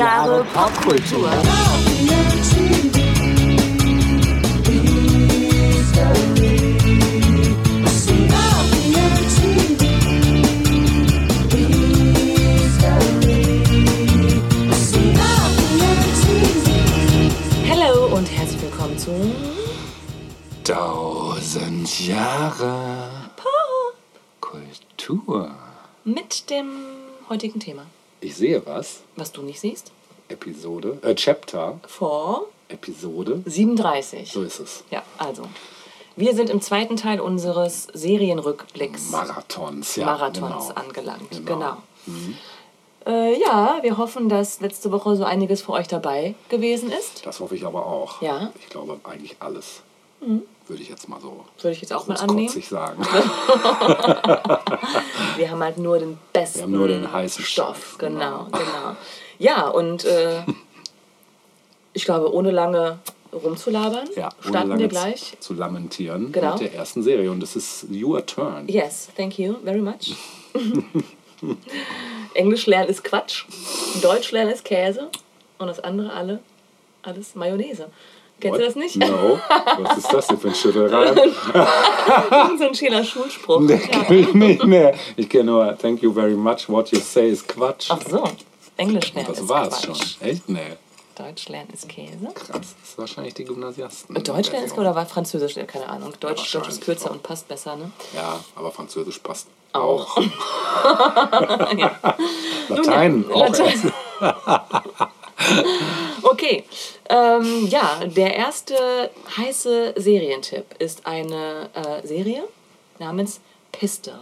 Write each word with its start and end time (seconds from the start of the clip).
Jahre 0.00 0.42
Popkultur. 0.54 1.30
Hallo 17.68 18.06
und 18.16 18.24
herzlich 18.24 18.62
willkommen 18.62 18.96
zu 18.96 19.10
Tausend 20.64 22.06
Jahre 22.06 23.10
Kultur. 24.40 25.50
mit 26.06 26.48
dem 26.48 26.70
heutigen 27.28 27.60
Thema. 27.60 27.82
Ich 28.20 28.36
sehe 28.36 28.64
was. 28.66 29.00
Was 29.16 29.32
du 29.32 29.42
nicht 29.42 29.60
siehst? 29.60 29.92
Episode, 30.28 30.98
äh, 31.02 31.14
Chapter, 31.14 31.80
Vor 31.86 32.46
Episode. 32.68 33.42
37. 33.46 34.30
So 34.30 34.42
ist 34.42 34.60
es. 34.60 34.84
Ja, 34.90 35.02
also. 35.18 35.44
Wir 36.16 36.34
sind 36.34 36.50
im 36.50 36.60
zweiten 36.60 36.96
Teil 36.96 37.18
unseres 37.20 37.88
Serienrückblicks 37.94 39.10
Marathons, 39.10 39.96
ja. 39.96 40.04
Marathons 40.04 40.68
genau. 40.68 40.80
angelangt. 40.80 41.30
Genau. 41.30 41.44
Genau. 41.46 41.76
Äh, 43.06 43.40
ja, 43.40 43.78
wir 43.80 43.96
hoffen, 43.96 44.28
dass 44.28 44.60
letzte 44.60 44.92
Woche 44.92 45.16
so 45.16 45.24
einiges 45.24 45.62
für 45.62 45.72
euch 45.72 45.88
dabei 45.88 46.34
gewesen 46.50 46.92
ist. 46.92 47.24
Das 47.24 47.40
hoffe 47.40 47.56
ich 47.56 47.64
aber 47.64 47.86
auch. 47.86 48.20
Ja. 48.20 48.40
Mhm. 48.40 48.48
Ich 48.60 48.68
glaube 48.68 49.00
eigentlich 49.04 49.36
alles. 49.40 49.80
Würde 50.70 50.82
ich 50.84 50.88
jetzt 50.88 51.08
mal 51.08 51.20
so 51.20 51.44
Würde 51.60 51.72
ich 51.72 51.80
jetzt 51.80 51.92
auch 51.92 52.06
mal 52.06 52.14
annehmen. 52.14 52.48
sagen. 52.62 53.02
Wir 55.36 55.50
haben 55.50 55.60
halt 55.64 55.78
nur 55.78 55.98
den 55.98 56.16
besten 56.32 56.58
Wir 56.58 56.62
haben 56.62 56.70
nur 56.70 56.86
den 56.86 57.12
heißen 57.12 57.44
Stoff. 57.44 57.96
Genau, 57.98 58.44
genau. 58.44 58.58
genau. 58.58 58.96
Ja, 59.40 59.66
und 59.66 60.04
äh, 60.04 60.42
ich 61.92 62.04
glaube, 62.04 62.32
ohne 62.32 62.52
lange 62.52 63.00
rumzulabern, 63.32 64.08
Ja, 64.14 64.28
ohne 64.44 64.48
starten 64.48 64.68
lange 64.68 64.80
wir 64.82 64.88
gleich. 64.88 65.36
zu 65.40 65.54
lamentieren 65.54 66.30
Genau. 66.30 66.52
mit 66.52 66.60
der 66.60 66.74
ersten 66.74 67.02
Serie. 67.02 67.32
Und 67.32 67.42
es 67.42 67.56
ist 67.56 67.86
Your 67.90 68.24
Turn. 68.24 68.68
Yes, 68.68 69.08
thank 69.16 69.40
you 69.40 69.56
very 69.64 69.80
much. 69.80 70.14
Englisch 72.34 72.66
lernen 72.66 72.90
ist 72.90 73.02
Quatsch, 73.02 73.44
Deutsch 74.02 74.30
lernen 74.30 74.52
ist 74.52 74.64
Käse 74.64 75.08
und 75.58 75.66
das 75.66 75.80
andere 75.80 76.12
alle, 76.12 76.38
alles 77.02 77.34
Mayonnaise. 77.34 77.86
Kennst 78.40 78.58
du 78.58 78.64
das 78.64 78.74
nicht? 78.76 78.96
No. 78.96 79.38
Was 79.80 79.98
ist 79.98 80.12
das 80.12 80.26
denn 80.28 80.38
für 80.38 80.48
ein 80.48 80.54
Schüttelreim? 80.54 81.14
so 82.58 82.64
ein 82.64 82.74
schöner 82.74 83.04
Schulspruch. 83.04 83.60
Nee, 83.60 83.78
kenn 83.78 84.18
ich 84.18 84.34
nicht 84.34 84.64
mehr. 84.64 84.94
Ich 85.16 85.28
kenne 85.28 85.44
nur 85.44 85.78
Thank 85.78 86.02
you 86.02 86.12
very 86.12 86.34
much. 86.34 86.68
What 86.68 86.90
you 86.90 87.00
say 87.00 87.28
is 87.28 87.46
Quatsch. 87.46 87.90
Ach 87.90 88.00
so, 88.08 88.24
Englisch 88.76 89.12
lernen 89.14 89.28
das 89.34 89.48
war's 89.48 89.82
Quatsch. 89.82 90.16
schon. 90.18 90.28
Echt? 90.28 90.48
Nee. 90.48 90.60
Deutsch 91.16 91.48
lernen 91.50 91.68
ist 91.74 91.86
Käse. 91.88 92.28
Krass. 92.34 92.48
Das 92.48 92.60
ist 92.82 92.98
wahrscheinlich 92.98 93.34
die 93.34 93.44
Gymnasiasten. 93.44 94.14
Deutsch 94.14 94.50
lernen 94.50 94.66
ist 94.66 94.78
oder 94.78 94.94
war 94.94 95.04
Französisch? 95.04 95.54
Keine 95.66 95.86
Ahnung. 95.88 96.14
Deutsch, 96.18 96.54
Deutsch 96.54 96.68
ist 96.68 96.80
kürzer 96.80 97.10
auch. 97.10 97.14
und 97.14 97.22
passt 97.22 97.46
besser, 97.46 97.76
ne? 97.76 97.90
Ja, 98.14 98.40
aber 98.56 98.70
Französisch 98.70 99.18
passt 99.18 99.48
Auch. 99.74 100.16
auch. 100.16 100.22
Latein 102.68 103.24
ja, 103.28 103.34
auch. 103.34 103.48
Latein. 103.48 103.92
Okay, 106.22 106.64
ähm, 107.08 107.66
ja, 107.68 108.00
der 108.04 108.34
erste 108.36 109.10
heiße 109.36 109.94
Serientipp 109.96 110.66
ist 110.78 111.06
eine 111.06 111.70
äh, 111.74 112.06
Serie 112.06 112.44
namens 112.98 113.40
Pistol. 113.72 114.14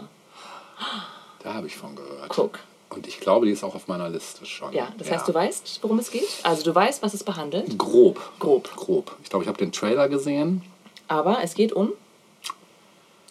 Da 1.43 1.55
habe 1.55 1.67
ich 1.67 1.77
von 1.77 1.97
gehört. 1.97 2.29
Guck. 2.29 2.61
Und 2.91 3.07
ich 3.07 3.19
glaube, 3.21 3.47
die 3.47 3.53
ist 3.53 3.65
auch 3.65 3.75
auf 3.75 3.89
meiner 3.89 4.09
Liste 4.09 4.47
schon. 4.47 4.73
Ja, 4.73 4.89
das 4.97 5.11
heißt, 5.11 5.29
du 5.29 5.35
weißt, 5.35 5.81
worum 5.83 5.99
es 5.99 6.11
geht? 6.11 6.29
Also 6.45 6.63
du 6.63 6.75
weißt, 6.75 7.03
was 7.03 7.15
es 7.15 7.25
behandelt, 7.25 7.77
Grob. 7.77 8.21
Grob. 8.39 8.75
Grob. 8.77 9.17
Ich 9.23 9.29
glaube, 9.29 9.43
ich 9.45 9.49
habe 9.49 9.59
den 9.59 9.73
Trailer 9.73 10.09
gesehen. 10.09 10.63
aber 11.09 11.43
es 11.43 11.55
geht 11.55 11.73
um 11.73 11.93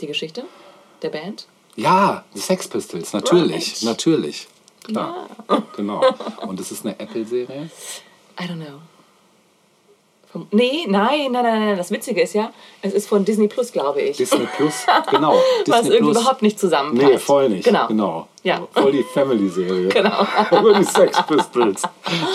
die 0.02 0.08
Geschichte 0.08 0.44
der 1.02 1.10
Band. 1.10 1.48
Ja, 1.76 2.24
die 2.36 2.40
Sex 2.40 2.68
Pistols, 2.68 3.14
natürlich. 3.14 3.76
Right. 3.76 3.84
Natürlich. 3.84 4.48
Klar. 4.88 5.28
Genau. 5.76 6.02
Und 6.48 6.60
es 6.60 6.72
ist 6.72 6.86
eine 6.86 7.00
Apple-Serie. 7.00 7.70
I 8.40 8.44
don't 8.44 8.56
know. 8.56 8.80
Vom, 10.32 10.46
nee, 10.52 10.86
nein, 10.88 11.32
nein, 11.32 11.44
nein, 11.44 11.66
nein. 11.68 11.78
Das 11.78 11.90
Witzige 11.92 12.22
ist 12.22 12.34
ja, 12.34 12.52
es 12.82 12.94
ist 12.94 13.08
von 13.08 13.24
Disney 13.24 13.48
Plus, 13.48 13.72
glaube 13.72 14.02
ich. 14.02 14.18
Disney 14.18 14.46
Plus. 14.58 14.86
Genau. 15.10 15.34
was 15.68 15.82
Disney 15.82 15.96
irgendwie 15.96 16.12
überhaupt 16.20 16.42
nicht 16.42 16.60
zusammenpasst. 16.60 17.12
Nee, 17.12 17.18
voll 17.18 17.50
nicht. 17.50 17.64
Genau. 17.64 17.88
genau. 17.88 18.28
Ja. 18.44 18.68
Voll 18.74 18.92
die 18.92 19.04
Family-Serie. 19.04 19.88
Genau. 19.94 20.26
Über 20.52 20.74
die 20.74 20.84
Sex 20.84 21.22
Pistols. 21.28 21.84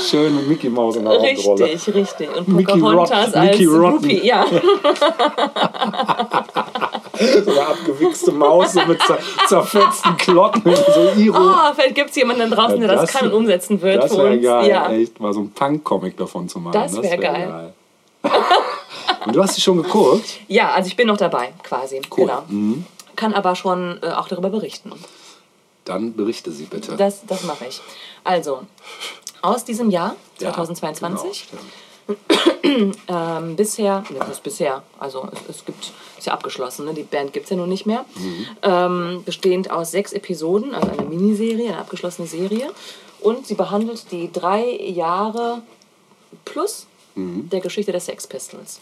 Schön 0.09 0.35
mit 0.37 0.49
Mickey 0.49 0.69
Mouse 0.71 0.97
in 0.97 1.05
der 1.05 1.13
Hauptrolle. 1.21 1.65
Richtig, 1.67 1.95
richtig. 1.95 2.37
Und 2.37 2.49
Mickey 2.49 2.79
Pocahontas 2.79 3.29
Rot- 3.29 3.37
als 3.37 3.59
Mickey 3.59 3.65
Rotten. 3.67 4.11
Ja, 4.25 4.47
So 7.19 7.51
eine 7.51 7.67
abgewichste 7.67 8.33
Maus 8.33 8.73
so 8.73 8.85
mit 8.87 9.01
zer 9.03 9.19
zerfetzten 9.49 10.17
Klotten. 10.17 10.63
So 10.95 11.13
Iro. 11.21 11.37
oh, 11.39 11.75
vielleicht 11.75 11.95
gibt 11.95 12.11
es 12.11 12.17
jemanden 12.17 12.51
draußen, 12.51 12.81
Ja, 12.81 12.87
der 12.89 12.97
das, 12.97 13.11
das- 13.11 13.21
kann 13.21 13.29
und 13.31 13.35
umsetzen 13.35 13.81
wird 13.83 14.03
das 14.03 14.17
wäre 14.17 14.39
geil, 14.41 14.69
ja. 14.69 14.91
echt. 14.91 15.21
Mal 15.21 15.33
so 15.33 15.41
ein 15.41 15.51
Punk-Comic 15.53 16.17
davon 16.17 16.49
zu 16.49 16.59
machen. 16.59 16.73
Das 16.75 16.95
wär 16.95 17.03
wär 17.03 17.19
geil. 17.19 17.73
Und 19.27 19.37
du 19.37 19.43
hast 19.43 19.55
sie 19.55 19.61
schon 19.61 19.83
geguckt? 19.83 20.41
ja, 20.49 20.71
also 20.73 20.89
ich 20.89 20.97
bin 20.97 21.07
noch 21.07 21.17
dabei, 21.17 21.53
quasi. 21.63 22.01
Cool. 22.11 22.27
Genau. 22.27 22.43
Mhm. 22.49 22.87
Kann 23.15 23.35
aber 23.35 23.55
schon 23.55 24.01
äh, 24.03 24.07
auch 24.11 24.27
darüber 24.29 24.49
berichten. 24.51 24.93
Dann 25.85 26.15
berichte 26.17 26.51
sie 26.51 26.65
bitte. 26.65 26.97
Das, 26.97 27.25
das 27.27 27.43
mache 27.45 27.67
ich. 27.69 27.81
Also, 28.25 28.63
aus 29.43 29.65
diesem 29.65 29.91
Jahr, 29.91 30.17
Ja, 30.41 30.53
2022, 30.53 31.23
Genau, 31.23 31.33
stimmt. 31.35 31.73
ähm, 33.09 33.57
bisher, 33.57 34.01
ne, 34.11 34.17
was 34.21 34.29
ist 34.31 34.43
bisher, 34.43 34.83
also 34.99 35.29
es, 35.49 35.57
es 35.59 35.65
gibt, 35.65 35.93
ist 36.19 36.27
ja 36.27 36.33
abgeschlossen, 36.33 36.87
ne? 36.87 36.95
die 36.95 37.03
Band 37.03 37.33
gibt 37.33 37.45
es 37.45 37.51
ja 37.51 37.57
nun 37.57 37.69
nicht 37.69 37.87
mehr, 37.87 38.05
Mhm. 38.17 38.47
ähm, 38.63 39.23
bestehend 39.25 39.71
aus 39.71 39.91
sechs 39.91 40.13
Episoden, 40.13 40.75
also 40.75 40.91
eine 40.91 41.03
Miniserie, 41.09 41.69
eine 41.69 41.79
abgeschlossene 41.79 42.27
Serie. 42.29 42.71
Und 43.21 43.47
sie 43.47 43.55
behandelt 43.55 44.11
die 44.11 44.31
drei 44.33 44.65
Jahre 44.77 45.63
plus 46.45 46.87
Mhm. 47.15 47.49
der 47.51 47.61
Geschichte 47.61 47.93
der 47.93 48.01
Sex 48.01 48.27
Pistols. 48.27 48.81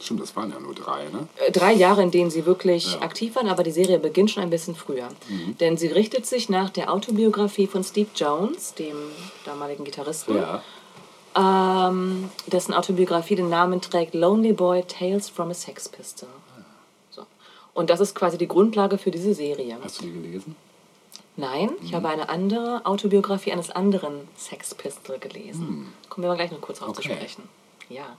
Stimmt, 0.00 0.20
das 0.20 0.34
waren 0.34 0.50
ja 0.50 0.58
nur 0.58 0.74
drei, 0.74 1.04
ne? 1.04 1.28
Äh, 1.46 1.52
Drei 1.52 1.72
Jahre, 1.72 2.02
in 2.02 2.10
denen 2.10 2.28
sie 2.30 2.44
wirklich 2.44 2.90
Ja. 2.92 2.96
Mhm. 2.98 3.02
aktiv 3.04 3.36
waren, 3.36 3.48
aber 3.48 3.62
die 3.62 3.70
Serie 3.70 3.98
beginnt 4.00 4.32
schon 4.32 4.42
ein 4.42 4.50
bisschen 4.50 4.74
früher. 4.74 5.08
Denn 5.60 5.76
sie 5.76 5.86
richtet 5.86 6.26
sich 6.26 6.48
nach 6.48 6.70
der 6.70 6.92
Autobiografie 6.92 7.68
von 7.68 7.84
Steve 7.84 8.08
Jones, 8.16 8.74
dem 8.74 8.96
damaligen 9.44 9.84
Gitarristen, 9.84 10.36
Ja. 10.36 10.60
Ähm, 11.36 12.30
dessen 12.46 12.74
Autobiografie 12.74 13.36
den 13.36 13.48
Namen 13.48 13.80
trägt 13.80 14.14
Lonely 14.14 14.52
Boy 14.52 14.82
Tales 14.84 15.28
from 15.28 15.50
a 15.50 15.54
Sex 15.54 15.88
Pistol. 15.88 16.28
So. 17.10 17.26
Und 17.74 17.90
das 17.90 18.00
ist 18.00 18.14
quasi 18.14 18.38
die 18.38 18.48
Grundlage 18.48 18.98
für 18.98 19.10
diese 19.10 19.34
Serie. 19.34 19.78
Hast 19.82 20.00
du 20.00 20.06
die 20.06 20.12
gelesen? 20.12 20.56
Nein, 21.36 21.70
Mhm. 21.70 21.76
ich 21.86 21.94
habe 21.94 22.08
eine 22.08 22.28
andere 22.28 22.82
Autobiografie 22.84 23.52
eines 23.52 23.70
anderen 23.70 24.28
Sex 24.36 24.74
Pistol 24.74 25.18
gelesen. 25.18 25.92
Kommen 26.10 26.24
wir 26.24 26.28
mal 26.28 26.36
gleich 26.36 26.50
noch 26.52 26.60
kurz 26.60 26.80
drauf 26.80 26.92
zu 26.94 27.00
Mhm. 27.02 27.06
Okay. 27.12 27.16
sprechen. 27.16 27.48
Ja. 27.88 28.16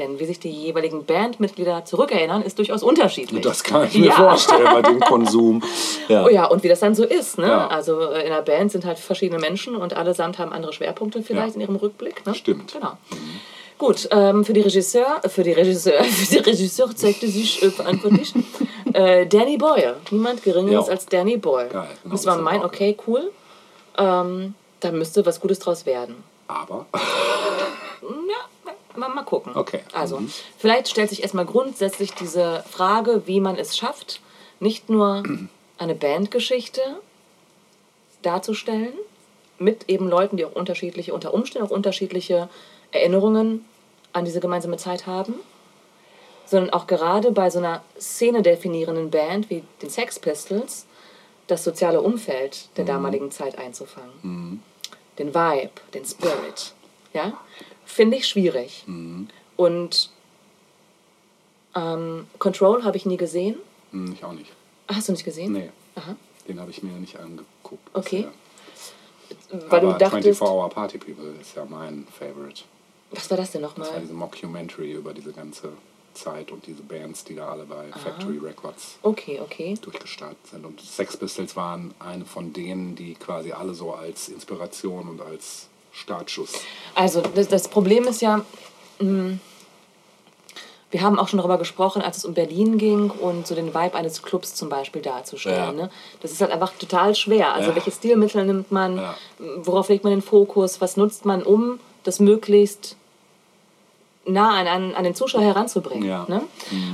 Denn 0.00 0.18
wie 0.18 0.24
sich 0.24 0.40
die 0.40 0.50
jeweiligen 0.50 1.04
Bandmitglieder 1.04 1.84
zurückerinnern, 1.84 2.42
ist 2.42 2.58
durchaus 2.58 2.82
unterschiedlich. 2.82 3.42
Das 3.42 3.62
kann 3.62 3.86
ich 3.86 3.96
mir 3.98 4.06
Ja. 4.06 4.12
vorstellen 4.14 4.64
bei 4.64 4.82
dem 4.82 4.98
Konsum. 5.12 5.62
Ja. 6.08 6.24
Oh 6.24 6.28
ja, 6.28 6.46
und 6.46 6.62
wie 6.64 6.68
das 6.68 6.80
dann 6.80 6.94
so 6.94 7.04
ist. 7.04 7.38
Ne? 7.38 7.46
Ja. 7.46 7.68
Also 7.68 8.00
äh, 8.00 8.22
in 8.26 8.32
einer 8.32 8.42
Band 8.42 8.72
sind 8.72 8.84
halt 8.86 8.98
verschiedene 8.98 9.38
Menschen 9.38 9.76
und 9.76 9.92
allesamt 9.94 10.38
haben 10.38 10.52
andere 10.52 10.72
Schwerpunkte 10.72 11.22
vielleicht 11.22 11.54
in 11.54 11.60
ihrem 11.60 11.76
Rückblick. 11.76 12.26
Ne? 12.26 12.34
Stimmt. 12.34 12.72
Genau. 12.72 12.92
Gut, 13.78 14.08
ähm, 14.10 14.44
für 14.44 14.52
die 14.52 14.60
Regisseur, 14.62 15.20
für 15.28 15.42
die 15.42 15.52
Regisseur, 15.52 16.02
für 16.04 16.32
die 16.34 16.38
Regisseur 16.38 16.94
zeigte 16.96 17.28
sich 17.28 17.62
äh, 17.62 17.70
verantwortlich 17.70 18.34
äh, 18.94 19.26
Danny 19.26 19.56
Boyle. 19.58 19.96
Niemand 20.10 20.42
Geringeres 20.42 20.88
als 20.88 21.06
Danny 21.06 21.36
Boyle. 21.36 21.68
Geil, 21.68 21.86
genau, 22.02 22.12
Müsste 22.12 22.28
man 22.28 22.38
das 22.38 22.44
meinen, 22.44 22.64
okay, 22.64 22.96
cool. 23.06 23.30
Ähm, 23.98 24.54
da 24.80 24.92
müsste 24.92 25.24
was 25.26 25.38
Gutes 25.40 25.58
draus 25.58 25.84
werden. 25.86 26.16
Aber. 26.48 26.86
Ja, 28.02 28.08
mal, 28.96 29.08
mal 29.08 29.22
gucken. 29.24 29.56
Okay. 29.56 29.80
Also, 29.92 30.20
Mhm. 30.20 30.32
vielleicht 30.58 30.88
stellt 30.88 31.10
sich 31.10 31.22
erstmal 31.22 31.46
grundsätzlich 31.46 32.12
diese 32.14 32.64
Frage, 32.70 33.22
wie 33.26 33.40
man 33.40 33.56
es 33.56 33.76
schafft, 33.76 34.20
nicht 34.58 34.88
nur 34.90 35.22
eine 35.78 35.94
Bandgeschichte 35.94 36.80
darzustellen, 38.22 38.92
mit 39.58 39.88
eben 39.88 40.08
Leuten, 40.08 40.36
die 40.36 40.44
auch 40.44 40.52
unterschiedliche, 40.54 41.12
unter 41.12 41.34
Umständen 41.34 41.66
auch 41.68 41.70
unterschiedliche 41.72 42.48
Erinnerungen 42.92 43.64
an 44.12 44.24
diese 44.24 44.40
gemeinsame 44.40 44.76
Zeit 44.78 45.06
haben, 45.06 45.34
sondern 46.46 46.70
auch 46.70 46.86
gerade 46.86 47.30
bei 47.30 47.50
so 47.50 47.58
einer 47.58 47.82
Szene 48.00 48.42
definierenden 48.42 49.10
Band 49.10 49.50
wie 49.50 49.62
den 49.82 49.90
Sex 49.90 50.18
Pistols 50.18 50.86
das 51.46 51.62
soziale 51.62 52.00
Umfeld 52.00 52.68
der 52.76 52.84
damaligen 52.84 53.30
Zeit 53.30 53.58
einzufangen. 53.58 54.62
Den 55.18 55.34
Vibe, 55.34 55.70
den 55.94 56.04
Spirit. 56.04 56.72
Ja? 57.12 57.32
Finde 57.92 58.16
ich 58.18 58.26
schwierig. 58.28 58.84
Und 59.56 60.10
ähm, 61.74 62.26
Control 62.38 62.84
habe 62.84 62.96
ich 62.96 63.06
nie 63.06 63.16
gesehen. 63.16 63.56
Hm, 63.92 64.12
ich 64.12 64.24
auch 64.24 64.32
nicht. 64.32 64.50
Hast 64.88 65.08
du 65.08 65.12
nicht 65.12 65.24
gesehen? 65.24 65.52
Nee, 65.52 65.70
Aha. 65.96 66.16
den 66.48 66.60
habe 66.60 66.70
ich 66.70 66.82
mir 66.82 66.92
nicht 66.92 67.16
angeguckt. 67.18 67.88
Okay. 67.92 68.26
bisher. 69.48 69.70
Weil 69.70 69.80
Aber 69.80 69.92
du 69.92 69.98
dachtest, 69.98 70.38
24 70.38 70.40
Hour 70.42 70.68
Party 70.70 70.98
People 70.98 71.34
ist 71.40 71.54
ja 71.56 71.64
mein 71.64 72.06
Favorite. 72.18 72.62
was 73.12 73.30
war 73.30 73.36
das 73.36 73.52
denn 73.52 73.62
Das 73.62 73.76
war 73.76 73.84
nochmal? 73.84 74.00
diese 74.00 74.12
Mockumentary 74.14 74.92
über 74.92 75.12
diese 75.12 75.32
ganze 75.32 75.72
Zeit 76.14 76.50
und 76.50 76.66
diese 76.66 76.82
Bands, 76.82 77.22
die 77.24 77.36
da 77.36 77.50
alle 77.52 77.64
bei 77.64 77.86
Ah. 77.92 77.98
Factory 77.98 78.38
Records 78.38 78.98
Okay, 79.02 79.40
okay. 79.40 79.76
durchgestartet 79.80 80.44
sind. 80.48 80.64
Und 80.66 80.80
Sex 80.80 81.16
Pistols 81.16 81.54
waren 81.54 81.94
eine 82.00 82.24
von 82.24 82.52
denen, 82.52 82.96
die 82.96 83.14
quasi 83.14 83.52
alle 83.52 83.74
so 83.74 83.92
als 83.94 84.28
Inspiration 84.28 85.08
und 85.08 85.20
als 85.20 85.68
Startschuss. 85.92 86.52
Also 86.94 87.20
das, 87.20 87.48
das 87.48 87.68
Problem 87.68 88.04
ist 88.04 88.22
ja, 88.22 88.44
mh, 89.00 89.38
wir 90.90 91.02
haben 91.02 91.18
auch 91.20 91.28
schon 91.28 91.38
darüber 91.38 91.58
gesprochen, 91.58 92.02
als 92.02 92.16
es 92.18 92.24
um 92.24 92.34
Berlin 92.34 92.76
ging 92.76 93.10
und 93.10 93.46
so 93.46 93.54
den 93.54 93.68
Vibe 93.74 93.94
eines 93.94 94.22
Clubs 94.22 94.54
zum 94.56 94.68
Beispiel 94.68 95.02
darzustellen. 95.02 95.78
Ja. 95.78 95.84
Ne? 95.84 95.90
Das 96.20 96.32
ist 96.32 96.40
halt 96.40 96.50
einfach 96.50 96.72
total 96.78 97.14
schwer. 97.14 97.52
Also 97.54 97.70
Ja. 97.70 97.76
welche 97.76 97.92
Stilmittel 97.92 98.44
nimmt 98.44 98.72
man, 98.72 98.96
Ja. 98.96 99.14
worauf 99.58 99.88
legt 99.88 100.02
man 100.04 100.12
den 100.12 100.22
Fokus, 100.22 100.80
was 100.80 100.96
nutzt 100.96 101.24
man, 101.24 101.42
um 101.44 101.78
das 102.02 102.18
möglichst 102.18 102.96
nah 104.26 104.58
an, 104.58 104.66
an, 104.66 104.94
an 104.94 105.04
den 105.04 105.14
Zuschauer 105.14 105.42
heranzubringen. 105.42 106.08
Ne? 106.28 106.42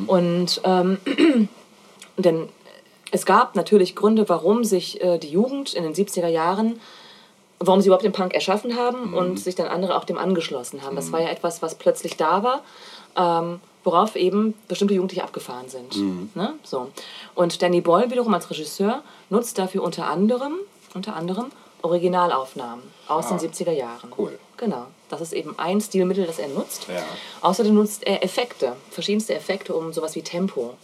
Und 0.06 0.60
ähm, 0.64 0.98
denn 2.18 2.48
es 3.12 3.24
gab 3.24 3.56
natürlich 3.56 3.96
Gründe, 3.96 4.28
warum 4.28 4.64
sich 4.64 5.00
äh, 5.02 5.18
die 5.18 5.30
Jugend 5.30 5.72
in 5.74 5.84
den 5.84 5.94
70er 5.94 6.28
Jahren, 6.28 6.80
warum 7.58 7.80
sie 7.80 7.86
überhaupt 7.88 8.04
den 8.04 8.12
Punk 8.12 8.34
erschaffen 8.34 8.76
haben 8.76 9.14
und 9.14 9.38
sich 9.40 9.54
dann 9.54 9.68
andere 9.68 9.96
auch 9.96 10.04
dem 10.04 10.18
angeschlossen 10.18 10.82
haben. 10.82 10.94
Das 10.96 11.10
war 11.12 11.20
ja 11.20 11.28
etwas, 11.28 11.62
was 11.62 11.74
plötzlich 11.74 12.16
da 12.16 12.42
war, 12.42 12.62
ähm, 13.16 13.60
worauf 13.84 14.14
eben 14.16 14.54
bestimmte 14.68 14.94
Jugendliche 14.94 15.22
abgefahren 15.24 15.68
sind. 15.68 15.96
Ne? 16.34 16.54
So. 16.64 16.88
Und 17.34 17.62
Danny 17.62 17.80
Boyle 17.80 18.10
wiederum 18.10 18.34
als 18.34 18.50
Regisseur 18.50 19.02
nutzt 19.30 19.58
dafür 19.58 19.82
unter 19.84 20.06
anderem, 20.06 20.54
unter 20.94 21.16
anderem 21.16 21.46
Originalaufnahmen 21.82 22.82
aus 23.08 23.26
Ah, 23.30 23.36
den 23.36 23.50
70er 23.52 23.72
Jahren. 23.72 24.12
cool. 24.18 24.38
Genau. 24.56 24.86
Das 25.08 25.20
ist 25.20 25.32
eben 25.32 25.54
ein 25.58 25.80
Stilmittel, 25.80 26.26
das 26.26 26.38
er 26.38 26.48
nutzt. 26.48 26.88
Ja. 26.88 27.02
Außerdem 27.42 27.74
nutzt 27.74 28.04
er 28.06 28.24
Effekte, 28.24 28.74
verschiedenste 28.90 29.34
Effekte, 29.34 29.74
um 29.74 29.92
sowas 29.92 30.14
wie 30.16 30.22
Tempo. 30.22 30.74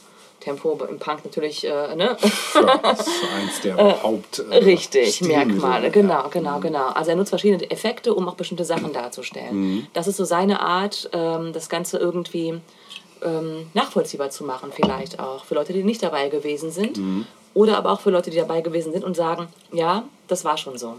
Tempo 0.42 0.78
im 0.88 0.98
Punk 0.98 1.24
natürlich, 1.24 1.64
äh, 1.64 1.94
ne? 1.94 2.16
Ja, 2.54 2.76
das 2.82 3.00
ist 3.00 3.08
eins 3.36 3.60
der 3.62 3.76
Haupt. 4.02 4.40
äh, 4.50 4.56
Richtig, 4.56 5.14
Stilmittel. 5.16 5.46
Merkmale, 5.46 5.90
genau, 5.90 6.28
genau, 6.30 6.58
genau. 6.60 6.88
Also 6.88 7.10
er 7.10 7.16
nutzt 7.16 7.30
verschiedene 7.30 7.70
Effekte, 7.70 8.12
um 8.14 8.28
auch 8.28 8.34
bestimmte 8.34 8.64
Sachen 8.64 8.92
darzustellen. 8.92 9.86
Das 9.92 10.06
ist 10.06 10.16
so 10.16 10.24
seine 10.24 10.60
Art, 10.60 11.08
ähm, 11.12 11.52
das 11.52 11.68
Ganze 11.68 11.98
irgendwie 11.98 12.60
ähm, 13.24 13.66
nachvollziehbar 13.74 14.30
zu 14.30 14.44
machen, 14.44 14.70
vielleicht 14.74 15.20
auch. 15.20 15.44
Für 15.44 15.54
Leute, 15.54 15.72
die 15.72 15.84
nicht 15.84 16.02
dabei 16.02 16.28
gewesen 16.28 16.70
sind. 16.70 16.98
Oder 17.54 17.76
aber 17.76 17.92
auch 17.92 18.00
für 18.00 18.10
Leute, 18.10 18.30
die 18.30 18.38
dabei 18.38 18.62
gewesen 18.62 18.92
sind 18.92 19.04
und 19.04 19.14
sagen, 19.14 19.46
ja, 19.72 20.04
das 20.26 20.44
war 20.44 20.56
schon 20.56 20.78
so. 20.78 20.96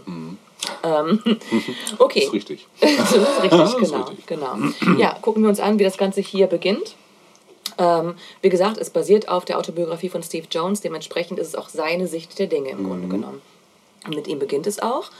Ähm, 0.82 1.20
okay. 1.98 2.20
Das 2.20 2.28
ist 2.28 2.32
richtig. 2.32 2.66
das 2.80 2.90
ist 3.12 3.42
richtig, 3.42 3.50
Das 3.50 3.74
ist 3.74 3.78
genau, 3.78 4.02
richtig. 4.04 4.26
genau. 4.26 4.56
Ja, 4.98 5.16
gucken 5.20 5.42
wir 5.42 5.48
uns 5.50 5.58
an, 5.60 5.78
wie 5.78 5.84
das 5.84 5.98
Ganze 5.98 6.20
hier 6.20 6.46
beginnt. 6.46 6.94
Ähm, 7.78 8.14
wie 8.40 8.48
gesagt, 8.48 8.78
es 8.78 8.90
basiert 8.90 9.28
auf 9.28 9.44
der 9.44 9.58
Autobiografie 9.58 10.08
von 10.08 10.22
Steve 10.22 10.46
Jones, 10.50 10.80
dementsprechend 10.80 11.38
ist 11.38 11.48
es 11.48 11.54
auch 11.54 11.68
seine 11.68 12.06
Sicht 12.06 12.38
der 12.38 12.46
Dinge 12.46 12.70
im 12.70 12.84
Grunde 12.84 13.08
genommen. 13.08 13.42
Und 14.06 14.14
mit 14.14 14.28
ihm 14.28 14.38
beginnt 14.38 14.66
es 14.66 14.80
auch. 14.80 15.10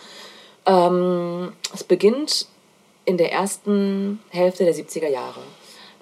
Ähm, 0.67 1.53
es 1.73 1.85
beginnt 1.85 2.47
in 3.05 3.19
der 3.19 3.33
ersten 3.33 4.21
Hälfte 4.31 4.65
der 4.65 4.75
70er 4.75 5.09
Jahre. 5.09 5.41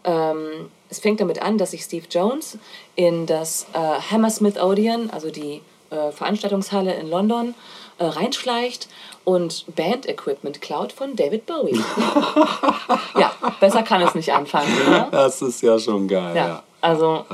Ähm, 0.05 0.71
es 0.89 0.99
fängt 0.99 1.21
damit 1.21 1.41
an, 1.41 1.59
dass 1.59 1.71
sich 1.73 1.83
Steve 1.83 2.07
Jones 2.11 2.59
in 2.97 3.27
das 3.27 3.67
äh, 3.73 3.79
Hammersmith 3.79 4.61
Odeon, 4.61 5.11
also 5.11 5.31
die 5.31 5.63
äh, 5.91 6.13
Veranstaltungshalle 6.13 6.95
in 6.95 7.09
London, 7.09 7.55
äh, 8.03 8.07
reinschleicht 8.07 8.89
und 9.25 9.65
Band-Equipment 9.77 10.61
klaut 10.61 10.93
von 10.93 11.15
David 11.15 11.47
Bowie. 11.47 11.79
ja, 13.19 13.33
besser 13.61 13.83
kann 13.83 14.03
es 14.03 14.15
nicht 14.15 14.33
anfangen. 14.33 14.75
Ne? 14.89 15.09
Das 15.11 15.41
ist 15.43 15.63
ja 15.63 15.79
schon 15.79 16.09
geil. 16.09 16.37
Ja, 16.37 16.47
Ja. 16.47 16.63
Also 16.83 17.25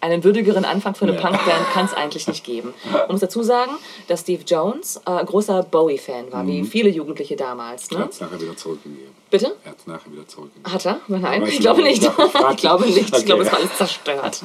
einen 0.00 0.22
würdigeren 0.22 0.64
Anfang 0.64 0.94
für 0.94 1.06
eine 1.06 1.14
Ja. 1.14 1.20
Punkband 1.20 1.70
kann 1.72 1.86
es 1.86 1.94
eigentlich 1.94 2.28
nicht 2.28 2.44
geben. 2.44 2.72
Man 2.92 3.08
muss 3.10 3.20
dazu 3.20 3.42
sagen, 3.42 3.72
dass 4.06 4.20
Steve 4.20 4.42
Jones 4.46 5.00
äh, 5.06 5.24
großer 5.24 5.62
Bowie-Fan 5.64 6.30
war, 6.30 6.44
Mhm. 6.44 6.48
wie 6.48 6.64
viele 6.64 6.90
Jugendliche 6.90 7.34
damals. 7.36 7.90
Er 7.90 7.98
Ne? 7.98 8.04
hat 8.04 8.10
es 8.12 8.20
nachher 8.20 8.40
wieder 8.40 8.56
zurückgegeben. 8.56 9.12
Bitte? 9.30 9.56
Er 9.64 9.70
hat 9.70 9.78
es 9.78 9.86
nachher 9.86 10.12
wieder 10.12 10.28
zurückgegeben. 10.28 10.72
Hat 10.72 10.86
er? 10.86 11.00
Nein, 11.08 11.42
ich 11.44 11.54
ich 11.54 11.60
glaube 11.60 11.82
nicht. 11.82 12.02
Ich 12.04 12.56
glaube 12.58 12.84
nicht. 12.86 13.16
Ich 13.18 13.24
glaube, 13.24 13.42
es 13.42 13.50
war 13.50 13.58
alles 13.58 13.76
zerstört. 13.76 14.44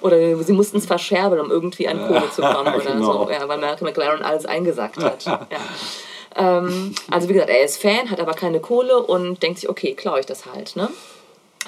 Oder 0.00 0.42
sie 0.42 0.52
mussten 0.52 0.78
es 0.78 0.86
verscherbeln, 0.86 1.40
um 1.42 1.50
irgendwie 1.50 1.86
an 1.88 1.98
Kohle 2.06 2.30
zu 2.34 2.40
kommen 2.42 2.74
oder 2.74 2.92
Genau. 2.92 3.24
so. 3.26 3.30
Ja, 3.30 3.46
weil 3.48 3.58
Malcolm 3.58 3.86
McLaren 3.90 4.22
alles 4.22 4.46
eingesackt 4.46 4.96
hat. 4.98 5.24
Ja. 5.26 5.46
Ähm, 6.36 6.94
also 7.10 7.28
wie 7.28 7.32
gesagt, 7.34 7.50
er 7.50 7.64
ist 7.64 7.82
Fan, 7.82 8.10
hat 8.10 8.20
aber 8.20 8.32
keine 8.34 8.60
Kohle 8.60 9.02
und 9.02 9.42
denkt 9.42 9.58
sich, 9.58 9.68
okay, 9.68 9.94
klaue 9.94 10.20
ich 10.20 10.26
das 10.26 10.46
halt. 10.46 10.76
Ne? 10.76 10.88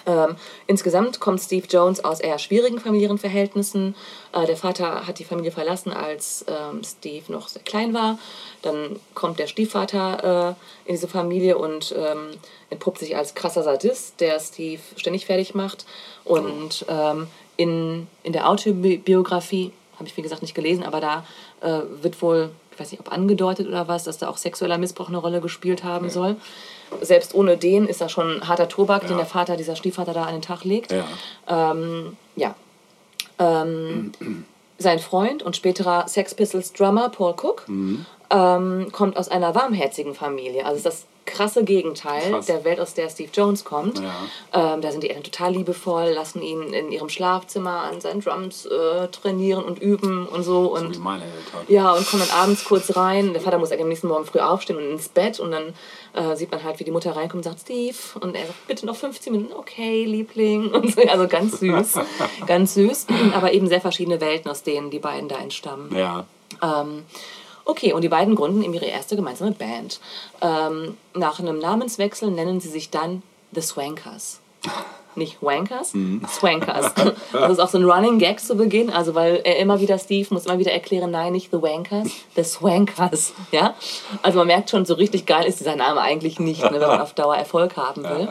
Ähm, 0.06 0.36
insgesamt 0.66 1.20
kommt 1.20 1.40
Steve 1.40 1.66
Jones 1.68 2.04
aus 2.04 2.20
eher 2.20 2.38
schwierigen 2.38 2.80
familiären 2.80 3.18
Verhältnissen. 3.18 3.94
Äh, 4.32 4.46
der 4.46 4.56
Vater 4.56 5.06
hat 5.06 5.18
die 5.18 5.24
Familie 5.24 5.52
verlassen, 5.52 5.92
als 5.92 6.44
ähm, 6.48 6.82
Steve 6.84 7.30
noch 7.30 7.48
sehr 7.48 7.62
klein 7.62 7.94
war. 7.94 8.18
Dann 8.62 8.98
kommt 9.14 9.38
der 9.38 9.46
Stiefvater 9.46 10.56
äh, 10.86 10.88
in 10.88 10.94
diese 10.94 11.08
Familie 11.08 11.58
und 11.58 11.94
ähm, 11.96 12.30
entpuppt 12.70 12.98
sich 12.98 13.16
als 13.16 13.34
krasser 13.34 13.62
Sadist, 13.62 14.20
der 14.20 14.40
Steve 14.40 14.82
ständig 14.96 15.26
fertig 15.26 15.54
macht. 15.54 15.84
Und 16.24 16.84
ähm, 16.88 17.28
in, 17.56 18.06
in 18.22 18.32
der 18.32 18.48
Autobiografie, 18.48 19.72
habe 19.96 20.08
ich 20.08 20.16
wie 20.16 20.22
gesagt 20.22 20.42
nicht 20.42 20.54
gelesen, 20.54 20.82
aber 20.82 21.00
da 21.00 21.24
äh, 21.60 21.82
wird 22.02 22.20
wohl, 22.22 22.50
ich 22.72 22.80
weiß 22.80 22.90
nicht, 22.90 23.00
ob 23.00 23.12
angedeutet 23.12 23.68
oder 23.68 23.88
was, 23.88 24.04
dass 24.04 24.18
da 24.18 24.28
auch 24.28 24.36
sexueller 24.36 24.78
Missbrauch 24.78 25.08
eine 25.08 25.18
Rolle 25.18 25.40
gespielt 25.40 25.84
haben 25.84 26.10
soll. 26.10 26.36
Selbst 27.00 27.34
ohne 27.34 27.56
den 27.56 27.86
ist 27.86 28.00
das 28.00 28.12
schon 28.12 28.46
harter 28.48 28.68
Tobak, 28.68 29.02
den 29.02 29.12
Ja. 29.12 29.16
der 29.18 29.26
Vater, 29.26 29.56
dieser 29.56 29.76
Stiefvater 29.76 30.12
da 30.12 30.24
an 30.24 30.34
den 30.34 30.42
Tag 30.42 30.64
legt. 30.64 30.92
Ja. 30.92 31.04
Ähm, 31.72 32.16
ja. 32.36 32.54
Ähm, 33.38 34.12
sein 34.78 34.98
Freund 34.98 35.42
und 35.42 35.56
späterer 35.56 36.06
Sex 36.08 36.34
Pistols 36.34 36.72
Drummer 36.72 37.08
Paul 37.08 37.32
Cook 37.40 37.64
Mhm. 37.68 38.04
ähm, 38.30 38.88
kommt 38.92 39.16
aus 39.16 39.28
einer 39.28 39.54
warmherzigen 39.54 40.14
Familie. 40.14 40.64
Also 40.66 40.82
das 40.82 41.06
krasse 41.24 41.64
Gegenteil 41.64 42.30
Krass. 42.30 42.46
der 42.46 42.64
Welt, 42.64 42.80
aus 42.80 42.94
der 42.94 43.08
Steve 43.08 43.30
Jones 43.32 43.64
kommt. 43.64 44.00
Ja. 44.00 44.74
Ähm, 44.74 44.80
da 44.80 44.90
sind 44.90 45.02
die 45.02 45.10
Eltern 45.10 45.24
total 45.24 45.52
liebevoll, 45.52 46.10
lassen 46.10 46.42
ihn 46.42 46.72
in 46.72 46.92
ihrem 46.92 47.08
Schlafzimmer 47.08 47.84
an 47.84 48.00
seinen 48.00 48.20
Drums 48.20 48.66
äh, 48.66 49.08
trainieren 49.08 49.64
und 49.64 49.80
üben 49.80 50.26
und 50.26 50.42
so. 50.42 50.52
So 50.52 50.74
Und 50.74 50.96
wie 50.96 50.98
meine 50.98 51.24
Eltern. 51.24 51.64
ja, 51.68 51.92
und 51.92 52.06
kommt 52.06 52.22
dann 52.22 52.30
abends 52.30 52.64
kurz 52.64 52.96
rein. 52.96 53.32
Der 53.32 53.42
Vater 53.42 53.58
muss 53.58 53.70
eigentlich 53.70 53.82
am 53.82 53.88
nächsten 53.88 54.08
Morgen 54.08 54.24
früh 54.24 54.40
aufstehen 54.40 54.76
und 54.76 54.84
ins 54.90 55.08
Bett. 55.08 55.40
Und 55.40 55.52
dann 55.52 55.74
äh, 56.14 56.36
sieht 56.36 56.50
man 56.50 56.62
halt, 56.62 56.78
wie 56.80 56.84
die 56.84 56.90
Mutter 56.90 57.16
reinkommt 57.16 57.44
und 57.46 57.50
sagt, 57.52 57.60
Steve. 57.60 57.96
Und 58.20 58.34
er 58.34 58.46
sagt, 58.46 58.66
bitte 58.66 58.86
noch 58.86 58.96
15 58.96 59.32
Minuten. 59.32 59.52
Okay, 59.54 60.04
Liebling. 60.04 60.70
Und 60.72 60.94
so, 60.94 61.02
also 61.02 61.28
ganz 61.28 61.60
süß. 61.60 61.94
ganz 62.46 62.74
süß. 62.74 63.06
Aber 63.34 63.52
eben 63.52 63.68
sehr 63.68 63.80
verschiedene 63.80 64.20
Welten, 64.20 64.50
aus 64.50 64.62
denen 64.62 64.90
die 64.90 64.98
beiden 64.98 65.28
da 65.28 65.36
entstammen. 65.38 65.94
Ja. 65.96 66.26
Ähm, 66.62 67.04
okay, 67.64 67.92
und 67.92 68.02
die 68.02 68.08
beiden 68.08 68.34
gründen 68.34 68.62
eben 68.62 68.74
ihre 68.74 68.86
erste 68.86 69.16
gemeinsame 69.16 69.52
Band. 69.52 70.00
Ähm, 70.40 70.96
nach 71.14 71.38
einem 71.38 71.58
Namenswechsel 71.58 72.30
nennen 72.30 72.60
sie 72.60 72.68
sich 72.68 72.90
dann 72.90 73.22
The 73.52 73.60
Swankers. 73.60 74.40
Nicht 75.14 75.42
Wankers, 75.42 75.92
Swankers. 76.26 76.94
Das 77.32 77.50
ist 77.50 77.58
auch 77.58 77.68
so 77.68 77.76
ein 77.76 77.84
Running 77.84 78.18
Gag 78.18 78.40
zu 78.40 78.56
Beginn, 78.56 78.88
also 78.88 79.14
weil 79.14 79.42
er 79.44 79.58
immer 79.58 79.78
wieder, 79.78 79.98
Steve 79.98 80.26
muss 80.30 80.46
immer 80.46 80.58
wieder 80.58 80.72
erklären, 80.72 81.10
nein, 81.10 81.32
nicht 81.32 81.50
The 81.50 81.60
Wankers, 81.60 82.08
The 82.34 82.42
Swankers. 82.42 83.34
Ja? 83.50 83.74
Also 84.22 84.38
man 84.38 84.46
merkt 84.46 84.70
schon, 84.70 84.86
so 84.86 84.94
richtig 84.94 85.26
geil 85.26 85.44
ist 85.44 85.60
dieser 85.60 85.76
Name 85.76 86.00
eigentlich 86.00 86.40
nicht, 86.40 86.62
ne, 86.62 86.80
wenn 86.80 86.88
man 86.88 87.02
auf 87.02 87.12
Dauer 87.12 87.36
Erfolg 87.36 87.76
haben 87.76 88.04
will. 88.04 88.28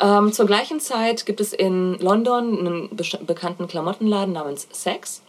Ähm, 0.00 0.32
zur 0.32 0.46
gleichen 0.46 0.80
Zeit 0.80 1.24
gibt 1.24 1.40
es 1.40 1.52
in 1.52 1.96
London 2.00 2.58
einen 2.58 2.96
bekannten 3.24 3.68
Klamottenladen 3.68 4.34
namens 4.34 4.66
Sex, 4.72 5.22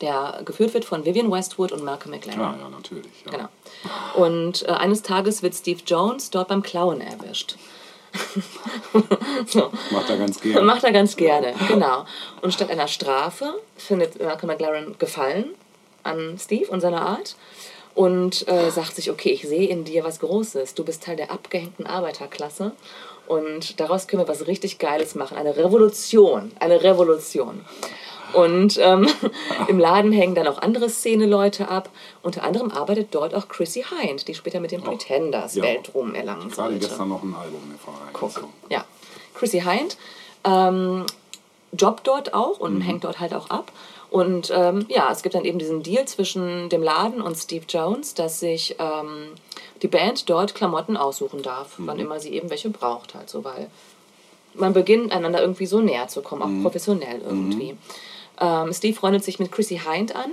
der 0.00 0.40
geführt 0.44 0.74
wird 0.74 0.84
von 0.84 1.04
Vivian 1.04 1.30
Westwood 1.30 1.72
und 1.72 1.82
Malcolm 1.82 2.10
McLaren. 2.10 2.40
Ja, 2.40 2.56
ja, 2.60 2.68
natürlich. 2.68 3.12
Ja. 3.26 3.32
Genau. 3.32 4.24
Und 4.26 4.68
äh, 4.68 4.72
eines 4.72 5.02
Tages 5.02 5.42
wird 5.42 5.54
Steve 5.54 5.80
Jones 5.86 6.30
dort 6.30 6.48
beim 6.48 6.62
Klauen 6.62 7.00
erwischt. 7.00 7.56
so. 9.46 9.70
Macht 9.90 10.10
er 10.10 10.16
ganz 10.16 10.40
gerne. 10.40 10.62
Macht 10.62 10.84
er 10.84 10.92
ganz 10.92 11.16
gerne, 11.16 11.54
genau. 11.68 12.04
Und 12.42 12.52
statt 12.52 12.70
einer 12.70 12.88
Strafe 12.88 13.54
findet 13.76 14.20
Malcolm 14.20 14.48
McLaren 14.48 14.96
Gefallen 14.98 15.54
an 16.04 16.38
Steve 16.38 16.70
und 16.70 16.80
seiner 16.80 17.02
Art 17.02 17.36
und 17.94 18.46
äh, 18.48 18.70
sagt 18.70 18.94
sich, 18.94 19.10
okay, 19.10 19.30
ich 19.30 19.42
sehe 19.42 19.68
in 19.68 19.84
dir 19.84 20.04
was 20.04 20.20
Großes. 20.20 20.74
Du 20.74 20.84
bist 20.84 21.02
Teil 21.02 21.16
der 21.16 21.30
abgehängten 21.30 21.86
Arbeiterklasse 21.86 22.72
und 23.26 23.78
daraus 23.80 24.06
können 24.06 24.22
wir 24.22 24.28
was 24.28 24.46
richtig 24.46 24.78
Geiles 24.78 25.14
machen. 25.14 25.36
Eine 25.36 25.56
Revolution, 25.56 26.52
eine 26.60 26.82
Revolution. 26.82 27.64
Und 28.34 28.78
ähm, 28.80 29.08
im 29.68 29.78
Laden 29.78 30.12
hängen 30.12 30.34
dann 30.34 30.46
auch 30.46 30.58
andere 30.62 30.88
Szene-Leute 30.90 31.68
ab. 31.68 31.90
Unter 32.22 32.42
anderem 32.44 32.70
arbeitet 32.70 33.08
dort 33.14 33.34
auch 33.34 33.48
Chrissy 33.48 33.84
Hind, 34.00 34.28
die 34.28 34.34
später 34.34 34.60
mit 34.60 34.70
den 34.70 34.82
Pretenders 34.82 35.54
Ja. 35.54 35.62
Weltruhm 35.64 36.14
erlangen 36.14 36.50
Gerade 36.50 36.72
sollte. 36.72 36.86
gestern 36.88 37.08
noch 37.08 37.22
ein 37.22 37.34
Album 37.34 37.60
vorbei. 37.82 38.00
Guck. 38.12 38.48
Ja. 38.68 38.84
Chrissy 39.34 39.60
Hind 39.60 39.96
ähm, 40.44 41.06
jobbt 41.72 42.06
dort 42.06 42.34
auch 42.34 42.58
Mhm. 42.58 42.64
und 42.64 42.80
hängt 42.82 43.04
dort 43.04 43.20
halt 43.20 43.34
auch 43.34 43.50
ab. 43.50 43.72
Und 44.10 44.50
ähm, 44.54 44.86
ja, 44.88 45.10
es 45.12 45.22
gibt 45.22 45.34
dann 45.34 45.44
eben 45.44 45.58
diesen 45.58 45.82
Deal 45.82 46.06
zwischen 46.06 46.70
dem 46.70 46.82
Laden 46.82 47.20
und 47.20 47.36
Steve 47.36 47.66
Jones, 47.68 48.14
dass 48.14 48.40
sich 48.40 48.76
ähm, 48.78 49.28
die 49.82 49.88
Band 49.88 50.30
dort 50.30 50.54
Klamotten 50.54 50.96
aussuchen 50.96 51.42
darf, 51.42 51.74
wann 51.76 51.98
immer 51.98 52.18
sie 52.18 52.30
eben 52.32 52.48
welche 52.48 52.70
braucht, 52.70 53.14
halt 53.14 53.28
so, 53.28 53.44
weil 53.44 53.68
man 54.54 54.72
beginnt 54.72 55.12
einander 55.12 55.40
irgendwie 55.42 55.66
so 55.66 55.80
näher 55.80 56.08
zu 56.08 56.22
kommen, 56.22 56.42
auch 56.42 56.62
professionell 56.62 57.20
irgendwie. 57.20 57.76
Ähm, 58.40 58.72
Steve 58.72 58.96
freundet 58.96 59.24
sich 59.24 59.38
mit 59.38 59.52
Chrissy 59.52 59.80
Hind 59.84 60.14
an, 60.14 60.30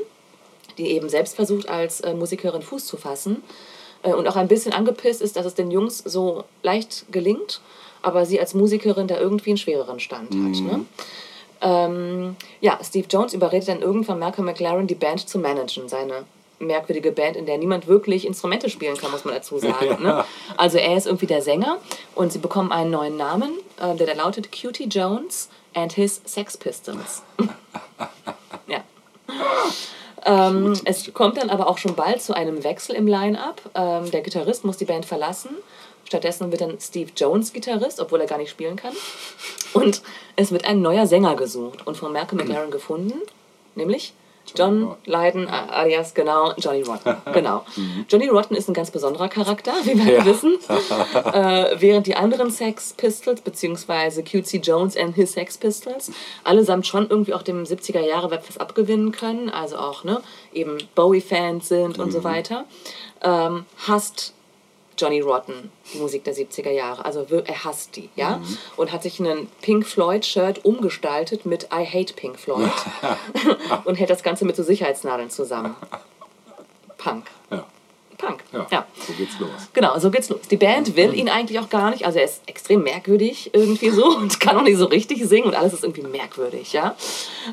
die 0.77 0.91
eben 0.91 1.09
selbst 1.09 1.35
versucht, 1.35 1.69
als 1.69 2.01
äh, 2.01 2.13
Musikerin 2.13 2.61
Fuß 2.61 2.85
zu 2.85 2.97
fassen 2.97 3.43
äh, 4.03 4.13
und 4.13 4.27
auch 4.27 4.35
ein 4.35 4.47
bisschen 4.47 4.73
angepisst 4.73 5.21
ist, 5.21 5.35
dass 5.35 5.45
es 5.45 5.55
den 5.55 5.71
Jungs 5.71 5.99
so 5.99 6.43
leicht 6.63 7.05
gelingt, 7.11 7.61
aber 8.01 8.25
sie 8.25 8.39
als 8.39 8.53
Musikerin 8.53 9.07
da 9.07 9.19
irgendwie 9.19 9.51
einen 9.51 9.57
schwereren 9.57 9.99
Stand 9.99 10.29
hat. 10.31 10.61
Ne? 10.63 10.85
Ähm, 11.61 12.35
ja, 12.61 12.77
Steve 12.83 13.07
Jones 13.09 13.33
überredet 13.33 13.69
dann 13.69 13.81
irgendwann 13.81 14.19
Malcolm 14.19 14.45
McLaren, 14.45 14.87
die 14.87 14.95
Band 14.95 15.27
zu 15.27 15.39
managen, 15.39 15.89
seine 15.89 16.25
merkwürdige 16.59 17.11
Band, 17.11 17.35
in 17.35 17.45
der 17.45 17.57
niemand 17.57 17.87
wirklich 17.87 18.25
Instrumente 18.25 18.69
spielen 18.69 18.97
kann, 18.97 19.11
muss 19.11 19.25
man 19.25 19.33
dazu 19.33 19.57
sagen. 19.57 19.97
Ne? 20.05 20.23
Also 20.57 20.77
er 20.77 20.95
ist 20.95 21.07
irgendwie 21.07 21.25
der 21.25 21.41
Sänger 21.41 21.77
und 22.13 22.31
sie 22.31 22.39
bekommen 22.39 22.71
einen 22.71 22.91
neuen 22.91 23.17
Namen, 23.17 23.51
äh, 23.81 23.95
der 23.95 24.07
da 24.07 24.13
lautet 24.13 24.49
Cutie 24.51 24.85
Jones 24.85 25.49
and 25.75 25.93
his 25.93 26.21
Sex 26.25 26.57
Pistols. 26.57 27.21
ja. 28.67 28.83
Ähm, 30.25 30.73
es 30.85 31.13
kommt 31.13 31.37
dann 31.37 31.51
aber 31.51 31.67
auch 31.67 31.77
schon 31.77 31.95
bald 31.95 32.21
zu 32.21 32.35
einem 32.35 32.63
Wechsel 32.63 32.95
im 32.95 33.05
Line-Up. 33.05 33.61
Ähm, 33.75 34.09
der 34.09 34.21
Gitarrist 34.21 34.65
muss 34.65 34.77
die 34.77 34.85
Band 34.85 35.05
verlassen. 35.05 35.51
Stattdessen 36.05 36.51
wird 36.51 36.61
dann 36.61 36.79
Steve 36.79 37.11
Jones 37.15 37.53
Gitarrist, 37.53 37.99
obwohl 37.99 38.21
er 38.21 38.27
gar 38.27 38.37
nicht 38.37 38.49
spielen 38.49 38.75
kann. 38.75 38.93
Und 39.73 40.01
es 40.35 40.51
wird 40.51 40.65
ein 40.65 40.81
neuer 40.81 41.07
Sänger 41.07 41.35
gesucht 41.35 41.85
und 41.85 41.97
von 41.97 42.11
Malcolm 42.11 42.37
McLaren 42.45 42.71
gefunden, 42.71 43.19
nämlich 43.75 44.13
John. 44.55 44.95
Lydon, 45.05 45.47
a- 45.47 45.67
alias 45.81 46.13
genau 46.13 46.53
Johnny 46.57 46.81
Rotten. 46.83 47.15
Genau. 47.33 47.65
Johnny 48.09 48.27
Rotten 48.27 48.55
ist 48.55 48.69
ein 48.69 48.73
ganz 48.73 48.91
besonderer 48.91 49.27
Charakter, 49.27 49.73
wie 49.83 49.97
wir 50.05 50.17
Ja. 50.19 50.25
wissen. 50.25 50.57
äh, 51.33 51.75
während 51.79 52.05
die 52.07 52.15
anderen 52.15 52.51
Sex 52.51 52.93
Pistols, 52.93 53.41
beziehungsweise 53.41 54.23
Cutesy 54.23 54.57
Jones 54.57 54.95
and 54.95 55.15
his 55.15 55.33
Sex 55.33 55.57
Pistols, 55.57 56.11
allesamt 56.43 56.85
schon 56.85 57.09
irgendwie 57.09 57.33
auch 57.33 57.41
dem 57.41 57.63
70er 57.63 58.01
Jahre 58.01 58.29
Web 58.29 58.43
was 58.47 58.57
abgewinnen 58.59 59.11
können, 59.11 59.49
also 59.49 59.77
auch 59.77 60.03
ne, 60.03 60.21
eben 60.53 60.77
Bowie-Fans 60.93 61.67
sind 61.67 61.97
und 61.97 62.11
so 62.11 62.23
weiter, 62.23 62.65
ähm, 63.23 63.65
hasst 63.87 64.33
Johnny 64.97 65.19
Rotten, 65.19 65.71
die 65.93 65.97
Musik 65.97 66.23
der 66.23 66.33
70er 66.33 66.71
Jahre. 66.71 67.05
Also 67.05 67.25
er 67.29 67.63
hasst 67.63 67.95
die, 67.95 68.09
ja? 68.15 68.41
Und 68.77 68.91
hat 68.91 69.03
sich 69.03 69.19
ein 69.19 69.47
Pink 69.61 69.85
Floyd-Shirt 69.85 70.63
umgestaltet 70.63 71.45
mit 71.45 71.65
I 71.65 71.85
hate 71.85 72.13
Pink 72.13 72.39
Floyd 72.39 72.71
und 73.85 73.95
hält 73.95 74.09
das 74.09 74.23
Ganze 74.23 74.45
mit 74.45 74.55
so 74.55 74.63
Sicherheitsnadeln 74.63 75.29
zusammen. 75.29 75.75
Punk. 76.97 77.25
Ja. 77.51 77.65
Punk. 78.17 78.43
Ja. 78.53 78.67
ja. 78.71 78.85
So 79.05 79.13
geht's 79.13 79.39
los. 79.39 79.49
Genau, 79.73 79.99
so 79.99 80.09
geht's 80.09 80.29
los. 80.29 80.41
Die 80.49 80.57
Band 80.57 80.95
will 80.95 81.13
ihn 81.13 81.29
eigentlich 81.29 81.59
auch 81.59 81.69
gar 81.69 81.91
nicht, 81.91 82.05
also 82.05 82.19
er 82.19 82.25
ist 82.25 82.41
extrem 82.47 82.83
merkwürdig 82.83 83.51
irgendwie 83.53 83.89
so 83.89 84.05
und 84.05 84.39
kann 84.39 84.57
auch 84.57 84.63
nicht 84.63 84.77
so 84.77 84.85
richtig 84.85 85.23
singen 85.25 85.47
und 85.47 85.55
alles 85.55 85.73
ist 85.73 85.83
irgendwie 85.83 86.03
merkwürdig, 86.03 86.73
ja. 86.73 86.95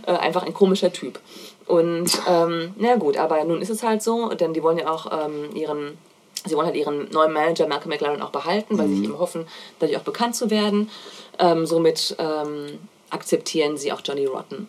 Äh, 0.06 0.12
einfach 0.12 0.44
ein 0.44 0.54
komischer 0.54 0.92
Typ. 0.92 1.20
Und 1.66 2.20
ähm, 2.28 2.74
na 2.76 2.96
gut, 2.96 3.16
aber 3.16 3.44
nun 3.44 3.60
ist 3.60 3.70
es 3.70 3.82
halt 3.82 4.02
so, 4.02 4.30
denn 4.30 4.52
die 4.52 4.62
wollen 4.62 4.78
ja 4.78 4.90
auch 4.90 5.26
ähm, 5.26 5.54
ihren, 5.54 5.98
sie 6.44 6.54
wollen 6.56 6.66
halt 6.66 6.76
ihren 6.76 7.10
neuen 7.10 7.32
Manager 7.32 7.66
Malcolm 7.66 7.90
McLaren 7.90 8.22
auch 8.22 8.30
behalten, 8.30 8.78
weil 8.78 8.88
sie 8.88 8.96
sich 8.96 9.04
eben 9.04 9.18
hoffen, 9.18 9.46
dadurch 9.78 9.98
auch 9.98 10.02
bekannt 10.02 10.36
zu 10.36 10.50
werden. 10.50 10.90
Ähm, 11.38 11.66
somit 11.66 12.16
ähm, 12.18 12.78
akzeptieren 13.10 13.76
sie 13.76 13.92
auch 13.92 14.00
Johnny 14.04 14.26
Rotten. 14.26 14.68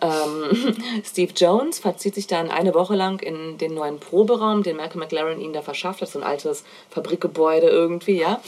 Ähm, 0.00 0.76
Steve 1.04 1.32
Jones 1.34 1.78
verzieht 1.78 2.14
sich 2.14 2.26
dann 2.26 2.50
eine 2.50 2.74
Woche 2.74 2.94
lang 2.94 3.20
in 3.20 3.58
den 3.58 3.74
neuen 3.74 4.00
Proberaum, 4.00 4.62
den 4.62 4.76
Malcolm 4.76 5.00
McLaren 5.00 5.40
ihnen 5.40 5.52
da 5.52 5.62
verschafft 5.62 6.02
hat, 6.02 6.08
so 6.08 6.18
ein 6.18 6.24
altes 6.24 6.64
Fabrikgebäude 6.90 7.68
irgendwie, 7.68 8.18
ja, 8.18 8.40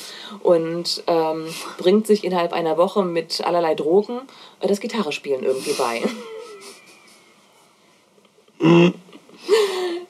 und 0.42 1.02
ähm, 1.06 1.46
bringt 1.78 2.06
sich 2.06 2.24
innerhalb 2.24 2.52
einer 2.52 2.76
Woche 2.76 3.04
mit 3.04 3.40
allerlei 3.44 3.74
Drogen 3.74 4.20
äh, 4.60 4.68
das 4.68 4.80
Gitarrespielen 4.80 5.44
irgendwie 5.44 5.72
bei. 5.72 6.02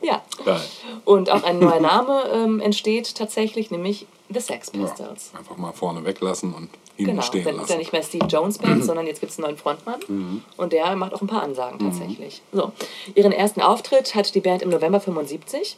ja. 0.07 0.23
Geil. 0.45 0.61
Und 1.05 1.31
auch 1.31 1.43
ein 1.43 1.59
neuer 1.59 1.81
Name 1.81 2.25
ähm, 2.33 2.61
entsteht 2.61 3.15
tatsächlich, 3.15 3.71
nämlich 3.71 4.07
The 4.29 4.41
Sex 4.41 4.71
Ja. 4.75 4.83
Pistols. 4.85 5.33
Einfach 5.37 5.57
mal 5.57 5.73
vorne 5.73 6.05
weglassen 6.05 6.55
und 6.55 6.69
ihn 6.97 7.07
Genau, 7.07 7.23
stehen 7.23 7.45
dann 7.45 7.55
ist 7.57 7.61
ja 7.61 7.67
lassen. 7.67 7.79
nicht 7.79 7.93
mehr 7.93 8.03
Steve 8.03 8.27
Jones 8.27 8.59
Band, 8.59 8.85
sondern 8.89 9.07
jetzt 9.07 9.21
gibt 9.21 9.33
es 9.33 9.39
einen 9.39 9.47
neuen 9.49 9.57
Frontmann 9.59 10.01
Mhm. 10.09 10.43
und 10.57 10.73
der 10.73 10.97
macht 10.97 11.15
auch 11.15 11.21
ein 11.21 11.27
paar 11.27 11.43
Ansagen 11.43 11.79
tatsächlich. 11.79 12.43
So, 12.53 12.73
ihren 13.15 13.33
ersten 13.33 13.61
Auftritt 13.61 14.15
hat 14.15 14.35
die 14.35 14.41
Band 14.41 14.63
im 14.63 14.71
November 14.71 15.01
75, 15.01 15.77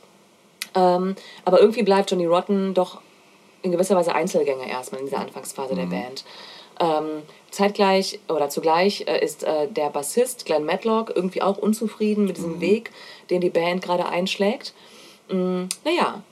ähm, 0.75 1.17
aber 1.45 1.61
irgendwie 1.61 1.83
bleibt 1.83 2.11
Johnny 2.11 2.27
Rotten 2.27 2.75
doch 2.75 3.01
in 3.63 3.73
gewisser 3.73 3.97
Weise 3.97 4.15
Einzelgänger 4.15 4.67
erstmal 4.67 5.01
in 5.01 5.07
dieser 5.09 5.19
Anfangsphase 5.19 5.75
der 5.75 5.87
Band. 5.87 6.25
Ähm, 6.81 7.23
zeitgleich 7.51 8.21
oder 8.29 8.49
zugleich 8.51 9.05
äh, 9.07 9.25
ist 9.25 9.43
äh, 9.43 9.69
der 9.69 9.91
Bassist 9.91 10.45
Glenn 10.47 10.65
Matlock 10.65 11.13
irgendwie 11.15 11.43
auch 11.43 11.57
unzufrieden 11.57 12.27
mit 12.27 12.37
diesem 12.37 12.61
Weg, 12.61 12.91
den 13.31 13.41
die 13.41 13.51
Band 13.51 13.83
gerade 13.83 14.07
einschlägt. 14.07 14.75
Mm, 15.29 15.65
naja, 15.85 16.23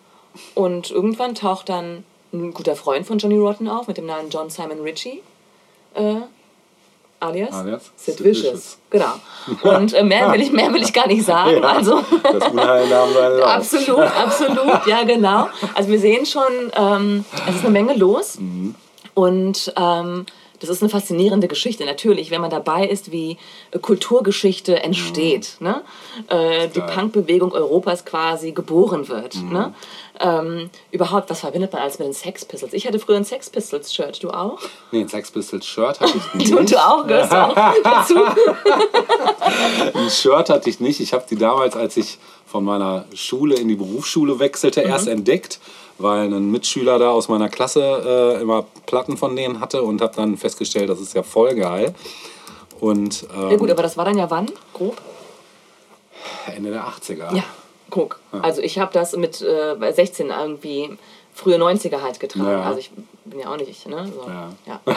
und 0.55 0.91
irgendwann 0.91 1.35
taucht 1.35 1.69
dann 1.69 2.05
ein 2.33 2.53
guter 2.53 2.77
Freund 2.77 3.07
von 3.07 3.19
Johnny 3.19 3.39
Rotten 3.39 3.69
auf 3.69 3.89
mit 3.89 3.97
dem 3.97 4.07
Namen 4.07 4.31
John 4.31 4.51
Simon 4.51 4.81
Ritchie. 4.81 5.23
Äh, 5.95 6.17
alias, 7.21 7.55
Alias 7.55 7.93
Sid, 7.97 8.19
Sid 8.19 8.25
Vicious. 8.25 8.45
Vicious. 8.45 8.79
Genau. 8.91 9.75
Und 9.75 9.95
äh, 9.95 10.03
mehr, 10.03 10.33
will 10.33 10.43
ich, 10.43 10.53
mehr 10.53 10.73
will 10.73 10.83
ich 10.83 10.93
gar 10.93 11.07
nicht 11.07 11.25
sagen. 11.25 11.57
Ja. 11.63 11.69
Also, 11.69 12.05
Das 12.23 12.53
Unheil 12.53 12.89
nahm 12.89 13.13
seinen 13.15 13.39
Lauf. 13.39 13.49
absolut, 13.49 13.99
absolut, 13.99 14.87
ja, 14.87 15.03
genau. 15.05 15.49
Also, 15.75 15.89
wir 15.91 15.99
sehen 15.99 16.27
schon, 16.27 16.71
ähm, 16.75 17.25
es 17.49 17.57
ist 17.57 17.65
eine 17.65 17.71
Menge 17.71 17.95
los. 17.95 18.39
Mhm. 18.39 18.75
Und 19.17 19.73
ähm, 19.77 20.27
das 20.61 20.71
ist 20.71 20.83
eine 20.83 20.89
faszinierende 20.91 21.49
Geschichte, 21.49 21.85
natürlich, 21.85 22.31
wenn 22.31 22.41
man 22.41 22.51
dabei 22.51 22.87
ist, 22.87 23.13
wie 23.13 23.37
äh, 23.73 23.79
Kulturgeschichte 23.79 24.83
entsteht. 24.83 25.57
Ne? 25.61 25.83
Äh, 26.29 26.69
die 26.69 26.81
Mhm. 26.81 26.87
Punkbewegung 26.87 27.53
Europas 27.53 28.05
quasi 28.05 28.53
geboren 28.53 29.09
wird. 29.09 29.37
Mhm. 29.37 29.53
Ne? 29.53 29.75
Ähm, 30.21 30.71
überhaupt, 30.93 31.29
was 31.31 31.41
verbindet 31.41 31.73
man 31.73 31.83
alles 31.83 31.99
mit 31.99 32.09
den 32.09 32.15
Sex 32.15 32.45
Pistols? 32.45 32.73
Ich 32.75 32.87
hatte 32.87 32.99
früher 32.99 33.17
ein 33.17 33.25
Sex 33.25 33.51
Pistols 33.51 33.93
Shirt, 33.95 34.23
du 34.23 34.31
auch? 34.31 34.59
Nee, 34.93 35.01
ein 35.01 35.09
Sex 35.09 35.31
Pistols 35.31 35.67
Shirt 35.67 35.99
hatte 36.01 36.13
ich 36.17 36.35
nicht. 36.35 36.53
Du, 36.53 36.63
du 36.65 36.77
auch, 36.79 37.07
gehörst 37.07 37.33
du 37.33 37.37
auch 37.37 37.55
dazu? 37.83 38.15
Ein 39.95 40.11
Shirt 40.11 40.51
hatte 40.51 40.69
ich 40.71 40.81
nicht. 40.81 41.01
Ich 41.01 41.13
habe 41.13 41.25
die 41.29 41.37
damals, 41.37 41.77
als 41.77 41.97
ich 41.97 42.19
von 42.47 42.65
meiner 42.65 43.05
Schule 43.15 43.57
in 43.57 43.69
die 43.69 43.75
Berufsschule 43.77 44.39
wechselte, 44.39 44.83
Mhm. 44.83 44.89
erst 44.89 45.09
entdeckt, 45.09 45.59
weil 45.99 46.33
ein 46.33 46.51
Mitschüler 46.51 46.99
da 46.99 47.11
aus 47.11 47.29
meiner 47.29 47.49
Klasse 47.49 48.37
äh, 48.39 48.43
immer 48.43 48.65
Platten 48.87 49.17
von 49.17 49.35
denen 49.37 49.61
hatte 49.61 49.83
und 49.83 50.01
habe 50.03 50.15
dann 50.15 50.37
festgestellt, 50.37 50.89
das 50.91 51.01
ist 51.01 51.15
ja 51.15 51.23
voll 51.23 51.55
geil. 51.55 51.95
Und 52.81 53.27
ähm, 53.35 53.51
Ja 53.51 53.57
gut, 53.57 53.71
aber 53.71 53.83
das 53.83 53.97
war 53.97 54.05
dann 54.05 54.19
ja 54.19 54.31
wann? 54.31 54.47
Grob? 54.75 54.97
Ende 56.55 56.71
der 56.71 56.85
80er. 56.87 57.35
Ja, 57.35 57.45
guck. 57.91 58.19
Also 58.43 58.61
ich 58.61 58.79
habe 58.79 58.93
das 58.93 59.17
mit 59.17 59.41
äh, 59.43 59.75
bei 59.79 59.93
16 59.93 60.29
irgendwie 60.29 60.97
frühe 61.33 61.57
90er 61.57 62.01
halt 62.03 62.19
getragen. 62.21 62.49
Ja. 62.51 62.63
Also 62.63 62.79
ich 62.81 62.91
bin 63.25 63.41
ja 63.41 63.53
auch 63.53 63.57
nicht, 63.57 63.87
ne? 63.89 64.11
So, 64.15 64.29
Ja. 64.29 64.51
ja. 64.67 64.81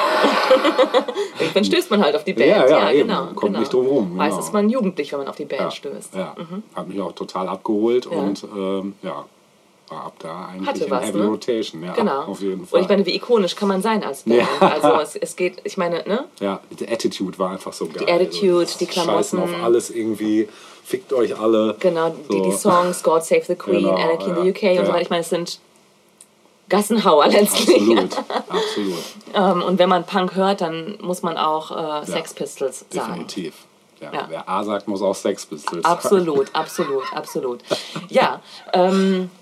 Irgendwann 1.39 1.65
stößt 1.65 1.91
man 1.91 2.01
halt 2.03 2.15
auf 2.15 2.23
die 2.23 2.33
Band. 2.33 2.47
Ja, 2.47 2.67
ja, 2.67 2.91
eben. 2.91 3.07
genau. 3.07 3.25
Kommt 3.27 3.41
genau. 3.41 3.59
nicht 3.59 3.73
drum 3.73 3.87
rum, 3.87 4.17
genau. 4.17 4.39
ist 4.39 4.53
man 4.53 4.69
jugendlich, 4.69 5.11
wenn 5.11 5.19
man 5.19 5.27
auf 5.27 5.35
die 5.35 5.45
Band 5.45 5.61
Ja, 5.61 5.71
stößt. 5.71 6.15
ja. 6.15 6.35
hat 6.75 6.87
mich 6.87 7.01
auch 7.01 7.11
total 7.13 7.47
abgeholt 7.49 8.05
Ja. 8.11 8.17
und 8.17 8.43
ähm, 8.55 8.95
ja, 9.01 9.25
war 9.89 10.05
ab 10.05 10.13
da 10.19 10.47
eigentlich 10.47 10.67
Hatte 10.67 10.83
in 10.85 10.91
was, 10.91 11.03
Heavy 11.05 11.17
ne? 11.19 11.25
Rotation. 11.27 11.83
Ja, 11.83 11.93
Genau. 11.93 12.21
auf 12.23 12.41
jeden 12.41 12.65
Fall. 12.65 12.77
Und 12.79 12.83
ich 12.83 12.89
meine, 12.89 13.05
wie 13.05 13.15
ikonisch 13.15 13.55
kann 13.55 13.67
man 13.67 13.81
sein 13.81 14.03
als 14.03 14.23
Band? 14.23 14.41
Ja. 14.61 14.67
Also 14.67 14.87
es, 15.01 15.15
es 15.15 15.35
geht, 15.35 15.57
ich 15.63 15.77
meine, 15.77 16.03
ne? 16.07 16.25
Ja, 16.39 16.59
die 16.71 16.87
Attitude 16.87 17.37
war 17.39 17.51
einfach 17.51 17.73
so 17.73 17.87
geil. 17.87 18.03
Attitude, 18.09 18.65
So, 18.67 18.79
die 18.79 18.85
Scheißen 18.91 19.37
Klamotten. 19.39 19.55
auf 19.55 19.63
alles 19.63 19.89
irgendwie, 19.89 20.47
fickt 20.83 21.11
euch 21.13 21.37
alle. 21.39 21.75
Genau, 21.79 22.15
die, 22.31 22.41
die 22.41 22.51
So. 22.51 22.69
Songs, 22.69 23.03
God 23.03 23.23
Save 23.23 23.43
the 23.47 23.55
Queen, 23.55 23.83
Genau, 23.83 23.95
Anarchy 23.95 24.29
in 24.29 24.35
ja, 24.37 24.43
the 24.43 24.49
UK 24.49 24.61
und 24.63 24.73
ja. 24.75 24.85
so 24.85 24.91
weiter. 24.91 25.01
Ich 25.01 25.09
meine, 25.09 25.21
es 25.21 25.29
sind 25.29 25.59
Gassenhauer 26.69 27.27
letztlich. 27.27 27.77
Absolut, 27.81 28.17
absolut, 28.49 29.03
Ähm, 29.33 29.63
und 29.63 29.79
wenn 29.79 29.89
man 29.89 30.05
Punk 30.05 30.35
hört, 30.35 30.61
dann 30.61 30.97
muss 31.01 31.23
man 31.23 31.37
auch 31.37 32.03
äh, 32.03 32.05
Sex 32.05 32.33
Pistols 32.33 32.85
sagen. 32.91 33.07
definitiv. 33.11 33.53
Ja. 34.01 34.11
Wer 34.29 34.47
A 34.47 34.63
sagt, 34.63 34.87
muss 34.87 35.01
auch 35.01 35.15
Sex 35.15 35.45
Pistols. 35.45 35.83
Absolut, 35.83 36.55
absolut, 36.55 37.03
absolut. 37.13 37.59
Ja, 38.07 38.39
ähm, 38.71 39.29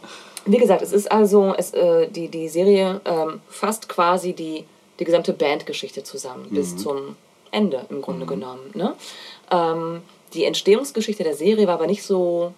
wie 0.48 0.58
gesagt, 0.58 0.82
es 0.82 0.94
ist 0.94 1.12
also, 1.12 1.54
es, 1.58 1.74
äh, 1.74 2.08
die, 2.10 2.28
die 2.30 2.48
Serie 2.50 3.02
ähm, 3.06 3.42
fasst 3.50 3.90
quasi 3.90 4.34
die, 4.34 4.64
die 5.00 5.04
gesamte 5.04 5.34
Bandgeschichte 5.34 6.04
zusammen, 6.04 6.48
bis 6.50 6.78
zum 6.78 7.16
Ende 7.52 7.86
im 7.90 8.02
Grunde 8.02 8.26
genommen. 8.26 8.72
Ne? 8.74 8.94
Ähm, 9.52 10.02
die 10.34 10.46
Entstehungsgeschichte 10.46 11.24
der 11.24 11.36
Serie 11.36 11.68
war 11.68 11.76
aber 11.76 11.88
nicht 11.88 12.04
so 12.04 12.54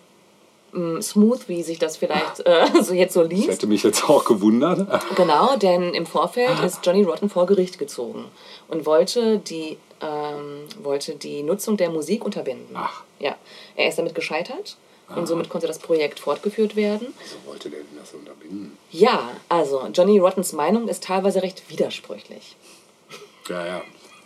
mh, 0.72 1.01
smooth, 1.01 1.48
wie 1.48 1.63
sich 1.63 1.79
das 1.79 1.98
vielleicht 1.98 2.39
äh, 2.46 2.65
so 2.81 2.93
jetzt 2.93 3.13
so 3.13 3.22
Das 3.24 3.31
liest. 3.31 3.50
hätte 3.50 3.67
mich 3.67 3.84
jetzt 3.84 4.10
auch 4.10 4.25
gewundert. 4.25 4.88
Genau, 5.15 5.55
denn 5.58 5.93
im 5.93 6.05
Vorfeld 6.05 6.60
ist 6.65 6.86
Johnny 6.86 7.03
Rotten 7.03 7.29
vor 7.29 7.46
Gericht 7.46 7.77
gezogen 7.77 8.25
und 8.67 8.86
wollte 8.86 9.39
die, 9.39 9.77
ähm, 10.01 10.65
wollte 10.81 11.15
die 11.15 11.43
Nutzung 11.43 11.77
der 11.77 11.89
Musik 11.89 12.24
unterbinden. 12.25 12.75
Ach. 12.75 13.03
Ja, 13.19 13.36
er 13.75 13.89
ist 13.89 13.98
damit 14.00 14.15
gescheitert 14.15 14.77
und 15.16 15.28
somit 15.28 15.50
konnte 15.50 15.68
das 15.68 15.80
Projekt 15.80 16.20
fortgeführt 16.20 16.75
werden. 16.75 17.13
Wieso 17.20 17.36
wollte 17.46 17.70
der 17.70 17.80
denn 17.80 17.98
das 18.00 18.13
unterbinden? 18.13 18.78
Ja, 18.92 19.32
also 19.48 19.88
Johnny 19.94 20.20
Rottens 20.20 20.54
Meinung 20.54 20.88
ist 20.88 21.04
teilweise 21.04 21.42
recht 21.42 21.70
widersprüchlich. 21.70 22.56
Ja, 23.48 23.66
ja. 23.66 23.82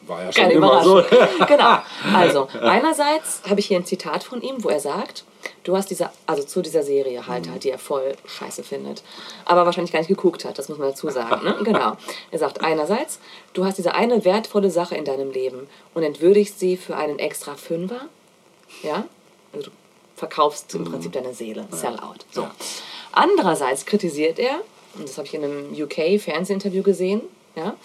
War 0.06 0.22
ja 0.22 0.34
schon 0.34 0.44
Keine 0.44 0.56
immer 0.56 0.84
so. 0.84 1.02
Genau. 1.48 1.78
Also, 2.13 2.48
einerseits 2.62 3.42
habe 3.50 3.62
ich 3.62 3.68
hier 3.68 3.78
ein 3.78 3.86
Zitat 3.86 4.24
von 4.25 4.42
ihm, 4.42 4.62
wo 4.62 4.68
er 4.68 4.82
sagt, 4.82 5.24
du 5.63 5.78
hast 5.78 5.90
diese, 5.90 6.10
also 6.25 6.44
zu 6.44 6.62
dieser 6.62 6.84
Serie 6.84 7.25
halt, 7.25 7.50
halt, 7.50 7.63
die 7.63 7.70
er 7.70 7.80
voll 7.80 8.16
scheiße 8.25 8.63
findet, 8.63 9.02
aber 9.46 9.66
wahrscheinlich 9.66 9.94
gar 9.94 10.00
nicht 10.00 10.10
geguckt 10.10 10.44
hat, 10.44 10.60
das 10.60 10.68
muss 10.68 10.78
man 10.78 10.90
dazu 10.90 11.10
sagen. 11.10 11.46
Ne? 11.46 11.58
Genau. 11.63 11.96
Er 12.32 12.40
sagt 12.40 12.62
einerseits, 12.62 13.20
du 13.54 13.63
hast 13.63 13.78
diese 13.78 13.96
eine 13.96 14.25
wertvolle 14.25 14.70
Sache 14.70 14.96
in 14.96 15.06
deinem 15.06 15.32
Leben 15.32 15.68
und 15.94 16.04
entwürdigst 16.04 16.60
sie 16.60 16.75
für 16.75 16.98
einen 16.98 17.20
extra 17.20 17.56
Fünfer. 17.56 18.02
Ja? 18.82 19.06
Also 19.54 19.70
du 19.70 19.72
verkaufst 20.24 20.74
im 20.75 20.86
Prinzip 20.86 21.12
deine 21.12 21.34
Seele. 21.34 21.68
Sellout. 21.72 22.24
So. 22.32 22.48
Andererseits 23.12 23.86
kritisiert 23.86 24.39
er, 24.39 24.62
und 24.96 25.10
das 25.10 25.18
habe 25.18 25.27
ich 25.27 25.34
in 25.34 25.44
einem 25.44 25.74
UK-Fernsehinterview 25.74 26.82
gesehen, 26.82 27.22
ja, 27.58 27.75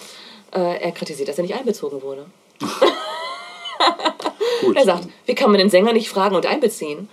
äh, 0.55 0.81
er 0.81 0.93
kritisiert, 0.93 1.29
dass 1.29 1.39
er 1.39 1.43
nicht 1.43 1.55
einbezogen 1.55 2.01
wurde. 2.01 2.27
Er 4.75 4.85
sagt, 4.85 5.09
wie 5.25 5.37
kann 5.37 5.53
man 5.53 5.59
den 5.59 5.71
Sänger 5.71 5.93
nicht 5.93 6.09
fragen 6.09 6.35
und 6.35 6.45
einbeziehen? 6.45 7.09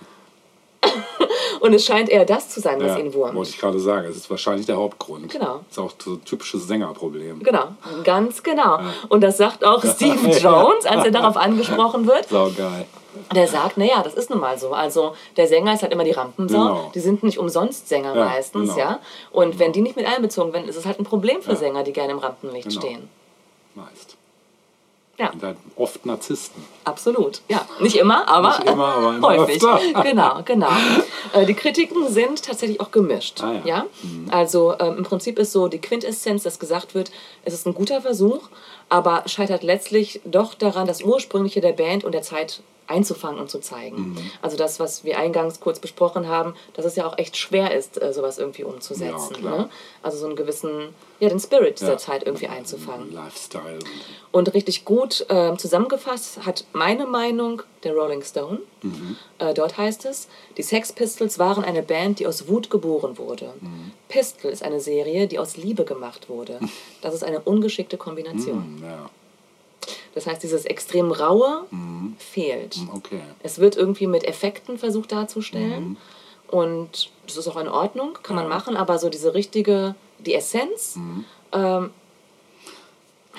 Und 1.59 1.73
es 1.73 1.85
scheint 1.85 2.09
eher 2.09 2.25
das 2.25 2.49
zu 2.49 2.59
sein, 2.59 2.79
was 2.79 2.87
ja, 2.93 2.97
ihn 2.99 3.13
wurmt. 3.13 3.35
wollte 3.35 3.49
ich 3.51 3.57
gerade 3.57 3.79
sagen. 3.79 4.07
Es 4.09 4.15
ist 4.17 4.29
wahrscheinlich 4.29 4.65
der 4.65 4.77
Hauptgrund. 4.77 5.31
Genau. 5.31 5.61
Ist 5.69 5.79
auch 5.79 5.91
so 5.97 6.11
ein 6.13 6.25
typisches 6.25 6.67
Sängerproblem. 6.67 7.39
Genau, 7.39 7.67
ganz 8.03 8.41
genau. 8.43 8.79
Und 9.09 9.21
das 9.21 9.37
sagt 9.37 9.63
auch 9.65 9.83
Steve 9.95 10.29
Jones, 10.37 10.85
als 10.85 11.05
er 11.05 11.11
darauf 11.11 11.37
angesprochen 11.37 12.07
wird. 12.07 12.27
Sau 12.29 12.49
geil. 12.55 12.85
Der 13.33 13.47
sagt, 13.47 13.77
naja, 13.77 14.01
das 14.03 14.13
ist 14.13 14.29
nun 14.29 14.39
mal 14.41 14.59
so. 14.59 14.71
Also 14.73 15.15
der 15.37 15.47
Sänger 15.47 15.73
ist 15.73 15.81
halt 15.81 15.93
immer 15.93 16.03
die 16.03 16.11
Rampensau. 16.11 16.57
Genau. 16.57 16.91
Die 16.93 16.99
sind 16.99 17.23
nicht 17.23 17.39
umsonst 17.39 17.87
Sänger 17.87 18.13
Ja, 18.13 18.25
meistens, 18.25 18.75
genau. 18.75 18.77
ja. 18.89 18.99
Und 19.31 19.57
wenn 19.57 19.71
die 19.71 19.81
nicht 19.81 19.95
mit 19.95 20.05
einbezogen 20.05 20.51
werden, 20.51 20.67
ist 20.67 20.75
es 20.75 20.85
halt 20.85 20.99
ein 20.99 21.05
Problem 21.05 21.41
für 21.41 21.51
Ja. 21.51 21.55
Sänger, 21.55 21.83
die 21.83 21.93
gerne 21.93 22.11
im 22.11 22.19
Rampenlicht 22.19 22.67
Genau. 22.69 22.81
stehen. 22.81 23.09
Meist. 23.73 24.14
Ja, 25.17 25.29
Und 25.31 25.41
halt 25.43 25.57
oft 25.77 26.05
Narzissten. 26.05 26.61
absolut. 26.83 27.41
Ja, 27.47 27.65
nicht 27.79 27.95
immer, 27.95 28.27
aber, 28.27 28.57
Nicht 28.59 28.69
immer, 28.69 28.85
aber 28.95 29.15
immer 29.15 29.27
häufig. 29.29 29.63
öfter. 29.63 29.79
Genau, 30.03 30.41
genau. 30.43 30.67
Äh, 31.33 31.45
Die 31.45 31.53
Kritiken 31.53 32.07
sind 32.09 32.43
tatsächlich 32.43 32.81
auch 32.81 32.91
gemischt. 32.91 33.41
Ah, 33.41 33.61
ja. 33.63 33.85
Also 34.29 34.75
ähm, 34.79 34.97
im 34.97 35.03
Prinzip 35.03 35.39
ist 35.39 35.53
so 35.53 35.69
die 35.69 35.79
Quintessenz, 35.79 36.43
dass 36.43 36.59
gesagt 36.59 36.95
wird, 36.95 37.11
es 37.45 37.53
ist 37.53 37.65
ein 37.65 37.73
guter 37.73 38.01
Versuch, 38.01 38.49
aber 38.89 39.23
scheitert 39.27 39.63
letztlich 39.63 40.19
doch 40.25 40.53
daran, 40.53 40.85
das 40.85 41.01
Ursprüngliche 41.01 41.61
der 41.61 41.71
Band 41.73 42.03
und 42.03 42.11
der 42.11 42.21
Zeit 42.21 42.61
einzufangen 42.87 43.39
und 43.39 43.49
zu 43.49 43.59
zeigen. 43.59 44.09
Mhm. 44.11 44.17
Also 44.41 44.57
das, 44.57 44.79
was 44.79 45.03
wir 45.03 45.17
eingangs 45.17 45.59
kurz 45.59 45.79
besprochen 45.79 46.27
haben, 46.27 46.53
dass 46.73 46.85
es 46.85 46.95
ja 46.95 47.05
auch 47.07 47.17
echt 47.17 47.35
schwer 47.37 47.73
ist, 47.75 48.01
äh, 48.01 48.13
sowas 48.13 48.37
irgendwie 48.37 48.63
umzusetzen. 48.63 49.37
Ja, 49.43 49.49
ne? 49.57 49.69
Also 50.03 50.17
so 50.17 50.27
einen 50.27 50.35
gewissen, 50.35 50.89
ja, 51.19 51.29
den 51.29 51.39
Spirit 51.39 51.79
dieser 51.79 51.93
Ja. 51.93 51.97
Zeit 51.97 52.23
irgendwie 52.25 52.47
einzufangen. 52.47 53.11
Lifestyle. 53.13 53.79
Und 54.31 54.53
richtig 54.53 54.85
gut 54.85 55.25
ähm, 55.29 55.57
zusammengefasst 55.57 56.45
hat 56.45 56.65
meine 56.73 57.05
Meinung 57.05 57.61
der 57.83 57.93
Rolling 57.93 58.21
Stone. 58.23 58.59
Äh, 59.39 59.53
dort 59.53 59.77
heißt 59.77 60.05
es, 60.05 60.27
die 60.57 60.63
Sex 60.63 60.91
Pistols 60.93 61.39
waren 61.39 61.63
eine 61.63 61.81
Band, 61.81 62.19
die 62.19 62.27
aus 62.27 62.47
Wut 62.47 62.69
geboren 62.69 63.17
wurde. 63.17 63.53
Pistol 64.09 64.51
ist 64.51 64.63
eine 64.63 64.79
Serie, 64.79 65.27
die 65.27 65.39
aus 65.39 65.57
Liebe 65.57 65.85
gemacht 65.85 66.29
wurde. 66.29 66.59
Das 67.01 67.13
ist 67.13 67.23
eine 67.23 67.39
ungeschickte 67.39 67.97
Kombination. 67.97 68.57
Und, 68.57 68.83
ja, 68.83 69.09
Das 70.13 70.25
heißt, 70.27 70.41
dieses 70.43 70.65
extrem 70.65 71.11
raue 71.11 71.63
fehlt. 72.17 72.77
okay. 72.93 73.21
Es 73.43 73.59
wird 73.59 73.75
irgendwie 73.77 74.07
mit 74.07 74.23
Effekten 74.25 74.77
versucht 74.77 75.11
darzustellen. 75.11 75.97
Und 76.47 77.09
das 77.25 77.37
ist 77.37 77.47
auch 77.47 77.57
in 77.57 77.67
Ordnung, 77.67 78.17
kann 78.23 78.35
man 78.35 78.45
Ja. 78.45 78.49
machen, 78.49 78.77
aber 78.77 78.99
so 78.99 79.09
diese 79.09 79.33
richtige, 79.33 79.95
die 80.19 80.33
Essenz, 80.35 80.97
ähm, 81.51 81.89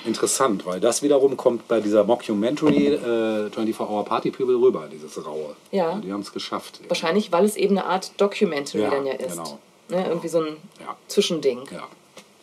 Interessant, 0.05 0.63
weil 0.67 0.79
das 0.79 1.01
wiederum 1.01 1.35
kommt 1.37 1.67
bei 1.67 1.79
dieser 1.81 2.03
Mockumentary 2.03 2.93
äh, 2.93 3.49
24 3.49 3.79
Hour 3.79 4.05
Party 4.05 4.29
People 4.29 4.53
rüber, 4.55 4.87
dieses 4.91 5.25
Raue. 5.25 5.55
Ja. 5.71 5.95
die 5.95 6.13
haben 6.13 6.21
es 6.21 6.31
geschafft. 6.31 6.81
Wahrscheinlich, 6.87 7.31
weil 7.31 7.45
es 7.45 7.55
eben 7.55 7.77
eine 7.77 7.87
Art 7.87 8.11
Documentary 8.17 8.83
Ja, 8.83 8.89
dann 8.91 9.07
ja 9.07 9.13
ist. 9.13 9.31
genau. 9.31 9.57
Ne, 9.89 10.05
irgendwie 10.07 10.27
so 10.27 10.39
ein 10.41 10.57
Ja. 10.79 10.95
Zwischending. 11.07 11.61
Ja, 11.71 11.87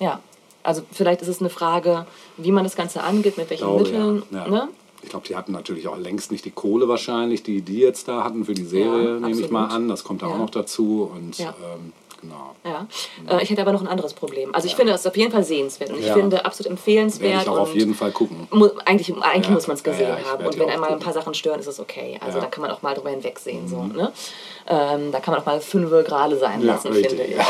Ja. 0.00 0.20
Also 0.64 0.82
vielleicht 0.90 1.22
ist 1.22 1.28
es 1.28 1.40
eine 1.40 1.50
Frage, 1.50 2.06
wie 2.36 2.50
man 2.50 2.64
das 2.64 2.74
Ganze 2.74 3.02
angeht, 3.04 3.38
mit 3.38 3.48
welchen 3.50 3.64
glaube, 3.64 3.84
Mitteln. 3.84 4.22
ja. 4.32 4.44
ja. 4.44 4.50
Ne? 4.50 4.68
Ich 5.02 5.10
glaube, 5.10 5.26
die 5.28 5.36
hatten 5.36 5.52
natürlich 5.52 5.86
auch 5.86 5.98
längst 5.98 6.32
nicht 6.32 6.44
die 6.46 6.50
Kohle 6.50 6.88
wahrscheinlich, 6.88 7.42
die 7.42 7.60
die 7.60 7.78
jetzt 7.80 8.08
da 8.08 8.24
hatten 8.24 8.44
für 8.46 8.54
die 8.54 8.64
Serie, 8.64 9.14
Ja, 9.20 9.20
nehme 9.28 9.38
ich 9.40 9.50
mal 9.50 9.66
an. 9.66 9.86
Das 9.88 10.02
kommt 10.02 10.22
da 10.22 10.26
Ja. 10.28 10.32
auch 10.32 10.38
noch 10.38 10.48
dazu. 10.50 11.10
Und 11.14 11.36
Ja. 11.36 11.50
ähm, 11.50 11.92
genau. 12.22 12.54
Ja. 12.64 12.86
Äh, 13.28 13.42
ich 13.42 13.50
hätte 13.50 13.60
aber 13.60 13.72
noch 13.72 13.82
ein 13.82 13.86
anderes 13.88 14.14
Problem. 14.14 14.54
Also 14.54 14.66
ich 14.66 14.74
finde 14.76 14.94
es 14.94 15.06
auf 15.06 15.14
jeden 15.18 15.30
Fall 15.30 15.44
sehenswert 15.44 15.90
und 15.90 15.98
ich 16.00 16.06
Ja. 16.06 16.14
finde 16.14 16.42
absolut 16.46 16.70
empfehlenswert. 16.70 17.30
Werde 17.32 17.42
ich 17.42 17.48
auch 17.50 17.58
auf 17.58 17.74
jeden 17.74 17.94
Fall 17.94 18.12
gucken. 18.12 18.48
mu 18.50 18.70
eigentlich 18.86 19.14
eigentlich 19.20 19.48
Ja. 19.48 19.52
muss 19.52 19.66
man 19.66 19.76
es 19.76 19.84
gesehen 19.84 20.08
Ja, 20.08 20.18
ja, 20.18 20.24
haben. 20.32 20.46
Und 20.46 20.58
wenn 20.58 20.70
einmal 20.70 20.88
ein 20.92 21.00
paar 21.00 21.12
Sachen 21.12 21.34
stören, 21.34 21.60
ist 21.60 21.66
es 21.66 21.78
okay. 21.78 22.18
Also 22.22 22.38
Ja. 22.38 22.40
Mhm. 22.40 22.46
da 22.46 22.50
kann 22.50 22.62
man 22.62 22.70
auch 22.70 22.80
mal 22.80 22.94
drüber 22.94 23.10
hinwegsehen. 23.10 23.68
So, 23.68 23.82
ne? 23.84 24.10
Ähm, 24.66 25.12
da 25.12 25.20
kann 25.20 25.32
man 25.32 25.40
auch 25.42 25.46
mal 25.46 25.60
fünf 25.60 25.90
gerade 26.06 26.36
sein 26.38 26.60
Ja, 26.62 26.74
lassen, 26.74 26.88
richtig. 26.92 27.10
finde 27.18 27.24
ich. 27.24 27.36
Ja? 27.36 27.44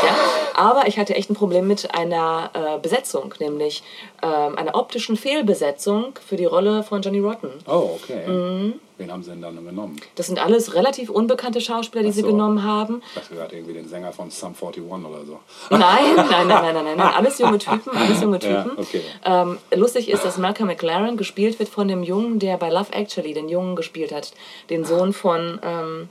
Aber 0.55 0.87
ich 0.87 0.97
hatte 0.99 1.15
echt 1.15 1.29
ein 1.29 1.35
Problem 1.35 1.67
mit 1.67 1.93
einer 1.95 2.49
äh, 2.53 2.79
Besetzung, 2.79 3.33
nämlich 3.39 3.83
ähm, 4.21 4.57
einer 4.57 4.75
optischen 4.75 5.15
Fehlbesetzung 5.17 6.13
für 6.25 6.35
die 6.35 6.45
Rolle 6.45 6.83
von 6.83 7.01
Johnny 7.01 7.19
Rotten. 7.19 7.49
Oh, 7.67 7.97
okay. 8.01 8.27
Mhm. 8.27 8.73
Wen 8.97 9.11
haben 9.11 9.23
sie 9.23 9.31
denn 9.31 9.41
dann 9.41 9.65
genommen? 9.65 9.97
Das 10.15 10.27
sind 10.27 10.39
alles 10.43 10.73
relativ 10.73 11.09
unbekannte 11.09 11.59
Schauspieler, 11.59 12.03
die 12.03 12.09
Ach 12.11 12.13
sie 12.13 12.21
so. 12.21 12.27
genommen 12.27 12.63
haben. 12.63 13.01
Ich 13.13 13.21
dachte 13.21 13.35
gerade 13.35 13.55
irgendwie 13.57 13.73
den 13.73 13.89
Sänger 13.89 14.13
von 14.13 14.31
Sum 14.31 14.53
41 14.59 14.81
oder 14.83 15.25
so. 15.25 15.39
Nein, 15.69 15.79
nein, 16.15 16.47
nein, 16.47 16.47
nein, 16.47 16.73
nein, 16.75 16.97
nein. 16.97 16.99
Alles 17.15 17.37
junge 17.39 17.57
Typen, 17.57 17.91
alles 17.95 18.21
junge 18.21 18.39
Ja, 18.41 18.63
Typen. 18.63 18.77
okay. 18.77 19.01
ähm, 19.25 19.57
lustig 19.73 20.09
ist, 20.09 20.23
dass 20.23 20.37
Malcolm 20.37 20.67
McLaren 20.69 21.17
gespielt 21.17 21.59
wird 21.59 21.67
von 21.67 21.89
dem 21.89 22.03
Jungen, 22.03 22.39
der 22.39 22.55
bei 22.55 22.69
Love 22.69 22.93
Actually 22.93 23.33
den 23.33 23.49
Jungen 23.49 23.75
gespielt 23.75 24.13
hat. 24.13 24.31
Den 24.69 24.85
Sohn 24.85 25.11
von, 25.11 25.59
ähm, 25.61 26.07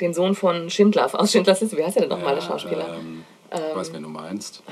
den 0.00 0.12
Sohn 0.14 0.34
von 0.34 0.70
Schindler, 0.70 1.08
aus 1.14 1.30
Schindlers 1.32 1.60
Liste. 1.60 1.76
Wie 1.76 1.84
heißt 1.84 1.96
der 1.96 2.02
denn 2.06 2.10
nochmal, 2.18 2.34
der 2.34 2.42
Schauspieler? 2.42 2.96
Ähm, 2.96 3.24
ich 3.52 3.76
weiß, 3.76 3.92
wen 3.92 4.02
du 4.02 4.08
meinst. 4.08 4.62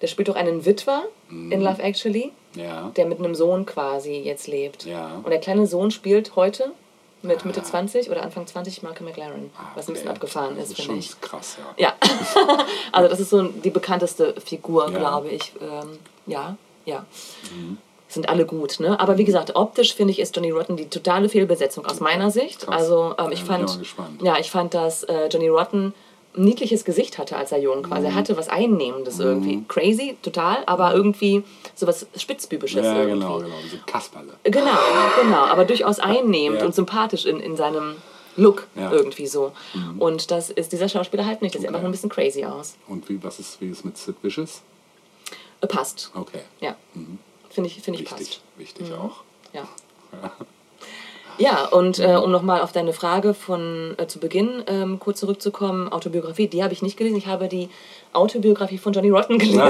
Der 0.00 0.06
spielt 0.08 0.28
doch 0.28 0.34
einen 0.36 0.64
Witwer 0.66 1.04
Mhm. 1.28 1.52
in 1.52 1.60
Love 1.60 1.82
Actually, 1.82 2.32
Ja. 2.54 2.90
der 2.96 3.06
mit 3.06 3.18
einem 3.18 3.34
Sohn 3.34 3.66
quasi 3.66 4.14
jetzt 4.16 4.46
lebt. 4.46 4.84
Ja. 4.84 5.16
Und 5.22 5.30
der 5.30 5.38
kleine 5.40 5.66
Sohn 5.66 5.90
spielt 5.90 6.36
heute 6.36 6.72
mit 7.22 7.44
Mitte 7.44 7.62
20 7.62 8.10
oder 8.10 8.22
Anfang 8.22 8.46
20 8.46 8.82
Malcolm 8.82 9.08
McLaren, 9.08 9.50
was 9.74 9.88
ein 9.88 9.94
bisschen 9.94 10.08
Ah. 10.08 10.12
Abgefahren 10.12 10.56
Das 10.56 10.70
ist, 10.70 10.78
ist 10.78 10.84
finde 10.86 11.00
ich. 11.00 11.20
krass, 11.20 11.56
ja. 11.76 11.88
Ja, 11.88 11.94
also 12.92 13.08
das 13.08 13.20
ist 13.20 13.30
so 13.30 13.42
die 13.42 13.70
bekannteste 13.70 14.34
Figur, 14.40 14.90
Ja. 14.90 14.98
glaube 14.98 15.28
ich. 15.30 15.52
Ähm, 15.60 15.98
ja, 16.26 16.56
ja. 16.84 17.04
Sind 18.08 18.28
alle 18.28 18.46
gut, 18.46 18.78
ne? 18.78 18.98
Aber 19.00 19.18
wie 19.18 19.24
gesagt, 19.24 19.56
optisch 19.56 19.94
finde 19.94 20.12
ich, 20.12 20.20
ist 20.20 20.34
Johnny 20.36 20.50
Rotten 20.52 20.76
die 20.76 20.88
totale 20.88 21.28
Fehlbesetzung 21.28 21.84
aus 21.86 21.98
meiner 22.00 22.30
Sicht. 22.30 22.60
Krass. 22.60 22.74
Also 22.82 23.14
ähm, 23.18 23.32
ich 23.32 23.42
fand, 23.42 23.78
ja, 24.22 24.38
ich 24.38 24.50
fand, 24.50 24.74
dass 24.74 25.02
äh, 25.04 25.26
Johnny 25.28 25.48
Rotten 25.48 25.92
ein 26.36 26.44
niedliches 26.44 26.84
Gesicht 26.84 27.18
hatte, 27.18 27.36
als 27.36 27.50
er 27.50 27.58
jung 27.58 27.82
war. 27.82 27.86
Mhm. 27.86 27.92
Also 27.94 28.06
er 28.08 28.14
hatte 28.14 28.36
was 28.36 28.48
Einnehmendes 28.48 29.18
irgendwie. 29.18 29.64
Crazy, 29.68 30.16
total, 30.22 30.58
aber 30.66 30.94
irgendwie 30.94 31.42
sowas 31.74 32.06
Spitzbübisches 32.16 32.84
Ja, 32.84 32.94
irgendwie. 32.94 33.12
genau, 33.20 33.38
genau. 33.38 33.54
Diese 33.64 33.78
Kasperle. 33.78 34.34
Genau, 34.44 34.70
genau, 35.20 35.44
aber 35.46 35.64
durchaus 35.64 35.98
einnehmend 35.98 36.60
Ja. 36.60 36.66
und 36.66 36.74
sympathisch 36.74 37.24
in, 37.26 37.40
in 37.40 37.56
seinem 37.56 37.96
Look 38.36 38.66
Ja. 38.76 38.92
irgendwie 38.92 39.26
so. 39.26 39.52
Und 39.98 40.30
das 40.30 40.50
ist 40.50 40.70
dieser 40.72 40.88
Schauspieler 40.90 41.24
halt 41.26 41.40
nicht. 41.42 41.52
Sieht 41.52 41.60
Okay. 41.62 41.68
einfach 41.68 41.80
nur 41.80 41.88
ein 41.88 41.92
bisschen 41.92 42.10
crazy 42.10 42.44
aus. 42.44 42.76
Und 42.86 43.08
wie, 43.08 43.20
was 43.24 43.40
ist, 43.40 43.60
wie 43.60 43.70
ist 43.70 43.84
mit 43.84 43.96
Sid 43.96 44.16
Vicious? 44.22 44.60
Äh, 45.62 45.66
passt. 45.66 46.10
Okay. 46.14 46.40
Ja. 46.60 46.76
Finde 47.56 47.68
ich, 47.70 47.80
finde 47.82 48.00
ich 48.00 48.10
Wichtig, 48.10 48.28
passt. 48.28 48.40
wichtig 48.58 48.92
auch. 48.92 49.22
Ja. 49.52 49.66
Ja, 51.38 51.66
und 51.66 51.98
äh, 51.98 52.14
um 52.16 52.30
nochmal 52.30 52.62
auf 52.62 52.72
deine 52.72 52.94
Frage 52.94 53.34
von 53.34 53.94
äh, 53.98 54.06
zu 54.06 54.18
Beginn 54.18 54.62
ähm, 54.68 54.98
kurz 54.98 55.20
zurückzukommen, 55.20 55.92
Autobiografie, 55.92 56.48
die 56.48 56.62
habe 56.64 56.72
ich 56.72 56.80
nicht 56.80 56.96
gelesen. 56.96 57.18
Ich 57.18 57.26
habe 57.26 57.48
die 57.48 57.68
Autobiografie 58.14 58.78
von 58.78 58.94
Johnny 58.94 59.10
Rotten 59.10 59.36
gelesen. 59.38 59.60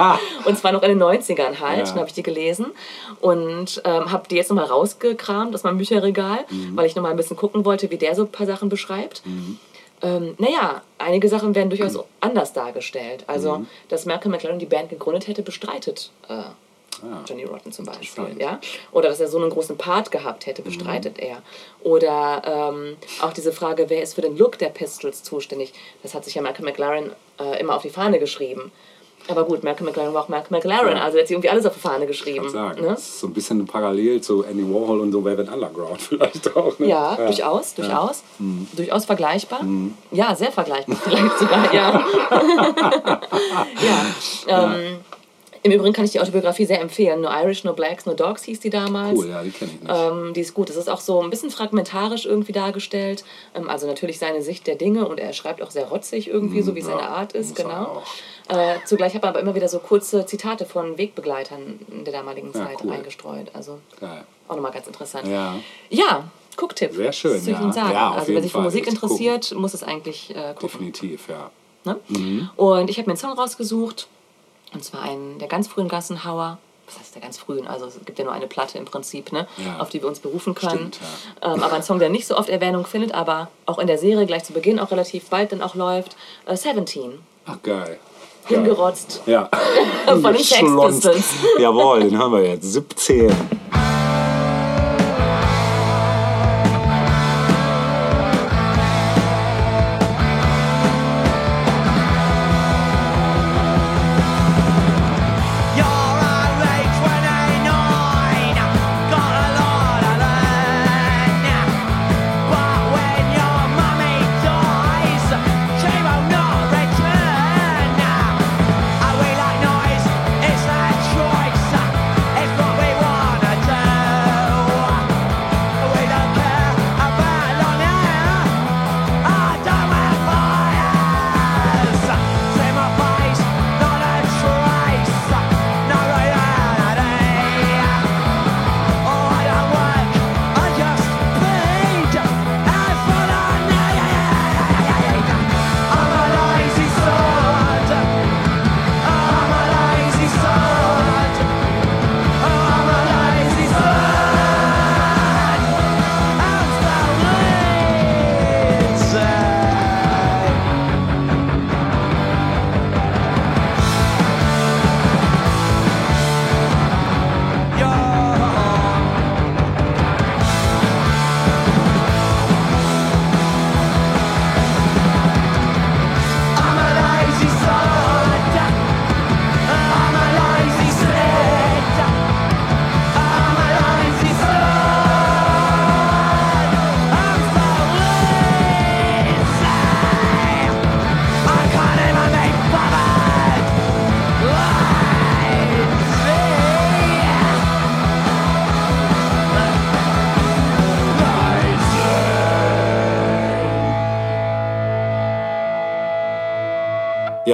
und 0.46 0.58
zwar 0.58 0.72
noch 0.72 0.82
in 0.82 0.88
den 0.88 1.00
90ern 1.00 1.60
halt, 1.60 1.86
Ja. 1.86 1.92
da 1.92 1.98
habe 2.00 2.08
ich 2.08 2.14
die 2.14 2.24
gelesen. 2.24 2.66
Und 3.20 3.80
ähm, 3.84 4.10
habe 4.10 4.26
die 4.28 4.34
jetzt 4.34 4.48
nochmal 4.48 4.64
rausgekramt 4.64 5.54
aus 5.54 5.62
meinem 5.62 5.78
Bücherregal, 5.78 6.40
weil 6.74 6.86
ich 6.86 6.96
nochmal 6.96 7.12
ein 7.12 7.16
bisschen 7.16 7.36
gucken 7.36 7.64
wollte, 7.64 7.88
wie 7.92 7.98
der 7.98 8.16
so 8.16 8.22
ein 8.22 8.32
paar 8.32 8.46
Sachen 8.46 8.68
beschreibt. 8.68 9.22
Ähm, 10.02 10.34
naja, 10.38 10.82
einige 10.98 11.28
Sachen 11.28 11.54
werden 11.54 11.70
durchaus 11.70 12.00
anders 12.20 12.52
dargestellt. 12.52 13.22
Also, 13.28 13.64
dass 13.88 14.06
Malcolm 14.06 14.32
McLaren 14.32 14.58
die 14.58 14.66
Band 14.66 14.90
gegründet 14.90 15.28
hätte, 15.28 15.42
bestreitet 15.42 16.10
äh, 16.28 16.42
Johnny 17.26 17.44
Rotten 17.44 17.72
zum 17.72 17.84
Beispiel. 17.84 18.36
Ja? 18.38 18.60
Oder 18.92 19.08
dass 19.08 19.20
er 19.20 19.28
so 19.28 19.38
einen 19.38 19.50
großen 19.50 19.76
Part 19.76 20.10
gehabt 20.10 20.46
hätte, 20.46 20.62
bestreitet 20.62 21.18
er. 21.18 21.42
Oder 21.82 22.42
ähm, 22.72 22.96
auch 23.22 23.32
diese 23.32 23.52
Frage, 23.52 23.88
wer 23.88 24.02
ist 24.02 24.14
für 24.14 24.22
den 24.22 24.36
Look 24.36 24.58
der 24.58 24.68
Pistols 24.68 25.22
zuständig? 25.22 25.72
Das 26.02 26.14
hat 26.14 26.24
sich 26.24 26.34
ja 26.34 26.42
Malcolm 26.42 26.64
McLaren 26.66 27.12
äh, 27.40 27.60
immer 27.60 27.76
auf 27.76 27.82
die 27.82 27.90
Fahne 27.90 28.18
geschrieben. 28.18 28.72
Aber 29.28 29.42
gut, 29.44 29.64
Malcolm 29.64 29.86
McLaren 29.88 30.14
war 30.14 30.22
auch 30.22 30.28
Malcolm 30.28 30.52
McLaren, 30.56 30.96
Ja. 30.96 31.02
also 31.02 31.16
er 31.16 31.22
hat 31.22 31.26
sich 31.28 31.34
irgendwie 31.34 31.48
alles 31.50 31.66
auf 31.66 31.74
die 31.74 31.80
Fahne 31.80 32.06
geschrieben. 32.06 32.46
Ich 32.46 32.52
sagen. 32.52 32.80
Ne? 32.80 32.88
Das 32.90 33.00
ist 33.00 33.18
so 33.20 33.26
ein 33.26 33.32
bisschen 33.32 33.66
parallel 33.66 34.20
zu 34.20 34.44
Andy 34.44 34.62
Warhol 34.62 35.00
und 35.00 35.10
so 35.10 35.24
Velvet 35.24 35.48
Underground 35.48 36.00
vielleicht 36.08 36.54
auch. 36.56 36.78
Ne? 36.78 36.86
Ja, 36.86 37.16
durchaus, 37.16 37.74
durchaus. 37.74 38.22
Durchaus 38.76 39.04
vergleichbar. 39.04 39.62
Ja, 40.12 40.32
sehr 40.36 40.52
vergleichbar 40.52 40.96
vielleicht 41.02 41.38
sogar, 41.40 41.74
ja. 41.74 42.04
ja. 44.46 44.74
Ähm, 44.76 45.00
Im 45.62 45.72
Übrigen 45.72 45.92
kann 45.92 46.04
ich 46.04 46.12
die 46.12 46.20
Autobiografie 46.20 46.66
sehr 46.66 46.80
empfehlen. 46.80 47.20
No 47.20 47.28
Irish, 47.28 47.64
No 47.64 47.72
Blacks, 47.72 48.06
No 48.06 48.14
Dogs 48.14 48.42
hieß 48.44 48.60
die 48.60 48.70
damals. 48.70 49.18
Cool, 49.18 49.28
ja, 49.28 49.42
die 49.42 49.50
kenne 49.50 49.70
ich 49.74 49.80
nicht. 49.80 49.92
Ähm, 49.94 50.32
die 50.34 50.40
ist 50.40 50.54
gut. 50.54 50.70
Es 50.70 50.76
ist 50.76 50.88
auch 50.88 51.00
so 51.00 51.22
ein 51.22 51.30
bisschen 51.30 51.50
fragmentarisch 51.50 52.26
irgendwie 52.26 52.52
dargestellt. 52.52 53.24
Ähm, 53.54 53.68
also 53.68 53.86
natürlich 53.86 54.18
seine 54.18 54.42
Sicht 54.42 54.66
der 54.66 54.76
Dinge 54.76 55.06
und 55.08 55.18
er 55.18 55.32
schreibt 55.32 55.62
auch 55.62 55.70
sehr 55.70 55.86
rotzig 55.86 56.28
irgendwie, 56.28 56.62
so 56.62 56.74
wie 56.74 56.80
ja, 56.80 56.86
seine 56.86 57.08
Art 57.08 57.32
ist, 57.32 57.58
er 57.58 57.64
genau. 57.64 58.02
Äh, 58.48 58.76
zugleich 58.84 59.14
hat 59.14 59.22
man 59.22 59.30
aber 59.30 59.40
immer 59.40 59.54
wieder 59.54 59.68
so 59.68 59.80
kurze 59.80 60.24
Zitate 60.24 60.66
von 60.66 60.98
Wegbegleitern 60.98 61.80
in 61.90 62.04
der 62.04 62.12
damaligen 62.12 62.52
Ja, 62.54 62.66
Zeit 62.66 62.78
cool. 62.84 62.92
eingestreut. 62.92 63.50
Also 63.54 63.78
Geil. 63.98 64.24
auch 64.46 64.54
nochmal 64.54 64.72
ganz 64.72 64.86
interessant. 64.86 65.26
Ja. 65.26 65.56
Ja, 65.90 66.30
Gucktipp. 66.56 66.94
Sehr 66.94 67.12
schön, 67.12 67.36
ich 67.38 67.46
ja. 67.46 67.72
Sagen? 67.72 67.92
Ja, 67.92 68.12
also 68.12 68.32
wer 68.32 68.42
sich 68.42 68.52
für. 68.52 68.60
Musik 68.60 68.86
interessiert, 68.86 69.54
muss 69.54 69.74
es 69.74 69.82
eigentlich 69.82 70.30
äh, 70.30 70.54
gucken. 70.54 70.68
Definitiv, 70.68 71.28
ja. 71.28 71.50
Ne? 71.84 72.00
Mhm. 72.08 72.50
Und 72.56 72.90
ich 72.90 72.98
habe 72.98 73.06
mir 73.06 73.12
einen 73.12 73.18
Song 73.18 73.32
rausgesucht. 73.32 74.08
Und 74.72 74.84
zwar 74.84 75.02
einen 75.02 75.38
der 75.38 75.48
ganz 75.48 75.68
frühen 75.68 75.88
Gassenhauer. 75.88 76.58
Was 76.86 76.98
heißt 77.00 77.14
der 77.16 77.22
ganz 77.22 77.38
frühen? 77.38 77.66
Also 77.66 77.86
es 77.86 77.98
gibt 78.04 78.18
ja 78.18 78.24
nur 78.24 78.32
eine 78.32 78.46
Platte 78.46 78.78
im 78.78 78.84
Prinzip, 78.84 79.32
ne? 79.32 79.48
Ja. 79.56 79.80
auf 79.80 79.88
die 79.88 80.00
wir 80.00 80.08
uns 80.08 80.20
berufen 80.20 80.54
können. 80.54 80.92
Stimmt, 80.92 81.00
ähm, 81.42 81.62
aber 81.62 81.74
ein 81.74 81.82
Song, 81.82 81.98
der 81.98 82.10
nicht 82.10 82.28
so 82.28 82.36
oft 82.36 82.48
Erwähnung 82.48 82.86
findet, 82.86 83.12
aber 83.12 83.48
auch 83.66 83.80
in 83.80 83.88
der 83.88 83.98
Serie 83.98 84.24
gleich 84.26 84.44
zu 84.44 84.52
Beginn 84.52 84.78
auch 84.78 84.92
relativ 84.92 85.28
bald 85.28 85.50
dann 85.50 85.62
auch 85.62 85.74
läuft. 85.74 86.16
Äh, 86.46 86.56
17. 86.56 87.18
Ach, 87.46 87.60
geil. 87.62 87.98
Hingerotzt. 88.46 89.22
Ja. 89.26 89.50
Von 90.06 90.22
den 90.32 90.44
Sex. 90.44 91.24
Jawohl, 91.58 92.00
den 92.04 92.16
haben 92.16 92.32
wir 92.32 92.44
jetzt. 92.44 92.72
17. 92.72 93.34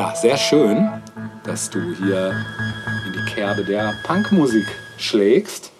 Ja, 0.02 0.16
sehr 0.16 0.36
schön, 0.36 0.90
dass 1.44 1.70
du 1.70 1.78
hier 1.94 2.34
in 3.06 3.12
die 3.12 3.32
Kerbe 3.32 3.64
der 3.64 3.94
Punkmusik 4.02 4.66
schlägst. 4.98 5.70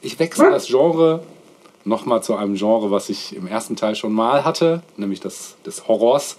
Ich 0.00 0.18
wechsle 0.18 0.50
das 0.50 0.68
Genre 0.68 1.22
nochmal 1.84 2.22
zu 2.22 2.34
einem 2.34 2.54
Genre, 2.54 2.90
was 2.90 3.10
ich 3.10 3.36
im 3.36 3.46
ersten 3.46 3.76
Teil 3.76 3.94
schon 3.94 4.14
mal 4.14 4.42
hatte, 4.42 4.82
nämlich 4.96 5.20
das 5.20 5.56
des 5.66 5.86
Horrors. 5.86 6.38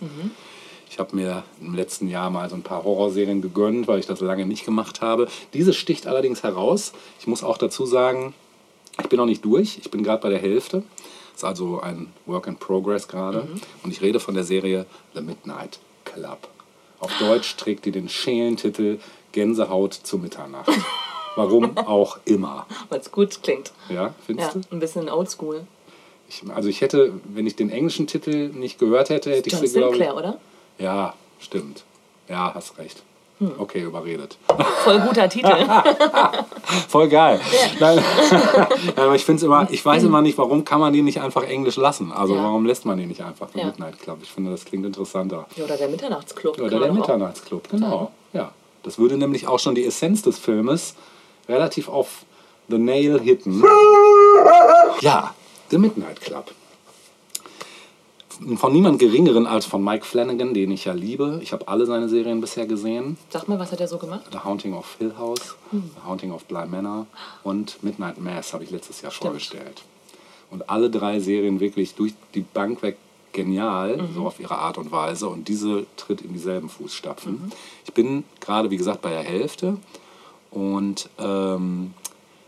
Ich 0.90 0.98
habe 0.98 1.16
mir 1.16 1.44
im 1.62 1.76
letzten 1.76 2.08
Jahr 2.08 2.32
mal 2.32 2.50
so 2.50 2.56
ein 2.56 2.64
paar 2.64 2.84
Horrorserien 2.84 3.44
gegönnt, 3.44 3.88
weil 3.88 4.00
ich 4.00 4.08
das 4.08 4.22
lange 4.22 4.48
nicht 4.48 4.66
gemacht 4.66 5.02
habe. 5.02 5.28
Diese 5.54 5.74
sticht 5.74 6.08
allerdings 6.08 6.42
heraus. 6.42 6.94
Ich 7.20 7.28
muss 7.28 7.44
auch 7.44 7.60
dazu 7.60 7.86
sagen, 7.86 8.34
ich 9.00 9.08
bin 9.08 9.18
noch 9.18 9.28
nicht 9.28 9.46
durch. 9.46 9.78
Ich 9.78 9.92
bin 9.92 10.02
gerade 10.02 10.24
bei 10.24 10.30
der 10.30 10.40
Hälfte. 10.40 10.82
Ist 11.36 11.46
also 11.46 11.80
ein 11.80 12.08
Work 12.26 12.48
in 12.48 12.56
Progress 12.56 13.08
gerade. 13.08 13.48
Und 13.84 13.92
ich 13.92 14.02
rede 14.02 14.20
von 14.20 14.34
der 14.34 14.46
Serie 14.46 14.88
The 15.14 15.22
Midnight 15.22 15.78
Club. 16.06 16.49
Auf 17.00 17.18
Deutsch 17.20 17.56
trägt 17.56 17.86
die 17.86 17.92
den 17.92 18.10
schälen 18.10 18.58
Titel 18.58 19.00
Gänsehaut 19.32 19.94
zu 19.94 20.18
Mitternacht. 20.18 20.70
Warum 21.36 21.78
auch 21.78 22.18
immer. 22.26 22.66
Weil 22.90 23.00
es 23.00 23.12
gut 23.12 23.42
klingt. 23.44 23.72
Ja, 23.88 23.96
Ja, 23.96 24.14
findest 24.26 24.56
du? 24.56 24.62
ein 24.72 24.80
bisschen 24.80 25.10
oldschool. 25.10 25.66
Ich, 26.28 26.44
also 26.54 26.70
ich 26.70 26.82
hätte, 26.82 27.14
wenn 27.24 27.48
ich 27.48 27.56
den 27.56 27.70
englischen 27.72 28.06
Titel 28.08 28.50
nicht 28.50 28.78
gehört 28.80 29.10
hätte, 29.10 29.32
hätte 29.32 29.50
ich 29.50 29.56
sie, 29.56 29.68
glaube 29.80 29.96
ich. 29.96 30.02
Sinclair, 30.04 30.16
oder? 30.16 30.40
Ja, 30.78 31.14
stimmt. 31.40 31.84
Ja, 32.28 32.54
hast 32.54 32.78
recht. 32.78 33.02
Hm. 33.40 33.52
Okay, 33.58 33.82
überredet. 33.84 34.38
Voll 34.84 35.00
guter 35.00 35.30
Titel. 35.30 35.48
Voll 36.90 37.08
geil. 37.08 37.40
Nein, 37.80 38.04
Nein, 38.32 38.68
aber 38.98 39.16
ich 39.16 39.24
finde 39.24 39.38
es 39.38 39.44
immer, 39.44 39.68
ich 39.72 39.84
weiß 39.86 40.04
immer 40.04 40.22
nicht, 40.22 40.38
warum 40.38 40.66
kann 40.66 40.80
man 40.82 40.92
die 40.92 41.02
nicht 41.02 41.22
einfach 41.22 41.44
Englisch 41.44 41.78
lassen? 41.78 42.12
Also 42.12 42.36
Ja. 42.36 42.44
warum 42.44 42.66
lässt 42.66 42.86
man 42.86 42.98
die 42.98 43.06
nicht 43.06 43.22
einfach 43.24 43.48
The 43.54 43.60
Ja. 43.60 43.66
Midnight 43.68 44.00
Club? 44.00 44.18
Ich 44.22 44.30
finde, 44.32 44.52
das 44.52 44.66
klingt 44.66 44.86
interessanter. 44.86 45.46
Ja, 45.56 45.64
Oder 45.64 45.78
der 45.78 45.88
Mitternachtsclub. 45.88 46.60
Oder 46.60 46.80
der 46.80 46.90
auch- 46.90 46.94
Mitternachtsclub, 46.94 47.70
genau. 47.70 48.12
Ja. 48.34 48.52
Das 48.84 49.00
würde 49.00 49.18
nämlich 49.18 49.48
auch 49.48 49.60
schon 49.60 49.76
die 49.76 49.86
Essenz 49.86 50.22
des 50.22 50.38
Filmes 50.38 50.96
relativ 51.48 51.88
auf 51.90 52.24
The 52.68 52.78
Nail 52.78 53.20
hitten. 53.22 53.64
Ja, 55.02 55.34
The 55.70 55.78
Midnight 55.78 56.20
Club. 56.22 56.52
Von 58.56 58.72
niemand 58.72 59.00
Geringeren 59.00 59.46
als 59.46 59.66
von 59.66 59.84
Mike 59.84 60.06
Flanagan, 60.06 60.54
den 60.54 60.72
ich 60.72 60.86
ja 60.86 60.94
liebe. 60.94 61.40
Ich 61.44 61.52
habe 61.52 61.68
alle 61.68 61.86
seine 61.86 62.08
Serien 62.08 62.40
bisher 62.40 62.66
gesehen. 62.66 63.18
Sag 63.30 63.48
mal, 63.50 63.60
was 63.60 63.72
hat 63.72 63.82
er 63.82 63.88
so 63.90 63.98
gemacht? 63.98 64.22
The 64.32 64.40
Haunting 64.40 64.74
of 64.74 64.96
Hill 64.98 65.14
House, 65.18 65.56
Hm. 65.72 65.92
The 65.96 66.08
Haunting 66.08 66.32
of 66.32 66.46
Bly 66.46 66.66
Manor 66.66 67.06
und 67.44 67.84
Midnight 67.84 68.20
Mass 68.20 68.54
habe 68.54 68.64
ich 68.64 68.72
letztes 68.72 69.02
Jahr 69.02 69.12
vorgestellt. 69.12 69.84
Und 70.52 70.70
alle 70.70 70.90
drei 70.90 71.20
Serien 71.20 71.60
wirklich 71.60 71.96
durch 71.96 72.14
die 72.34 72.42
Bank 72.42 72.82
weg 72.82 72.98
genial, 73.34 73.98
Mhm. 73.98 74.16
so 74.16 74.26
auf 74.26 74.40
ihre 74.40 74.58
Art 74.58 74.78
und 74.78 74.92
Weise. 74.92 75.28
Und 75.28 75.48
diese 75.50 75.86
tritt 75.98 76.22
in 76.22 76.32
dieselben 76.34 76.70
Fußstapfen. 76.70 77.34
Mhm. 77.34 77.52
Ich 77.86 77.94
bin 77.94 78.24
gerade, 78.40 78.72
wie 78.72 78.78
gesagt, 78.78 79.02
bei 79.02 79.10
der 79.12 79.22
Hälfte. 79.24 79.78
Und 80.50 81.10
ähm, 81.20 81.94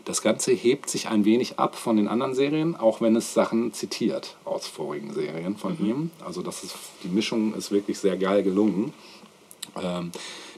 das 0.04 0.22
Ganze 0.22 0.52
hebt 0.52 0.90
sich 0.90 1.08
ein 1.08 1.24
wenig 1.24 1.58
ab 1.58 1.76
von 1.76 1.96
den 1.96 2.08
anderen 2.08 2.34
Serien, 2.34 2.76
auch 2.76 3.00
wenn 3.00 3.14
es 3.16 3.34
Sachen 3.34 3.72
zitiert 3.72 4.36
aus 4.44 4.66
vorigen 4.66 5.12
Serien 5.14 5.56
von 5.56 5.76
Mhm. 5.78 5.86
ihm. 5.86 6.10
Also 6.24 6.42
das 6.42 6.64
ist, 6.64 6.74
die 7.04 7.08
Mischung 7.08 7.54
ist 7.54 7.70
wirklich 7.70 7.98
sehr 7.98 8.16
geil 8.16 8.42
gelungen. 8.42 8.92
Ähm, 9.80 10.10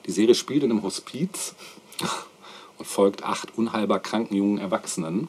die 0.07 0.11
Serie 0.13 0.35
spielt 0.35 0.63
in 0.63 0.71
einem 0.71 0.83
Hospiz 0.83 1.55
und 2.79 2.87
folgt 2.87 3.23
acht 3.25 3.57
unheilbar 3.59 4.01
kranken 4.01 4.35
jungen 4.35 4.59
Erwachsenen, 4.59 5.29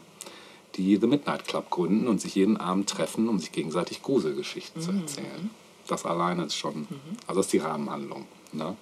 die 0.75 0.97
The 0.97 1.07
Midnight 1.07 1.45
Club 1.47 1.69
gründen 1.69 2.07
und 2.07 2.19
sich 2.21 2.35
jeden 2.35 2.57
Abend 2.57 2.89
treffen, 2.89 3.29
um 3.29 3.39
sich 3.39 3.51
gegenseitig 3.51 4.01
Gruselgeschichten 4.01 4.81
zu 4.81 4.91
erzählen. 4.91 5.49
Das 5.87 6.05
alleine 6.05 6.45
ist 6.45 6.55
schon, 6.55 6.87
also 7.27 7.39
das 7.39 7.47
ist 7.47 7.53
die 7.53 7.59
Rahmenhandlung. 7.59 8.25
Ne? 8.53 8.75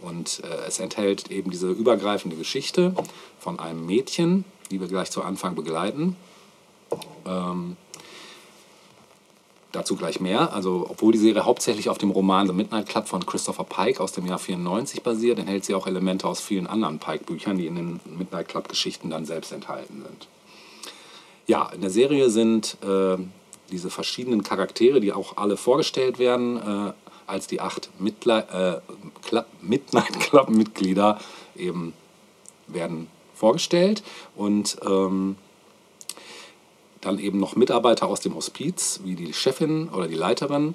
Und 0.00 0.42
äh, 0.44 0.66
es 0.66 0.80
enthält 0.80 1.30
eben 1.30 1.50
diese 1.50 1.70
übergreifende 1.70 2.36
Geschichte 2.36 2.94
von 3.38 3.60
einem 3.60 3.86
Mädchen, 3.86 4.44
die 4.72 4.80
wir 4.80 4.88
gleich 4.88 5.10
zu 5.10 5.22
Anfang 5.22 5.54
begleiten. 5.54 6.16
Ähm, 7.26 7.76
dazu 9.70 9.96
gleich 9.96 10.20
mehr. 10.20 10.52
Also, 10.52 10.86
obwohl 10.88 11.12
die 11.12 11.18
Serie 11.18 11.44
hauptsächlich 11.44 11.88
auf 11.88 11.98
dem 11.98 12.10
Roman 12.10 12.46
The 12.46 12.52
Midnight 12.52 12.88
Club 12.88 13.08
von 13.08 13.24
Christopher 13.24 13.64
Pike 13.64 14.00
aus 14.00 14.12
dem 14.12 14.26
Jahr 14.26 14.38
94 14.38 15.02
basiert, 15.02 15.38
enthält 15.38 15.64
sie 15.64 15.74
auch 15.74 15.86
Elemente 15.86 16.26
aus 16.26 16.40
vielen 16.40 16.66
anderen 16.66 16.98
Pike-Büchern, 16.98 17.56
die 17.56 17.66
in 17.66 17.76
den 17.76 18.00
Midnight 18.04 18.48
Club-Geschichten 18.48 19.10
dann 19.10 19.24
selbst 19.24 19.52
enthalten 19.52 20.02
sind. 20.02 20.28
Ja, 21.46 21.70
in 21.74 21.80
der 21.80 21.90
Serie 21.90 22.30
sind 22.30 22.76
äh, 22.82 23.16
diese 23.70 23.90
verschiedenen 23.90 24.42
Charaktere, 24.42 25.00
die 25.00 25.12
auch 25.12 25.36
alle 25.36 25.56
vorgestellt 25.56 26.18
werden, 26.18 26.56
äh, 26.56 26.92
als 27.26 27.46
die 27.46 27.60
acht 27.60 27.90
Midli 27.98 28.38
äh, 28.38 28.80
Club, 29.22 29.46
Midnight 29.60 30.20
Club-Mitglieder 30.20 31.18
eben 31.56 31.94
werden 32.66 33.08
vorgestellt 33.42 34.04
und 34.36 34.76
ähm, 34.86 35.34
dann 37.00 37.18
eben 37.18 37.40
noch 37.40 37.56
Mitarbeiter 37.56 38.06
aus 38.06 38.20
dem 38.20 38.36
Hospiz, 38.36 39.00
wie 39.02 39.16
die 39.16 39.32
Chefin 39.32 39.88
oder 39.88 40.06
die 40.06 40.14
Leiterin. 40.14 40.74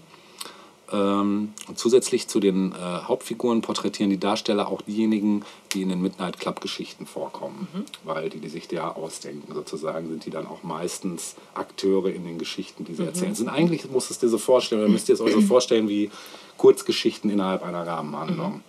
Ähm, 0.92 1.54
und 1.70 1.80
zusätzlich 1.80 2.28
zu 2.28 2.42
den 2.42 2.74
äh, 2.74 2.76
Hauptfiguren 2.76 3.62
porträtieren 3.62 4.10
die 4.10 4.20
Darsteller 4.20 4.68
auch 4.68 4.82
diejenigen, 4.82 5.46
die 5.72 5.82
in 5.82 5.88
den 5.88 6.02
Midnight 6.02 6.42
Club 6.42 6.60
Geschichten 6.60 7.06
vorkommen. 7.06 7.70
Weil 8.04 8.30
die, 8.30 8.40
die 8.40 8.50
sich 8.50 8.70
ja 8.70 8.94
ausdenken, 8.94 9.54
sozusagen, 9.54 10.10
sind 10.10 10.26
die 10.26 10.30
dann 10.30 10.46
auch 10.46 10.64
meistens 10.64 11.36
Akteure 11.54 12.10
in 12.10 12.26
den 12.26 12.38
Geschichten, 12.38 12.84
die 12.84 12.96
sie 12.96 13.06
erzählen. 13.06 13.34
Sind 13.34 13.48
eigentlich, 13.48 13.90
muss 13.90 14.10
es 14.10 14.20
dir 14.20 14.28
so 14.28 14.38
vorstellen, 14.38 14.82
oder 14.82 14.92
müsst 14.92 15.08
ihr 15.08 15.16
es 15.16 15.22
euch 15.22 15.34
so 15.34 15.42
vorstellen 15.56 15.88
wie 15.88 16.12
Kurzgeschichten 16.58 17.30
innerhalb 17.30 17.64
einer 17.64 17.88
Rahmenhandlung. 17.88 18.62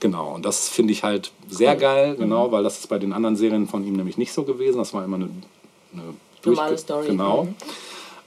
Genau, 0.00 0.34
und 0.34 0.46
das 0.46 0.70
finde 0.70 0.94
ich 0.94 1.02
halt 1.02 1.30
sehr 1.48 1.76
geil, 1.76 2.16
genau, 2.16 2.50
weil 2.52 2.62
das 2.62 2.78
ist 2.78 2.88
bei 2.88 2.98
den 2.98 3.12
anderen 3.12 3.36
Serien 3.36 3.68
von 3.68 3.86
ihm 3.86 3.94
nämlich 3.94 4.16
nicht 4.16 4.32
so 4.32 4.44
gewesen. 4.44 4.78
Das 4.78 4.94
war 4.94 5.04
immer 5.04 5.16
eine, 5.16 5.28
eine 5.92 6.02
Normale 6.44 6.78
Story. 6.78 7.06
Genau. 7.06 7.48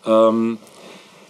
Ähm, 0.06 0.60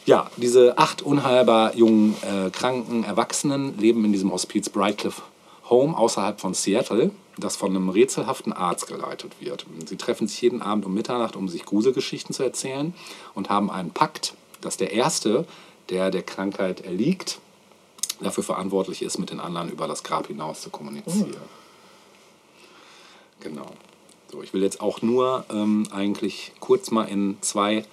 ja, 0.06 0.30
diese 0.36 0.78
acht 0.78 1.02
unheilbar 1.02 1.76
jungen, 1.76 2.16
äh, 2.24 2.50
kranken 2.50 3.06
Erwachsenen 3.06 3.78
leben 3.80 4.04
in 4.04 4.12
diesem 4.12 4.34
Hospiz 4.34 4.68
Brightcliff 4.70 5.22
Home 5.70 5.98
außerhalb 5.98 6.42
von 6.42 6.54
Seattle, 6.54 7.12
das 7.38 7.56
von 7.56 7.70
einem 7.70 7.88
rätselhaften 7.88 8.52
Arzt 8.52 8.88
geleitet 8.88 9.32
wird. 9.40 9.66
Sie 9.86 9.96
treffen 9.96 10.28
sich 10.28 10.42
jeden 10.42 10.62
Abend 10.62 10.86
um 10.86 10.94
Mitternacht, 10.94 11.38
um 11.38 11.48
sich 11.48 11.66
Gruselgeschichten 11.66 12.36
zu 12.36 12.44
erzählen 12.44 12.94
und 13.34 13.50
haben 13.50 13.72
einen 13.72 13.92
Pakt, 13.92 14.34
dass 14.60 14.76
der 14.76 14.92
Erste, 14.92 15.46
der 15.90 16.12
der 16.12 16.24
Krankheit 16.24 16.82
erliegt, 16.82 17.40
dafür 18.24 18.44
verantwortlich 18.44 19.02
ist, 19.02 19.20
mit 19.20 19.30
den 19.30 19.40
anderen 19.40 19.70
über 19.70 19.88
das 19.88 20.04
Grab 20.04 20.28
hinaus 20.28 20.62
zu 20.62 20.70
kommunizieren. 20.70 21.36
Genau. 23.40 23.72
So, 24.32 24.42
ich 24.42 24.54
will 24.54 24.64
jetzt 24.64 24.82
auch 24.82 25.02
nur 25.02 25.46
ähm, 25.52 25.88
eigentlich 25.92 26.54
kurz 26.60 26.90
mal 26.90 27.04
in 27.04 27.38
zwei 27.42 27.86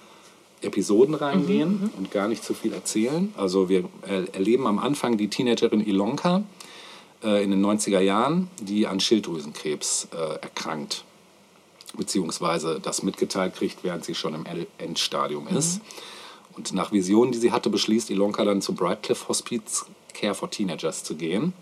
Episoden 0.61 1.15
reingehen 1.15 1.91
und 1.97 2.11
gar 2.11 2.27
nicht 2.27 2.43
zu 2.43 2.53
viel 2.53 2.73
erzählen. 2.73 3.33
Also 3.37 3.69
wir 3.69 3.83
er 4.07 4.33
erleben 4.33 4.67
am 4.67 4.79
Anfang 4.79 5.17
die 5.17 5.27
Teenagerin 5.27 5.85
Ilonka 5.85 6.43
äh, 7.23 7.43
in 7.43 7.51
den 7.51 7.63
90er 7.65 7.99
Jahren, 7.99 8.49
die 8.59 8.87
an 8.87 8.99
Schilddrüsenkrebs 8.99 10.09
äh, 10.13 10.35
erkrankt, 10.41 11.03
beziehungsweise 11.95 12.79
das 12.79 13.03
mitgeteilt 13.03 13.55
kriegt, 13.55 13.83
während 13.83 14.05
sie 14.05 14.15
schon 14.15 14.33
im 14.33 14.45
Endstadium 14.77 15.47
ist. 15.47 15.81
Und 16.55 16.73
nach 16.73 16.91
Visionen, 16.91 17.31
die 17.31 17.39
sie 17.39 17.51
hatte, 17.51 17.69
beschließt 17.69 18.09
Ilonka 18.09 18.43
dann 18.43 18.61
zum 18.61 18.75
Brightcliff 18.75 19.27
Hospiz 19.29 19.85
Care 20.13 20.35
for 20.35 20.49
Teenagers 20.49 21.03
zu 21.03 21.15
gehen, 21.15 21.53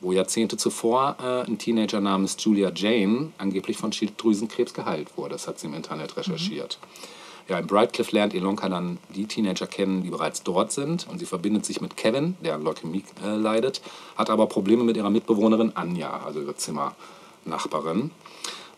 wo 0.00 0.12
Jahrzehnte 0.12 0.56
zuvor 0.56 1.16
äh, 1.20 1.48
ein 1.48 1.58
Teenager 1.58 2.00
namens 2.00 2.36
Julia 2.38 2.70
Jane 2.74 3.32
angeblich 3.38 3.76
von 3.76 3.92
Schilddrüsenkrebs 3.92 4.74
geheilt 4.74 5.16
wurde. 5.16 5.32
Das 5.32 5.48
hat 5.48 5.58
sie 5.58 5.66
im 5.66 5.74
Internet 5.74 6.16
recherchiert. 6.16 6.78
Ja, 7.48 7.58
in 7.58 7.66
Brightcliff 7.66 8.10
lernt 8.10 8.34
Ilonka 8.34 8.68
dann 8.68 8.98
die 9.14 9.26
Teenager 9.26 9.68
kennen, 9.68 10.02
die 10.02 10.10
bereits 10.10 10.42
dort 10.42 10.72
sind. 10.72 11.06
Und 11.08 11.20
sie 11.20 11.26
verbindet 11.26 11.64
sich 11.64 11.80
mit 11.80 11.96
Kevin, 11.96 12.36
der 12.42 12.54
an 12.54 12.62
Leukämie 12.62 13.04
äh, 13.24 13.36
leidet, 13.36 13.80
hat 14.16 14.30
aber 14.30 14.46
Probleme 14.46 14.82
mit 14.82 14.96
ihrer 14.96 15.10
Mitbewohnerin 15.10 15.72
Anja, 15.76 16.22
also 16.24 16.40
ihre 16.40 16.56
Zimmernachbarin. 16.56 18.10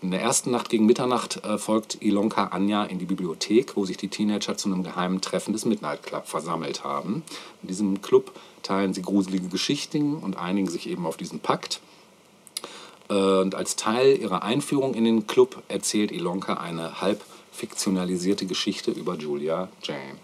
In 0.00 0.12
der 0.12 0.20
ersten 0.20 0.52
Nacht 0.52 0.68
gegen 0.68 0.86
Mitternacht 0.86 1.44
äh, 1.44 1.58
folgt 1.58 2.00
Ilonka 2.02 2.48
Anja 2.48 2.84
in 2.84 2.98
die 2.98 3.06
Bibliothek, 3.06 3.74
wo 3.74 3.84
sich 3.84 3.96
die 3.96 4.08
Teenager 4.08 4.56
zu 4.56 4.68
einem 4.68 4.84
geheimen 4.84 5.20
Treffen 5.20 5.52
des 5.52 5.64
Midnight 5.64 6.04
Club 6.04 6.28
versammelt 6.28 6.84
haben. 6.84 7.24
In 7.62 7.68
diesem 7.68 8.02
Club 8.02 8.32
teilen 8.62 8.94
sie 8.94 9.02
gruselige 9.02 9.48
Geschichten 9.48 10.16
und 10.16 10.36
einigen 10.36 10.68
sich 10.68 10.88
eben 10.88 11.06
auf 11.06 11.16
diesen 11.16 11.40
Pakt. 11.40 11.80
Äh, 13.08 13.14
Und 13.14 13.54
als 13.54 13.76
Teil 13.76 14.18
ihrer 14.18 14.42
Einführung 14.42 14.94
in 14.94 15.04
den 15.04 15.26
Club 15.26 15.62
erzählt 15.68 16.12
Ilonka 16.12 16.54
eine 16.54 17.00
halb 17.00 17.22
fiktionalisierte 17.52 18.46
Geschichte 18.46 18.90
über 18.90 19.16
Julia 19.16 19.68
Jane. 19.82 20.18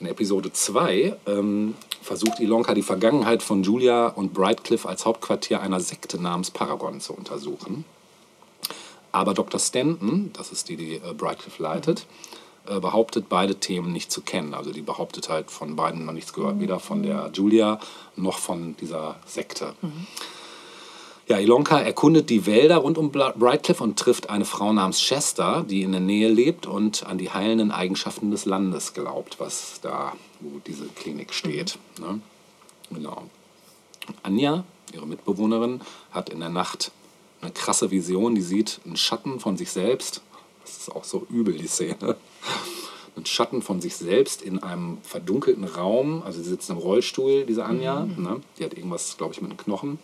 In 0.00 0.06
Episode 0.06 0.52
2 0.52 1.16
ähm, 1.26 1.74
versucht 2.02 2.40
Ilonka 2.40 2.74
die 2.74 2.82
Vergangenheit 2.82 3.42
von 3.42 3.62
Julia 3.62 4.08
und 4.08 4.32
Brightcliff 4.32 4.86
als 4.86 5.04
Hauptquartier 5.04 5.60
einer 5.60 5.80
Sekte 5.80 6.20
namens 6.20 6.50
Paragon 6.50 7.00
zu 7.00 7.12
untersuchen. 7.12 7.84
Aber 9.12 9.34
Dr. 9.34 9.60
Stanton, 9.60 10.30
das 10.32 10.52
ist 10.52 10.68
die, 10.68 10.76
die 10.76 10.94
äh, 10.96 11.14
Brightcliff 11.16 11.58
leitet, 11.58 12.00
äh, 12.00 12.39
behauptet, 12.64 13.26
beide 13.28 13.56
Themen 13.56 13.92
nicht 13.92 14.12
zu 14.12 14.20
kennen. 14.20 14.54
Also 14.54 14.72
die 14.72 14.82
behauptet 14.82 15.28
halt 15.28 15.50
von 15.50 15.76
beiden 15.76 16.04
noch 16.04 16.12
nichts 16.12 16.32
gehört, 16.32 16.60
weder 16.60 16.78
von 16.78 17.02
der 17.02 17.30
Julia 17.32 17.80
noch 18.16 18.38
von 18.38 18.76
dieser 18.76 19.16
Sekte. 19.26 19.74
Ja, 21.30 21.38
Ilonka 21.38 21.78
erkundet 21.78 22.28
die 22.28 22.44
Wälder 22.46 22.78
rund 22.78 22.98
um 22.98 23.12
Brightcliff 23.12 23.80
und 23.80 23.96
trifft 23.96 24.30
eine 24.30 24.44
Frau 24.44 24.72
namens 24.72 24.98
Chester, 24.98 25.64
die 25.68 25.82
in 25.82 25.92
der 25.92 26.00
Nähe 26.00 26.28
lebt 26.28 26.66
und 26.66 27.06
an 27.06 27.18
die 27.18 27.30
heilenden 27.30 27.70
Eigenschaften 27.70 28.32
des 28.32 28.46
Landes 28.46 28.94
glaubt, 28.94 29.38
was 29.38 29.80
da, 29.80 30.14
wo 30.40 30.60
diese 30.66 30.86
Klinik 30.86 31.32
steht. 31.32 31.78
Ne? 32.00 32.20
Genau. 32.90 33.22
Anja, 34.24 34.64
ihre 34.92 35.06
Mitbewohnerin, 35.06 35.80
hat 36.10 36.30
in 36.30 36.40
der 36.40 36.48
Nacht 36.48 36.90
eine 37.40 37.52
krasse 37.52 37.92
Vision. 37.92 38.34
Die 38.34 38.42
sieht 38.42 38.80
einen 38.84 38.96
Schatten 38.96 39.38
von 39.38 39.56
sich 39.56 39.70
selbst. 39.70 40.22
Das 40.62 40.78
ist 40.78 40.92
auch 40.92 41.04
so 41.04 41.26
übel, 41.30 41.54
die 41.54 41.66
Szene. 41.66 42.16
Einen 43.16 43.26
Schatten 43.26 43.60
von 43.62 43.80
sich 43.80 43.96
selbst 43.96 44.42
in 44.42 44.62
einem 44.62 44.98
verdunkelten 45.02 45.64
Raum. 45.64 46.22
Also 46.24 46.42
sie 46.42 46.50
sitzt 46.50 46.70
im 46.70 46.78
Rollstuhl, 46.78 47.44
diese 47.44 47.64
Anja. 47.64 48.04
Ne? 48.04 48.40
Die 48.58 48.64
hat 48.64 48.74
irgendwas, 48.74 49.16
glaube 49.16 49.34
ich, 49.34 49.42
mit 49.42 49.50
den 49.50 49.56
Knochen. 49.56 49.98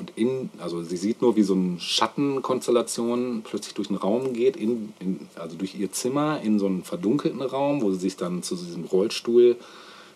Und 0.00 0.12
in, 0.16 0.48
also 0.58 0.82
sie 0.82 0.96
sieht 0.96 1.20
nur, 1.20 1.36
wie 1.36 1.42
so 1.42 1.52
eine 1.52 1.78
Schattenkonstellation 1.78 3.42
plötzlich 3.44 3.74
durch 3.74 3.88
den 3.88 3.98
Raum 3.98 4.32
geht, 4.32 4.56
in, 4.56 4.94
in, 4.98 5.28
also 5.34 5.56
durch 5.56 5.74
ihr 5.74 5.92
Zimmer 5.92 6.40
in 6.40 6.58
so 6.58 6.64
einen 6.64 6.84
verdunkelten 6.84 7.42
Raum, 7.42 7.82
wo 7.82 7.90
sie 7.92 7.98
sich 7.98 8.16
dann 8.16 8.42
zu 8.42 8.56
diesem 8.56 8.84
Rollstuhl 8.84 9.56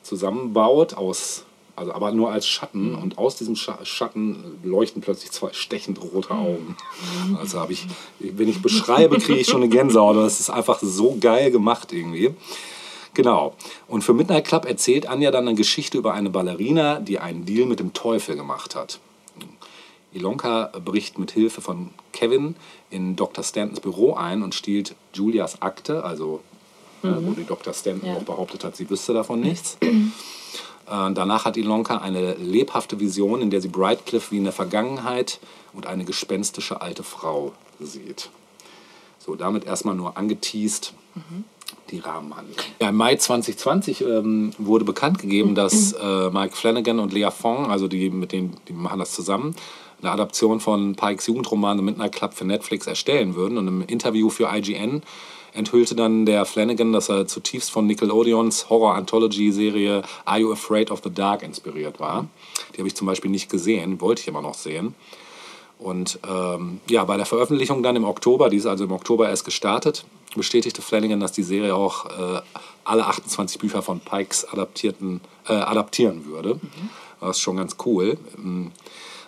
zusammenbaut, 0.02 0.94
aus, 0.94 1.44
also 1.76 1.92
aber 1.92 2.12
nur 2.12 2.30
als 2.30 2.46
Schatten. 2.46 2.94
Und 2.94 3.18
aus 3.18 3.36
diesem 3.36 3.56
Scha 3.56 3.78
Schatten 3.84 4.58
leuchten 4.62 5.02
plötzlich 5.02 5.30
zwei 5.32 5.52
stechend 5.52 6.00
rote 6.02 6.30
Augen. 6.30 6.76
Also 7.38 7.60
habe 7.60 7.72
ich, 7.72 7.86
wenn 8.18 8.48
ich 8.48 8.62
beschreibe, 8.62 9.18
kriege 9.18 9.40
ich 9.40 9.46
schon 9.48 9.62
eine 9.62 9.68
Gänsehaut. 9.70 10.16
Das 10.16 10.40
ist 10.40 10.50
einfach 10.50 10.78
so 10.80 11.16
geil 11.20 11.50
gemacht 11.50 11.92
irgendwie. 11.92 12.34
Genau. 13.14 13.54
Und 13.86 14.02
für 14.02 14.12
Midnight 14.14 14.44
Club 14.46 14.64
erzählt 14.66 15.06
Anja 15.06 15.30
dann 15.30 15.46
eine 15.46 15.56
Geschichte 15.56 15.98
über 15.98 16.14
eine 16.14 16.30
Ballerina, 16.30 16.98
die 16.98 17.18
einen 17.20 17.44
Deal 17.44 17.66
mit 17.66 17.78
dem 17.80 17.92
Teufel 17.92 18.36
gemacht 18.36 18.74
hat. 18.74 18.98
Ilonka 20.12 20.70
bricht 20.84 21.18
mit 21.18 21.32
Hilfe 21.32 21.60
von 21.60 21.90
Kevin 22.12 22.54
in 22.90 23.16
Dr. 23.16 23.42
Stantons 23.42 23.80
Büro 23.80 24.14
ein 24.14 24.42
und 24.42 24.54
stiehlt 24.54 24.94
Julias 25.12 25.60
Akte, 25.60 26.04
also 26.04 26.40
äh, 27.02 27.08
wo 27.20 27.32
die 27.32 27.44
Dr. 27.44 27.74
Stanton 27.74 28.08
Ja. 28.08 28.16
auch 28.16 28.22
behauptet 28.22 28.64
hat, 28.64 28.76
sie 28.76 28.88
wüsste 28.88 29.12
davon 29.12 29.40
nichts. 29.40 29.76
Äh, 30.86 31.12
danach 31.12 31.44
hat 31.44 31.56
Ilonka 31.56 31.98
eine 31.98 32.34
lebhafte 32.34 33.00
Vision, 33.00 33.40
in 33.40 33.50
der 33.50 33.60
sie 33.60 33.68
Brightcliff 33.68 34.30
wie 34.30 34.38
in 34.38 34.44
der 34.44 34.52
Vergangenheit 34.52 35.40
und 35.72 35.86
eine 35.86 36.04
gespenstische 36.04 36.80
alte 36.80 37.02
Frau 37.02 37.52
sieht. 37.80 38.30
So, 39.18 39.34
damit 39.34 39.64
erstmal 39.64 39.94
nur 39.94 40.16
angeteased 40.16 40.92
die 41.90 41.98
Rahmenhandlung. 41.98 42.56
Ja, 42.80 42.88
Im 42.88 42.96
Mai 42.96 43.16
2020 43.16 44.02
ähm, 44.02 44.52
wurde 44.58 44.84
bekannt 44.84 45.18
gegeben, 45.18 45.54
dass 45.54 45.92
äh, 45.92 46.30
Mike 46.30 46.56
Flanagan 46.56 46.98
und 46.98 47.12
Lea 47.12 47.30
Fong, 47.30 47.70
also 47.70 47.88
die 47.88 48.10
mit 48.10 48.32
denen, 48.32 48.56
die 48.68 48.72
machen 48.72 48.98
das 48.98 49.12
zusammen, 49.12 49.54
eine 50.00 50.10
Adaption 50.10 50.60
von 50.60 50.94
Pikes 50.94 51.26
Jugendroman 51.26 51.78
The 51.78 51.84
Midnight 51.84 52.12
Club 52.12 52.34
für 52.34 52.44
Netflix 52.44 52.86
erstellen 52.86 53.34
würden. 53.34 53.58
Und 53.58 53.68
im 53.68 53.82
Interview 53.82 54.28
für 54.28 54.48
IGN 54.52 55.02
enthüllte 55.54 55.94
dann 55.94 56.26
der 56.26 56.44
Flanagan, 56.44 56.92
dass 56.92 57.08
er 57.08 57.26
zutiefst 57.26 57.70
von 57.70 57.86
Nickelodeons 57.86 58.68
Horror-Anthology-Serie 58.68 60.02
Are 60.24 60.40
You 60.40 60.52
Afraid 60.52 60.90
of 60.90 61.00
the 61.02 61.10
Dark 61.10 61.42
inspiriert 61.42 62.00
war. 62.00 62.26
Die 62.74 62.78
habe 62.78 62.88
ich 62.88 62.94
zum 62.94 63.06
Beispiel 63.06 63.30
nicht 63.30 63.48
gesehen, 63.48 64.00
wollte 64.00 64.20
ich 64.22 64.28
immer 64.28 64.42
noch 64.42 64.54
sehen. 64.54 64.94
Und 65.78 66.18
ähm, 66.28 66.80
ja, 66.88 67.04
bei 67.04 67.16
der 67.16 67.26
Veröffentlichung 67.26 67.82
dann 67.82 67.96
im 67.96 68.04
Oktober, 68.04 68.50
die 68.50 68.56
ist 68.58 68.66
also 68.66 68.84
im 68.84 68.92
Oktober 68.92 69.28
erst 69.28 69.44
gestartet, 69.44 70.04
bestätigte 70.36 70.82
Flanagan, 70.82 71.20
dass 71.20 71.32
die 71.32 71.42
Serie 71.42 71.74
auch 71.74 72.06
äh, 72.06 72.40
alle 72.84 73.06
28 73.06 73.58
Bücher 73.58 73.82
von 73.82 74.00
Pikes 74.00 74.44
adaptierten, 74.44 75.20
äh, 75.48 75.52
adaptieren 75.52 76.26
würde. 76.26 76.58
Das 77.20 77.36
ist 77.36 77.42
schon 77.42 77.56
ganz 77.56 77.76
cool. 77.84 78.18
Ähm, 78.36 78.72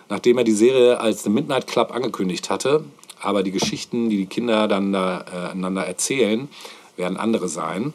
Nachdem 0.09 0.37
er 0.37 0.43
die 0.43 0.53
Serie 0.53 0.99
als 0.99 1.23
The 1.23 1.29
Midnight 1.29 1.67
Club 1.67 1.93
angekündigt 1.93 2.49
hatte, 2.49 2.85
aber 3.21 3.43
die 3.43 3.51
Geschichten, 3.51 4.09
die 4.09 4.17
die 4.17 4.25
Kinder 4.25 4.67
dann 4.67 4.93
da, 4.93 5.25
äh, 5.31 5.51
einander 5.51 5.85
erzählen, 5.85 6.49
werden 6.95 7.17
andere 7.17 7.47
sein. 7.47 7.93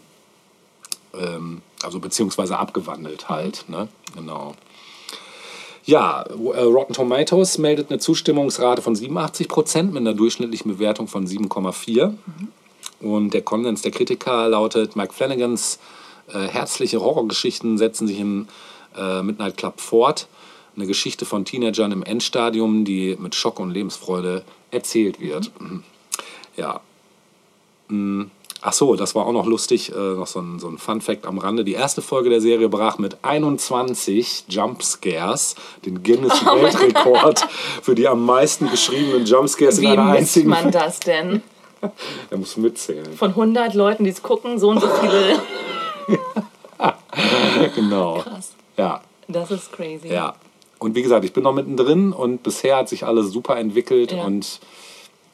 Ähm, 1.14 1.62
also 1.82 2.00
beziehungsweise 2.00 2.58
abgewandelt 2.58 3.28
halt. 3.28 3.64
Ne? 3.68 3.88
Genau. 4.14 4.54
Ja, 5.84 6.22
äh, 6.22 6.60
Rotten 6.60 6.92
Tomatoes 6.92 7.58
meldet 7.58 7.90
eine 7.90 7.98
Zustimmungsrate 7.98 8.82
von 8.82 8.94
87 8.94 9.48
Prozent 9.48 9.92
mit 9.92 10.00
einer 10.00 10.14
durchschnittlichen 10.14 10.72
Bewertung 10.72 11.08
von 11.08 11.26
7,4. 11.26 12.14
Und 13.00 13.34
der 13.34 13.42
Konsens 13.42 13.82
der 13.82 13.90
Kritiker 13.90 14.48
lautet, 14.48 14.94
Mike 14.94 15.12
Flanagans 15.12 15.80
äh, 16.32 16.46
herzliche 16.46 17.00
Horrorgeschichten 17.00 17.78
setzen 17.78 18.06
sich 18.06 18.20
im 18.20 18.46
äh, 18.96 19.22
Midnight 19.22 19.56
Club 19.56 19.80
fort. 19.80 20.28
Eine 20.76 20.86
Geschichte 20.86 21.24
von 21.24 21.44
Teenagern 21.44 21.92
im 21.92 22.02
Endstadium, 22.02 22.84
die 22.84 23.16
mit 23.18 23.34
Schock 23.34 23.58
und 23.58 23.72
Lebensfreude 23.72 24.44
erzählt 24.72 25.20
wird. 25.20 25.52
Mhm. 25.60 25.84
Ja. 26.56 26.80
Mm. 27.88 28.24
Ach 28.64 28.72
so, 28.72 28.94
das 28.94 29.16
war 29.16 29.26
auch 29.26 29.32
noch 29.32 29.46
lustig, 29.46 29.90
äh, 29.90 29.96
noch 29.98 30.28
so 30.28 30.40
ein, 30.40 30.60
so 30.60 30.68
ein 30.68 30.78
Fun-Fact 30.78 31.26
am 31.26 31.38
Rande. 31.38 31.64
Die 31.64 31.72
erste 31.72 32.00
Folge 32.00 32.30
der 32.30 32.40
Serie 32.40 32.68
brach 32.68 32.96
mit 32.96 33.16
21 33.22 34.44
Jumpscares 34.48 35.56
den 35.84 36.04
Guinness-Weltrekord 36.04 37.44
für 37.82 37.96
die 37.96 38.06
am 38.06 38.24
meisten 38.24 38.70
geschriebenen 38.70 39.26
Jumpscares 39.26 39.78
in 39.78 39.82
Wie 39.82 39.88
einer 39.88 40.04
misst 40.04 40.18
einzigen 40.36 40.50
man 40.50 40.70
das 40.70 41.00
denn? 41.00 41.42
Er 42.30 42.38
muss 42.38 42.56
mitzählen. 42.56 43.12
Von 43.16 43.30
100 43.30 43.74
Leuten, 43.74 44.04
die 44.04 44.10
es 44.10 44.22
gucken, 44.22 44.56
so 44.60 44.68
und 44.70 44.80
so 44.80 44.88
viele. 44.88 45.42
Genau. 47.74 48.20
Krass. 48.20 48.52
Ja, 48.76 49.02
Das 49.28 49.50
ist 49.50 49.72
crazy. 49.72 50.08
ja. 50.08 50.34
Und 50.82 50.94
wie 50.96 51.02
gesagt, 51.02 51.24
ich 51.24 51.32
bin 51.32 51.44
noch 51.44 51.54
mittendrin 51.54 52.12
und 52.12 52.42
bisher 52.42 52.76
hat 52.76 52.88
sich 52.88 53.04
alles 53.04 53.30
super 53.30 53.56
entwickelt 53.56 54.12
Ja. 54.12 54.24
und 54.24 54.58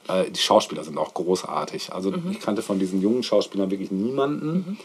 äh, 0.08 0.30
die 0.30 0.40
Schauspieler 0.40 0.84
sind 0.84 0.98
auch 0.98 1.14
großartig. 1.14 1.92
Also 1.92 2.10
Mhm. 2.10 2.30
ich 2.30 2.40
kannte 2.40 2.62
von 2.62 2.78
diesen 2.78 3.00
jungen 3.00 3.22
Schauspielern 3.22 3.70
wirklich 3.70 3.90
niemanden. 3.90 4.78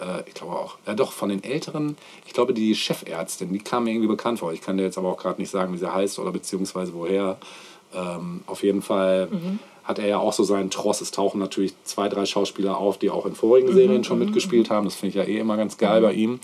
Äh, 0.00 0.22
ich 0.26 0.34
glaube 0.34 0.54
auch, 0.54 0.76
ja 0.86 0.94
doch, 0.94 1.12
von 1.12 1.28
den 1.28 1.42
älteren, 1.44 1.96
ich 2.26 2.32
glaube 2.32 2.54
die 2.54 2.74
Chefärztin, 2.74 3.52
die 3.52 3.58
kam 3.58 3.84
mir 3.84 3.90
irgendwie 3.90 4.08
bekannt 4.08 4.38
vor. 4.38 4.52
Ich 4.52 4.60
kann 4.62 4.76
dir 4.78 4.84
jetzt 4.84 4.96
aber 4.98 5.08
auch 5.10 5.18
gerade 5.18 5.40
nicht 5.40 5.50
sagen, 5.50 5.72
wie 5.74 5.78
sie 5.78 5.92
heißt 5.92 6.18
oder 6.18 6.32
beziehungsweise 6.32 6.94
woher. 6.94 7.36
Ähm, 7.94 8.42
auf 8.46 8.62
jeden 8.62 8.82
Fall 8.82 9.28
Mhm. 9.30 9.58
hat 9.84 9.98
er 9.98 10.06
ja 10.06 10.18
auch 10.18 10.32
so 10.34 10.44
seinen 10.44 10.70
Tross. 10.70 11.00
Es 11.00 11.10
tauchen 11.10 11.38
natürlich 11.40 11.72
zwei, 11.84 12.08
drei 12.10 12.24
Schauspieler 12.26 12.76
auf, 12.78 12.98
die 12.98 13.10
auch 13.10 13.24
in 13.26 13.32
Mhm, 13.32 13.36
vorigen 13.36 13.72
Serien 13.74 14.04
schon 14.04 14.18
mitgespielt 14.18 14.68
haben. 14.70 14.84
Das 14.84 14.94
finde 14.94 15.08
ich 15.10 15.14
ja 15.26 15.30
eh 15.30 15.38
immer 15.38 15.56
ganz 15.56 15.76
geil 15.78 16.00
bei 16.02 16.12
ihm. 16.12 16.40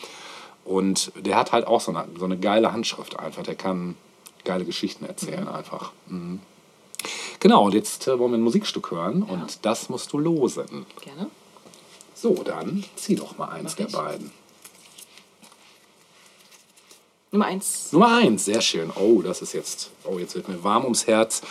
Und 0.64 1.12
der 1.16 1.37
hat 1.37 1.53
halt 1.53 1.66
auch 1.66 1.81
so 1.81 1.92
eine, 1.92 2.07
so 2.18 2.24
eine 2.24 2.38
geile 2.38 2.72
Handschrift 2.72 3.18
einfach. 3.18 3.42
Der 3.42 3.55
kann 3.55 3.96
geile 4.44 4.64
Geschichten 4.64 5.05
erzählen 5.05 5.48
einfach. 5.48 5.92
Mhm. 6.07 6.40
Genau, 7.40 7.66
und 7.66 7.74
jetzt 7.74 8.09
äh, 8.09 8.18
wollen 8.18 8.33
wir 8.33 8.38
ein 8.38 8.42
Musikstück 8.42 8.90
hören 8.90 9.22
und 9.22 9.66
das 9.66 9.90
musst 9.90 10.12
du 10.12 10.18
losen. 10.18 10.87
Gerne. 11.03 11.31
So, 12.14 12.42
dann 12.42 12.85
zieh 12.96 13.16
doch 13.16 13.37
mal 13.37 13.50
eins 13.50 13.77
der 13.77 13.87
beiden. 13.87 14.31
Nummer 17.31 17.46
eins. 17.46 17.92
Nummer 17.92 18.16
eins, 18.16 18.44
sehr 18.44 18.61
schön. 18.61 18.90
Oh, 18.94 19.20
das 19.20 19.42
ist 19.42 19.53
jetzt, 19.53 19.90
oh, 20.05 20.18
jetzt 20.18 20.37
wird 20.37 20.48
mir 20.48 20.62
warm 20.62 20.85
ums 20.85 21.07
Herz. 21.07 21.42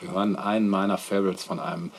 Wir 0.00 0.10
hören 0.10 0.34
einen 0.36 0.68
meiner 0.68 0.98
Favorites 0.98 1.44
von 1.44 1.60
einem 1.60 1.92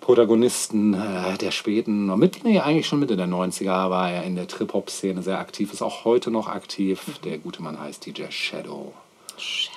Protagonisten 0.00 0.94
äh, 0.94 1.36
der 1.38 1.50
späten, 1.50 2.06
mit, 2.18 2.42
nee, 2.44 2.60
eigentlich 2.60 2.86
schon 2.86 3.00
Mitte 3.00 3.16
der 3.16 3.26
90er 3.26 3.90
war 3.90 4.10
er 4.10 4.24
in 4.24 4.34
der 4.34 4.48
Trip-Hop-Szene 4.48 5.22
sehr 5.22 5.38
aktiv, 5.38 5.72
ist 5.72 5.82
auch 5.82 6.04
heute 6.04 6.30
noch 6.30 6.48
aktiv. 6.48 7.18
Der 7.24 7.38
gute 7.38 7.62
Mann 7.62 7.78
heißt 7.78 8.06
DJ 8.06 8.24
Shadow 8.30 8.92
Shadow. 9.36 9.76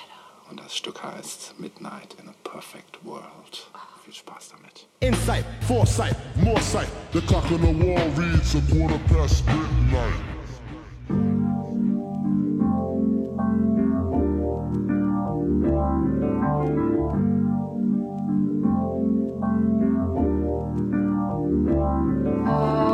und 0.50 0.60
das 0.60 0.76
Stück 0.76 1.02
heißt 1.02 1.54
Midnight 1.58 2.16
in 2.22 2.28
a 2.28 2.34
Perfect 2.42 2.98
World. 3.04 3.68
Viel 4.04 4.14
Spaß 4.14 4.50
damit. 4.50 4.86
Insight. 5.00 5.44
Foresight, 5.66 6.16
more 6.36 6.60
sight. 6.60 6.88
The 7.12 7.20
clock 7.22 7.50
on 7.50 7.60
the 7.62 7.86
wall 7.86 8.08
reads 8.16 8.54
a 8.54 8.60
quarter 8.70 8.98
past 9.08 9.44
midnight. 9.46 11.43
Oh. 22.56 22.93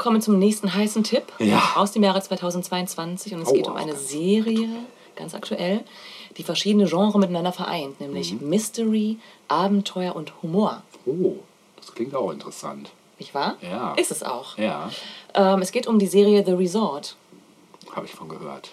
Kommen 0.00 0.20
zum 0.22 0.38
nächsten 0.38 0.74
heißen 0.74 1.04
Tipp 1.04 1.24
Ja. 1.38 1.72
aus 1.76 1.92
dem 1.92 2.02
Jahre 2.02 2.20
2022 2.22 3.34
und 3.34 3.42
es 3.42 3.48
Oh, 3.48 3.52
geht 3.52 3.68
um 3.68 3.76
eine 3.76 3.94
Serie, 3.94 4.68
ganz 5.14 5.34
aktuell, 5.34 5.84
die 6.38 6.42
verschiedene 6.42 6.86
Genres 6.86 7.14
miteinander 7.14 7.52
vereint, 7.52 8.00
nämlich 8.00 8.32
Mhm. 8.32 8.48
Mystery, 8.48 9.18
Abenteuer 9.48 10.16
und 10.16 10.32
Humor. 10.42 10.82
Oh, 11.06 11.34
das 11.76 11.94
klingt 11.94 12.14
auch 12.14 12.30
interessant. 12.32 12.90
Nicht 13.18 13.34
wahr? 13.34 13.56
Ja. 13.60 13.92
Ist 13.94 14.10
es 14.10 14.22
auch. 14.22 14.56
Ja, 14.56 14.90
Ähm, 15.34 15.60
es 15.62 15.70
geht 15.70 15.86
um 15.86 15.98
die 15.98 16.06
Serie 16.06 16.42
The 16.44 16.52
Resort. 16.52 17.16
habe 17.94 18.06
ich 18.06 18.12
von 18.12 18.28
gehört. 18.28 18.70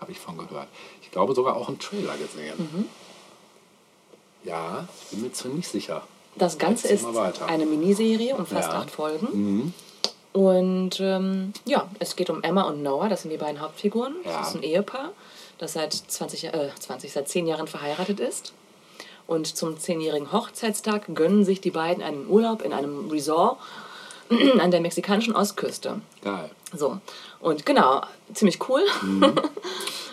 Habe 0.00 0.12
ich 0.12 0.18
von 0.20 0.38
gehört. 0.38 0.68
Ich 1.02 1.10
glaube 1.10 1.34
sogar 1.34 1.56
auch 1.56 1.68
einen 1.68 1.78
Trailer 1.80 2.16
gesehen. 2.16 2.54
Mhm. 2.58 2.84
Ja, 4.44 4.86
bin 5.10 5.22
mir 5.22 5.32
ziemlich 5.32 5.66
sicher. 5.68 6.02
Das 6.36 6.58
Ganze 6.58 6.88
ist 6.88 7.04
eine 7.46 7.66
Miniserie 7.66 8.34
um 8.36 8.46
fast 8.46 8.68
Ja. 8.70 8.74
Mhm. 8.76 8.80
acht 8.82 8.90
Folgen. 8.90 9.74
Und 10.32 10.98
ähm, 11.00 11.52
ja, 11.66 11.88
es 11.98 12.16
geht 12.16 12.30
um 12.30 12.42
Emma 12.42 12.62
und 12.62 12.82
Noah, 12.82 13.08
das 13.08 13.22
sind 13.22 13.30
die 13.30 13.36
beiden 13.36 13.60
Hauptfiguren. 13.60 14.14
Ja. 14.24 14.38
Das 14.38 14.48
ist 14.48 14.56
ein 14.56 14.62
Ehepaar, 14.62 15.10
das 15.58 15.74
seit 15.74 15.92
20, 15.92 16.44
äh, 16.44 16.70
20, 16.78 17.12
seit 17.12 17.28
10 17.28 17.46
Jahren 17.46 17.66
verheiratet 17.66 18.18
ist. 18.20 18.54
Und 19.26 19.46
zum 19.56 19.78
zehnjährigen 19.78 20.32
Hochzeitstag 20.32 21.14
gönnen 21.14 21.44
sich 21.44 21.60
die 21.60 21.70
beiden 21.70 22.02
einen 22.02 22.28
Urlaub 22.28 22.62
in 22.62 22.72
einem 22.72 23.08
Resort 23.10 23.58
an 24.58 24.70
der 24.70 24.80
mexikanischen 24.80 25.36
Ostküste. 25.36 26.00
Geil. 26.22 26.50
So, 26.74 26.98
und 27.40 27.66
genau, 27.66 28.02
ziemlich 28.32 28.58
cool. 28.68 28.82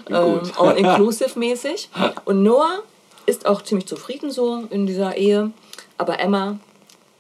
Klingt 0.05 0.47
ähm, 0.47 0.51
all-inclusive-mäßig. 0.57 1.89
Und 2.26 2.43
Noah 2.43 2.80
ist 3.26 3.45
auch 3.45 3.61
ziemlich 3.61 3.88
zufrieden 3.88 4.32
so 4.32 4.63
in 4.70 4.88
dieser 4.88 5.15
Ehe. 5.15 5.51
Aber 5.97 6.20
Emma 6.20 6.57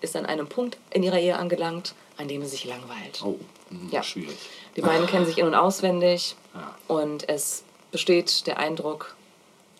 ist 0.01 0.15
an 0.15 0.25
einem 0.25 0.47
Punkt 0.47 0.77
in 0.89 1.03
ihrer 1.03 1.19
Ehe 1.19 1.37
angelangt, 1.37 1.93
an 2.19 2.27
dem 2.27 2.43
sie 2.43 2.49
sich 2.49 2.65
langweilt. 2.65 3.21
Oh, 3.23 3.39
hm, 3.69 3.89
Ja. 3.91 4.03
schwierig. 4.03 4.37
Die 4.75 4.81
beiden 4.81 5.07
kennen 5.07 5.25
sich 5.25 5.37
in- 5.37 5.47
und 5.47 5.55
auswendig. 5.55 6.35
Ja. 6.53 6.75
Und 6.87 7.27
es 7.29 7.63
besteht 7.91 8.45
der 8.45 8.59
Eindruck, 8.59 9.15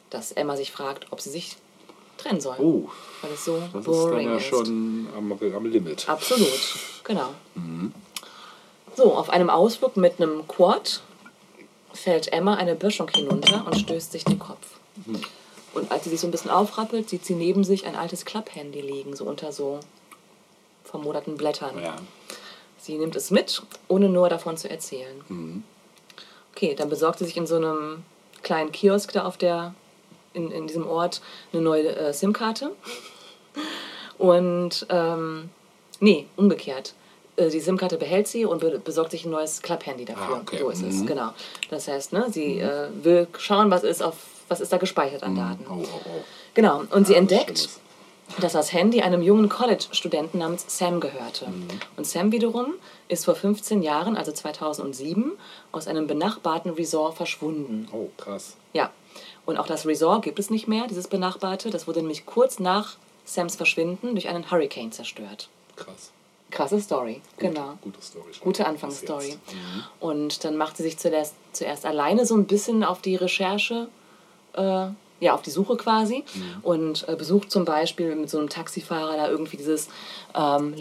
dass 0.10 0.32
Emma 0.32 0.56
sich 0.56 0.72
fragt, 0.72 1.08
ob 1.12 1.20
sie 1.22 1.30
sich 1.30 1.58
trennen 2.18 2.40
soll. 2.42 2.56
Oh, 2.60 2.90
Weil 3.22 3.32
es 3.34 3.46
so 3.46 3.58
das 3.58 3.66
ist 3.66 3.74
dann 3.74 3.84
boring 3.84 4.30
ja 4.30 4.38
ist. 4.38 4.46
schon 4.46 5.08
am, 5.16 5.32
am 5.32 5.66
Limit. 5.66 6.08
Absolut, 6.08 6.50
genau. 7.04 7.30
Mhm. 7.56 7.94
So, 8.96 9.14
auf 9.14 9.30
einem 9.30 9.50
Ausflug 9.50 9.98
mit 9.98 10.20
einem 10.20 10.48
Quad 10.48 11.02
fällt 11.94 12.32
Emma 12.32 12.56
eine 12.56 12.76
Böschung 12.76 13.10
hinunter 13.10 13.66
und 13.66 13.78
stößt 13.78 14.12
sich 14.12 14.24
den 14.24 14.40
Kopf. 14.40 14.66
Mhm. 15.06 15.22
Und 15.74 15.92
als 15.92 16.06
sie 16.06 16.10
sich 16.10 16.20
so 16.20 16.28
ein 16.28 16.32
bisschen 16.32 16.52
aufrappelt, 16.52 17.10
sieht 17.10 17.26
sie 17.26 17.36
neben 17.36 17.64
sich 17.64 17.86
ein 17.86 17.96
altes 17.96 18.26
Klapphandy 18.26 18.82
liegen, 18.82 19.16
so 19.16 19.26
unter 19.26 19.52
so 19.52 19.80
vermoderten 20.90 21.38
Blättern. 21.38 21.82
Ja. 21.82 21.96
Sie 22.78 22.98
nimmt 22.98 23.16
es 23.16 23.30
mit, 23.32 23.62
ohne 23.88 24.10
nur 24.10 24.30
davon 24.30 24.58
zu 24.58 24.70
erzählen. 24.70 25.22
Mhm. 25.30 25.64
Okay, 26.56 26.76
dann 26.76 26.90
besorgt 26.90 27.20
sie 27.20 27.26
sich 27.26 27.38
in 27.38 27.48
so 27.48 27.56
einem 27.56 28.04
kleinen 28.42 28.72
Kiosk 28.72 29.12
da 29.14 29.26
auf 29.26 29.38
der, 29.38 29.74
in, 30.34 30.52
in 30.52 30.68
diesem 30.68 30.88
Ort 30.88 31.22
eine 31.54 31.62
neue 31.62 31.96
äh, 31.96 32.14
SIM-Karte. 32.14 32.72
Und, 34.18 34.86
ähm, 34.90 35.50
nee, 36.00 36.26
umgekehrt. 36.36 36.94
Äh, 37.38 37.50
Die 37.50 37.60
SIM-Karte 37.60 37.98
behält 37.98 38.28
sie 38.28 38.46
und 38.46 38.60
be 38.62 38.80
besorgt 38.80 39.12
sich 39.12 39.26
ein 39.26 39.32
neues 39.32 39.62
Klapp-Handy 39.62 40.06
dafür. 40.06 40.36
Ah, 40.38 40.40
okay. 40.42 40.58
So 40.60 40.70
ist 40.70 40.82
es, 40.84 40.96
Mhm. 40.96 41.06
genau. 41.06 41.30
Das 41.70 41.88
heißt, 41.88 42.14
ne, 42.14 42.26
sie 42.32 42.60
äh, 42.60 42.90
will 43.04 43.28
schauen, 43.38 43.72
was 43.72 43.84
ist, 43.84 44.02
auf, 44.02 44.16
was 44.48 44.60
ist 44.60 44.72
da 44.74 44.78
gespeichert 44.78 45.24
an 45.24 45.36
Daten. 45.36 45.66
Oh, 45.70 45.76
oh, 45.82 46.02
oh. 46.06 46.24
Genau, 46.54 46.84
und 46.92 47.08
sie 47.08 47.14
Ah, 47.14 47.18
was 47.18 47.22
entdeckt. 47.22 47.70
Dass 48.40 48.54
das 48.54 48.74
Handy 48.74 49.02
einem 49.02 49.22
jungen 49.22 49.50
College-Studenten 49.50 50.40
namens 50.40 50.66
Sam 50.68 51.00
gehörte. 51.00 51.48
Mhm. 51.48 51.68
Und 51.98 52.06
Sam 52.08 52.32
wiederum 52.32 52.74
ist 53.08 53.26
vor 53.26 53.36
15 53.36 53.82
Jahren, 53.82 54.16
also 54.16 54.32
2007, 54.32 55.34
aus 55.72 55.88
einem 55.88 56.08
benachbarten 56.08 56.72
Resort 56.72 57.16
verschwunden. 57.18 57.88
Oh, 57.92 58.10
krass. 58.18 58.56
Ja, 58.74 58.92
und 59.46 59.58
auch 59.58 59.68
das 59.68 59.86
Resort 59.86 60.24
gibt 60.24 60.40
es 60.40 60.50
nicht 60.50 60.68
mehr, 60.68 60.88
dieses 60.88 61.08
benachbarte. 61.08 61.70
Das 61.70 61.88
wurde 61.88 62.00
nämlich 62.00 62.26
kurz 62.26 62.60
nach 62.60 62.98
Sams 63.26 63.56
Verschwinden 63.56 64.12
durch 64.12 64.28
einen 64.28 64.50
Hurricane 64.52 64.92
zerstört. 64.92 65.50
Krass. 65.76 66.12
Krasse 66.52 66.82
Story, 66.82 67.22
genau. 67.38 67.78
Gute 67.82 68.02
Story. 68.02 68.34
schon. 68.34 68.44
Gute 68.44 68.66
Anfangsstory. 68.66 69.34
Mhm. 69.34 69.84
Und 70.00 70.44
dann 70.44 70.58
macht 70.58 70.78
sie 70.78 70.84
sich 70.84 70.98
zuerst, 70.98 71.36
zuerst 71.54 71.86
alleine 71.86 72.26
so 72.26 72.36
ein 72.36 72.46
bisschen 72.46 72.84
auf 72.84 73.02
die 73.02 73.16
Recherche, 73.16 73.88
äh, 74.54 74.88
ja, 75.20 75.34
auf 75.34 75.42
die 75.42 75.50
Suche 75.50 75.78
quasi. 75.78 76.24
Mhm. 76.34 76.44
Und 76.64 77.08
äh, 77.08 77.16
besucht 77.16 77.52
zum 77.52 77.66
Beispiel 77.66 78.16
mit 78.16 78.30
so 78.30 78.40
einem 78.40 78.50
Taxifahrer 78.50 79.18
da 79.18 79.30
irgendwie 79.30 79.58
dieses, 79.58 79.90
ähm, 80.36 80.76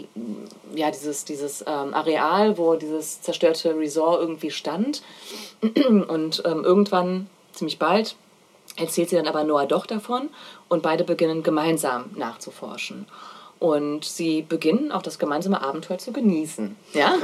ja, 0.75 0.91
dieses, 0.91 1.25
dieses 1.25 1.61
ähm, 1.61 1.93
Areal, 1.93 2.57
wo 2.57 2.75
dieses 2.75 3.21
zerstörte 3.21 3.75
Resort 3.75 4.21
irgendwie 4.21 4.51
stand. 4.51 5.01
Und 5.61 6.41
ähm, 6.45 6.63
irgendwann, 6.63 7.27
ziemlich 7.53 7.79
bald, 7.79 8.15
erzählt 8.77 9.09
sie 9.09 9.15
dann 9.15 9.27
aber 9.27 9.43
Noah 9.43 9.65
doch 9.65 9.85
davon 9.85 10.29
und 10.67 10.83
beide 10.83 11.03
beginnen 11.03 11.43
gemeinsam 11.43 12.11
nachzuforschen. 12.15 13.07
Und 13.59 14.05
sie 14.05 14.41
beginnen 14.41 14.93
auch 14.93 15.01
das 15.01 15.19
gemeinsame 15.19 15.61
Abenteuer 15.61 15.97
zu 15.97 16.13
genießen. 16.13 16.77
Ja? 16.93 17.15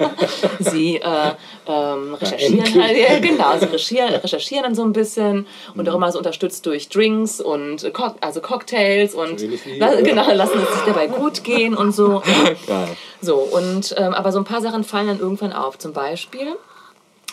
sie 0.58 0.96
äh, 0.96 1.32
ähm, 1.66 2.14
recherchieren 2.14 2.82
halt, 2.82 2.96
ja, 2.96 3.18
genau, 3.18 3.58
sie 3.58 3.66
recherchieren, 3.66 4.14
recherchieren 4.14 4.62
dann 4.64 4.74
so 4.74 4.82
ein 4.82 4.94
bisschen 4.94 5.46
und 5.76 5.86
auch 5.90 5.94
immer 5.94 6.10
so 6.10 6.16
unterstützt 6.16 6.64
durch 6.64 6.88
Drinks 6.88 7.38
und 7.38 7.92
Cock 7.92 8.16
also 8.22 8.40
Cocktails 8.40 9.14
und 9.14 9.42
la- 9.78 10.00
genau, 10.00 10.30
lassen 10.32 10.58
es 10.62 10.74
sich 10.74 10.84
dabei 10.86 11.06
gut 11.06 11.44
gehen 11.44 11.74
und 11.74 11.92
so. 11.92 12.22
Geil. 12.66 12.88
So, 13.20 13.36
und 13.36 13.94
ähm, 13.98 14.14
aber 14.14 14.32
so 14.32 14.38
ein 14.38 14.44
paar 14.44 14.62
Sachen 14.62 14.84
fallen 14.84 15.08
dann 15.08 15.18
irgendwann 15.20 15.52
auf. 15.52 15.76
Zum 15.78 15.92
Beispiel 15.92 16.56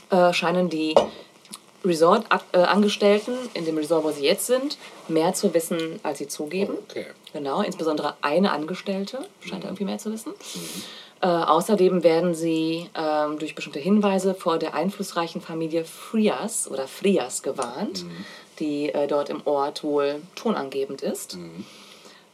äh, 0.09 0.33
scheinen 0.33 0.69
die 0.69 0.93
Resort-Angestellten 1.83 3.33
in 3.53 3.65
dem 3.65 3.77
Resort, 3.77 4.03
wo 4.03 4.11
sie 4.11 4.23
jetzt 4.23 4.47
sind, 4.47 4.77
mehr 5.07 5.33
zu 5.33 5.53
wissen, 5.53 5.99
als 6.03 6.19
sie 6.19 6.27
zugeben. 6.27 6.73
Okay. 6.89 7.05
Genau, 7.33 7.61
insbesondere 7.61 8.15
eine 8.21 8.51
Angestellte 8.51 9.19
scheint 9.41 9.63
irgendwie 9.63 9.85
mehr 9.85 9.97
zu 9.97 10.11
wissen. 10.11 10.33
Äh, 11.21 11.27
außerdem 11.27 12.03
werden 12.03 12.33
sie 12.33 12.89
ähm, 12.95 13.37
durch 13.39 13.55
bestimmte 13.55 13.79
Hinweise 13.79 14.33
vor 14.33 14.57
der 14.57 14.73
einflussreichen 14.73 15.39
Familie 15.41 15.85
Frias 15.85 16.69
oder 16.69 16.87
Frias 16.87 17.43
gewarnt, 17.43 18.05
die 18.59 18.89
äh, 18.89 19.07
dort 19.07 19.29
im 19.29 19.41
Ort 19.45 19.83
wohl 19.83 20.21
tonangebend 20.35 21.01
ist. 21.01 21.37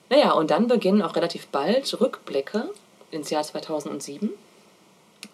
Naja, 0.09 0.31
und 0.31 0.51
dann 0.51 0.67
beginnen 0.67 1.01
auch 1.01 1.15
relativ 1.15 1.47
bald 1.47 1.99
Rückblicke 1.99 2.69
ins 3.11 3.29
Jahr 3.29 3.43
2007. 3.43 4.29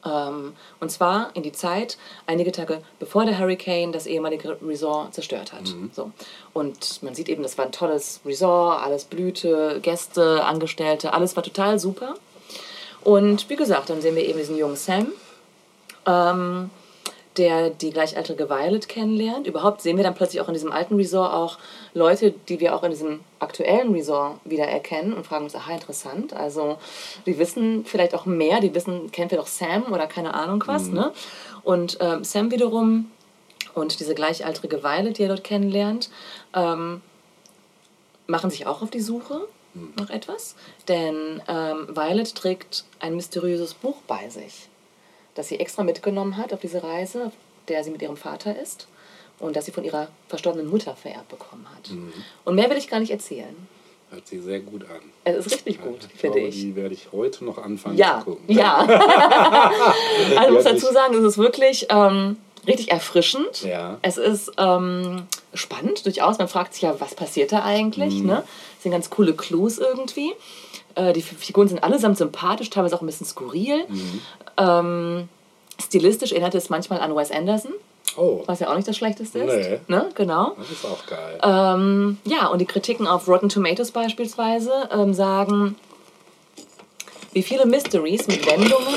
Ähm, 0.05 0.53
und 0.79 0.91
zwar 0.91 1.29
in 1.33 1.43
die 1.43 1.51
Zeit, 1.51 1.97
einige 2.27 2.51
Tage 2.51 2.81
bevor 2.99 3.25
der 3.25 3.39
Hurricane 3.39 3.91
das 3.91 4.05
ehemalige 4.05 4.57
Resort 4.61 5.13
zerstört 5.13 5.53
hat. 5.53 5.73
So. 5.93 6.11
Und 6.53 7.01
man 7.03 7.15
sieht 7.15 7.29
eben, 7.29 7.43
das 7.43 7.57
war 7.57 7.65
ein 7.65 7.71
tolles 7.71 8.19
Resort, 8.25 8.81
alles 8.81 9.05
blühte, 9.05 9.79
Gäste, 9.81 10.43
Angestellte, 10.43 11.13
alles 11.13 11.35
war 11.35 11.43
total 11.43 11.79
super. 11.79 12.15
Und 13.01 13.49
wie 13.49 13.55
gesagt, 13.55 13.89
dann 13.89 14.01
sehen 14.01 14.15
wir 14.15 14.25
eben 14.25 14.39
diesen 14.39 14.57
jungen 14.57 14.75
Sam, 14.75 15.07
ähm, 16.05 16.69
der 17.37 17.69
die 17.69 17.91
gleichaltrige 17.91 18.49
Violet 18.49 18.87
kennenlernt. 18.87 19.47
Überhaupt 19.47 19.81
sehen 19.81 19.97
wir 19.97 20.03
dann 20.03 20.15
plötzlich 20.15 20.41
auch 20.41 20.47
in 20.47 20.53
diesem 20.53 20.71
alten 20.71 20.95
Resort 20.95 21.33
auch 21.33 21.57
Leute, 21.93 22.33
die 22.47 22.59
wir 22.59 22.75
auch 22.75 22.83
in 22.83 22.91
diesem 22.91 23.21
aktuellen 23.39 23.93
Resort 23.93 24.39
wieder 24.45 24.65
erkennen 24.65 25.13
und 25.13 25.25
fragen 25.25 25.45
uns, 25.45 25.55
aha, 25.55 25.73
interessant. 25.73 26.33
Also 26.33 26.77
die 27.25 27.37
wissen 27.37 27.85
vielleicht 27.85 28.13
auch 28.13 28.25
mehr, 28.25 28.59
die 28.59 28.73
wissen, 28.73 29.11
kennen 29.11 29.31
wir 29.31 29.37
doch 29.37 29.47
Sam 29.47 29.91
oder 29.91 30.07
keine 30.07 30.33
Ahnung 30.33 30.63
was. 30.67 30.87
Ne? 30.87 31.11
Und 31.63 31.97
ähm, 32.01 32.23
Sam 32.23 32.51
wiederum 32.51 33.09
und 33.73 33.99
diese 33.99 34.13
gleichaltrige 34.13 34.83
Violet, 34.83 35.17
die 35.17 35.23
er 35.23 35.29
dort 35.29 35.43
kennenlernt, 35.43 36.09
ähm, 36.53 37.01
machen 38.27 38.49
sich 38.49 38.67
auch 38.67 38.81
auf 38.81 38.91
die 38.91 39.01
Suche 39.01 39.47
nach 39.97 40.09
etwas. 40.09 40.55
Denn 40.87 41.41
ähm, 41.47 41.87
Violet 41.95 42.35
trägt 42.35 42.85
ein 42.99 43.15
mysteriöses 43.15 43.73
Buch 43.73 43.97
bei 44.07 44.29
sich, 44.29 44.69
das 45.35 45.47
sie 45.47 45.59
extra 45.59 45.83
mitgenommen 45.83 46.37
hat 46.37 46.53
auf 46.53 46.59
diese 46.59 46.83
Reise, 46.83 47.31
der 47.67 47.83
sie 47.83 47.91
mit 47.91 48.01
ihrem 48.01 48.17
Vater 48.17 48.59
ist 48.59 48.87
und 49.39 49.55
das 49.55 49.65
sie 49.65 49.71
von 49.71 49.83
ihrer 49.83 50.07
verstorbenen 50.27 50.67
Mutter 50.69 50.95
vererbt 50.95 51.29
bekommen 51.29 51.65
hat. 51.75 51.91
Und 52.45 52.55
mehr 52.55 52.69
will 52.69 52.77
ich 52.77 52.89
gar 52.89 52.99
nicht 52.99 53.11
erzählen. 53.11 53.55
Hört 54.11 54.27
sich 54.27 54.43
sehr 54.43 54.59
gut 54.59 54.83
an. 54.83 55.01
Es 55.23 55.47
ist 55.47 55.51
richtig 55.53 55.81
gut, 55.81 56.07
ich 56.13 56.19
finde 56.19 56.37
glaube, 56.37 56.49
ich. 56.49 56.55
Die 56.55 56.75
werde 56.75 56.93
ich 56.93 57.11
heute 57.11 57.43
noch 57.45 57.57
anfangen 57.57 57.97
Ja, 57.97 58.19
zu 58.19 58.31
gucken. 58.31 58.43
ja. 58.47 58.77
also 60.37 60.49
ich 60.49 60.51
muss 60.51 60.63
dazu 60.65 60.93
sagen, 60.93 61.15
es 61.15 61.23
ist 61.23 61.37
wirklich 61.39 61.87
ähm, 61.89 62.37
richtig 62.67 62.91
erfrischend. 62.91 63.63
Ja. 63.63 63.97
Es 64.03 64.17
ist 64.17 64.51
ähm, 64.59 65.23
spannend, 65.55 66.05
durchaus. 66.05 66.37
Man 66.37 66.47
fragt 66.47 66.73
sich 66.75 66.83
ja, 66.83 66.99
was 66.99 67.15
passiert 67.15 67.51
da 67.51 67.63
eigentlich? 67.63 68.15
Mhm. 68.15 68.27
Ne? 68.27 68.43
Es 68.77 68.83
sind 68.83 68.91
ganz 68.91 69.09
coole 69.09 69.33
Clues 69.33 69.79
irgendwie. 69.79 70.33
Äh, 70.95 71.13
die 71.13 71.21
Figuren 71.21 71.67
sind 71.67 71.83
allesamt 71.83 72.17
sympathisch, 72.17 72.69
teilweise 72.69 72.95
auch 72.95 73.01
ein 73.01 73.05
bisschen 73.05 73.27
skurril. 73.27 73.85
Mhm. 73.87 74.21
Ähm, 74.57 75.29
stilistisch 75.81 76.31
erinnert 76.31 76.55
es 76.55 76.69
manchmal 76.69 76.99
an 76.99 77.15
Wes 77.15 77.31
Anderson. 77.31 77.73
Oh, 78.15 78.43
was 78.45 78.59
ja 78.59 78.69
auch 78.69 78.75
nicht 78.75 78.87
das 78.87 78.95
Schlechteste 78.95 79.39
ist. 79.39 79.69
Nee. 79.69 79.79
Ne? 79.87 80.09
Genau. 80.13 80.53
das 80.57 80.69
ist 80.69 80.85
auch 80.85 81.05
geil. 81.07 81.39
Ähm, 81.41 82.17
ja, 82.25 82.47
und 82.47 82.59
die 82.59 82.65
Kritiken 82.65 83.07
auf 83.07 83.27
Rotten 83.27 83.49
Tomatoes 83.49 83.91
beispielsweise 83.91 84.71
ähm, 84.91 85.13
sagen, 85.13 85.75
wie 87.31 87.41
viele 87.41 87.65
Mysteries 87.65 88.27
mit 88.27 88.45
Wendungen 88.45 88.93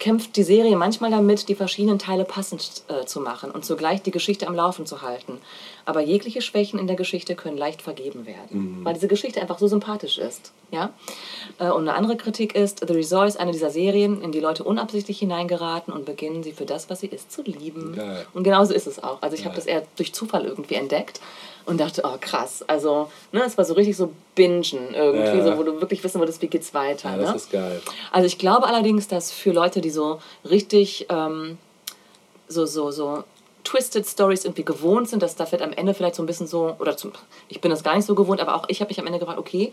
kämpft 0.00 0.36
die 0.36 0.42
Serie 0.42 0.76
manchmal 0.76 1.10
damit, 1.10 1.48
die 1.48 1.54
verschiedenen 1.54 1.98
Teile 1.98 2.24
passend 2.24 2.82
äh, 2.88 3.06
zu 3.06 3.20
machen 3.20 3.50
und 3.50 3.64
zugleich 3.64 4.02
die 4.02 4.10
Geschichte 4.10 4.48
am 4.48 4.54
Laufen 4.54 4.84
zu 4.84 5.02
halten. 5.02 5.38
Aber 5.86 6.00
jegliche 6.00 6.40
Schwächen 6.40 6.78
in 6.78 6.86
der 6.86 6.96
Geschichte 6.96 7.34
können 7.34 7.58
leicht 7.58 7.82
vergeben 7.82 8.24
werden, 8.26 8.80
weil 8.84 8.94
diese 8.94 9.08
Geschichte 9.08 9.40
einfach 9.40 9.58
so 9.58 9.66
sympathisch 9.68 10.18
ist. 10.18 10.52
Ja? 10.70 10.92
Äh, 11.58 11.70
und 11.70 11.88
eine 11.88 11.94
andere 11.94 12.16
Kritik 12.16 12.54
ist, 12.54 12.84
The 12.86 12.92
Resort 12.94 13.28
ist 13.28 13.38
eine 13.38 13.52
dieser 13.52 13.70
Serien, 13.70 14.22
in 14.22 14.32
die 14.32 14.40
Leute 14.40 14.64
unabsichtlich 14.64 15.18
hineingeraten 15.18 15.92
und 15.92 16.04
beginnen 16.06 16.42
sie 16.42 16.52
für 16.52 16.64
das, 16.64 16.88
was 16.88 17.00
sie 17.00 17.08
ist, 17.08 17.30
zu 17.30 17.42
lieben. 17.42 17.94
Geil. 17.96 18.26
Und 18.32 18.44
genauso 18.44 18.72
ist 18.72 18.86
es 18.86 19.02
auch. 19.02 19.20
Also 19.20 19.36
ich 19.36 19.44
habe 19.44 19.54
das 19.54 19.66
eher 19.66 19.82
durch 19.96 20.14
Zufall 20.14 20.46
irgendwie 20.46 20.74
entdeckt 20.76 21.20
und 21.66 21.78
dachte, 21.80 22.02
oh 22.04 22.16
krass, 22.20 22.62
also 22.66 23.10
ne, 23.32 23.42
es 23.44 23.56
war 23.58 23.64
so 23.64 23.74
richtig 23.74 23.96
so 23.96 24.10
bingen 24.34 24.62
irgendwie, 24.94 25.38
Ja. 25.38 25.44
so, 25.44 25.58
wo 25.58 25.62
du 25.62 25.80
wirklich 25.80 26.02
wissen 26.04 26.18
wolltest, 26.18 26.40
wie 26.42 26.48
geht's 26.48 26.72
weiter. 26.74 27.10
ja, 27.10 27.16
ne? 27.16 27.22
das 27.24 27.36
ist 27.36 27.52
geil. 27.52 27.80
Also 28.10 28.26
ich 28.26 28.38
glaube 28.38 28.66
allerdings, 28.66 29.08
dass 29.08 29.32
für 29.32 29.52
Leute, 29.52 29.80
die 29.80 29.90
so 29.90 30.20
richtig 30.48 31.06
ähm, 31.10 31.58
so, 32.48 32.66
so, 32.66 32.90
so 32.90 33.24
Twisted 33.64 34.06
Stories 34.06 34.44
irgendwie 34.44 34.64
gewohnt 34.64 35.08
sind, 35.08 35.22
dass 35.22 35.34
da 35.36 35.50
wird 35.50 35.62
am 35.62 35.72
Ende 35.72 35.94
vielleicht 35.94 36.14
so 36.14 36.22
ein 36.22 36.26
bisschen 36.26 36.46
so, 36.46 36.76
oder 36.78 36.96
zum, 36.96 37.12
ich 37.48 37.60
bin 37.60 37.70
das 37.70 37.82
gar 37.82 37.96
nicht 37.96 38.04
so 38.06 38.14
gewohnt, 38.14 38.40
aber 38.40 38.54
auch 38.56 38.64
ich 38.68 38.80
habe 38.80 38.88
mich 38.90 39.00
am 39.00 39.06
Ende 39.06 39.18
gefragt, 39.18 39.38
okay, 39.38 39.72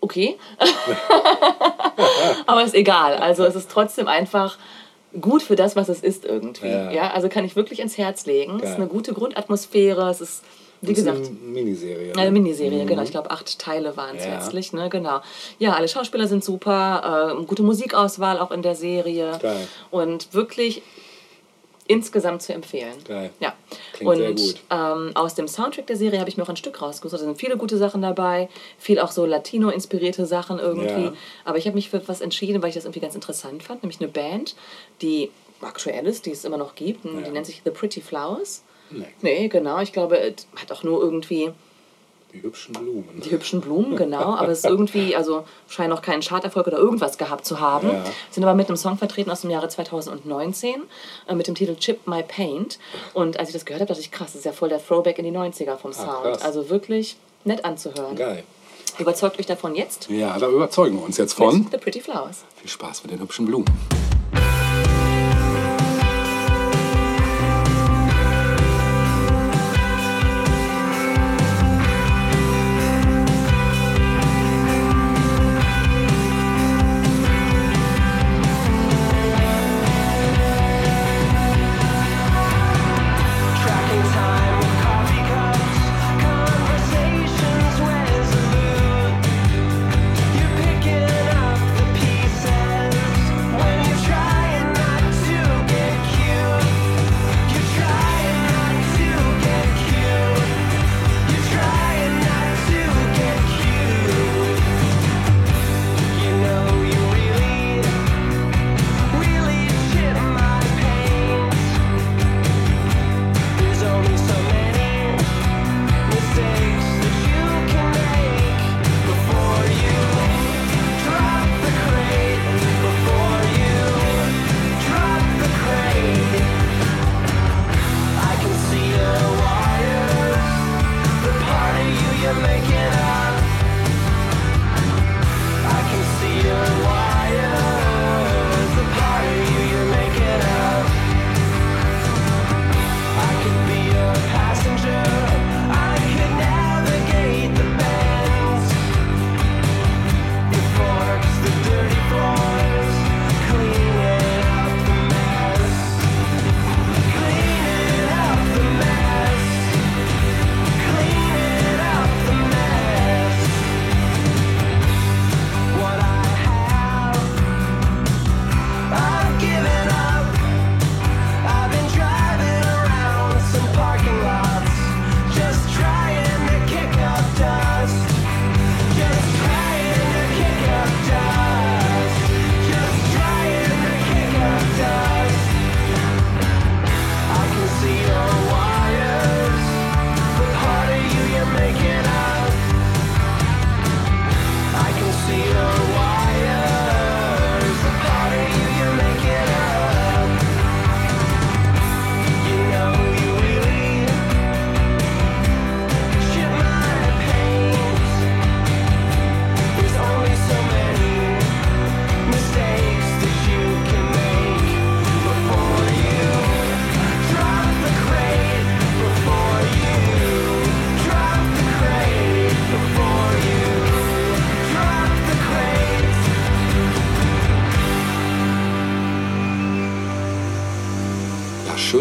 okay. 0.00 0.36
aber 2.46 2.64
ist 2.64 2.74
egal. 2.74 3.16
Also 3.16 3.44
es 3.44 3.54
ist 3.54 3.70
trotzdem 3.70 4.08
einfach 4.08 4.58
gut 5.20 5.42
für 5.42 5.56
das, 5.56 5.76
was 5.76 5.88
es 5.88 6.00
ist 6.00 6.24
irgendwie. 6.24 6.68
Ja. 6.68 6.90
Ja, 6.90 7.10
also 7.12 7.28
kann 7.28 7.44
ich 7.44 7.56
wirklich 7.56 7.80
ins 7.80 7.96
Herz 7.98 8.26
legen. 8.26 8.56
Es 8.56 8.62
Geil. 8.62 8.70
ist 8.72 8.76
eine 8.76 8.86
gute 8.88 9.14
Grundatmosphäre. 9.14 10.10
Es 10.10 10.20
ist, 10.20 10.42
wie 10.80 10.88
Das 10.92 10.98
ist 10.98 11.04
gesagt, 11.06 11.26
eine 11.28 11.36
Miniserie. 11.50 12.12
ne? 12.14 12.20
eine 12.20 12.30
Miniserie, 12.32 12.84
genau. 12.84 13.02
Ich 13.02 13.10
glaube, 13.12 13.30
acht 13.30 13.58
Teile 13.58 13.96
waren 13.96 14.16
es 14.16 14.24
Ja. 14.24 14.34
letztlich, 14.34 14.72
ne? 14.72 14.88
Genau. 14.90 15.20
Ja, 15.58 15.74
alle 15.74 15.88
Schauspieler 15.88 16.26
sind 16.26 16.44
super, 16.44 17.36
äh, 17.40 17.44
gute 17.44 17.62
Musikauswahl 17.62 18.38
auch 18.40 18.50
in 18.50 18.62
der 18.62 18.74
Serie. 18.74 19.38
Geil. 19.40 19.68
Und 19.90 20.34
wirklich 20.34 20.82
insgesamt 21.86 22.42
zu 22.42 22.52
empfehlen. 22.54 22.94
Geil. 23.06 23.30
Ja. 23.40 23.54
Klingt 23.92 24.10
und 24.10 24.16
sehr 24.16 24.32
gut. 24.32 24.56
Ähm, 24.70 25.12
aus 25.14 25.34
dem 25.34 25.48
Soundtrack 25.48 25.86
der 25.86 25.96
Serie 25.96 26.18
habe 26.18 26.30
ich 26.30 26.36
mir 26.36 26.42
auch 26.42 26.48
ein 26.48 26.56
Stück 26.56 26.80
rausgesucht. 26.80 27.20
Da 27.20 27.24
sind 27.26 27.38
viele 27.38 27.56
gute 27.56 27.76
Sachen 27.76 28.00
dabei, 28.02 28.48
viel 28.78 28.98
auch 28.98 29.10
so 29.10 29.26
Latino-inspirierte 29.26 30.24
Sachen 30.26 30.58
irgendwie. 30.58 31.04
Ja. 31.04 31.12
Aber 31.44 31.58
ich 31.58 31.66
habe 31.66 31.74
mich 31.74 31.90
für 31.90 32.06
was 32.08 32.20
entschieden, 32.20 32.62
weil 32.62 32.70
ich 32.70 32.74
das 32.74 32.84
irgendwie 32.84 33.00
ganz 33.00 33.14
interessant 33.14 33.62
fand, 33.62 33.82
nämlich 33.82 34.00
eine 34.00 34.08
Band, 34.08 34.56
die 35.02 35.30
aktuell 35.60 36.06
ist, 36.06 36.26
die 36.26 36.30
es 36.30 36.44
immer 36.44 36.56
noch 36.58 36.74
gibt. 36.74 37.04
Die 37.04 37.30
nennt 37.30 37.46
sich 37.46 37.62
The 37.64 37.70
Pretty 37.70 38.00
Flowers. 38.00 38.64
Nee, 38.90 39.06
Nee, 39.22 39.48
genau. 39.48 39.80
Ich 39.80 39.92
glaube, 39.92 40.18
es 40.18 40.46
hat 40.56 40.70
auch 40.72 40.82
nur 40.82 41.02
irgendwie 41.02 41.50
die 42.34 42.42
hübschen 42.42 42.72
Blumen. 42.74 43.20
die 43.24 43.30
hübschen 43.30 43.60
Blumen, 43.60 43.96
genau. 44.04 44.34
Aber 44.34 44.48
es 44.48 44.58
ist 44.58 44.64
irgendwie, 44.66 45.14
also 45.16 45.44
scheint 45.68 45.90
noch 45.90 46.02
keinen 46.02 46.20
Charterfolg 46.20 46.66
oder 46.66 46.78
irgendwas 46.78 47.16
gehabt 47.16 47.46
zu 47.46 47.60
haben. 47.60 47.88
Ja. 47.90 48.04
Sind 48.30 48.42
aber 48.44 48.54
mit 48.54 48.68
einem 48.68 48.76
Song 48.76 48.98
vertreten 48.98 49.30
aus 49.30 49.42
dem 49.42 49.50
Jahre 49.50 49.68
2019 49.68 50.82
äh, 51.28 51.34
mit 51.34 51.46
dem 51.46 51.54
Titel 51.54 51.76
Chip 51.76 52.06
My 52.06 52.22
Paint. 52.22 52.78
Und 53.12 53.38
als 53.38 53.48
ich 53.48 53.52
das 53.54 53.64
gehört 53.64 53.80
habe, 53.80 53.88
dachte 53.88 54.00
ich, 54.00 54.10
krass, 54.10 54.28
das 54.32 54.36
ist 54.40 54.44
ja 54.44 54.52
voll 54.52 54.68
der 54.68 54.84
Throwback 54.84 55.18
in 55.18 55.24
die 55.24 55.32
90er 55.32 55.76
vom 55.76 55.92
Sound. 55.92 56.08
Ah. 56.26 56.38
Also 56.42 56.68
wirklich 56.70 57.16
nett 57.44 57.64
anzuhören. 57.64 58.16
Geil. 58.16 58.42
Überzeugt 58.98 59.38
euch 59.40 59.46
davon 59.46 59.74
jetzt 59.74 60.08
Ja, 60.08 60.38
da 60.38 60.48
überzeugen 60.48 60.96
wir 60.98 61.04
uns 61.04 61.16
jetzt 61.16 61.32
von. 61.34 61.60
mit 61.64 61.70
The 61.72 61.78
Pretty 61.78 62.00
Flowers. 62.00 62.44
Viel 62.56 62.70
Spaß 62.70 63.02
mit 63.02 63.12
den 63.12 63.20
hübschen 63.20 63.46
Blumen. 63.46 63.66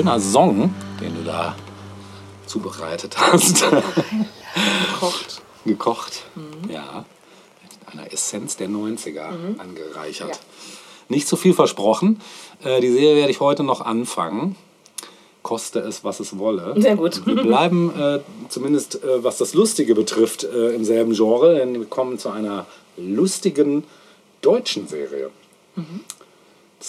Schöner 0.04 0.20
Song, 0.20 0.76
den 1.00 1.16
du 1.16 1.24
da 1.24 1.56
zubereitet 2.46 3.16
hast. 3.18 3.64
Kocht. 5.00 5.42
Gekocht. 5.66 6.26
Mhm. 6.36 6.70
Ja. 6.70 7.06
Mit 7.64 7.94
einer 7.94 8.12
Essenz 8.12 8.58
der 8.58 8.68
90er 8.68 9.58
angereichert. 9.58 10.30
Ja. 10.30 10.36
Nicht 11.08 11.26
zu 11.30 11.38
viel 11.38 11.54
versprochen. 11.54 12.20
Äh, 12.66 12.82
die 12.82 12.92
Serie 12.92 13.16
werde 13.16 13.32
ich 13.32 13.40
heute 13.40 13.64
noch 13.64 13.80
anfangen. 13.80 14.58
koste 15.42 15.80
es, 15.80 16.04
was 16.04 16.20
es 16.20 16.38
wolle. 16.38 16.74
Sehr 16.76 16.98
gut. 16.98 17.26
Wir 17.26 17.36
bleiben 17.42 17.98
äh, 17.98 18.20
zumindest, 18.50 19.02
äh, 19.02 19.24
was 19.24 19.38
das 19.38 19.54
Lustige 19.54 19.96
betrifft, 19.96 20.44
äh, 20.44 20.76
im 20.76 20.84
selben 20.84 21.14
Genre, 21.14 21.56
denn 21.56 21.76
wir 21.76 21.86
kommen 21.86 22.20
zu 22.20 22.30
einer 22.30 22.66
lustigen 22.98 23.86
deutschen 24.42 24.86
Serie. 24.86 25.30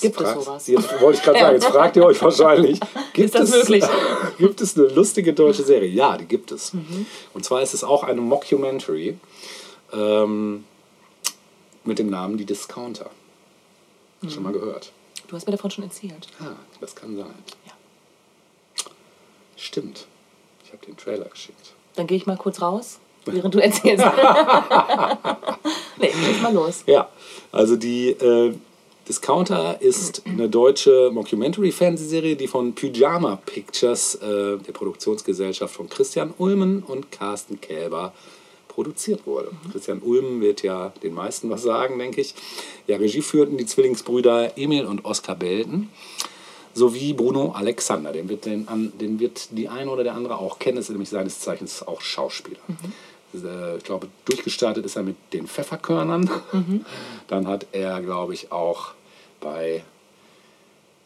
Jetzt 0.00 0.02
Mhm. 0.02 0.06
Gibt 0.08 0.20
es 0.20 0.26
fragst- 0.32 0.44
sowas? 0.44 0.66
Jetzt 0.66 1.00
wollte 1.00 1.18
ich 1.18 1.24
gerade 1.24 1.38
sagen, 1.38 1.54
jetzt 1.54 1.66
fragt 1.66 1.96
ihr 1.96 2.04
euch 2.04 2.20
wahrscheinlich, 2.22 2.80
gibt, 3.12 3.34
das 3.34 3.50
es, 3.50 3.68
möglich? 3.68 3.84
gibt 4.38 4.60
es 4.60 4.76
eine 4.76 4.88
lustige 4.88 5.32
deutsche 5.32 5.62
Serie? 5.62 5.88
Ja, 5.88 6.16
die 6.16 6.24
gibt 6.26 6.50
es. 6.52 6.72
Mhm. 6.72 7.06
Und 7.32 7.44
zwar 7.44 7.62
ist 7.62 7.74
es 7.74 7.84
auch 7.84 8.02
eine 8.02 8.20
Mockumentary 8.20 9.16
ähm, 9.92 10.64
mit 11.84 11.98
dem 11.98 12.10
Namen 12.10 12.36
Die 12.38 12.44
Discounter. 12.44 13.10
Schon 14.28 14.42
mal 14.42 14.52
gehört? 14.52 14.90
Du 15.28 15.36
hast 15.36 15.46
mir 15.46 15.52
davon 15.52 15.70
schon 15.70 15.84
erzählt. 15.84 16.28
Ah, 16.40 16.56
das 16.80 16.94
kann 16.94 17.14
sein. 17.16 17.26
Ja. 17.66 17.72
Stimmt. 19.56 20.06
Ich 20.64 20.72
habe 20.72 20.84
den 20.86 20.96
Trailer 20.96 21.26
geschickt. 21.26 21.74
Dann 21.94 22.06
gehe 22.06 22.16
ich 22.16 22.26
mal 22.26 22.36
kurz 22.36 22.60
raus, 22.62 22.98
während 23.26 23.54
du 23.54 23.58
erzählst. 23.62 24.04
nee, 25.98 26.12
leg 26.26 26.42
mal 26.42 26.52
los. 26.54 26.82
Ja, 26.86 27.08
also 27.52 27.76
die 27.76 28.10
äh, 28.10 28.54
Discounter 29.08 29.82
ist 29.82 30.22
eine 30.24 30.48
deutsche 30.48 31.10
Mockumentary-Fernsehserie, 31.12 32.36
die 32.36 32.46
von 32.46 32.74
Pyjama 32.74 33.36
Pictures, 33.44 34.14
äh, 34.14 34.56
der 34.56 34.72
Produktionsgesellschaft 34.72 35.74
von 35.74 35.90
Christian 35.90 36.32
Ulmen 36.38 36.82
und 36.82 37.12
Carsten 37.12 37.60
Kälber, 37.60 38.14
produziert 38.68 39.26
wurde. 39.26 39.50
Christian 39.70 40.00
Ulmen 40.00 40.40
wird 40.40 40.62
ja 40.62 40.92
den 41.02 41.12
meisten 41.12 41.50
was 41.50 41.62
sagen, 41.62 41.98
denke 41.98 42.22
ich. 42.22 42.34
Ja, 42.86 42.96
Regie 42.96 43.20
führten 43.20 43.58
die 43.58 43.66
Zwillingsbrüder 43.66 44.56
Emil 44.56 44.86
und 44.86 45.04
Oskar 45.04 45.36
Belten 45.36 45.90
sowie 46.72 47.12
Bruno 47.12 47.52
Alexander. 47.52 48.10
Den 48.12 48.28
wird, 48.28 48.46
den, 48.46 48.66
an, 48.68 48.92
den 49.00 49.20
wird 49.20 49.48
die 49.52 49.68
eine 49.68 49.90
oder 49.90 50.02
der 50.02 50.14
andere 50.14 50.38
auch 50.38 50.58
kennen, 50.58 50.78
ist 50.78 50.90
nämlich 50.90 51.10
seines 51.10 51.40
Zeichens 51.40 51.86
auch 51.86 52.00
Schauspieler. 52.00 52.60
Äh, 53.34 53.76
Ich 53.76 53.84
glaube, 53.84 54.08
durchgestartet 54.24 54.84
ist 54.84 54.96
er 54.96 55.02
mit 55.02 55.16
den 55.32 55.46
Pfefferkörnern. 55.46 56.30
Dann 57.28 57.48
hat 57.48 57.66
er, 57.72 58.00
glaube 58.00 58.34
ich, 58.34 58.52
auch 58.52 58.92
bei. 59.40 59.82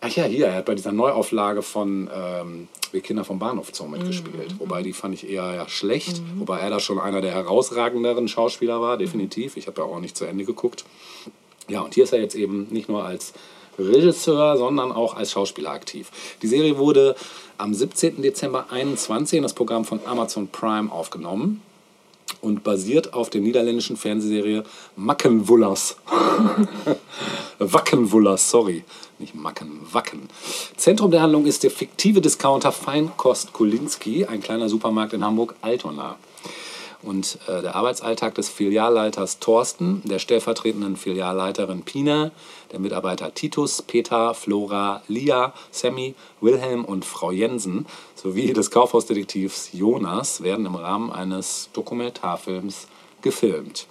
Ach 0.00 0.10
ja, 0.10 0.24
hier, 0.24 0.46
er 0.46 0.54
hat 0.56 0.66
bei 0.66 0.76
dieser 0.76 0.92
Neuauflage 0.92 1.62
von 1.62 2.08
ähm, 2.14 2.68
Wir 2.92 3.00
Kinder 3.00 3.24
vom 3.24 3.40
Bahnhof 3.40 3.70
Zoo 3.72 3.88
mitgespielt. 3.88 4.54
Wobei 4.58 4.82
die 4.82 4.92
fand 4.92 5.14
ich 5.14 5.28
eher 5.28 5.54
ja, 5.54 5.68
schlecht. 5.68 6.22
Wobei 6.36 6.60
er 6.60 6.70
da 6.70 6.78
schon 6.78 7.00
einer 7.00 7.20
der 7.20 7.32
herausragenderen 7.32 8.28
Schauspieler 8.28 8.80
war, 8.80 8.96
definitiv. 8.96 9.56
Ich 9.56 9.66
habe 9.66 9.80
ja 9.80 9.86
auch 9.88 9.98
nicht 9.98 10.16
zu 10.16 10.24
Ende 10.24 10.44
geguckt. 10.44 10.84
Ja, 11.68 11.80
und 11.80 11.94
hier 11.94 12.04
ist 12.04 12.12
er 12.12 12.20
jetzt 12.20 12.36
eben 12.36 12.68
nicht 12.70 12.88
nur 12.88 13.04
als 13.04 13.32
Regisseur, 13.76 14.56
sondern 14.56 14.92
auch 14.92 15.14
als 15.14 15.32
Schauspieler 15.32 15.70
aktiv. 15.70 16.10
Die 16.42 16.46
Serie 16.46 16.78
wurde 16.78 17.16
am 17.58 17.74
17. 17.74 18.22
Dezember 18.22 18.66
21 18.70 19.38
in 19.38 19.42
das 19.42 19.52
Programm 19.52 19.84
von 19.84 20.00
Amazon 20.06 20.48
Prime 20.48 20.92
aufgenommen 20.92 21.62
und 22.40 22.64
basiert 22.64 23.14
auf 23.14 23.30
der 23.30 23.40
niederländischen 23.40 23.96
Fernsehserie 23.96 24.64
Mackenwullers. 24.96 25.96
Wackenwullers, 27.58 28.50
sorry. 28.50 28.84
Nicht 29.18 29.34
Macken, 29.34 29.80
Wacken. 29.90 30.28
Zentrum 30.76 31.10
der 31.10 31.22
Handlung 31.22 31.46
ist 31.46 31.64
der 31.64 31.70
fiktive 31.70 32.20
Discounter 32.20 32.70
Feinkost 32.70 33.52
Kulinski, 33.52 34.26
ein 34.26 34.40
kleiner 34.40 34.68
Supermarkt 34.68 35.12
in 35.12 35.24
Hamburg-Altona. 35.24 36.16
Und 37.02 37.38
äh, 37.46 37.62
der 37.62 37.76
Arbeitsalltag 37.76 38.34
des 38.34 38.48
Filialleiters 38.48 39.38
Thorsten, 39.38 40.02
der 40.04 40.18
stellvertretenden 40.18 40.96
Filialleiterin 40.96 41.82
Pina, 41.82 42.32
der 42.72 42.80
Mitarbeiter 42.80 43.32
Titus, 43.32 43.82
Peter, 43.82 44.34
Flora, 44.34 45.02
Lia, 45.06 45.54
Sammy, 45.70 46.16
Wilhelm 46.40 46.84
und 46.84 47.04
Frau 47.04 47.30
Jensen 47.30 47.86
sowie 48.16 48.52
des 48.52 48.70
Kaufhausdetektivs 48.70 49.70
Jonas 49.72 50.42
werden 50.42 50.66
im 50.66 50.74
Rahmen 50.74 51.12
eines 51.12 51.70
Dokumentarfilms 51.72 52.88
gefilmt. 53.22 53.86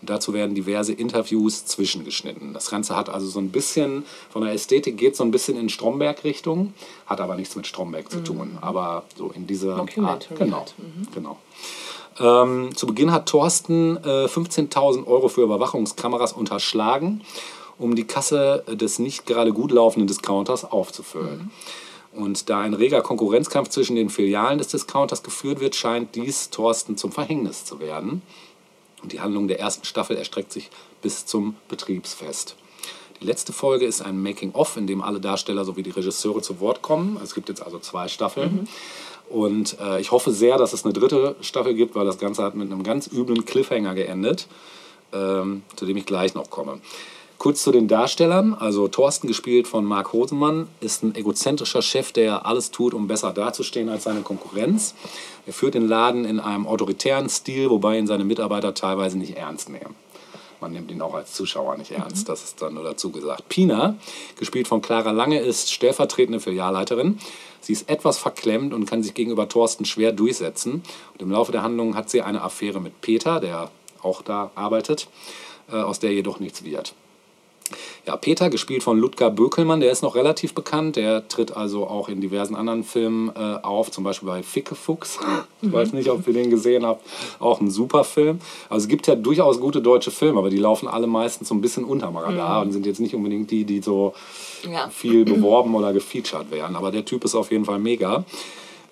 Und 0.00 0.10
dazu 0.10 0.32
werden 0.34 0.54
diverse 0.54 0.92
Interviews 0.92 1.64
zwischengeschnitten. 1.66 2.52
Das 2.52 2.70
Ganze 2.70 2.96
hat 2.96 3.08
also 3.08 3.26
so 3.26 3.38
ein 3.38 3.50
bisschen, 3.50 4.04
von 4.30 4.42
der 4.42 4.52
Ästhetik 4.52 4.96
geht 4.96 5.16
so 5.16 5.24
ein 5.24 5.30
bisschen 5.30 5.58
in 5.58 5.68
Stromberg-Richtung, 5.68 6.74
hat 7.06 7.20
aber 7.20 7.34
nichts 7.34 7.56
mit 7.56 7.66
Stromberg 7.66 8.10
zu 8.10 8.22
tun. 8.22 8.58
Aber 8.60 9.04
so 9.16 9.30
in 9.30 9.46
diese 9.46 9.74
Art. 9.74 9.94
Genau, 9.94 10.08
halt. 10.08 10.28
genau. 11.14 11.38
Ähm, 12.18 12.74
zu 12.74 12.86
Beginn 12.86 13.12
hat 13.12 13.26
Thorsten 13.26 13.96
äh, 13.98 14.26
15.000 14.26 15.06
Euro 15.06 15.28
für 15.28 15.42
Überwachungskameras 15.42 16.32
unterschlagen, 16.32 17.22
um 17.78 17.94
die 17.94 18.06
Kasse 18.06 18.64
des 18.68 18.98
nicht 18.98 19.26
gerade 19.26 19.52
gut 19.52 19.70
laufenden 19.70 20.06
Discounters 20.06 20.64
aufzufüllen. 20.64 21.50
Und 22.12 22.48
da 22.48 22.60
ein 22.60 22.72
reger 22.72 23.02
Konkurrenzkampf 23.02 23.68
zwischen 23.68 23.96
den 23.96 24.08
Filialen 24.08 24.56
des 24.56 24.68
Discounters 24.68 25.22
geführt 25.22 25.60
wird, 25.60 25.74
scheint 25.74 26.14
dies 26.14 26.48
Thorsten 26.48 26.96
zum 26.96 27.12
Verhängnis 27.12 27.66
zu 27.66 27.78
werden. 27.78 28.22
Und 29.02 29.12
die 29.12 29.20
Handlung 29.20 29.48
der 29.48 29.60
ersten 29.60 29.84
Staffel 29.84 30.16
erstreckt 30.16 30.52
sich 30.52 30.70
bis 31.02 31.26
zum 31.26 31.56
Betriebsfest. 31.68 32.56
Die 33.20 33.26
letzte 33.26 33.52
Folge 33.52 33.86
ist 33.86 34.02
ein 34.02 34.22
Making-of, 34.22 34.76
in 34.76 34.86
dem 34.86 35.02
alle 35.02 35.20
Darsteller 35.20 35.64
sowie 35.64 35.82
die 35.82 35.90
Regisseure 35.90 36.42
zu 36.42 36.60
Wort 36.60 36.82
kommen. 36.82 37.18
Es 37.22 37.34
gibt 37.34 37.48
jetzt 37.48 37.62
also 37.62 37.78
zwei 37.78 38.08
Staffeln. 38.08 38.68
Und 39.28 39.78
äh, 39.80 40.00
ich 40.00 40.12
hoffe 40.12 40.32
sehr, 40.32 40.56
dass 40.56 40.72
es 40.72 40.84
eine 40.84 40.92
dritte 40.92 41.36
Staffel 41.40 41.74
gibt, 41.74 41.94
weil 41.94 42.06
das 42.06 42.18
Ganze 42.18 42.42
hat 42.42 42.54
mit 42.54 42.70
einem 42.70 42.82
ganz 42.82 43.08
üblen 43.12 43.44
Cliffhanger 43.44 43.94
geendet, 43.94 44.46
ähm, 45.12 45.62
zu 45.74 45.84
dem 45.86 45.96
ich 45.96 46.06
gleich 46.06 46.34
noch 46.34 46.50
komme. 46.50 46.80
Kurz 47.38 47.62
zu 47.62 47.70
den 47.70 47.86
Darstellern. 47.86 48.54
Also 48.54 48.88
Thorsten, 48.88 49.26
gespielt 49.26 49.68
von 49.68 49.84
Marc 49.84 50.12
Hosemann, 50.12 50.68
ist 50.80 51.02
ein 51.02 51.14
egozentrischer 51.14 51.82
Chef, 51.82 52.12
der 52.12 52.46
alles 52.46 52.70
tut, 52.70 52.94
um 52.94 53.08
besser 53.08 53.32
dazustehen 53.32 53.88
als 53.88 54.04
seine 54.04 54.22
Konkurrenz. 54.22 54.94
Er 55.46 55.52
führt 55.52 55.74
den 55.74 55.86
Laden 55.86 56.24
in 56.24 56.40
einem 56.40 56.66
autoritären 56.66 57.28
Stil, 57.28 57.68
wobei 57.68 57.98
ihn 57.98 58.06
seine 58.06 58.24
Mitarbeiter 58.24 58.74
teilweise 58.74 59.18
nicht 59.18 59.36
ernst 59.36 59.68
nehmen. 59.68 59.94
Man 60.60 60.72
nimmt 60.72 60.90
ihn 60.90 61.02
auch 61.02 61.14
als 61.14 61.32
Zuschauer 61.32 61.76
nicht 61.76 61.90
ernst, 61.90 62.28
das 62.28 62.44
ist 62.44 62.62
dann 62.62 62.74
nur 62.74 62.84
dazu 62.84 63.10
gesagt. 63.10 63.48
Pina, 63.48 63.96
gespielt 64.38 64.68
von 64.68 64.82
Clara 64.82 65.10
Lange, 65.10 65.40
ist 65.40 65.72
stellvertretende 65.72 66.40
Filialleiterin. 66.40 67.18
Sie 67.60 67.72
ist 67.72 67.90
etwas 67.90 68.18
verklemmt 68.18 68.72
und 68.72 68.86
kann 68.86 69.02
sich 69.02 69.14
gegenüber 69.14 69.48
Thorsten 69.48 69.84
schwer 69.84 70.12
durchsetzen. 70.12 70.82
Und 71.12 71.22
im 71.22 71.30
Laufe 71.30 71.52
der 71.52 71.62
Handlung 71.62 71.96
hat 71.96 72.10
sie 72.10 72.22
eine 72.22 72.42
Affäre 72.42 72.80
mit 72.80 73.00
Peter, 73.00 73.40
der 73.40 73.70
auch 74.02 74.22
da 74.22 74.50
arbeitet, 74.54 75.08
äh, 75.70 75.76
aus 75.76 75.98
der 75.98 76.12
jedoch 76.12 76.40
nichts 76.40 76.64
wird. 76.64 76.94
Ja, 78.06 78.16
Peter, 78.16 78.50
gespielt 78.50 78.82
von 78.82 78.98
Ludger 78.98 79.30
Bökelmann, 79.30 79.80
der 79.80 79.90
ist 79.90 80.02
noch 80.02 80.14
relativ 80.14 80.54
bekannt. 80.54 80.96
Der 80.96 81.26
tritt 81.28 81.56
also 81.56 81.86
auch 81.86 82.08
in 82.08 82.20
diversen 82.20 82.54
anderen 82.54 82.84
Filmen 82.84 83.30
äh, 83.34 83.58
auf, 83.62 83.90
zum 83.90 84.04
Beispiel 84.04 84.28
bei 84.28 84.42
Fickefuchs. 84.42 85.18
Ich 85.62 85.72
weiß 85.72 85.94
nicht, 85.94 86.10
ob 86.10 86.24
ihr 86.28 86.34
den 86.34 86.50
gesehen 86.50 86.86
habt. 86.86 87.04
Auch 87.40 87.60
ein 87.60 87.70
super 87.70 88.04
Film. 88.04 88.38
Also 88.68 88.84
es 88.84 88.88
gibt 88.88 89.08
ja 89.08 89.16
durchaus 89.16 89.58
gute 89.58 89.80
deutsche 89.80 90.12
Filme, 90.12 90.38
aber 90.38 90.50
die 90.50 90.58
laufen 90.58 90.86
alle 90.86 91.08
meistens 91.08 91.48
so 91.48 91.54
ein 91.56 91.60
bisschen 91.60 91.84
unterm 91.84 92.16
Radar 92.16 92.62
und 92.62 92.70
sind 92.72 92.86
jetzt 92.86 93.00
nicht 93.00 93.14
unbedingt 93.14 93.50
die, 93.50 93.64
die 93.64 93.80
so 93.80 94.12
Ja. 94.70 94.88
viel 94.90 95.24
beworben 95.24 95.74
oder 95.74 95.92
gefeatured 95.92 96.50
werden. 96.52 96.76
Aber 96.76 96.92
der 96.92 97.04
Typ 97.04 97.24
ist 97.24 97.34
auf 97.34 97.50
jeden 97.50 97.64
Fall 97.64 97.78
mega. 97.80 98.24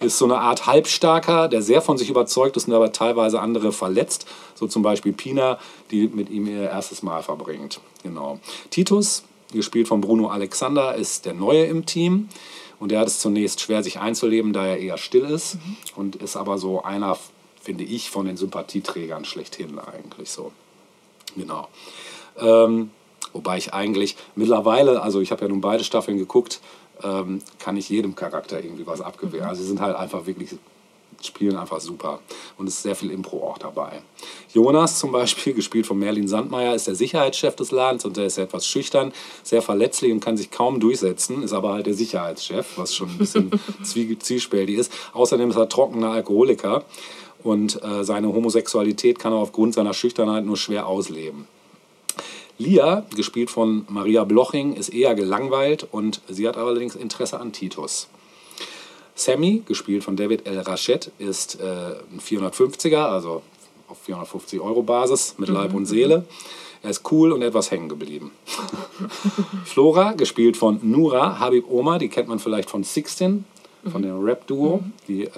Ist 0.04 0.18
so 0.18 0.26
eine 0.26 0.38
Art 0.38 0.66
Halbstarker, 0.66 1.48
der 1.48 1.62
sehr 1.62 1.80
von 1.80 1.96
sich 1.96 2.10
überzeugt 2.10 2.56
ist 2.56 2.68
und 2.68 2.74
aber 2.74 2.92
teilweise 2.92 3.40
andere 3.40 3.72
verletzt. 3.72 4.26
So 4.54 4.66
zum 4.66 4.82
Beispiel 4.82 5.12
Pina, 5.12 5.58
die 5.90 6.08
mit 6.08 6.28
ihm 6.28 6.46
ihr 6.46 6.68
erstes 6.68 7.02
Mal 7.02 7.22
verbringt. 7.22 7.80
Genau. 8.02 8.38
Titus, 8.70 9.24
gespielt 9.52 9.88
von 9.88 10.00
Bruno 10.00 10.28
Alexander, 10.28 10.94
ist 10.94 11.24
der 11.24 11.32
Neue 11.32 11.64
im 11.64 11.86
Team. 11.86 12.28
Und 12.78 12.90
der 12.90 13.00
hat 13.00 13.08
es 13.08 13.20
zunächst 13.20 13.60
schwer, 13.60 13.82
sich 13.82 13.98
einzuleben, 13.98 14.52
da 14.52 14.66
er 14.66 14.78
eher 14.78 14.98
still 14.98 15.24
ist. 15.24 15.56
Und 15.96 16.16
ist 16.16 16.36
aber 16.36 16.58
so 16.58 16.82
einer, 16.82 17.16
finde 17.62 17.84
ich, 17.84 18.10
von 18.10 18.26
den 18.26 18.36
Sympathieträgern 18.36 19.24
schlechthin 19.24 19.78
eigentlich 19.78 20.30
so. 20.30 20.52
Genau. 21.34 21.68
Ähm, 22.38 22.90
wobei 23.32 23.56
ich 23.56 23.72
eigentlich 23.72 24.16
mittlerweile, 24.34 25.02
also 25.02 25.20
ich 25.20 25.30
habe 25.30 25.42
ja 25.42 25.48
nun 25.48 25.60
beide 25.62 25.82
Staffeln 25.82 26.18
geguckt, 26.18 26.60
ähm, 27.02 27.40
kann 27.58 27.76
ich 27.76 27.88
jedem 27.88 28.14
Charakter 28.14 28.62
irgendwie 28.62 28.86
was 28.86 29.00
abgewehren. 29.00 29.48
Also 29.48 29.62
sie 29.62 29.68
sind 29.68 29.80
halt 29.80 29.96
einfach 29.96 30.26
wirklich, 30.26 30.50
spielen 31.22 31.56
einfach 31.56 31.80
super. 31.80 32.20
Und 32.58 32.68
es 32.68 32.74
ist 32.76 32.82
sehr 32.82 32.94
viel 32.94 33.10
Impro 33.10 33.48
auch 33.48 33.58
dabei. 33.58 34.02
Jonas 34.52 34.98
zum 34.98 35.10
Beispiel, 35.12 35.54
gespielt 35.60 35.86
von 35.86 35.98
Merlin 35.98 36.28
Sandmeier, 36.28 36.74
ist 36.74 36.86
der 36.86 36.94
Sicherheitschef 36.94 37.56
des 37.56 37.70
Ladens 37.70 38.04
und 38.04 38.16
der 38.16 38.26
ist 38.26 38.38
etwas 38.38 38.66
schüchtern, 38.66 39.12
sehr 39.42 39.62
verletzlich 39.62 40.12
und 40.12 40.20
kann 40.20 40.36
sich 40.36 40.50
kaum 40.50 40.80
durchsetzen, 40.80 41.42
ist 41.42 41.52
aber 41.52 41.72
halt 41.72 41.86
der 41.86 41.94
Sicherheitschef, 41.94 42.76
was 42.76 42.94
schon 42.94 43.08
ein 43.10 43.18
bisschen 43.18 43.50
zwie- 43.82 44.18
zwiespältig 44.18 44.78
ist. 44.78 44.92
Außerdem 45.14 45.50
ist 45.50 45.56
er 45.56 45.68
trockener 45.68 46.10
Alkoholiker 46.10 46.84
und 47.42 47.82
äh, 47.82 48.04
seine 48.04 48.28
Homosexualität 48.28 49.18
kann 49.18 49.32
er 49.32 49.38
aufgrund 49.38 49.74
seiner 49.74 49.94
Schüchternheit 49.94 50.44
nur 50.44 50.56
schwer 50.56 50.86
ausleben. 50.86 51.46
Lia, 52.58 53.04
gespielt 53.14 53.50
von 53.50 53.84
Maria 53.88 54.24
Bloching, 54.24 54.74
ist 54.74 54.90
eher 54.90 55.14
gelangweilt 55.14 55.86
und 55.90 56.20
sie 56.28 56.46
hat 56.46 56.56
allerdings 56.56 56.94
Interesse 56.94 57.40
an 57.40 57.52
Titus. 57.52 58.08
Sammy, 59.16 59.62
gespielt 59.66 60.04
von 60.04 60.16
David 60.16 60.46
L. 60.46 60.60
Rachet, 60.60 61.10
ist 61.18 61.60
äh, 61.60 61.64
ein 61.64 62.20
450er, 62.20 63.06
also 63.06 63.42
auf 63.88 63.98
450 64.02 64.60
Euro 64.60 64.82
Basis 64.82 65.34
mit 65.38 65.48
Leib 65.48 65.74
und 65.74 65.86
Seele. 65.86 66.24
Er 66.82 66.90
ist 66.90 67.10
cool 67.10 67.32
und 67.32 67.42
etwas 67.42 67.70
hängen 67.70 67.88
geblieben. 67.88 68.30
Flora, 69.64 70.12
gespielt 70.12 70.56
von 70.56 70.78
Nura 70.82 71.38
Habib 71.38 71.64
Oma, 71.70 71.98
die 71.98 72.08
kennt 72.08 72.28
man 72.28 72.38
vielleicht 72.38 72.70
von 72.70 72.84
Sixteen, 72.84 73.44
von 73.90 74.02
dem 74.02 74.22
Rap-Duo. 74.22 74.82
Die 75.08 75.24
äh, 75.24 75.30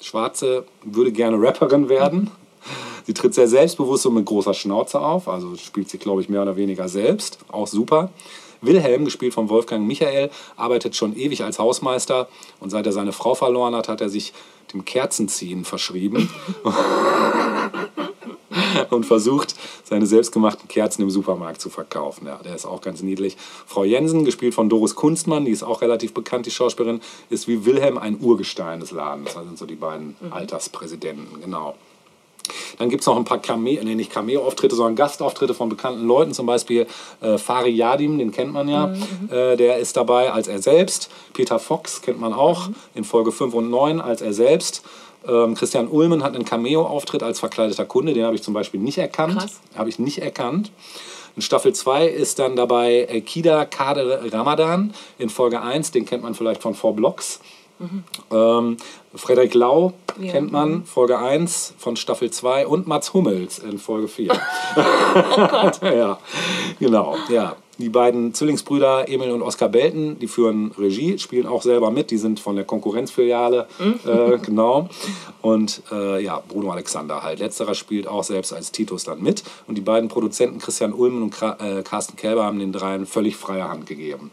Schwarze 0.00 0.64
würde 0.84 1.12
gerne 1.12 1.40
Rapperin 1.40 1.88
werden. 1.88 2.30
Sie 3.06 3.14
tritt 3.14 3.34
sehr 3.34 3.48
selbstbewusst 3.48 4.06
und 4.06 4.14
mit 4.14 4.26
großer 4.26 4.54
Schnauze 4.54 5.00
auf, 5.00 5.28
also 5.28 5.56
spielt 5.56 5.88
sie, 5.88 5.98
glaube 5.98 6.22
ich, 6.22 6.28
mehr 6.28 6.42
oder 6.42 6.56
weniger 6.56 6.88
selbst. 6.88 7.38
Auch 7.50 7.66
super. 7.66 8.10
Wilhelm, 8.62 9.04
gespielt 9.04 9.34
von 9.34 9.48
Wolfgang 9.48 9.86
Michael, 9.86 10.30
arbeitet 10.56 10.94
schon 10.94 11.16
ewig 11.16 11.44
als 11.44 11.58
Hausmeister 11.58 12.28
und 12.60 12.70
seit 12.70 12.86
er 12.86 12.92
seine 12.92 13.12
Frau 13.12 13.34
verloren 13.34 13.74
hat, 13.74 13.88
hat 13.88 14.00
er 14.00 14.08
sich 14.08 14.32
dem 14.72 14.84
Kerzenziehen 14.84 15.64
verschrieben 15.64 16.30
und 18.90 19.06
versucht, 19.06 19.54
seine 19.84 20.06
selbstgemachten 20.06 20.68
Kerzen 20.68 21.02
im 21.02 21.10
Supermarkt 21.10 21.60
zu 21.60 21.70
verkaufen. 21.70 22.26
Ja, 22.26 22.40
der 22.44 22.54
ist 22.54 22.66
auch 22.66 22.80
ganz 22.80 23.02
niedlich. 23.02 23.36
Frau 23.66 23.84
Jensen, 23.84 24.24
gespielt 24.24 24.54
von 24.54 24.68
Doris 24.68 24.94
Kunstmann, 24.94 25.44
die 25.44 25.50
ist 25.50 25.62
auch 25.62 25.82
relativ 25.82 26.14
bekannt, 26.14 26.46
die 26.46 26.50
Schauspielerin, 26.50 27.00
ist 27.30 27.48
wie 27.48 27.64
Wilhelm 27.64 27.98
ein 27.98 28.18
Urgestein 28.20 28.80
des 28.80 28.92
Ladens. 28.92 29.34
Das 29.34 29.44
sind 29.44 29.58
so 29.58 29.66
die 29.66 29.74
beiden 29.74 30.16
Alterspräsidenten, 30.30 31.40
genau. 31.40 31.74
Dann 32.78 32.88
gibt 32.88 33.02
es 33.02 33.06
noch 33.06 33.16
ein 33.16 33.24
paar 33.24 33.40
Cameo, 33.40 33.82
nee, 33.84 33.94
nicht 33.94 34.12
Cameo-Auftritte, 34.12 34.74
sondern 34.74 34.96
Gastauftritte 34.96 35.54
von 35.54 35.68
bekannten 35.68 36.06
Leuten. 36.06 36.32
Zum 36.32 36.46
Beispiel 36.46 36.86
äh, 37.20 37.38
Fari 37.38 37.70
Yadim, 37.70 38.18
den 38.18 38.32
kennt 38.32 38.52
man 38.52 38.68
ja. 38.68 38.92
Äh, 39.30 39.56
der 39.56 39.78
ist 39.78 39.96
dabei 39.96 40.32
als 40.32 40.48
er 40.48 40.60
selbst. 40.60 41.10
Peter 41.32 41.58
Fox 41.58 42.02
kennt 42.02 42.20
man 42.20 42.32
auch 42.32 42.68
in 42.94 43.04
Folge 43.04 43.32
5 43.32 43.54
und 43.54 43.70
9 43.70 44.00
als 44.00 44.22
er 44.22 44.32
selbst. 44.32 44.82
Ähm, 45.28 45.54
Christian 45.54 45.88
Ullmann 45.88 46.22
hat 46.22 46.34
einen 46.34 46.44
Cameo-Auftritt 46.44 47.22
als 47.22 47.40
verkleideter 47.40 47.84
Kunde. 47.84 48.14
Den 48.14 48.24
habe 48.24 48.34
ich 48.34 48.42
zum 48.42 48.54
Beispiel 48.54 48.80
nicht 48.80 48.98
erkannt. 48.98 49.34
Habe 49.76 49.88
ich 49.88 49.98
nicht 49.98 50.18
erkannt. 50.18 50.72
In 51.36 51.42
Staffel 51.42 51.72
2 51.72 52.06
ist 52.06 52.38
dann 52.38 52.56
dabei 52.56 53.06
äh, 53.08 53.20
Kida 53.20 53.64
Kader 53.64 54.32
Ramadan 54.32 54.94
in 55.18 55.28
Folge 55.28 55.60
1. 55.60 55.90
Den 55.92 56.06
kennt 56.06 56.22
man 56.22 56.34
vielleicht 56.34 56.62
von 56.62 56.74
Four 56.74 56.94
Blocks. 56.96 57.40
Ähm, 58.30 58.76
Frederik 59.14 59.54
Lau 59.54 59.92
Ja. 60.20 60.32
kennt 60.32 60.52
man, 60.52 60.84
Folge 60.84 61.18
1 61.18 61.74
von 61.78 61.96
Staffel 61.96 62.30
2 62.30 62.66
und 62.66 62.86
Mats 62.86 63.12
Hummels 63.12 63.58
in 63.58 63.78
Folge 63.78 64.08
4. 64.08 64.32
ja, 65.82 66.18
genau, 66.78 67.16
ja. 67.28 67.56
Die 67.80 67.88
beiden 67.88 68.34
Zwillingsbrüder 68.34 69.08
Emil 69.08 69.30
und 69.30 69.40
Oskar 69.40 69.70
Belten, 69.70 70.18
die 70.18 70.28
führen 70.28 70.70
Regie, 70.78 71.18
spielen 71.18 71.46
auch 71.46 71.62
selber 71.62 71.90
mit. 71.90 72.10
Die 72.10 72.18
sind 72.18 72.38
von 72.38 72.54
der 72.54 72.66
Konkurrenzfiliale, 72.66 73.66
äh, 74.04 74.36
genau. 74.44 74.90
Und 75.40 75.82
äh, 75.90 76.22
ja, 76.22 76.42
Bruno 76.46 76.72
Alexander 76.72 77.22
halt. 77.22 77.38
Letzterer 77.38 77.74
spielt 77.74 78.06
auch 78.06 78.22
selbst 78.22 78.52
als 78.52 78.70
Titus 78.70 79.04
dann 79.04 79.22
mit. 79.22 79.44
Und 79.66 79.76
die 79.76 79.80
beiden 79.80 80.10
Produzenten 80.10 80.58
Christian 80.58 80.92
Ulmen 80.92 81.22
und 81.22 81.30
Kra 81.30 81.56
äh, 81.58 81.82
Carsten 81.82 82.16
Kelber 82.16 82.44
haben 82.44 82.58
den 82.58 82.72
dreien 82.72 83.06
völlig 83.06 83.36
freie 83.36 83.66
Hand 83.66 83.86
gegeben. 83.86 84.30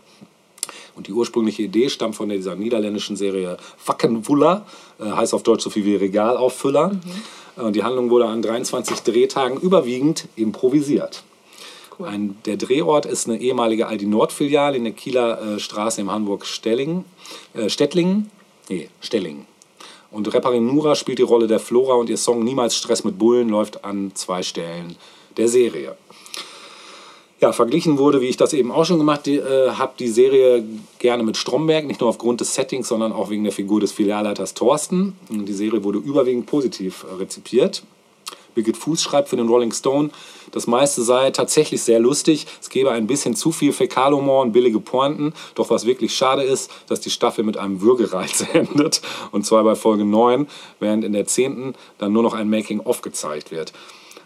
Und 0.98 1.08
die 1.08 1.14
ursprüngliche 1.14 1.62
Idee 1.62 1.90
stammt 1.90 2.16
von 2.16 2.28
dieser 2.28 2.56
niederländischen 2.56 3.16
Serie 3.16 3.58
Wackenwuller, 3.86 4.66
äh, 5.00 5.04
heißt 5.04 5.36
auf 5.36 5.44
Deutsch 5.44 5.64
so 5.64 5.70
viel 5.70 5.86
wie 5.86 5.96
Regalauffüller. 5.96 7.00
Äh, 7.56 7.62
Und 7.62 7.76
die 7.76 7.84
Handlung 7.84 8.10
wurde 8.10 8.26
an 8.26 8.42
23 8.42 9.02
Drehtagen 9.02 9.60
überwiegend 9.60 10.28
improvisiert. 10.36 11.24
Ein, 12.00 12.38
der 12.46 12.58
Drehort 12.58 13.06
ist 13.06 13.28
eine 13.28 13.40
ehemalige 13.40 13.88
Aldi 13.88 14.06
Nord-Filiale 14.08 14.78
in 14.78 14.84
der 14.84 14.94
Kieler 14.94 15.56
äh, 15.56 15.60
Straße 15.60 16.02
in 16.02 16.12
Hamburg-Stellingen. 16.12 17.06
Äh, 17.54 17.70
Stettlingen? 17.70 18.30
Nee, 18.70 18.90
Stellingen. 19.00 19.46
Und 20.10 20.34
Reparin 20.34 20.66
Nura 20.66 20.96
spielt 20.96 21.20
die 21.20 21.24
Rolle 21.24 21.48
der 21.48 21.60
Flora 21.60 21.94
und 21.96 22.10
ihr 22.10 22.18
Song 22.18 22.44
Niemals 22.44 22.76
Stress 22.76 23.04
mit 23.04 23.20
Bullen 23.20 23.50
läuft 23.50 23.84
an 23.84 24.12
zwei 24.16 24.42
Stellen 24.42 24.96
der 25.38 25.48
Serie. 25.48 25.96
Ja, 27.40 27.52
verglichen 27.52 28.00
wurde, 28.00 28.20
wie 28.20 28.30
ich 28.30 28.38
das 28.38 28.54
eben 28.54 28.72
auch 28.72 28.86
schon 28.86 28.98
gemacht 28.98 29.28
äh, 29.28 29.42
habe, 29.70 29.94
die 30.00 30.08
Serie 30.08 30.64
gerne 30.98 31.22
mit 31.22 31.38
Stromberg, 31.38 31.86
nicht 31.86 32.02
nur 32.02 32.10
aufgrund 32.10 32.42
des 32.42 32.56
Settings, 32.56 32.88
sondern 32.88 33.12
auch 33.12 33.30
wegen 33.30 33.44
der 33.44 33.54
Figur 33.54 33.80
des 33.80 33.92
Filialleiters 33.92 34.56
Thorsten. 34.56 35.16
Und 35.30 35.46
die 35.46 35.54
Serie 35.54 35.84
wurde 35.84 36.00
überwiegend 36.00 36.48
positiv 36.48 37.06
äh, 37.10 37.14
rezipiert. 37.14 37.84
Birgit 38.56 38.76
Fuß 38.76 39.04
schreibt 39.04 39.30
für 39.30 39.36
den 39.36 39.48
Rolling 39.48 39.72
Stone, 39.72 40.10
das 40.52 40.66
meiste 40.66 41.04
sei 41.04 41.30
tatsächlich 41.30 41.84
sehr 41.84 42.00
lustig. 42.00 42.48
Es 42.60 42.72
gebe 42.72 42.90
ein 42.90 43.06
bisschen 43.06 43.36
zu 43.36 43.52
viel 43.52 43.72
Fäkalhumor 43.72 44.42
und 44.42 44.52
billige 44.52 44.80
Pointen. 44.80 45.34
Doch 45.54 45.70
was 45.70 45.86
wirklich 45.86 46.16
schade 46.16 46.42
ist, 46.42 46.72
dass 46.88 47.00
die 47.00 47.12
Staffel 47.12 47.44
mit 47.44 47.58
einem 47.58 47.82
Würgereiz 47.82 48.44
endet. 48.54 49.02
Und 49.32 49.46
zwar 49.46 49.64
bei 49.64 49.76
Folge 49.76 50.06
9, 50.06 50.48
während 50.80 51.04
in 51.04 51.14
der 51.14 51.28
10. 51.28 51.76
dann 52.00 52.14
nur 52.14 52.24
noch 52.24 52.34
ein 52.34 52.50
Making-of 52.50 53.04
gezeigt 53.04 53.52
wird. 53.52 53.74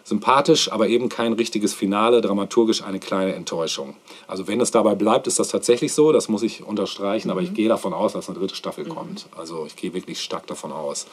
Sympathisch, 0.03 0.71
aber 0.71 0.87
eben 0.87 1.09
kein 1.09 1.33
richtiges 1.33 1.73
Finale, 1.73 2.21
dramaturgisch 2.21 2.83
eine 2.83 2.99
kleine 2.99 3.33
Enttäuschung. 3.35 3.95
Also 4.27 4.47
wenn 4.47 4.59
es 4.59 4.71
dabei 4.71 4.95
bleibt, 4.95 5.27
ist 5.27 5.39
das 5.39 5.49
tatsächlich 5.49 5.93
so, 5.93 6.11
das 6.11 6.27
muss 6.27 6.43
ich 6.43 6.63
unterstreichen, 6.63 7.29
aber 7.29 7.41
ich 7.41 7.53
gehe 7.53 7.69
davon 7.69 7.93
aus, 7.93 8.13
dass 8.13 8.27
eine 8.27 8.37
dritte 8.39 8.55
Staffel 8.55 8.85
kommt. 8.85 9.27
Also 9.37 9.65
ich 9.67 9.75
gehe 9.75 9.93
wirklich 9.93 10.19
stark 10.21 10.47
davon 10.47 10.71
aus. 10.71 11.05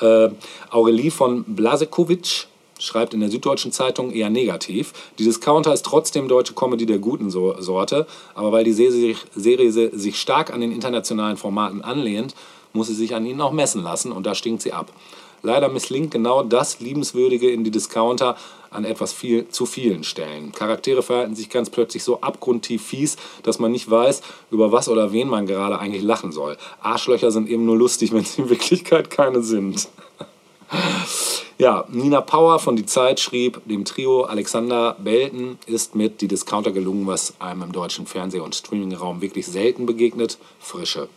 Äh, 0.00 0.30
Aurelie 0.70 1.10
von 1.10 1.44
Blasekovic 1.44 2.46
schreibt 2.78 3.14
in 3.14 3.20
der 3.20 3.30
Süddeutschen 3.30 3.70
Zeitung 3.70 4.10
eher 4.10 4.30
negativ. 4.30 4.92
Die 5.18 5.24
Discounter 5.24 5.72
ist 5.72 5.84
trotzdem 5.84 6.26
deutsche 6.26 6.54
Comedy 6.54 6.86
der 6.86 6.98
guten 6.98 7.30
so 7.30 7.54
Sorte, 7.60 8.06
aber 8.34 8.50
weil 8.52 8.64
die 8.64 8.72
Serie 8.72 8.92
sich, 8.92 9.18
Serie 9.34 9.70
se- 9.70 9.96
sich 9.96 10.18
stark 10.20 10.52
an 10.52 10.60
den 10.60 10.72
internationalen 10.72 11.36
Formaten 11.36 11.82
anlehnt, 11.82 12.34
muss 12.72 12.88
sie 12.88 12.94
sich 12.94 13.14
an 13.14 13.24
ihnen 13.26 13.40
auch 13.40 13.52
messen 13.52 13.84
lassen 13.84 14.10
und 14.10 14.26
da 14.26 14.34
stinkt 14.34 14.62
sie 14.62 14.72
ab. 14.72 14.90
Leider 15.44 15.68
misslingt 15.68 16.10
genau 16.10 16.42
das 16.42 16.80
Liebenswürdige 16.80 17.50
in 17.50 17.64
die 17.64 17.70
Discounter 17.70 18.36
an 18.70 18.84
etwas 18.84 19.12
viel, 19.12 19.46
zu 19.48 19.66
vielen 19.66 20.02
Stellen. 20.02 20.52
Charaktere 20.52 21.02
verhalten 21.02 21.36
sich 21.36 21.50
ganz 21.50 21.68
plötzlich 21.70 22.02
so 22.02 22.20
abgrundtief 22.22 22.84
fies, 22.84 23.16
dass 23.42 23.58
man 23.58 23.70
nicht 23.70 23.88
weiß, 23.88 24.22
über 24.50 24.72
was 24.72 24.88
oder 24.88 25.12
wen 25.12 25.28
man 25.28 25.46
gerade 25.46 25.78
eigentlich 25.78 26.02
lachen 26.02 26.32
soll. 26.32 26.56
Arschlöcher 26.80 27.30
sind 27.30 27.48
eben 27.48 27.66
nur 27.66 27.76
lustig, 27.76 28.12
wenn 28.12 28.24
sie 28.24 28.42
in 28.42 28.50
Wirklichkeit 28.50 29.10
keine 29.10 29.42
sind. 29.42 29.88
Ja, 31.56 31.84
Nina 31.88 32.20
Power 32.20 32.58
von 32.58 32.74
Die 32.74 32.84
Zeit 32.84 33.20
schrieb, 33.20 33.60
dem 33.64 33.84
Trio 33.84 34.24
Alexander 34.24 34.96
Belten 34.98 35.56
ist 35.66 35.94
mit 35.94 36.20
Die 36.20 36.26
Discounter 36.26 36.72
gelungen, 36.72 37.06
was 37.06 37.34
einem 37.38 37.62
im 37.62 37.70
deutschen 37.70 38.08
Fernseh- 38.08 38.40
und 38.40 38.56
Streamingraum 38.56 39.22
wirklich 39.22 39.46
selten 39.46 39.86
begegnet, 39.86 40.36
Frische. 40.58 41.08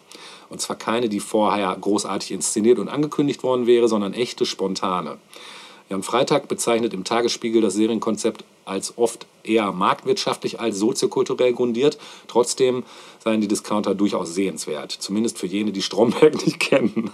Und 0.50 0.62
zwar 0.62 0.76
keine, 0.76 1.10
die 1.10 1.20
vorher 1.20 1.76
großartig 1.80 2.32
inszeniert 2.32 2.80
und 2.80 2.90
angekündigt 2.90 3.44
worden 3.44 3.68
wäre, 3.68 3.88
sondern 3.88 4.14
echte, 4.14 4.46
spontane. 4.46 5.18
Jan 5.90 6.04
Freitag 6.04 6.48
bezeichnet 6.48 6.94
im 6.94 7.04
Tagesspiegel 7.04 7.62
das 7.62 7.76
Serienkonzept 7.76 8.44
als 8.66 8.98
oft 8.98 9.26
eher 9.44 9.72
marktwirtschaftlich 9.72 10.60
als 10.60 10.78
soziokulturell 10.78 11.54
grundiert. 11.54 11.98
Trotzdem 12.28 12.84
seien 13.24 13.40
die 13.40 13.48
Discounter 13.48 13.96
durchaus 13.96 14.34
sehenswert. 14.34 14.92
Zumindest 14.92 15.38
für 15.38 15.48
jene, 15.48 15.72
die 15.72 15.82
Stromberg 15.82 16.34
nicht 16.46 16.60
kennen. 16.60 17.12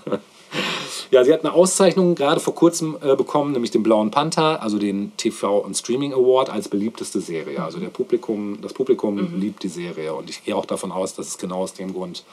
Ja, 1.12 1.24
sie 1.24 1.32
hat 1.32 1.42
eine 1.42 1.54
Auszeichnung 1.54 2.16
gerade 2.16 2.40
vor 2.40 2.56
kurzem 2.56 2.98
äh, 3.02 3.16
bekommen, 3.16 3.52
nämlich 3.52 3.70
den 3.70 3.84
Blauen 3.84 4.10
Panther, 4.10 4.64
also 4.64 4.80
den 4.80 5.12
TV 5.18 5.60
und 5.60 5.78
Streaming 5.78 6.14
Award 6.14 6.50
als 6.50 6.70
beliebteste 6.70 7.22
Serie. 7.22 7.62
Also 7.62 7.80
der 7.80 7.90
Publikum, 7.90 8.60
das 8.62 8.74
Publikum 8.74 9.40
liebt 9.40 9.62
die 9.62 9.68
Serie 9.68 10.16
und 10.16 10.30
ich 10.32 10.44
gehe 10.44 10.56
auch 10.56 10.66
davon 10.66 10.92
aus, 10.92 11.14
dass 11.14 11.28
es 11.28 11.38
genau 11.38 11.60
aus 11.60 11.74
dem 11.74 11.94
Grund 11.94 12.24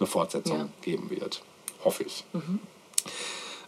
eine 0.00 0.06
Fortsetzung 0.06 0.56
Ja. 0.58 0.68
geben 0.82 1.10
wird. 1.10 1.42
Hoffe 1.84 2.02
ich. 2.04 2.24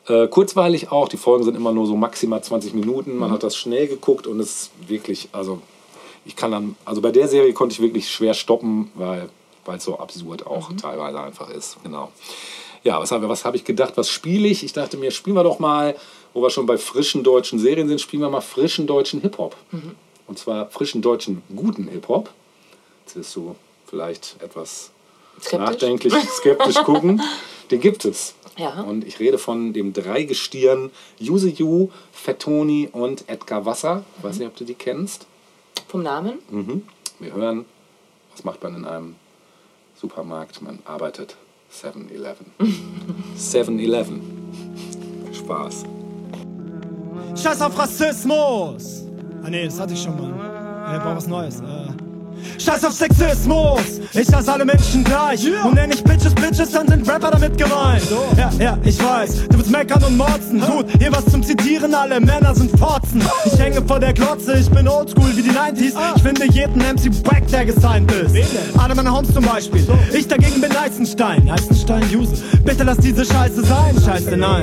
Äh, 0.09 0.27
kurzweilig 0.29 0.91
auch, 0.91 1.09
die 1.09 1.17
Folgen 1.17 1.45
sind 1.45 1.57
immer 1.57 1.73
nur 1.73 1.87
so 1.87 1.97
maximal 1.97 2.43
20 2.43 2.75
Minuten. 2.75 3.17
Man 3.17 3.31
hat 3.31 3.43
das 3.45 3.57
schnell 3.57 3.87
geguckt 3.87 4.27
und 4.27 4.41
es 4.41 4.51
ist 4.65 4.71
wirklich, 4.89 5.29
also 5.33 5.61
ich 6.25 6.35
kann 6.35 6.51
dann, 6.51 6.77
also 6.85 7.01
bei 7.01 7.11
der 7.13 7.29
Serie 7.29 7.53
konnte 7.53 7.75
ich 7.75 7.81
wirklich 7.81 8.11
schwer 8.11 8.35
stoppen, 8.35 8.91
weil 8.95 9.29
es 9.77 9.85
so 9.85 9.99
absurd 9.99 10.47
auch 10.47 10.73
teilweise 10.81 11.21
einfach 11.21 11.49
ist. 11.51 11.77
Genau. 11.85 12.11
Ja, 12.83 12.99
was 12.99 13.13
habe 13.13 13.29
was 13.29 13.45
hab 13.45 13.55
ich 13.55 13.65
gedacht, 13.65 13.93
was 13.97 14.09
spiele 14.11 14.49
ich? 14.49 14.65
Ich 14.65 14.73
dachte 14.73 14.97
mir, 14.97 15.13
spielen 15.13 15.37
wir 15.37 15.45
doch 15.45 15.61
mal, 15.61 15.95
wo 16.35 16.43
wir 16.43 16.51
schon 16.51 16.67
bei 16.67 16.79
frischen 16.79 17.23
deutschen 17.23 17.61
Serien 17.61 17.87
sind, 17.87 18.01
spielen 18.01 18.23
wir 18.23 18.31
mal 18.31 18.41
frischen 18.41 18.89
deutschen 18.89 19.21
Hip-Hop. 19.21 19.55
Und 20.27 20.39
zwar 20.39 20.69
frischen 20.69 21.01
deutschen 21.01 21.43
guten 21.55 21.87
Hip-Hop. 21.87 22.31
Jetzt 23.05 23.17
wirst 23.17 23.37
du 23.37 23.55
vielleicht 23.87 24.37
etwas 24.43 24.91
Skeptisch? 25.41 25.59
nachdenklich, 25.59 26.15
skeptisch 26.15 26.77
gucken. 26.85 27.23
Den 27.71 27.81
gibt 27.81 28.05
es. 28.05 28.35
Ja. 28.59 28.83
Und 28.83 29.07
ich 29.07 29.19
rede 29.19 29.39
von 29.39 29.73
dem 29.73 29.93
Dreigestirn 29.93 30.91
Yuzu 31.19 31.49
Yu, 31.49 31.89
Fettoni 32.13 32.89
und 32.93 33.29
Edgar 33.29 33.65
Wasser. 33.65 34.05
Ich 34.19 34.25
weiß 34.25 34.39
nicht, 34.39 34.49
ob 34.49 34.57
du 34.57 34.65
die 34.65 34.75
kennst. 34.75 35.27
Vom 35.89 36.03
Namen? 36.03 36.39
Wir 37.19 37.33
hören, 37.33 37.65
was 38.33 38.45
macht 38.45 38.63
man 38.63 38.77
in 38.77 38.85
einem 38.85 39.17
Supermarkt? 39.99 40.61
Man 40.61 40.81
arbeitet 40.85 41.37
7-Eleven. 41.73 42.47
7-Eleven. 43.39 44.21
Viel 45.25 45.35
Spaß. 45.35 45.85
Scheiß 47.43 47.63
auf 47.63 47.79
Rassismus! 47.79 49.05
Ah 49.43 49.49
nee, 49.49 49.65
das 49.65 49.81
hatte 49.81 49.95
ich 49.95 50.03
schon 50.03 50.17
mal. 50.17 50.95
Äh, 50.95 50.99
brauch 50.99 51.17
was 51.17 51.27
Neues. 51.27 51.61
Äh. 51.61 51.92
Scheiß 52.59 52.85
auf 52.85 52.93
Sexismus! 52.93 54.01
Ich 54.15 54.33
hasse 54.33 54.53
alle 54.53 54.65
Menschen 54.65 55.05
gleich 55.05 55.47
und 55.65 55.75
nenn 55.75 55.91
ich 55.91 56.03
Bitches 56.05 56.35
Bitches, 56.35 56.71
dann 56.71 56.87
sind 56.87 57.09
Rapper 57.09 57.31
damit 57.31 57.57
gemeint. 57.57 58.03
Ja, 58.37 58.51
ja, 58.59 58.79
ich 58.85 59.03
weiß, 59.03 59.49
du 59.49 59.59
willst 59.59 59.71
meckern 59.71 60.03
und 60.05 60.17
motzen. 60.17 60.61
Gut, 60.61 60.87
hier 60.99 61.13
was 61.13 61.25
zum 61.27 61.43
Zitieren, 61.43 61.95
alle 61.95 62.21
Männer 62.21 62.55
sind 62.55 62.71
Fotzen. 62.79 63.23
Ich 63.45 63.59
hänge 63.59 63.83
vor 63.87 64.01
der 64.01 64.13
Glotze, 64.13 64.55
ich 64.59 64.71
bin 64.71 64.87
oldschool 64.87 65.37
wie 65.37 65.43
die 65.43 65.51
90s. 65.51 65.95
Ich 66.17 66.23
finde 66.23 66.47
jeden 66.53 66.79
MC 66.79 67.11
wack, 67.25 67.47
der 67.49 67.65
gesigned 67.65 68.13
ist. 68.13 68.35
Alle 68.79 68.95
meine 68.95 69.13
Homes 69.13 69.33
zum 69.33 69.45
Beispiel. 69.45 69.87
Ich 70.13 70.29
dagegen 70.29 70.61
bin 70.61 70.71
Eisenstein. 70.77 71.51
Eisenstein, 71.51 72.03
Use. 72.15 72.43
Bitte 72.65 72.85
lass 72.85 72.99
diese 72.99 73.25
Scheiße 73.25 73.65
sein. 73.65 73.97
Scheiße, 74.05 74.37
nein. 74.37 74.63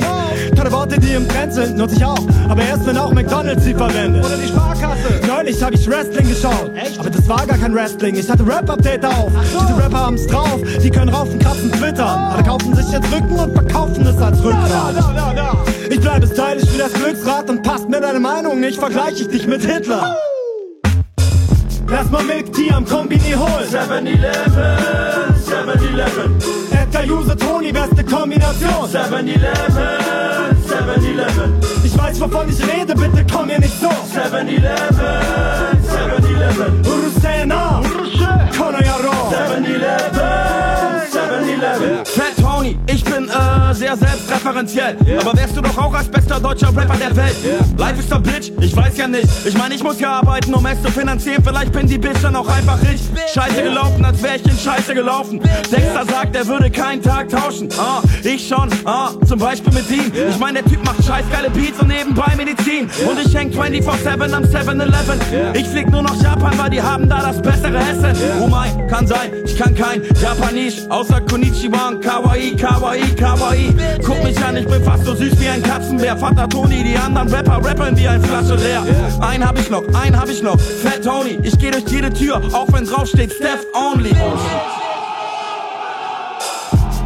Tolle 0.56 0.72
Worte, 0.72 1.00
die 1.00 1.14
im 1.14 1.28
Trend 1.28 1.54
sind, 1.54 1.78
nutze 1.78 1.96
ich 1.96 2.06
auch. 2.06 2.20
Aber 2.48 2.62
erst 2.62 2.86
wenn 2.86 2.98
auch 2.98 3.12
McDonalds 3.12 3.64
sie 3.64 3.74
verwendet. 3.74 4.26
Oder 4.26 4.38
die 4.38 4.48
Sparkasse. 4.48 5.22
Neulich 5.28 5.62
hab 5.64 5.74
ich 5.74 5.88
Wrestling 5.88 6.28
geschaut. 6.28 6.72
Echt? 6.76 7.00
Aber 7.00 7.10
das 7.10 7.28
war 7.28 7.46
gar 7.46 7.58
kein 7.58 7.69
Wrestling. 7.74 8.16
Ich 8.16 8.30
hatte 8.30 8.46
Rap-Update 8.46 9.06
auf. 9.06 9.32
Diese 9.44 9.78
Rapper 9.78 10.06
haben's 10.06 10.28
drauf. 10.28 10.60
Die 10.84 10.90
können 10.90 11.10
raufen, 11.10 11.40
kratzen, 11.40 11.72
twittern. 11.72 12.32
Alle 12.34 12.44
kaufen 12.44 12.76
sich 12.76 12.92
jetzt 12.92 13.12
Rücken 13.14 13.38
und 13.38 13.54
verkaufen 13.54 14.06
es 14.06 14.22
als 14.22 14.44
Rückgrat. 14.44 14.96
Ich 15.90 16.00
bleibe 16.00 16.28
stylisch 16.28 16.72
wie 16.74 16.78
das 16.78 16.94
Glücksrad 16.94 17.50
und 17.50 17.64
passt 17.64 17.90
mir 17.90 18.00
deine 18.00 18.20
Meinung 18.20 18.60
nicht, 18.60 18.80
vergleiche 18.80 19.24
ich 19.24 19.28
dich 19.30 19.48
mit 19.48 19.64
Hitler. 19.64 20.16
Lass 21.88 22.10
mal 22.12 22.24
Milk 22.24 22.54
Tea 22.54 22.72
am 22.72 22.86
Kombini 22.86 23.34
holen. 23.34 23.68
7-Eleven, 23.68 24.78
7-Eleven. 25.44 26.38
Edgar 26.72 27.04
User 27.06 27.36
Tony, 27.36 27.72
beste 27.72 28.04
Kombination. 28.04 28.88
7-Eleven, 28.94 29.88
7-Eleven. 30.68 31.54
Ich 31.84 31.98
weiß, 31.98 32.22
wovon 32.22 32.48
ich 32.48 32.62
rede, 32.62 32.94
bitte 32.94 33.26
komm 33.34 33.48
mir 33.48 33.60
nicht 33.60 33.74
so. 33.82 33.90
7-Eleven, 33.90 34.60
7-Eleven. 35.90 36.99
Urusena, 37.20 37.82
Konoyaro. 38.58 39.12
7-Eleven, 39.32 41.08
7-Eleven. 41.12 42.04
Tony, 42.60 42.78
ich 42.92 43.06
bin 43.06 43.30
äh, 43.30 43.74
sehr 43.74 43.96
selbstreferenziell. 43.96 44.98
Aber 45.22 45.38
wärst 45.38 45.56
du 45.56 45.62
doch 45.62 45.78
auch 45.78 45.94
als 45.94 46.10
bester 46.10 46.42
deutscher 46.42 46.76
Rapper 46.76 46.98
der 46.98 47.16
Welt? 47.16 47.36
Life 47.78 48.00
is 48.00 48.12
a 48.12 48.18
bitch, 48.18 48.52
ich 48.60 48.76
weiß 48.76 48.98
ja 48.98 49.08
nicht. 49.08 49.30
Ich 49.46 49.58
meine, 49.58 49.76
ich 49.76 49.82
muss 49.82 49.98
ja 50.02 50.20
arbeiten, 50.20 50.54
um 50.54 50.66
es 50.66 50.82
zu 50.82 50.92
finanzieren. 50.92 51.42
Vielleicht 51.42 51.72
bin 51.72 51.88
die 51.88 51.98
Bitch 51.98 52.22
dann 52.22 52.36
auch 52.36 52.50
einfach 52.50 52.82
rich. 52.82 53.02
Scheiße 53.34 53.64
gelaufen, 53.64 54.04
als 54.04 54.22
wär 54.22 54.36
ich 54.36 54.46
in 54.46 54.58
Scheiße 54.58 54.94
gelaufen. 54.94 55.40
Dexter 55.72 56.06
sagt, 56.06 56.36
er 56.36 56.48
würde 56.48 56.70
keinen 56.70 57.02
Tag 57.02 57.30
tauschen. 57.30 57.70
Ah, 57.78 58.02
ich 58.24 58.46
schon, 58.46 58.70
ah, 58.84 59.12
zum 59.26 59.40
Beispiel 59.40 59.72
mit 59.72 59.90
ihm. 59.90 60.12
Ich 60.30 60.38
meine, 60.38 60.62
der 60.62 60.70
Typ 60.70 60.84
macht 60.84 61.02
scheiß 61.06 61.26
geile 61.32 61.50
Beats 61.52 61.80
und 61.80 61.88
nebenbei 61.88 62.34
Medizin. 62.36 62.90
Und 63.10 63.26
ich 63.26 63.34
häng 63.34 63.52
24-7 63.52 64.34
am 64.34 64.44
7-Eleven. 64.44 65.20
Ich 65.54 65.68
flieg 65.68 65.90
nur 65.90 66.02
nach 66.02 66.22
Japan, 66.22 66.58
weil 66.58 66.72
die 66.72 66.82
haben 66.82 67.08
da 67.08 67.22
das 67.22 67.42
bessere 67.42 67.78
Essen. 67.78 68.18
Oh 68.42 68.48
mein, 68.48 68.88
kann 68.88 69.08
sein, 69.08 69.32
ich 69.46 69.58
kann 69.58 69.74
kein 69.76 70.02
Japanisch, 70.22 70.90
außer 70.90 71.22
Konnichiwa 71.22 71.90
und 71.90 72.04
Kawaii, 72.04 72.56
Kawaii, 72.60 73.16
Kawaii. 73.16 73.74
Guck 74.06 74.24
mich 74.24 74.38
an, 74.44 74.58
ich 74.58 74.68
bin 74.68 74.84
fast 74.84 75.06
so 75.06 75.16
süß 75.16 75.40
wie 75.40 75.48
ein 75.48 75.64
Katzenbär. 75.64 76.18
Vater 76.18 76.48
Toni, 76.50 76.84
die 76.84 76.98
anderen 76.98 77.30
Rapper 77.30 77.58
rappen 77.64 77.98
wie 77.98 78.08
ein 78.08 78.22
Flasche 78.22 78.56
leer. 78.56 78.84
Einen 79.22 79.48
hab 79.48 79.58
ich 79.58 79.70
noch, 79.70 79.84
einen 79.94 80.20
hab 80.20 80.30
ich 80.30 80.44
noch. 80.44 80.60
Fat 80.60 81.04
Tony, 81.04 81.40
ich 81.44 81.58
geh 81.58 81.72
durch 81.72 81.88
jede 81.88 82.12
Tür, 82.12 82.42
auch 82.52 82.68
wenn 82.74 82.86
drauf 82.86 83.08
steht 83.08 83.32
Steph 83.32 83.66
Only. 83.74 84.14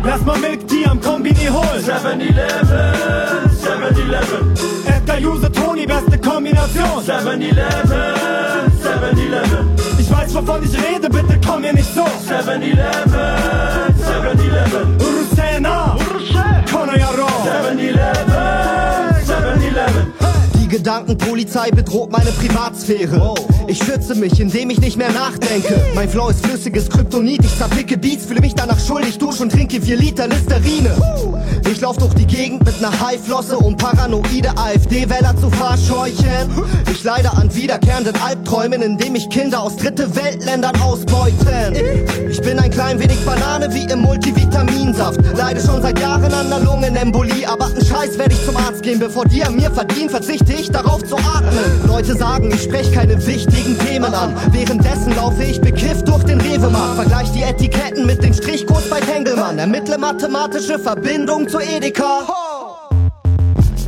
Lass 0.04 0.26
mal 0.26 0.38
Milk 0.39 0.68
Tea 0.68 0.86
am 0.86 0.99
Kombini 0.99 1.47
holen. 1.47 1.82
7-Eleven, 1.82 3.49
7-Eleven. 3.64 4.54
Edgar 4.86 5.18
User 5.22 5.51
Tony, 5.51 5.86
beste 5.86 6.18
Kombination. 6.18 7.01
7-Eleven, 7.06 8.14
7-Eleven. 8.84 9.70
Ich 9.97 10.12
weiß, 10.12 10.36
wovon 10.36 10.64
ich 10.64 10.74
rede, 10.74 11.10
bitte 11.10 11.39
komm 11.45 11.62
mir 11.62 11.74
nicht 11.74 11.93
so. 11.93 12.01
7-Eleven, 12.01 12.76
7-Eleven. 14.04 15.22
Urusena, 15.54 15.95
Konoyaro. 16.72 17.28
7-Eleven, 17.45 17.78
7-Eleven. 17.78 17.78
Die 17.78 18.32
Gedankenpolizei 20.74 21.69
bedroht 21.69 22.11
meine 22.11 22.32
Privatsphäre. 22.32 23.36
Ich 23.67 23.78
schütze 23.78 24.15
mich, 24.15 24.39
indem 24.39 24.71
ich 24.71 24.82
nicht 24.82 24.97
mehr 24.97 25.11
nachdenke. 25.11 25.80
Mein 25.93 26.09
Flow 26.09 26.30
ist 26.30 26.43
flüssiges 26.43 26.89
Kryptonit, 26.89 27.45
ich 27.45 27.55
zerpicke 27.55 27.95
Beats, 27.95 28.26
fühle 28.26 28.41
mich 28.41 28.55
danach 28.55 28.80
schuldig, 28.80 29.19
dusche 29.19 29.43
und 29.43 29.51
trinke 29.51 29.80
4 29.80 29.97
Liter 29.97 30.28
Listerine. 30.28 30.95
Ich 31.69 31.80
lauf 31.80 31.97
durch 31.97 32.15
die 32.15 32.26
Gegend 32.26 32.65
mit 32.65 32.82
ner 32.82 32.91
Haiflosse, 32.99 33.57
um 33.57 33.78
paranoide 33.78 34.49
AfD-Wähler 34.57 35.36
zu 35.39 35.51
verscheuchen. 35.51 36.49
Ich 36.91 37.03
leide 37.03 37.32
an 37.34 37.53
wiederkehrenden 37.53 38.15
Albträumen, 38.15 38.82
indem 38.82 39.13
ich 39.13 39.30
Kinder 39.30 39.61
aus 39.61 39.76
dritte 39.78 40.15
Weltländern 40.15 40.76
ausbeuten. 40.82 41.76
Ich 42.32 42.41
bin 42.41 42.57
ein 42.57 42.71
klein 42.71 42.99
wenig 42.99 43.19
Banane 43.26 43.71
wie 43.74 43.84
im 43.91 44.01
Multivitaminsaft. 44.01 45.19
Leide 45.38 45.61
schon 45.61 45.84
seit 45.84 45.99
Jahren 45.99 46.34
an 46.34 46.49
der 46.49 46.61
Lungenembolie, 46.61 47.47
aber 47.47 47.67
einen 47.67 47.86
Scheiß 47.86 48.17
werde 48.17 48.34
ich 48.34 48.43
zum 48.43 48.57
Arzt 48.57 48.82
gehen, 48.82 48.97
bevor 48.99 49.26
die 49.26 49.43
an 49.43 49.55
mir 49.55 49.69
verdienen, 49.69 50.09
verzichte 50.09 50.51
ich 50.53 50.62
darauf 50.70 51.03
zu 51.03 51.16
atmen. 51.18 51.88
Leute 51.88 52.16
sagen, 52.16 52.51
ich 52.53 52.64
sprech 52.64 52.91
keine 52.91 53.16
wichtigen 53.26 53.78
Themen 53.80 54.14
an. 54.14 54.34
Währenddessen 54.51 55.16
laufe 55.16 55.43
ich 55.43 55.59
bekifft 55.61 56.07
durch 56.07 56.24
den 56.24 56.39
Rewe-Markt. 56.41 56.95
Vergleich 56.95 57.32
die 57.32 57.43
Etiketten 57.43 58.05
mit 58.05 58.24
den 58.24 58.34
Strichcodes 58.34 58.89
bei 58.89 58.99
Tengelmann. 58.99 59.59
Ermittle 59.59 59.97
mathematische 59.97 60.80
Verbindung 60.80 61.47
zu 61.47 61.59
Edeka. 61.59 62.22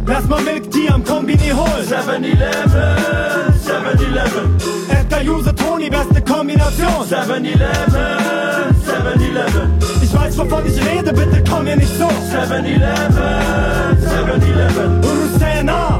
Lass 0.07 0.27
mal 0.27 0.41
Milk 0.41 0.69
Tea 0.71 0.89
am 0.89 1.03
Kombini 1.03 1.49
holen. 1.49 1.83
7-Eleven, 1.87 2.69
7-Eleven. 3.65 4.55
Edgar 4.89 5.21
User 5.21 5.55
Tony, 5.55 5.89
beste 5.89 6.21
Kombination. 6.21 7.03
7-Eleven, 7.09 7.55
7-Eleven. 8.85 9.79
Ich 10.03 10.13
weiß, 10.13 10.37
wovon 10.37 10.63
ich 10.67 10.77
rede, 10.85 11.11
bitte 11.11 11.43
komm 11.49 11.63
mir 11.63 11.75
nicht 11.75 11.97
so. 11.97 12.05
7-Eleven, 12.05 13.97
7-Eleven. 13.99 15.01
Urusena, 15.03 15.99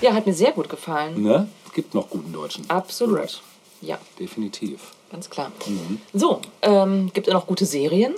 Ja, 0.00 0.12
hat 0.14 0.26
mir 0.26 0.34
sehr 0.34 0.52
gut 0.52 0.68
gefallen. 0.68 1.22
ne? 1.22 1.48
Gibt 1.74 1.94
noch 1.94 2.08
guten 2.10 2.32
Deutschen. 2.32 2.68
Absolut. 2.68 3.18
Rap. 3.18 3.30
Ja, 3.82 3.98
Definitiv. 4.18 4.80
ganz 5.12 5.28
klar. 5.28 5.52
So, 6.14 6.40
ähm, 6.62 7.10
gibt 7.12 7.28
es 7.28 7.34
noch 7.34 7.46
gute 7.46 7.66
Serien? 7.66 8.14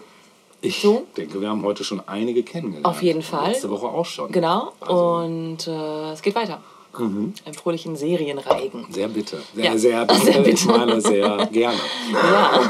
Ich 0.60 0.80
So? 0.80 1.06
denke, 1.16 1.40
wir 1.40 1.48
haben 1.48 1.62
heute 1.64 1.84
schon 1.84 2.00
einige 2.08 2.42
kennengelernt. 2.42 2.84
Auf 2.86 3.02
jeden 3.02 3.22
Fall. 3.22 3.50
Letzte 3.52 3.70
Woche 3.70 3.86
auch 3.86 4.06
schon. 4.06 4.30
Genau. 4.32 4.72
Also, 4.80 4.94
Und 5.16 5.66
äh, 5.68 6.12
es 6.12 6.22
geht 6.22 6.34
weiter. 6.34 6.60
Im 6.98 7.32
fröhlichen 7.54 7.94
Serienreigen. 7.94 8.86
sehr 8.90 9.06
bitte. 9.08 9.40
Sehr, 9.54 9.64
Ja. 9.66 9.78
sehr, 9.78 10.04
danke. 10.04 10.24
Sehr 10.32 10.38
bitte. 10.42 10.50
Ich 10.50 10.64
meine, 10.66 11.00
sehr 11.00 11.46
gerne. 11.52 11.78
Ja. 12.12 12.60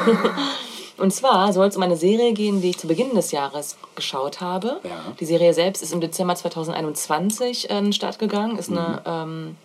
Und 0.98 1.12
zwar 1.12 1.52
soll 1.52 1.68
es 1.68 1.76
um 1.76 1.82
eine 1.82 1.96
Serie 1.96 2.32
gehen, 2.32 2.60
die 2.60 2.70
ich 2.70 2.78
zu 2.78 2.86
Beginn 2.88 3.14
des 3.14 3.30
Jahres 3.32 3.76
geschaut 3.94 4.40
habe. 4.40 4.80
Ja. 4.84 5.12
Die 5.18 5.24
Serie 5.24 5.54
selbst 5.54 5.82
ist 5.82 5.92
im 5.92 6.00
Dezember 6.00 6.34
2021 6.34 7.70
an 7.70 7.84
den 7.84 7.92
Start 7.92 8.18
gegangen. 8.18 8.58
Ist 8.58 8.70
eine 8.70 9.02
ähm, 9.06 9.56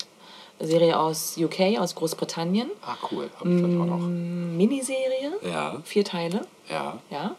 Serie 0.60 1.00
aus 1.00 1.36
UK, 1.38 1.80
aus 1.80 1.96
Großbritannien. 1.96 2.70
Ah, 2.86 2.96
cool. 3.12 3.30
Hab 3.40 3.46
ich 3.48 3.58
vielleicht 3.58 3.80
auch 3.80 3.86
noch. 3.86 3.98
Miniserie. 4.00 5.32
Ja, 5.44 5.82
Vier 5.84 6.06
Teile. 6.06 6.42
ja. 6.70 7.00
Ja. 7.10 7.36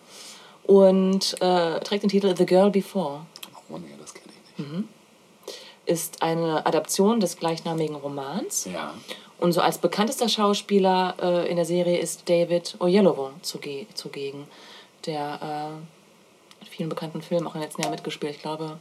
Und 0.66 1.36
äh, 1.42 1.78
trägt 1.80 2.04
den 2.04 2.08
Titel 2.10 2.34
The 2.34 2.46
Girl 2.46 2.70
Before. 2.70 3.20
Oh 3.70 3.76
nee, 3.76 3.94
das 4.00 4.14
kenne 4.14 4.28
ich 4.56 4.58
nicht. 4.66 4.84
Ist 5.86 6.22
eine 6.22 6.64
Adaption 6.64 7.20
des 7.20 7.36
gleichnamigen 7.36 7.94
Romans. 7.96 8.66
Ja. 8.72 8.94
Und 9.38 9.52
so 9.52 9.60
als 9.60 9.78
bekanntester 9.78 10.28
Schauspieler 10.28 11.16
äh, 11.20 11.48
in 11.50 11.56
der 11.56 11.64
Serie 11.64 11.98
ist 11.98 12.28
David 12.28 12.76
Oyelowo 12.80 13.30
zuge 13.42 13.86
zugegen, 13.94 14.46
der 15.06 15.76
äh, 15.80 16.64
in 16.64 16.70
vielen 16.70 16.88
bekannten 16.88 17.20
Filmen 17.20 17.46
auch 17.46 17.54
im 17.54 17.60
letzten 17.60 17.82
Jahr 17.82 17.90
mitgespielt. 17.90 18.36
Ich 18.36 18.42
glaube, 18.42 18.78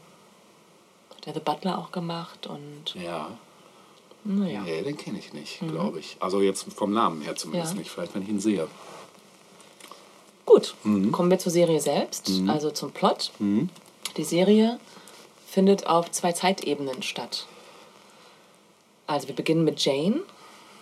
hat 1.15 1.27
er 1.27 1.33
The 1.33 1.39
Butler 1.39 1.77
auch 1.79 1.91
gemacht 1.91 2.47
und 2.47 2.95
Ja. 2.95 3.31
naja. 4.23 4.61
Nee, 4.61 4.83
den 4.83 4.95
kenne 4.95 5.19
ich 5.19 5.33
nicht, 5.33 5.59
glaube 5.67 5.99
ich. 5.99 6.17
Also 6.19 6.39
jetzt 6.41 6.71
vom 6.73 6.93
Namen 6.93 7.21
her 7.21 7.35
zumindest 7.35 7.73
Ja. 7.73 7.79
nicht. 7.79 7.89
Vielleicht, 7.91 8.13
wenn 8.15 8.21
ich 8.23 8.29
ihn 8.29 8.39
sehe. 8.39 8.67
Gut, 10.45 10.75
kommen 10.83 11.31
wir 11.31 11.39
zur 11.39 11.51
Serie 11.51 11.79
selbst, 11.79 12.29
also 12.47 12.69
zum 12.69 12.91
Plot. 12.91 13.31
Die 14.17 14.23
Serie 14.23 14.77
findet 15.47 15.87
auf 15.87 16.11
zwei 16.11 16.33
Zeitebenen 16.33 17.01
statt. 17.01 17.47
Also 19.07 19.27
wir 19.29 19.35
beginnen 19.35 19.63
mit 19.63 19.83
Jane, 19.83 20.21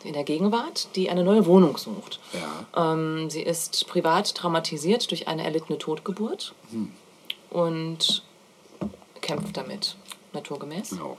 in 0.06 0.14
der 0.14 0.24
Gegenwart, 0.24 0.90
die 0.96 1.10
eine 1.10 1.24
neue 1.24 1.46
Wohnung 1.46 1.78
sucht. 1.78 2.20
Ja. 2.34 2.94
Ähm, 2.94 3.30
sie 3.30 3.42
ist 3.42 3.88
privat 3.88 4.36
traumatisiert 4.36 5.10
durch 5.12 5.28
eine 5.28 5.44
erlittene 5.44 5.78
Totgeburt 5.78 6.54
und 7.50 8.24
kämpft 9.22 9.58
damit, 9.58 9.96
naturgemäß. 10.34 10.92
Genau. 10.92 11.18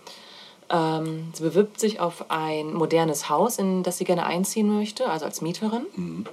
Ähm, 0.71 1.31
sie 1.35 1.43
bewirbt 1.43 1.79
sich 1.79 2.01
auf 2.01 2.31
ein 2.31 2.73
modernes 2.73 3.29
Haus, 3.29 3.59
in 3.59 3.83
das 3.83 3.99
sie 3.99 4.05
gerne 4.05 4.25
einziehen 4.25 4.75
möchte, 4.75 5.09
also 5.09 5.27
als 5.27 5.43
Mieterin. 5.43 6.27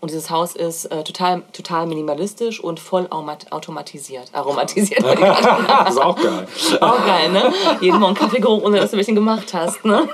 Und 0.00 0.10
dieses 0.10 0.30
Haus 0.30 0.54
ist 0.54 0.86
äh, 0.86 1.02
total, 1.04 1.42
total 1.52 1.86
minimalistisch 1.86 2.60
und 2.60 2.78
voll 2.80 3.08
automatisiert. 3.10 4.28
Aromatisiert. 4.32 5.02
Das 5.02 5.14
ist 5.94 6.00
auch 6.00 6.16
geil. 6.16 6.46
Auch 6.80 7.06
geil, 7.06 7.32
ne? 7.32 7.52
Jeden 7.80 7.98
Morgen 7.98 8.14
Kaffeegeruch, 8.14 8.62
ohne 8.62 8.78
dass 8.78 8.90
du 8.90 8.96
ein 8.96 8.98
bisschen 8.98 9.14
gemacht 9.14 9.52
hast, 9.54 9.84
ne? 9.84 10.08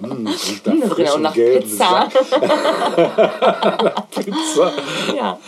Mm, 0.00 0.26
frischem 0.88 1.14
und 1.14 1.22
nach 1.22 1.32
Pizza. 1.32 2.08
Pizza. 4.10 4.72
Ja. 5.16 5.38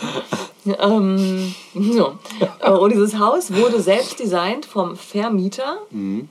Ähm, 0.81 1.55
so. 1.75 2.13
Äh, 2.61 2.71
Und 2.71 2.93
dieses 2.93 3.19
Haus 3.19 3.55
wurde 3.55 3.81
selbst 3.81 4.19
designt 4.19 4.67
vom 4.67 4.97
Vermieter, 4.97 5.79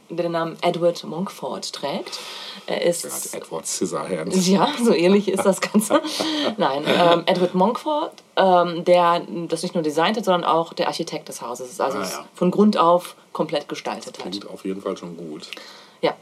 der 0.10 0.24
den 0.24 0.32
Namen 0.32 0.58
Edward 0.62 1.04
Monkford 1.04 1.72
trägt. 1.74 2.20
Er 2.68 2.82
ist. 2.84 3.06
Er 3.06 3.12
hat 3.12 3.34
Edward 3.46 3.66
Scissorhands. 3.66 4.46
Ja, 4.48 4.70
so 4.84 4.94
ähnlich 4.94 5.30
ist 5.30 5.46
das 5.46 5.62
Ganze. 5.62 6.02
Nein, 6.58 6.84
ähm, 6.86 7.24
Edward 7.26 7.56
Monkford, 7.56 8.12
ähm, 8.36 8.84
der 8.86 9.22
das 9.48 9.64
nicht 9.64 9.74
nur 9.74 9.84
designt 9.84 10.18
hat, 10.18 10.26
sondern 10.26 10.44
auch 10.44 10.74
der 10.74 10.88
Architekt 10.88 11.30
des 11.30 11.42
Hauses 11.42 11.70
ist. 11.72 11.82
Also 11.82 11.98
Ah, 12.00 12.04
ja. 12.04 12.26
von 12.36 12.52
Grund 12.52 12.78
auf 12.78 13.16
komplett 13.32 13.68
gestaltet 13.70 14.20
hat. 14.20 14.30
Klingt 14.30 14.50
auf 14.50 14.66
jeden 14.66 14.82
Fall 14.82 14.98
schon 14.98 15.16
gut. 15.18 15.48
Ja. 16.02 16.14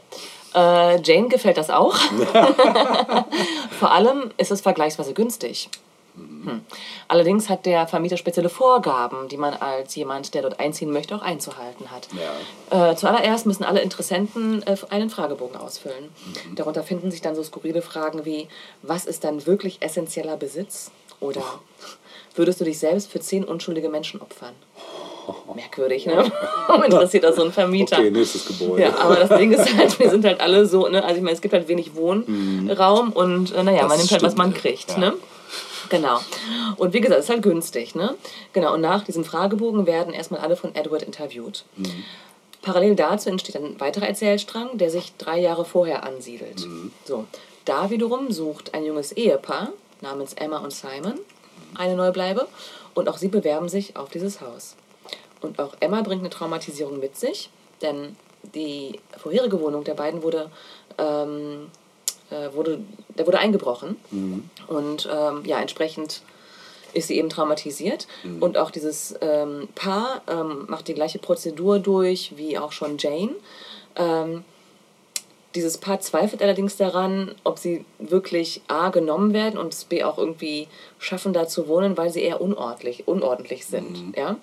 Äh, 0.54 1.00
Jane 1.02 1.28
gefällt 1.28 1.56
das 1.58 1.68
auch. 1.68 1.96
Vor 3.78 3.90
allem 3.90 4.30
ist 4.36 4.50
es 4.50 4.60
vergleichsweise 4.60 5.12
günstig. 5.14 5.68
Hm. 6.16 6.60
Allerdings 7.08 7.48
hat 7.48 7.66
der 7.66 7.86
Vermieter 7.86 8.16
spezielle 8.16 8.48
Vorgaben, 8.48 9.28
die 9.28 9.36
man 9.36 9.54
als 9.54 9.94
jemand, 9.96 10.32
der 10.34 10.42
dort 10.42 10.58
einziehen 10.60 10.90
möchte, 10.92 11.14
auch 11.14 11.22
einzuhalten 11.22 11.90
hat. 11.90 12.08
Ja. 12.70 12.90
Äh, 12.90 12.96
zuallererst 12.96 13.46
müssen 13.46 13.64
alle 13.64 13.80
Interessenten 13.80 14.62
äh, 14.66 14.76
einen 14.90 15.10
Fragebogen 15.10 15.56
ausfüllen. 15.56 16.08
Darunter 16.54 16.82
finden 16.82 17.10
sich 17.10 17.20
dann 17.20 17.34
so 17.34 17.42
skurrile 17.42 17.82
Fragen 17.82 18.24
wie, 18.24 18.48
was 18.82 19.04
ist 19.04 19.24
dein 19.24 19.46
wirklich 19.46 19.82
essentieller 19.82 20.36
Besitz? 20.36 20.90
Oder 21.20 21.42
würdest 22.34 22.60
du 22.60 22.64
dich 22.64 22.78
selbst 22.78 23.10
für 23.10 23.20
zehn 23.20 23.44
unschuldige 23.44 23.88
Menschen 23.88 24.20
opfern? 24.20 24.54
Merkwürdig, 25.54 26.06
ne? 26.06 26.30
Interessiert 26.84 27.24
das 27.24 27.36
so 27.36 27.44
ein 27.44 27.52
Vermieter. 27.52 27.98
Okay, 27.98 28.10
nächstes 28.10 28.46
Gebäude. 28.46 28.82
Ja, 28.82 28.96
aber 28.98 29.16
das 29.16 29.36
Ding 29.38 29.50
ist 29.52 29.76
halt, 29.76 29.98
wir 29.98 30.10
sind 30.10 30.24
halt 30.24 30.40
alle 30.40 30.66
so, 30.66 30.86
ne? 30.88 31.02
Also 31.02 31.16
ich 31.16 31.22
meine, 31.22 31.34
es 31.34 31.40
gibt 31.40 31.54
halt 31.54 31.66
wenig 31.68 31.94
Wohnraum 31.96 33.12
und 33.12 33.52
äh, 33.54 33.62
naja, 33.62 33.80
Das 33.82 33.88
man 33.88 33.98
nimmt 33.98 34.12
halt, 34.12 34.22
was 34.22 34.36
man 34.36 34.54
kriegt, 34.54 34.92
Ja. 34.92 34.98
ne? 34.98 35.12
Genau. 35.88 36.20
Und 36.76 36.92
wie 36.92 37.00
gesagt, 37.00 37.20
es 37.20 37.26
ist 37.26 37.30
halt 37.30 37.42
günstig, 37.42 37.94
ne? 37.94 38.14
Genau, 38.52 38.74
und 38.74 38.80
nach 38.80 39.04
diesem 39.04 39.24
Fragebogen 39.24 39.86
werden 39.86 40.12
erstmal 40.12 40.40
alle 40.40 40.56
von 40.56 40.74
Edward 40.74 41.02
interviewt. 41.02 41.64
Parallel 42.62 42.96
dazu 42.96 43.28
entsteht 43.28 43.56
ein 43.56 43.78
weiterer 43.78 44.08
Erzählstrang, 44.08 44.76
der 44.78 44.90
sich 44.90 45.12
drei 45.16 45.38
Jahre 45.38 45.64
vorher 45.64 46.02
ansiedelt. 46.02 46.66
So, 47.04 47.26
da 47.64 47.90
wiederum 47.90 48.32
sucht 48.32 48.74
ein 48.74 48.84
junges 48.84 49.12
Ehepaar 49.12 49.72
namens 50.00 50.34
Emma 50.34 50.58
und 50.58 50.72
Simon 50.72 51.14
eine 51.74 51.94
neue 51.94 52.12
Bleibe 52.12 52.48
und 52.94 53.08
auch 53.08 53.18
sie 53.18 53.28
bewerben 53.28 53.68
sich 53.68 53.96
auf 53.96 54.08
dieses 54.08 54.40
Haus. 54.40 54.76
Und 55.40 55.58
auch 55.58 55.74
Emma 55.80 56.02
bringt 56.02 56.22
eine 56.22 56.30
Traumatisierung 56.30 56.98
mit 56.98 57.16
sich, 57.16 57.50
denn 57.82 58.16
die 58.54 59.00
vorherige 59.16 59.60
Wohnung 59.60 59.84
der 59.84 59.94
beiden 59.94 60.22
wurde, 60.22 60.50
ähm, 60.98 61.70
äh, 62.30 62.54
wurde, 62.54 62.80
da 63.16 63.26
wurde 63.26 63.38
eingebrochen. 63.38 63.96
Und 64.68 65.08
ähm, 65.12 65.44
ja, 65.44 65.60
entsprechend 65.60 66.22
ist 66.92 67.08
sie 67.08 67.18
eben 67.18 67.28
traumatisiert. 67.28 68.06
Und 68.40 68.56
auch 68.56 68.70
dieses 68.70 69.14
ähm, 69.20 69.68
Paar 69.74 70.22
ähm, 70.28 70.64
macht 70.68 70.88
die 70.88 70.94
gleiche 70.94 71.18
Prozedur 71.18 71.78
durch 71.78 72.32
wie 72.36 72.58
auch 72.58 72.72
schon 72.72 72.96
Jane. 72.98 73.32
Ähm, 73.96 74.44
dieses 75.54 75.78
Paar 75.78 76.00
zweifelt 76.00 76.42
allerdings 76.42 76.76
daran, 76.76 77.34
ob 77.44 77.58
sie 77.58 77.84
wirklich 77.98 78.60
A 78.68 78.90
genommen 78.90 79.32
werden 79.32 79.58
und 79.58 79.88
B 79.88 80.04
auch 80.04 80.18
irgendwie 80.18 80.68
schaffen, 80.98 81.32
da 81.32 81.48
zu 81.48 81.66
wohnen, 81.66 81.96
weil 81.96 82.10
sie 82.10 82.20
eher 82.20 82.40
unordentlich, 82.40 83.08
unordentlich 83.08 83.66
sind. 83.66 84.14
Ja? 84.16 84.36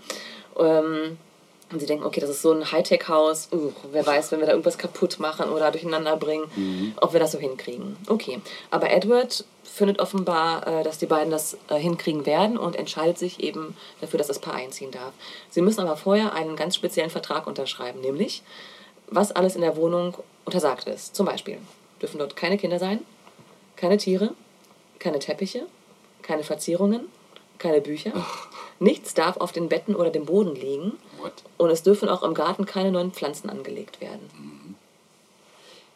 Und 1.73 1.79
sie 1.79 1.87
denken, 1.87 2.05
okay, 2.05 2.21
das 2.21 2.29
ist 2.29 2.43
so 2.43 2.51
ein 2.51 2.71
Hightech-Haus, 2.71 3.49
uh, 3.51 3.71
wer 3.91 4.05
weiß, 4.05 4.31
wenn 4.31 4.39
wir 4.39 4.45
da 4.45 4.51
irgendwas 4.51 4.77
kaputt 4.77 5.19
machen 5.19 5.49
oder 5.49 5.71
durcheinander 5.71 6.15
bringen, 6.17 6.93
ob 7.01 7.13
wir 7.13 7.19
das 7.19 7.31
so 7.31 7.39
hinkriegen. 7.39 7.97
Okay, 8.07 8.39
aber 8.69 8.91
Edward 8.91 9.43
findet 9.63 9.99
offenbar, 9.99 10.67
äh, 10.67 10.83
dass 10.83 10.99
die 10.99 11.07
beiden 11.07 11.31
das 11.31 11.57
äh, 11.69 11.75
hinkriegen 11.75 12.27
werden 12.27 12.59
und 12.59 12.75
entscheidet 12.75 13.17
sich 13.17 13.41
eben 13.41 13.75
dafür, 14.01 14.19
dass 14.19 14.27
das 14.27 14.37
Paar 14.37 14.53
einziehen 14.53 14.91
darf. 14.91 15.13
Sie 15.49 15.61
müssen 15.61 15.81
aber 15.81 15.97
vorher 15.97 16.33
einen 16.33 16.55
ganz 16.55 16.75
speziellen 16.75 17.09
Vertrag 17.09 17.47
unterschreiben, 17.47 17.99
nämlich 18.01 18.43
was 19.07 19.31
alles 19.31 19.55
in 19.55 19.61
der 19.61 19.75
Wohnung 19.75 20.15
untersagt 20.45 20.87
ist. 20.87 21.15
Zum 21.15 21.25
Beispiel 21.25 21.57
dürfen 22.01 22.19
dort 22.19 22.35
keine 22.35 22.57
Kinder 22.57 22.77
sein, 22.77 22.99
keine 23.75 23.97
Tiere, 23.97 24.35
keine 24.99 25.17
Teppiche, 25.17 25.65
keine 26.21 26.43
Verzierungen, 26.43 27.07
keine 27.57 27.81
Bücher. 27.81 28.11
Nichts 28.79 29.13
darf 29.13 29.37
auf 29.37 29.51
den 29.51 29.69
Betten 29.69 29.95
oder 29.95 30.09
dem 30.09 30.25
Boden 30.25 30.55
liegen. 30.55 30.93
What? 31.21 31.33
Und 31.57 31.69
es 31.69 31.83
dürfen 31.83 32.09
auch 32.09 32.23
im 32.23 32.33
Garten 32.33 32.65
keine 32.65 32.91
neuen 32.91 33.11
Pflanzen 33.11 33.49
angelegt 33.49 34.01
werden. 34.01 34.29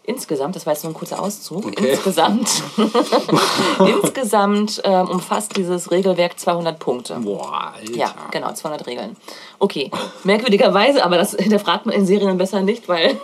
Insgesamt, 0.03 0.55
das 0.55 0.65
war 0.65 0.71
jetzt 0.71 0.83
nur 0.83 0.93
ein 0.93 0.95
kurzer 0.95 1.21
Auszug, 1.21 1.65
Okay. 1.65 1.91
insgesamt, 1.91 2.49
insgesamt 4.01 4.81
ähm, 4.85 5.09
umfasst 5.09 5.57
dieses 5.57 5.91
Regelwerk 5.91 6.39
200 6.39 6.79
Punkte. 6.79 7.15
Boah, 7.15 7.73
Alter. 7.75 7.91
Ja, 7.93 8.15
genau, 8.31 8.53
200 8.53 8.87
Regeln. 8.87 9.17
Okay, 9.59 9.91
merkwürdigerweise, 10.23 11.03
aber 11.03 11.17
das 11.17 11.31
hinterfragt 11.37 11.85
man 11.85 11.93
in 11.93 12.05
Serien 12.05 12.37
besser 12.37 12.61
nicht, 12.61 12.87
weil 12.87 13.19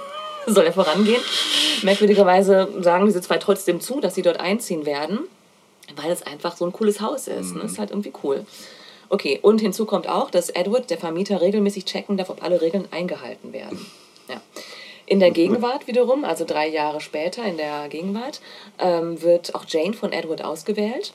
soll 0.46 0.66
ja 0.66 0.74
vorangehen. 0.74 1.22
Merkwürdigerweise 1.84 2.68
sagen 2.82 3.06
diese 3.06 3.22
zwei 3.22 3.38
trotzdem 3.38 3.80
zu, 3.80 4.02
dass 4.02 4.16
sie 4.16 4.22
dort 4.22 4.42
einziehen 4.42 4.86
werden, 4.86 5.20
weil 5.96 6.12
es 6.12 6.24
einfach 6.24 6.58
so 6.58 6.66
ein 6.66 6.74
cooles 6.74 7.00
Haus 7.00 7.30
ist. 7.30 7.56
Ne? 7.56 7.62
Ist 7.64 7.80
halt 7.80 7.92
irgendwie 7.92 8.12
cool. 8.24 8.46
Okay, 9.10 9.40
und 9.42 9.62
hinzu 9.62 9.86
kommt 9.86 10.08
auch, 10.08 10.30
dass 10.30 10.50
Edward, 10.50 10.90
der 10.90 10.98
Vermieter, 10.98 11.42
regelmäßig 11.42 11.86
checken 11.86 12.18
darf, 12.18 12.30
ob 12.30 12.44
alle 12.44 12.62
Regeln 12.62 12.88
eingehalten 12.92 13.54
werden. 13.54 13.86
Ja. 14.30 14.42
In 15.06 15.20
der 15.20 15.32
Gegenwart 15.32 15.88
wiederum, 15.88 16.24
also 16.24 16.46
drei 16.46 16.68
Jahre 16.68 17.02
später 17.02 17.44
in 17.44 17.58
der 17.58 17.90
Gegenwart, 17.90 18.42
ähm, 18.80 19.22
wird 19.22 19.54
auch 19.54 19.66
Jane 19.68 19.94
von 19.94 20.14
Edward 20.14 20.44
ausgewählt. 20.44 21.14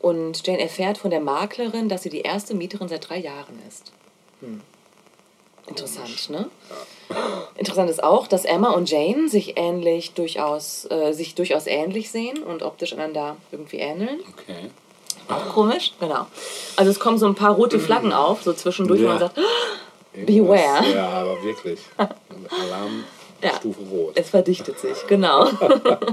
Und 0.00 0.46
Jane 0.46 0.60
erfährt 0.60 0.98
von 0.98 1.10
der 1.10 1.20
Maklerin, 1.20 1.88
dass 1.88 2.02
sie 2.02 2.10
die 2.10 2.20
erste 2.20 2.54
Mieterin 2.54 2.88
seit 2.88 3.08
drei 3.08 3.18
Jahren 3.18 3.60
ist. 3.68 3.92
Hm. 4.40 4.62
Interessant, 5.66 6.30
ne? 6.30 6.48
Interessant 7.56 7.90
ist 7.90 8.02
auch, 8.02 8.26
dass 8.26 8.44
Emma 8.46 8.70
und 8.70 8.90
Jane 8.90 9.28
sich 9.28 9.58
ähnlich 9.58 10.14
durchaus, 10.14 10.86
äh, 10.90 11.12
sich 11.12 11.34
durchaus 11.34 11.66
ähnlich 11.66 12.10
sehen 12.10 12.42
und 12.42 12.62
optisch 12.62 12.94
einander 12.94 13.36
irgendwie 13.52 13.78
ähneln. 13.78 14.20
Okay. 14.32 14.70
Auch 15.28 15.48
komisch, 15.52 15.92
genau. 16.00 16.26
Also 16.76 16.90
es 16.90 16.98
kommen 17.00 17.18
so 17.18 17.26
ein 17.26 17.34
paar 17.34 17.52
rote 17.54 17.78
Flaggen 17.78 18.12
auf, 18.12 18.42
so 18.42 18.52
zwischendurch, 18.52 19.00
wo 19.00 19.04
Ja. 19.04 19.10
man 19.10 19.18
sagt, 19.18 19.38
Irgendwas- 20.14 20.26
Beware. 20.26 20.94
Ja, 20.94 21.08
aber 21.10 21.42
wirklich. 21.44 21.78
Alarm, 21.98 23.04
Ja. 23.42 23.54
Stufe 23.56 23.80
Rot. 23.90 24.12
Es 24.16 24.30
verdichtet 24.30 24.80
sich, 24.80 25.06
genau. 25.06 25.46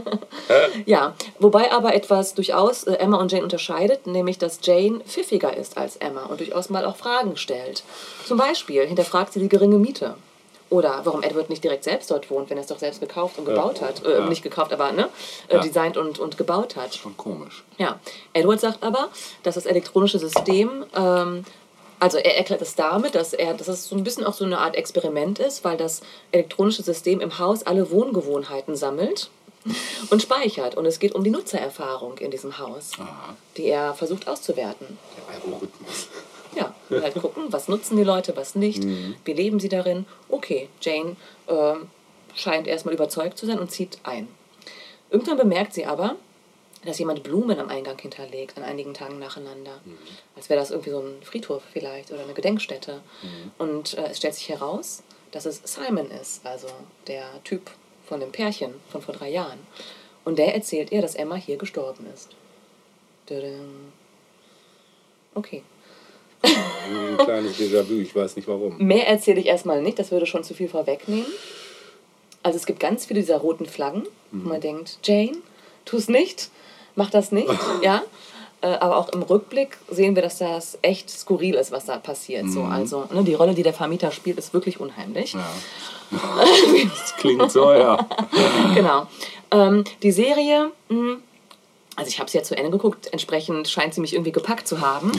ja, 0.86 1.14
wobei 1.40 1.72
aber 1.72 1.96
etwas 1.96 2.34
durchaus 2.36 2.84
äh, 2.84 2.94
Emma 2.96 3.18
und 3.18 3.32
Jane 3.32 3.44
unterscheidet, 3.44 4.06
nämlich 4.06 4.38
dass 4.38 4.60
Jane 4.62 5.00
pfiffiger 5.08 5.56
ist 5.56 5.78
als 5.78 5.96
Emma 5.98 6.26
und 6.26 6.40
durchaus 6.40 6.70
mal 6.70 6.86
auch 6.86 6.96
Fragen 6.98 7.36
stellt. 7.38 7.84
Zum 8.26 8.38
Beispiel 8.38 8.86
hinterfragt 8.86 9.34
sie 9.34 9.40
die 9.40 9.50
geringe 9.50 9.78
Miete. 9.80 10.16
Oder 10.72 11.02
warum 11.04 11.22
Edward 11.22 11.50
nicht 11.50 11.64
direkt 11.64 11.84
selbst 11.84 12.10
dort 12.10 12.30
wohnt, 12.32 12.50
wenn 12.50 12.58
er 12.58 12.62
es 12.62 12.68
doch 12.68 12.80
selbst 12.80 13.00
gekauft 13.00 13.38
und 13.38 13.46
gebaut 13.46 13.82
hat. 13.82 14.04
Äh, 14.04 14.18
Ja. 14.20 14.26
Nicht 14.28 14.42
gekauft, 14.42 14.74
aber 14.74 14.92
ne? 14.92 15.10
Äh, 15.48 15.56
Ja. 15.56 15.62
designt 15.62 15.96
und, 15.96 16.18
und 16.18 16.38
gebaut 16.38 16.76
hat. 16.76 16.96
Schon 16.96 17.16
komisch. 17.18 17.64
Ja, 17.78 18.00
Edward 18.34 18.60
sagt 18.60 18.82
aber, 18.84 19.10
dass 19.44 19.56
das 19.56 19.68
elektronische 19.68 20.18
System, 20.18 20.86
ähm, 20.96 21.46
also 22.00 22.18
er 22.18 22.36
erklärt 22.38 22.62
es 22.64 22.74
damit, 22.76 23.14
dass 23.16 23.34
er, 23.34 23.54
dass 23.54 23.68
es 23.68 23.88
so 23.88 23.96
ein 23.96 24.04
bisschen 24.04 24.26
auch 24.26 24.34
so 24.34 24.44
eine 24.44 24.58
Art 24.58 24.76
Experiment 24.76 25.38
ist, 25.40 25.64
weil 25.64 25.78
das 25.78 26.02
elektronische 26.32 26.82
System 26.84 27.22
im 27.22 27.38
Haus 27.38 27.64
alle 27.64 27.92
Wohngewohnheiten 27.92 28.76
sammelt 28.76 29.30
und 30.10 30.22
speichert. 30.24 30.76
Und 30.76 30.86
es 30.88 30.98
geht 31.00 31.14
um 31.14 31.24
die 31.24 31.30
Nutzererfahrung 31.30 32.18
in 32.18 32.32
diesem 32.32 32.58
Haus, 32.58 32.92
die 33.56 33.68
er 33.68 33.94
versucht 33.94 34.28
auszuwerten. 34.28 34.98
Der 35.16 35.36
Algorithmus. 35.36 36.08
Ja, 36.56 36.74
und 36.90 37.04
halt 37.04 37.16
gucken, 37.16 37.46
was 37.50 37.68
nutzen 37.68 37.98
die 37.98 38.04
Leute, 38.04 38.36
was 38.36 38.56
nicht, 38.56 38.84
wie 39.26 39.34
leben 39.34 39.60
sie 39.60 39.70
darin. 39.70 40.06
Okay, 40.30 40.70
Jane 40.82 41.16
ähm, 41.48 41.90
scheint 42.34 42.68
erstmal 42.68 42.94
überzeugt 42.94 43.38
zu 43.38 43.46
sein 43.46 43.60
und 43.60 43.72
zieht 43.72 44.00
ein. 44.04 44.28
Irgendwann 45.10 45.38
bemerkt 45.38 45.74
sie 45.74 45.86
aber, 45.86 46.16
dass 46.86 47.00
jemand 47.00 47.24
Blumen 47.24 47.60
am 47.60 47.70
Eingang 47.70 47.98
hinterlegt, 47.98 48.58
an 48.58 48.64
einigen 48.64 48.94
Tagen 48.94 49.20
nacheinander. 49.20 49.82
Als 50.36 50.50
wäre 50.50 50.60
das 50.60 50.72
irgendwie 50.72 50.92
so 50.92 51.00
ein 51.00 51.22
Friedhof 51.24 51.64
vielleicht 51.74 52.12
oder 52.12 52.24
eine 52.24 52.34
Gedenkstätte. 52.34 53.02
Und 53.58 53.98
äh, 53.98 54.10
es 54.12 54.18
stellt 54.18 54.36
sich 54.36 54.50
heraus, 54.50 55.04
dass 55.32 55.46
es 55.46 55.62
Simon 55.64 56.12
ist, 56.12 56.46
also 56.46 56.68
der 57.08 57.44
Typ 57.44 57.72
von 58.06 58.20
dem 58.20 58.32
Pärchen 58.32 58.76
von 58.90 59.02
vor 59.02 59.16
drei 59.16 59.30
Jahren. 59.30 59.60
Und 60.24 60.38
der 60.38 60.54
erzählt 60.54 60.92
ihr, 60.92 61.02
dass 61.02 61.16
Emma 61.16 61.36
hier 61.36 61.58
gestorben 61.58 62.06
ist. 62.14 62.30
Okay. 65.34 65.64
Ein 66.46 67.18
kleines 67.18 67.58
Déjà-vu, 67.60 68.00
ich 68.02 68.16
weiß 68.16 68.36
nicht 68.36 68.48
warum. 68.48 68.78
Mehr 68.78 69.08
erzähle 69.08 69.40
ich 69.40 69.48
erstmal 69.48 69.82
nicht, 69.82 70.00
das 70.00 70.12
würde 70.12 70.26
schon 70.26 70.44
zu 70.44 70.54
viel 70.54 70.68
vorwegnehmen. 70.70 71.26
Also 72.44 72.58
es 72.58 72.66
gibt 72.66 72.80
ganz 72.80 73.06
viele 73.06 73.22
dieser 73.22 73.38
roten 73.38 73.66
Flaggen, 73.66 74.04
wo 74.32 74.48
man 74.50 74.62
denkt, 74.62 75.00
Jane, 75.04 75.38
tu 75.84 75.98
es 75.98 76.08
nicht, 76.10 76.50
mach 76.96 77.10
das 77.10 77.32
nicht, 77.32 77.50
ja. 77.82 78.04
Äh, 78.62 78.68
Aber 78.68 78.98
auch 78.98 79.10
im 79.10 79.22
Rückblick 79.24 79.78
sehen 79.90 80.16
wir, 80.16 80.22
dass 80.22 80.38
das 80.38 80.78
echt 80.82 81.10
skurril 81.10 81.56
ist, 81.56 81.72
was 81.72 81.86
da 81.86 81.98
passiert. 81.98 82.48
So, 82.50 82.64
also 82.64 83.06
ne, 83.12 83.24
die 83.24 83.34
Rolle, 83.34 83.54
die 83.54 83.64
der 83.64 83.74
Vermieter 83.74 84.12
spielt, 84.12 84.38
ist 84.38 84.54
wirklich 84.54 84.80
unheimlich. 84.80 85.34
Ja. 85.34 85.48
das 86.90 87.16
klingt 87.18 87.52
so, 87.52 87.72
ja. 87.74 88.08
Genau. 88.74 89.08
Ähm, 89.52 89.84
die 90.04 90.12
Serie, 90.12 90.72
mh, 90.90 91.18
also 91.96 92.10
ich 92.10 92.20
habe 92.20 92.30
sie 92.30 92.38
ja 92.38 92.44
zu 92.44 92.58
Ende 92.58 92.72
geguckt, 92.72 93.08
entsprechend 93.12 93.68
scheint 93.70 93.94
sie 93.94 94.02
mich 94.02 94.14
irgendwie 94.14 94.32
gepackt 94.32 94.68
zu 94.68 94.82
haben. 94.82 95.12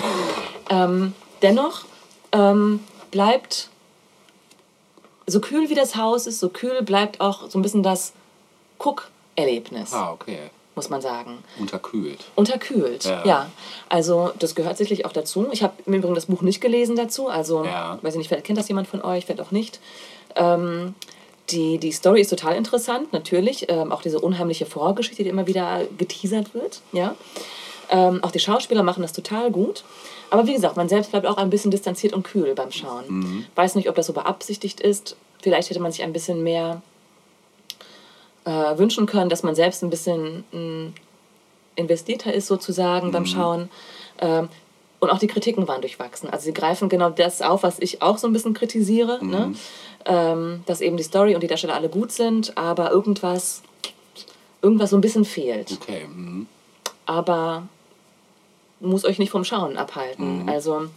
Ähm, 0.71 1.15
dennoch 1.43 1.85
ähm, 2.33 2.81
bleibt, 3.11 3.69
so 5.27 5.41
kühl 5.41 5.69
wie 5.71 5.75
das 5.75 5.97
Haus 5.97 6.27
ist, 6.27 6.39
so 6.41 6.49
kühl 6.49 6.83
bleibt 6.83 7.21
auch 7.21 7.49
so 7.51 7.59
ein 7.59 7.63
bisschen 7.63 7.83
das 7.83 8.13
Cook-Erlebnis, 8.79 9.93
Ah, 9.93 10.13
okay. 10.13 10.39
muss 10.75 10.89
man 10.91 11.01
sagen. 11.01 11.39
Unterkühlt. 11.59 12.25
Unterkühlt, 12.35 13.05
Ja. 13.05 13.25
ja. 13.25 13.51
Also 13.89 14.33
das 14.39 14.55
gehört 14.55 14.77
sicherlich 14.77 15.05
auch 15.07 15.13
dazu. 15.13 15.49
Ich 15.53 15.63
habe 15.63 15.75
im 15.87 15.95
Übrigen 15.95 16.15
das 16.15 16.27
Buch 16.27 16.43
nicht 16.43 16.61
gelesen 16.61 16.95
dazu, 16.97 17.29
also 17.29 17.65
Ja. 17.65 17.99
weiß 18.03 18.15
ich 18.15 18.19
nicht, 18.19 18.29
vielleicht 18.29 18.45
kennt 18.47 18.59
das 18.59 18.69
jemand 18.69 18.87
von 18.89 19.03
euch, 19.03 19.25
vielleicht 19.25 19.41
auch 19.41 19.51
nicht. 19.51 19.81
Ähm, 20.37 20.95
die, 21.51 21.79
die 21.79 21.93
Story 21.93 22.21
ist 22.21 22.31
total 22.31 22.57
interessant, 22.57 23.13
natürlich. 23.13 23.67
Ähm, 23.69 23.93
auch 23.93 24.03
diese 24.03 24.21
unheimliche 24.21 24.67
Vorgeschichte, 24.67 25.23
die 25.23 25.31
immer 25.31 25.47
wieder 25.47 25.83
geteasert 25.97 26.55
wird. 26.55 26.81
Ja? 26.93 27.15
Ähm, 27.91 28.23
auch 28.23 28.31
die 28.31 28.41
Schauspieler 28.41 28.83
machen 28.83 29.03
das 29.03 29.13
total 29.13 29.51
gut. 29.51 29.85
Aber 30.31 30.47
wie 30.47 30.55
gesagt, 30.55 30.77
man 30.77 30.89
selbst 30.89 31.13
bleibt 31.13 31.27
auch 31.27 31.37
ein 31.37 31.51
bisschen 31.51 31.71
distanziert 31.71 32.13
und 32.13 32.25
kühl 32.25 32.55
beim 32.55 32.73
Schauen. 32.73 33.47
Weiß 33.55 33.77
nicht, 33.77 33.89
ob 33.89 33.95
das 33.95 34.07
so 34.07 34.13
beabsichtigt 34.13 34.81
ist. 34.81 35.17
Vielleicht 35.41 35.71
hätte 35.71 35.81
man 35.81 35.93
sich 35.93 36.03
ein 36.03 36.13
bisschen 36.13 36.43
mehr 36.43 36.83
äh, 38.45 38.79
wünschen 38.79 39.07
können, 39.07 39.31
dass 39.31 39.45
man 39.45 39.55
selbst 39.55 39.85
ein 39.85 39.91
bisschen 39.91 40.45
mh, 40.51 40.93
investierter 41.77 42.33
ist 42.35 42.49
sozusagen 42.49 43.13
beim 43.13 43.27
Schauen. 43.27 43.69
Ähm, 44.21 44.49
und 45.07 45.13
auch 45.13 45.19
die 45.19 45.27
Kritiken 45.27 45.67
waren 45.69 45.81
durchwachsen. 45.81 46.29
Also 46.31 46.45
sie 46.45 46.53
greifen 46.53 46.89
genau 46.89 47.11
das 47.11 47.43
auf, 47.43 47.63
was 47.63 47.79
ich 47.79 48.03
auch 48.03 48.19
so 48.19 48.27
ein 48.27 48.33
bisschen 48.33 48.55
kritisiere. 48.55 49.25
Ne? 49.25 49.55
Ähm, 50.05 50.63
dass 50.67 50.81
eben 50.81 50.97
die 50.97 51.03
Story 51.03 51.35
und 51.35 51.43
die 51.43 51.47
Darsteller 51.47 51.75
alle 51.75 51.89
gut 51.89 52.13
sind, 52.13 52.57
aber 52.57 52.91
irgendwas, 52.91 53.63
irgendwas 54.63 54.91
so 54.91 54.97
ein 54.97 55.01
bisschen 55.01 55.25
fehlt. 55.25 55.73
Okay. 55.73 56.07
Mhm. 56.07 56.47
Aber 57.07 57.63
muss 58.81 59.05
euch 59.05 59.19
nicht 59.19 59.31
vom 59.31 59.45
Schauen 59.45 59.77
abhalten. 59.77 60.49
Also 60.49 60.89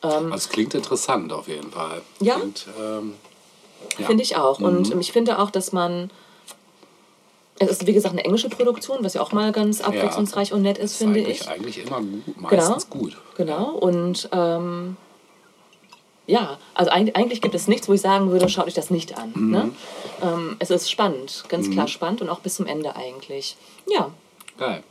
Also 0.00 0.28
es 0.34 0.48
klingt 0.48 0.74
interessant 0.74 1.32
auf 1.32 1.48
jeden 1.48 1.70
Fall. 1.70 2.02
Ja. 2.20 2.36
Ähm, 2.36 3.14
ja. 3.98 4.06
Finde 4.06 4.22
ich 4.22 4.36
auch. 4.36 4.60
Und 4.60 4.92
ähm, 4.92 5.00
ich 5.00 5.12
finde 5.12 5.38
auch, 5.38 5.50
dass 5.50 5.72
man. 5.72 6.10
Es 7.60 7.70
ist, 7.70 7.86
wie 7.86 7.92
gesagt, 7.92 8.12
eine 8.14 8.24
englische 8.24 8.48
Produktion, 8.48 8.98
was 9.02 9.14
ja 9.14 9.20
auch 9.20 9.32
mal 9.32 9.50
ganz 9.52 9.80
abwechslungsreich 9.80 10.52
und 10.52 10.62
nett 10.62 10.78
ist, 10.78 10.92
ist 10.92 10.98
finde 10.98 11.20
eigentlich, 11.20 11.40
ich. 11.40 11.48
eigentlich 11.48 11.78
immer 11.86 12.00
gut, 12.00 12.40
meistens 12.40 12.88
gut. 12.88 13.16
Genau. 13.36 13.70
Und 13.70 14.28
ähm, 14.32 14.96
ja, 16.26 16.58
also 16.74 16.90
eig- 16.90 17.14
eigentlich 17.14 17.40
gibt 17.40 17.54
es 17.54 17.66
nichts, 17.68 17.88
wo 17.88 17.94
ich 17.94 18.00
sagen 18.00 18.30
würde, 18.30 18.48
schaut 18.48 18.66
euch 18.66 18.74
das 18.74 18.90
nicht 18.90 19.16
an. 19.18 19.32
Mhm. 19.34 19.50
Ne? 19.50 19.70
Ähm, 20.22 20.56
es 20.58 20.70
ist 20.70 20.90
spannend, 20.90 21.44
ganz 21.48 21.70
klar 21.70 21.88
spannend 21.88 22.20
und 22.20 22.28
auch 22.28 22.40
bis 22.40 22.56
zum 22.56 22.66
Ende 22.66 22.94
eigentlich. 22.96 23.56
Ja, 23.88 24.10
Geil. 24.58 24.82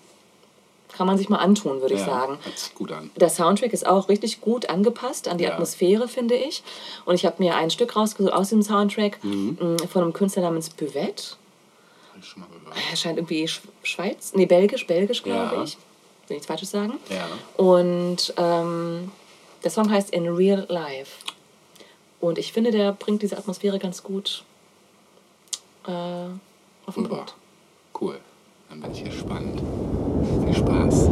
kann 0.92 1.06
man 1.08 1.18
sich 1.18 1.30
mal 1.30 1.38
antun, 1.38 1.80
würde 1.82 1.94
ich 1.94 2.00
ja, 2.02 2.06
sagen. 2.08 2.40
Hört 2.44 2.58
sich 2.58 2.74
gut 2.74 2.92
an. 2.92 3.12
Der 3.16 3.30
Soundtrack 3.30 3.72
ist 3.72 3.86
auch 3.86 4.10
richtig 4.10 4.42
gut 4.42 4.70
angepasst 4.70 5.28
an 5.28 5.38
die 5.38 5.44
Ja. 5.44 5.54
Atmosphäre, 5.54 6.08
finde 6.08 6.36
ich. 6.36 6.64
Und 7.06 7.16
ich 7.16 7.26
habe 7.26 7.36
mir 7.42 7.56
ein 7.56 7.70
Stück 7.70 7.96
rausgesucht 7.96 8.34
aus 8.34 8.50
dem 8.50 8.62
Soundtrack 8.64 9.24
Mhm. 9.24 9.58
mh, 9.62 9.88
von 9.88 10.02
einem 10.02 10.14
Künstler 10.14 10.42
namens 10.42 10.70
Buvette. 10.72 11.36
Hab 12.14 12.20
ich 12.24 12.26
schon 12.28 12.40
mal 12.42 12.48
gehört. 12.48 12.57
Er 12.92 12.96
scheint 12.96 13.18
irgendwie 13.18 13.48
Sch 13.48 13.62
Schweiz, 13.84 14.34
nee, 14.36 14.46
Belgisch, 14.46 14.86
Belgisch, 14.88 15.24
glaube 15.24 15.56
Ja. 15.56 15.64
ich. 15.64 15.78
Will 16.28 16.36
nichts 16.36 16.48
Falsches 16.48 16.72
sagen. 16.72 16.94
Ja. 17.10 17.26
Und 17.64 18.34
ähm, 18.38 19.12
der 19.64 19.72
Song 19.72 19.90
heißt 19.90 20.10
In 20.10 20.28
Real 20.28 20.66
Life. 20.70 21.12
Und 22.20 22.38
ich 22.38 22.52
finde, 22.52 22.72
der 22.72 22.92
bringt 22.94 23.22
diese 23.22 23.38
Atmosphäre 23.38 23.80
ganz 23.80 24.04
gut 24.04 24.44
äh, 25.88 25.92
auf 25.92 26.96
den. 26.96 27.08
Punkt. 27.08 27.34
Cool. 28.00 28.20
Dann 28.70 28.82
bin 28.82 28.92
ich 28.92 29.04
gespannt. 29.06 29.62
Viel 30.44 30.56
Spaß. 30.56 31.10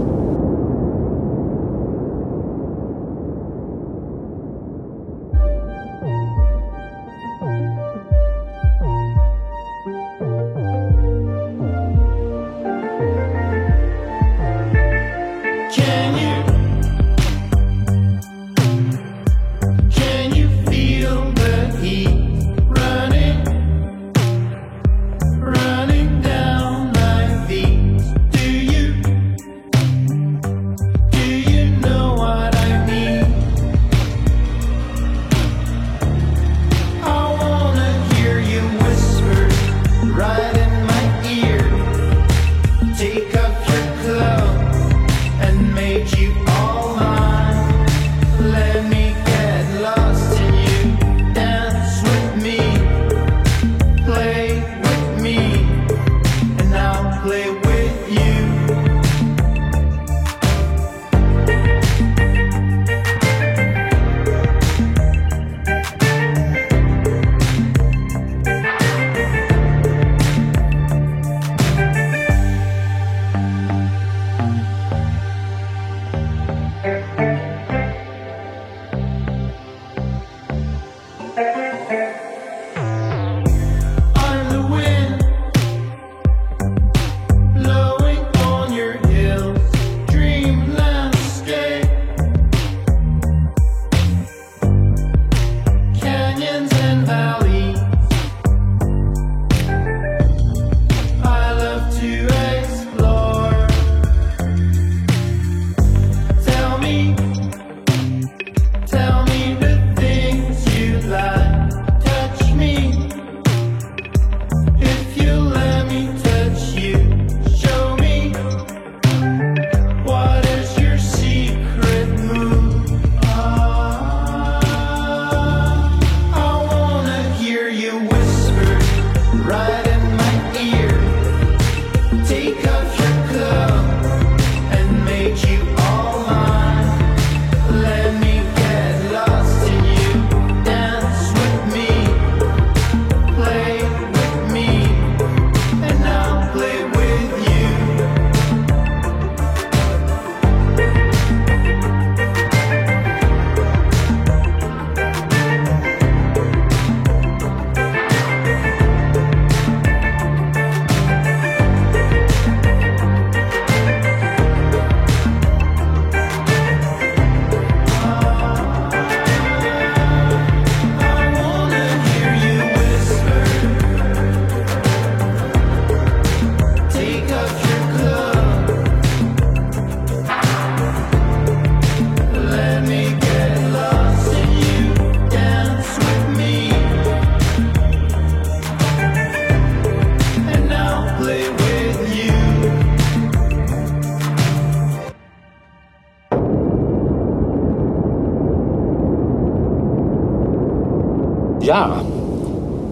Ja, 201.65 202.03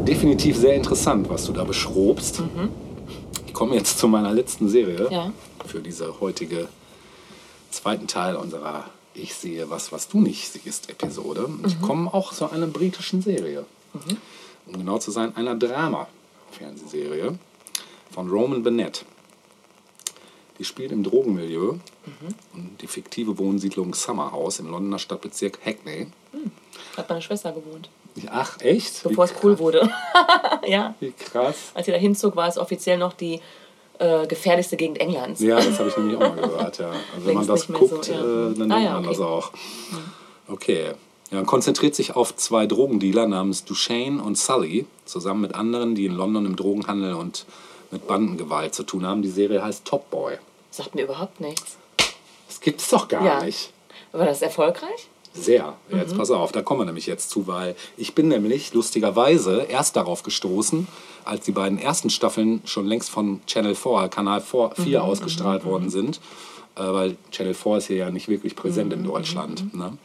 definitiv 0.03 0.57
sehr 0.57 0.73
interessant, 0.73 1.29
was 1.29 1.45
du 1.45 1.53
da 1.53 1.63
beschrobst. 1.63 2.41
Ich 3.45 3.53
komme 3.53 3.75
jetzt 3.75 3.99
zu 3.99 4.07
meiner 4.07 4.33
letzten 4.33 4.67
Serie 4.67 5.09
Ja. 5.11 5.31
für 5.63 5.79
diese 5.79 6.19
heutige 6.19 6.67
zweiten 7.69 8.07
Teil 8.07 8.35
unserer 8.35 8.85
Ich 9.13 9.35
sehe 9.35 9.69
was, 9.69 9.91
was 9.91 10.07
du 10.07 10.19
nicht 10.19 10.51
siehst 10.51 10.89
Episode. 10.89 11.47
Ich 11.67 11.79
komme 11.81 12.11
auch 12.11 12.33
zu 12.33 12.49
einer 12.49 12.65
britischen 12.65 13.21
Serie. 13.21 13.63
Um 14.65 14.73
genau 14.73 14.97
zu 14.97 15.11
sein, 15.11 15.35
einer 15.35 15.53
Drama-Fernsehserie 15.53 17.37
von 18.09 18.27
Roman 18.27 18.63
Bennett. 18.63 19.05
Die 20.57 20.65
spielt 20.65 20.91
im 20.91 21.03
Drogenmilieu 21.03 21.75
und 22.53 22.81
die 22.81 22.87
fiktive 22.87 23.37
Wohnsiedlung 23.37 23.93
Summerhouse 23.93 24.57
im 24.57 24.71
Londoner 24.71 24.97
Stadtbezirk 24.97 25.59
Hackney. 25.63 26.07
Hat 26.97 27.07
meine 27.07 27.21
Schwester 27.21 27.51
gewohnt. 27.51 27.89
Ach, 28.29 28.59
echt? 28.61 29.03
Bevor 29.03 29.25
Wie 29.27 29.31
es 29.31 29.43
cool 29.43 29.51
krass. 29.53 29.59
wurde. 29.59 29.89
ja. 30.67 30.93
Wie 30.99 31.11
krass. 31.11 31.55
Als 31.73 31.85
sie 31.87 31.91
da 31.91 31.97
hinzog, 31.97 32.35
war 32.35 32.47
es 32.47 32.57
offiziell 32.57 32.97
noch 32.97 33.13
die 33.13 33.39
äh, 33.99 34.27
gefährlichste 34.27 34.77
Gegend 34.77 34.99
Englands. 34.99 35.41
Ja, 35.41 35.55
das 35.55 35.79
habe 35.79 35.89
ich 35.89 35.97
nämlich 35.97 36.15
auch 36.17 36.21
mal 36.21 36.35
gehört. 36.35 36.77
Ja. 36.79 36.91
Also 37.15 37.25
wenn 37.27 37.33
man 37.35 37.45
Längst 37.47 37.49
das 37.49 37.69
nicht 37.69 37.79
mehr 37.79 37.89
so, 37.89 37.95
guckt, 37.95 38.07
ja. 38.07 38.15
äh, 38.15 38.53
dann 38.55 38.71
Ah, 38.71 38.75
denkt 38.75 38.83
ja, 38.85 38.93
man 38.93 38.99
okay. 39.05 39.07
das 39.09 39.19
auch. 39.19 39.51
Okay. 40.47 40.91
Ja, 41.31 41.39
und 41.39 41.45
konzentriert 41.47 41.95
sich 41.95 42.15
auf 42.15 42.35
zwei 42.35 42.67
Drogendealer 42.67 43.25
namens 43.27 43.65
Duchesne 43.65 44.21
und 44.21 44.37
Sully, 44.37 44.85
zusammen 45.05 45.41
mit 45.41 45.55
anderen, 45.55 45.95
die 45.95 46.05
in 46.05 46.13
London 46.13 46.45
im 46.45 46.55
Drogenhandel 46.55 47.15
und 47.15 47.45
mit 47.89 48.05
Bandengewalt 48.07 48.75
zu 48.75 48.83
tun 48.83 49.05
haben. 49.05 49.21
Die 49.23 49.29
Serie 49.29 49.63
heißt 49.63 49.85
Top 49.85 50.09
Boy. 50.11 50.37
Sagt 50.69 50.93
mir 50.95 51.03
überhaupt 51.03 51.39
nichts. 51.39 51.77
Das 52.47 52.59
gibt 52.61 52.81
es 52.81 52.89
doch 52.89 53.07
gar 53.07 53.25
Ja. 53.25 53.43
nicht. 53.43 53.71
War 54.11 54.25
das 54.25 54.41
erfolgreich? 54.43 55.07
Sehr. 55.33 55.75
Mhm. 55.89 55.97
Jetzt 55.97 56.15
pass 56.17 56.29
auf, 56.31 56.51
da 56.51 56.61
kommen 56.61 56.81
wir 56.81 56.85
nämlich 56.85 57.07
jetzt 57.07 57.29
zu, 57.29 57.47
weil 57.47 57.75
ich 57.97 58.13
bin 58.13 58.27
nämlich 58.27 58.73
lustigerweise 58.73 59.63
erst 59.63 59.95
darauf 59.95 60.23
gestoßen, 60.23 60.87
als 61.25 61.45
die 61.45 61.51
beiden 61.51 61.79
ersten 61.79 62.09
Staffeln 62.09 62.61
schon 62.65 62.85
längst 62.85 63.09
von 63.09 63.41
Channel 63.47 63.73
4, 63.75 64.09
Kanal 64.09 64.41
4, 64.41 64.71
4 64.75 64.99
Mhm. 64.99 65.05
ausgestrahlt 65.05 65.65
worden 65.65 65.89
sind, 65.89 66.19
äh, 66.75 66.81
weil 66.83 67.17
Channel 67.31 67.53
4 67.55 67.77
ist 67.77 67.87
hier 67.87 67.97
ja 67.97 68.11
nicht 68.11 68.27
wirklich 68.27 68.55
präsent 68.55 68.91
Mhm. 68.93 68.99
in 68.99 69.03
Deutschland. 69.05 69.73
Ne? 69.73 69.97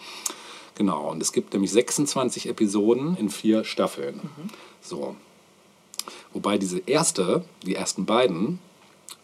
Genau, 0.76 1.10
und 1.10 1.20
es 1.20 1.32
gibt 1.32 1.52
nämlich 1.52 1.72
26 1.72 2.48
Episoden 2.48 3.16
in 3.16 3.30
vier 3.30 3.64
Staffeln. 3.64 4.16
Mhm. 4.22 4.48
So. 4.80 5.16
Wobei 6.32 6.56
diese 6.56 6.78
erste, 6.86 7.44
die 7.66 7.74
ersten 7.74 8.06
beiden, 8.06 8.60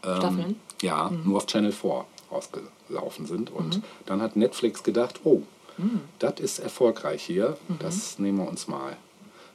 ähm, 0.05 0.17
Staffeln? 0.17 0.61
ja, 0.83 1.11
nur 1.25 1.37
auf 1.39 1.47
Channel 1.47 1.73
4 1.73 2.05
rausgelaufen 2.31 3.27
sind. 3.27 3.51
Und 3.51 3.81
dann 4.07 4.21
hat 4.21 4.37
Netflix 4.37 4.83
gedacht, 4.83 5.21
oh, 5.25 5.43
das 6.19 6.41
ist 6.41 6.59
erfolgreich 6.61 7.23
hier, 7.23 7.57
das 7.81 8.19
nehmen 8.19 8.39
wir 8.39 8.49
uns 8.49 8.69
mal. 8.69 8.97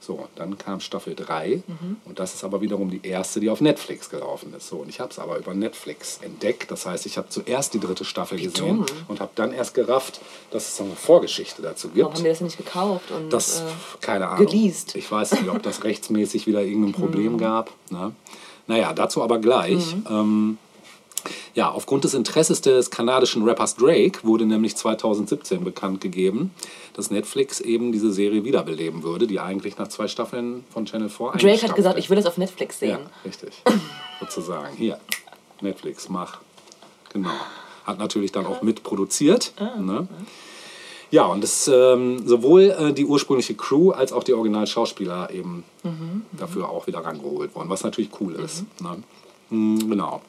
So, 0.01 0.29
dann 0.35 0.57
kam 0.57 0.79
Staffel 0.79 1.13
3 1.13 1.61
und 2.05 2.19
das 2.19 2.33
ist 2.33 2.45
aber 2.45 2.61
wiederum 2.61 2.89
die 2.89 3.01
erste, 3.05 3.41
die 3.41 3.49
auf 3.49 3.59
Netflix 3.59 4.09
gelaufen 4.09 4.53
ist. 4.57 4.69
So, 4.69 4.77
und 4.77 4.87
ich 4.87 5.01
habe 5.01 5.11
es 5.11 5.19
aber 5.19 5.37
über 5.37 5.53
Netflix 5.53 6.19
entdeckt. 6.21 6.71
Das 6.71 6.85
heißt, 6.85 7.05
ich 7.05 7.17
habe 7.17 7.27
zuerst 7.27 7.73
die 7.73 7.81
dritte 7.81 8.05
Staffel 8.05 8.39
gesehen 8.39 8.77
dumm. 8.77 8.85
und 9.09 9.19
habe 9.19 9.31
dann 9.35 9.51
erst 9.51 9.73
gerafft, 9.73 10.21
dass 10.51 10.69
es 10.69 10.77
so 10.77 10.85
eine 10.85 10.95
Vorgeschichte 10.95 11.61
dazu 11.61 11.89
gibt. 11.89 11.99
Warum 11.99 12.13
haben 12.13 12.23
die 12.23 12.29
das 12.29 12.39
nicht 12.39 12.57
gekauft? 12.57 13.11
Und, 13.11 13.33
Das, 13.33 13.59
äh, 13.59 13.63
keine 13.99 14.29
Ahnung. 14.29 14.45
geleast. 14.45 14.95
Ich 14.95 15.11
weiß 15.11 15.33
nicht, 15.33 15.49
ob 15.49 15.61
das 15.63 15.83
rechtsmäßig 15.83 16.47
wieder 16.47 16.61
irgendein 16.63 16.93
Problem 16.93 17.37
gab. 17.37 17.69
Ne? 17.89 18.13
Naja, 18.67 18.93
dazu 18.93 19.21
aber 19.21 19.39
gleich. 19.39 19.95
Ähm, 20.09 20.57
ja, 21.55 21.69
aufgrund 21.71 22.03
des 22.03 22.13
Interesses 22.13 22.61
des 22.61 22.89
kanadischen 22.91 23.43
Rappers 23.47 23.75
Drake 23.75 24.19
wurde 24.23 24.45
nämlich 24.45 24.75
2017 24.75 25.63
bekannt 25.63 26.01
gegeben, 26.01 26.51
dass 26.93 27.11
Netflix 27.11 27.59
eben 27.59 27.91
diese 27.91 28.11
Serie 28.11 28.43
wiederbeleben 28.43 29.03
würde, 29.03 29.27
die 29.27 29.39
eigentlich 29.39 29.77
nach 29.77 29.87
zwei 29.87 30.07
Staffeln 30.07 30.63
von 30.71 30.85
Channel 30.85 31.09
4 31.09 31.31
Drake 31.37 31.61
hat 31.67 31.75
gesagt, 31.75 31.97
ich 31.99 32.09
will 32.09 32.15
das 32.17 32.25
auf 32.25 32.37
Netflix 32.37 32.79
sehen. 32.79 32.89
Ja, 32.91 32.99
richtig. 33.25 33.61
Sozusagen. 34.19 34.75
Hier, 34.75 34.99
Netflix, 35.61 36.09
mach. 36.09 36.39
Genau. 37.13 37.29
Hat 37.85 37.97
natürlich 37.99 38.31
dann 38.31 38.45
auch 38.45 38.61
mitproduziert. 38.61 39.53
Ne? 39.79 40.07
Ja, 41.11 41.25
und 41.25 41.41
das, 41.41 41.67
ähm, 41.67 42.27
sowohl 42.27 42.63
äh, 42.77 42.93
die 42.93 43.05
ursprüngliche 43.05 43.55
Crew 43.55 43.91
als 43.91 44.13
auch 44.13 44.23
die 44.23 44.33
Originalschauspieler 44.33 45.31
eben 45.31 45.63
dafür 46.33 46.69
auch 46.69 46.85
wieder 46.85 46.99
rangeholt 46.99 47.55
worden, 47.55 47.69
was 47.69 47.83
natürlich 47.83 48.11
cool 48.21 48.35
ist. 48.35 48.63
Ne? 48.81 49.01
Mm, 49.49 49.89
Genau. 49.89 50.21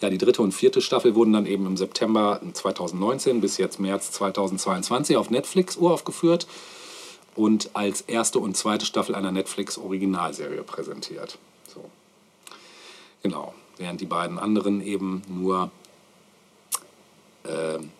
Ja, 0.00 0.10
die 0.10 0.18
dritte 0.18 0.42
und 0.42 0.52
vierte 0.52 0.80
Staffel 0.80 1.14
wurden 1.14 1.32
dann 1.32 1.46
eben 1.46 1.66
im 1.66 1.76
September 1.76 2.40
2019 2.52 3.40
bis 3.40 3.56
jetzt 3.58 3.80
März 3.80 4.10
2022 4.12 5.16
auf 5.16 5.30
Netflix 5.30 5.76
uraufgeführt 5.76 6.46
und 7.34 7.70
als 7.74 8.02
erste 8.02 8.38
und 8.38 8.56
zweite 8.56 8.86
Staffel 8.86 9.14
einer 9.14 9.32
Netflix-Originalserie 9.32 10.62
präsentiert. 10.62 11.38
So. 11.72 11.84
Genau. 13.22 13.54
Während 13.76 14.00
die 14.00 14.06
beiden 14.06 14.38
anderen 14.38 14.80
eben 14.80 15.22
nur, 15.28 15.70
ähm, 17.44 17.90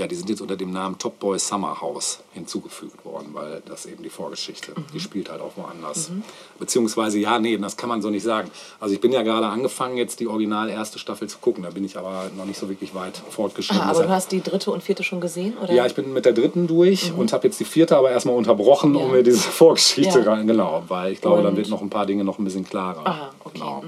ja, 0.00 0.06
die 0.06 0.14
sind 0.16 0.28
jetzt 0.30 0.40
unter 0.40 0.56
dem 0.56 0.72
Namen 0.72 0.98
Top 0.98 1.18
Boy 1.20 1.38
Summer 1.38 1.80
House 1.80 2.20
hinzugefügt 2.32 3.04
worden, 3.04 3.28
weil 3.32 3.62
das 3.66 3.84
eben 3.86 4.02
die 4.02 4.08
Vorgeschichte, 4.10 4.72
die 4.92 4.98
spielt 4.98 5.30
halt 5.30 5.40
auch 5.40 5.52
woanders. 5.56 6.10
Beziehungsweise, 6.58 7.18
ja, 7.18 7.38
nee, 7.38 7.56
das 7.58 7.76
kann 7.76 7.88
man 7.88 8.00
so 8.02 8.10
nicht 8.10 8.22
sagen. 8.22 8.50
Also 8.80 8.94
ich 8.94 9.00
bin 9.00 9.12
ja 9.12 9.22
gerade 9.22 9.46
angefangen, 9.46 9.96
jetzt 9.98 10.18
die 10.20 10.26
original 10.26 10.68
erste 10.70 10.98
Staffel 10.98 11.28
zu 11.28 11.38
gucken, 11.38 11.62
da 11.64 11.70
bin 11.70 11.84
ich 11.84 11.96
aber 11.98 12.30
noch 12.36 12.46
nicht 12.46 12.58
so 12.58 12.68
wirklich 12.68 12.94
weit 12.94 13.16
fortgeschritten. 13.30 13.80
Ah, 13.82 13.84
aber 13.84 13.92
Deshalb- 13.92 14.08
du 14.08 14.14
hast 14.14 14.32
die 14.32 14.40
dritte 14.42 14.70
und 14.70 14.82
vierte 14.82 15.02
schon 15.04 15.20
gesehen? 15.20 15.56
Oder? 15.62 15.72
ja, 15.72 15.86
ich 15.86 15.94
bin 15.94 16.12
mit 16.12 16.24
der 16.24 16.32
dritten 16.32 16.66
durch 16.66 17.12
und 17.12 17.32
habe 17.32 17.46
jetzt 17.46 17.60
die 17.60 17.64
vierte 17.64 17.96
aber 17.96 18.10
erstmal 18.10 18.34
unterbrochen, 18.36 18.96
um 18.96 19.02
Ja. 19.08 19.12
mir 19.12 19.22
diese 19.22 19.38
Vorgeschichte 19.50 20.20
Ja. 20.20 20.32
rein. 20.32 20.46
Genau, 20.46 20.82
weil 20.88 21.12
ich 21.12 21.20
glaube, 21.20 21.42
dann 21.42 21.52
Und- 21.52 21.56
wird 21.58 21.68
noch 21.68 21.82
ein 21.82 21.90
paar 21.90 22.06
Dinge 22.06 22.24
noch 22.24 22.38
ein 22.38 22.44
bisschen 22.44 22.64
klarer. 22.64 23.06
Aha, 23.06 23.30
okay. 23.44 23.58
Genau. 23.58 23.84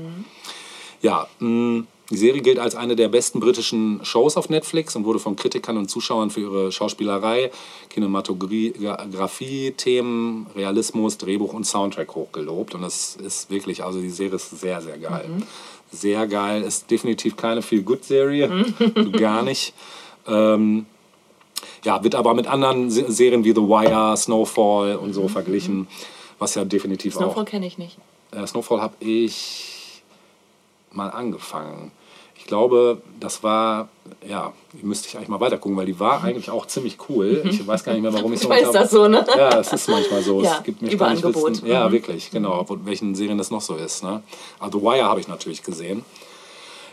Ja, 1.00 1.26
mh, 1.40 1.84
die 2.10 2.16
Serie 2.16 2.42
gilt 2.42 2.58
als 2.58 2.74
eine 2.74 2.96
der 2.96 3.08
besten 3.08 3.40
britischen 3.40 4.04
Shows 4.04 4.36
auf 4.36 4.48
Netflix 4.48 4.96
und 4.96 5.04
wurde 5.04 5.18
von 5.18 5.36
Kritikern 5.36 5.76
und 5.76 5.88
Zuschauern 5.88 6.30
für 6.30 6.40
ihre 6.40 6.72
Schauspielerei, 6.72 7.50
Kinematografie, 7.88 9.72
Themen, 9.72 10.46
Realismus, 10.54 11.16
Drehbuch 11.18 11.52
und 11.54 11.64
Soundtrack 11.64 12.14
hochgelobt. 12.14 12.74
Und 12.74 12.82
das 12.82 13.16
ist 13.16 13.50
wirklich, 13.50 13.82
also 13.84 14.00
die 14.00 14.10
Serie 14.10 14.36
ist 14.36 14.50
sehr, 14.50 14.80
sehr 14.82 14.98
geil. 14.98 15.24
Sehr 15.90 16.26
geil. 16.26 16.62
Ist 16.62 16.90
definitiv 16.90 17.36
keine 17.36 17.62
Feel-Good-Serie. 17.62 18.66
gar 19.12 19.42
nicht. 19.42 19.72
Ähm, 20.26 20.86
ja, 21.84 22.02
wird 22.02 22.14
aber 22.14 22.34
mit 22.34 22.46
anderen 22.46 22.90
Se 22.90 23.10
Serien 23.10 23.44
wie 23.44 23.52
The 23.52 23.62
Wire, 23.62 24.16
Snowfall 24.16 24.96
und 24.96 25.12
so 25.14 25.28
verglichen, 25.28 25.86
was 26.38 26.54
ja 26.54 26.64
definitiv 26.64 27.14
Snowfall 27.14 27.44
auch. 27.44 27.48
kenne 27.48 27.66
ich 27.66 27.78
nicht. 27.78 27.98
Äh, 28.32 28.46
Snowfall 28.46 28.80
habe 28.80 28.94
ich 29.00 29.71
mal 30.94 31.08
angefangen. 31.10 31.90
Ich 32.36 32.46
glaube, 32.48 33.00
das 33.20 33.44
war, 33.44 33.88
ja, 34.28 34.52
müsste 34.82 35.06
ich 35.06 35.16
eigentlich 35.16 35.28
mal 35.28 35.38
weiter 35.38 35.58
gucken, 35.58 35.76
weil 35.76 35.86
die 35.86 36.00
war 36.00 36.24
eigentlich 36.24 36.50
auch 36.50 36.66
ziemlich 36.66 36.98
cool. 37.08 37.42
Ich 37.48 37.64
weiß 37.64 37.84
gar 37.84 37.92
nicht 37.92 38.02
mehr, 38.02 38.12
warum 38.12 38.32
ich 38.32 38.40
so 38.40 38.48
Manchmal 38.48 38.66
ist 38.68 38.74
das 38.74 38.90
so, 38.90 39.06
ne? 39.06 39.24
Ja, 39.36 39.60
es 39.60 39.72
ist 39.72 39.88
manchmal 39.88 40.22
so. 40.22 40.42
Ja, 40.42 40.56
es 40.58 40.62
gibt 40.64 40.82
mir 40.82 40.90
Überangebot. 40.90 41.50
Wissen. 41.52 41.66
Ja, 41.68 41.88
Mhm. 41.88 41.92
wirklich, 41.92 42.30
genau. 42.32 42.64
Wo, 42.66 42.76
welchen 42.84 43.14
Serien 43.14 43.38
das 43.38 43.50
noch 43.52 43.60
so 43.60 43.76
ist. 43.76 44.02
Ne? 44.02 44.22
Also 44.58 44.80
The 44.80 44.84
Wire 44.84 45.04
habe 45.04 45.20
ich 45.20 45.28
natürlich 45.28 45.62
gesehen. 45.62 46.04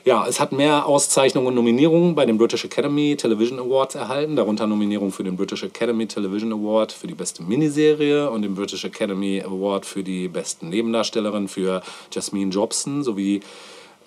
Ja, 0.05 0.25
es 0.27 0.39
hat 0.39 0.51
mehr 0.53 0.85
Auszeichnungen 0.85 1.47
und 1.47 1.55
Nominierungen 1.55 2.15
bei 2.15 2.25
den 2.25 2.37
British 2.37 2.63
Academy 2.63 3.17
Television 3.17 3.59
Awards 3.59 3.95
erhalten, 3.95 4.35
darunter 4.35 4.65
Nominierungen 4.65 5.11
für 5.11 5.23
den 5.23 5.35
British 5.35 5.63
Academy 5.63 6.07
Television 6.07 6.53
Award 6.53 6.91
für 6.93 7.07
die 7.07 7.15
beste 7.15 7.43
Miniserie 7.43 8.29
und 8.29 8.43
den 8.43 8.55
British 8.55 8.85
Academy 8.85 9.41
Award 9.45 9.85
für 9.85 10.01
die 10.03 10.27
besten 10.29 10.69
Nebendarstellerin 10.69 11.47
für 11.49 11.81
Jasmine 12.13 12.49
Jobson 12.51 13.03
sowie 13.03 13.41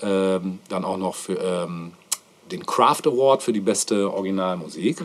ähm, 0.03 0.59
dann 0.69 0.85
auch 0.85 0.97
noch 0.97 1.15
für 1.15 1.35
ähm, 1.35 1.93
den 2.51 2.67
Craft 2.67 3.03
Award 3.07 3.43
für 3.43 3.53
die 3.53 3.61
beste 3.61 4.13
Originalmusik 4.13 4.99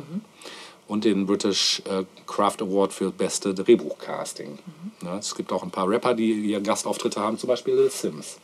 und 0.88 1.06
den 1.06 1.26
British 1.26 1.82
äh, 1.86 2.04
Craft 2.26 2.58
Award 2.62 2.94
für 2.94 3.12
beste 3.12 3.54
Drehbuchcasting. 3.54 4.58
Ne, 5.02 5.18
es 5.20 5.36
gibt 5.36 5.52
auch 5.52 5.64
ein 5.64 5.72
paar 5.72 5.90
Rapper, 5.90 6.14
die 6.14 6.34
hier 6.34 6.62
Gastauftritte 6.62 7.20
haben, 7.20 7.38
zum 7.38 7.48
Beispiel 7.48 7.76
Lil 7.76 7.90
Sims. 7.90 8.38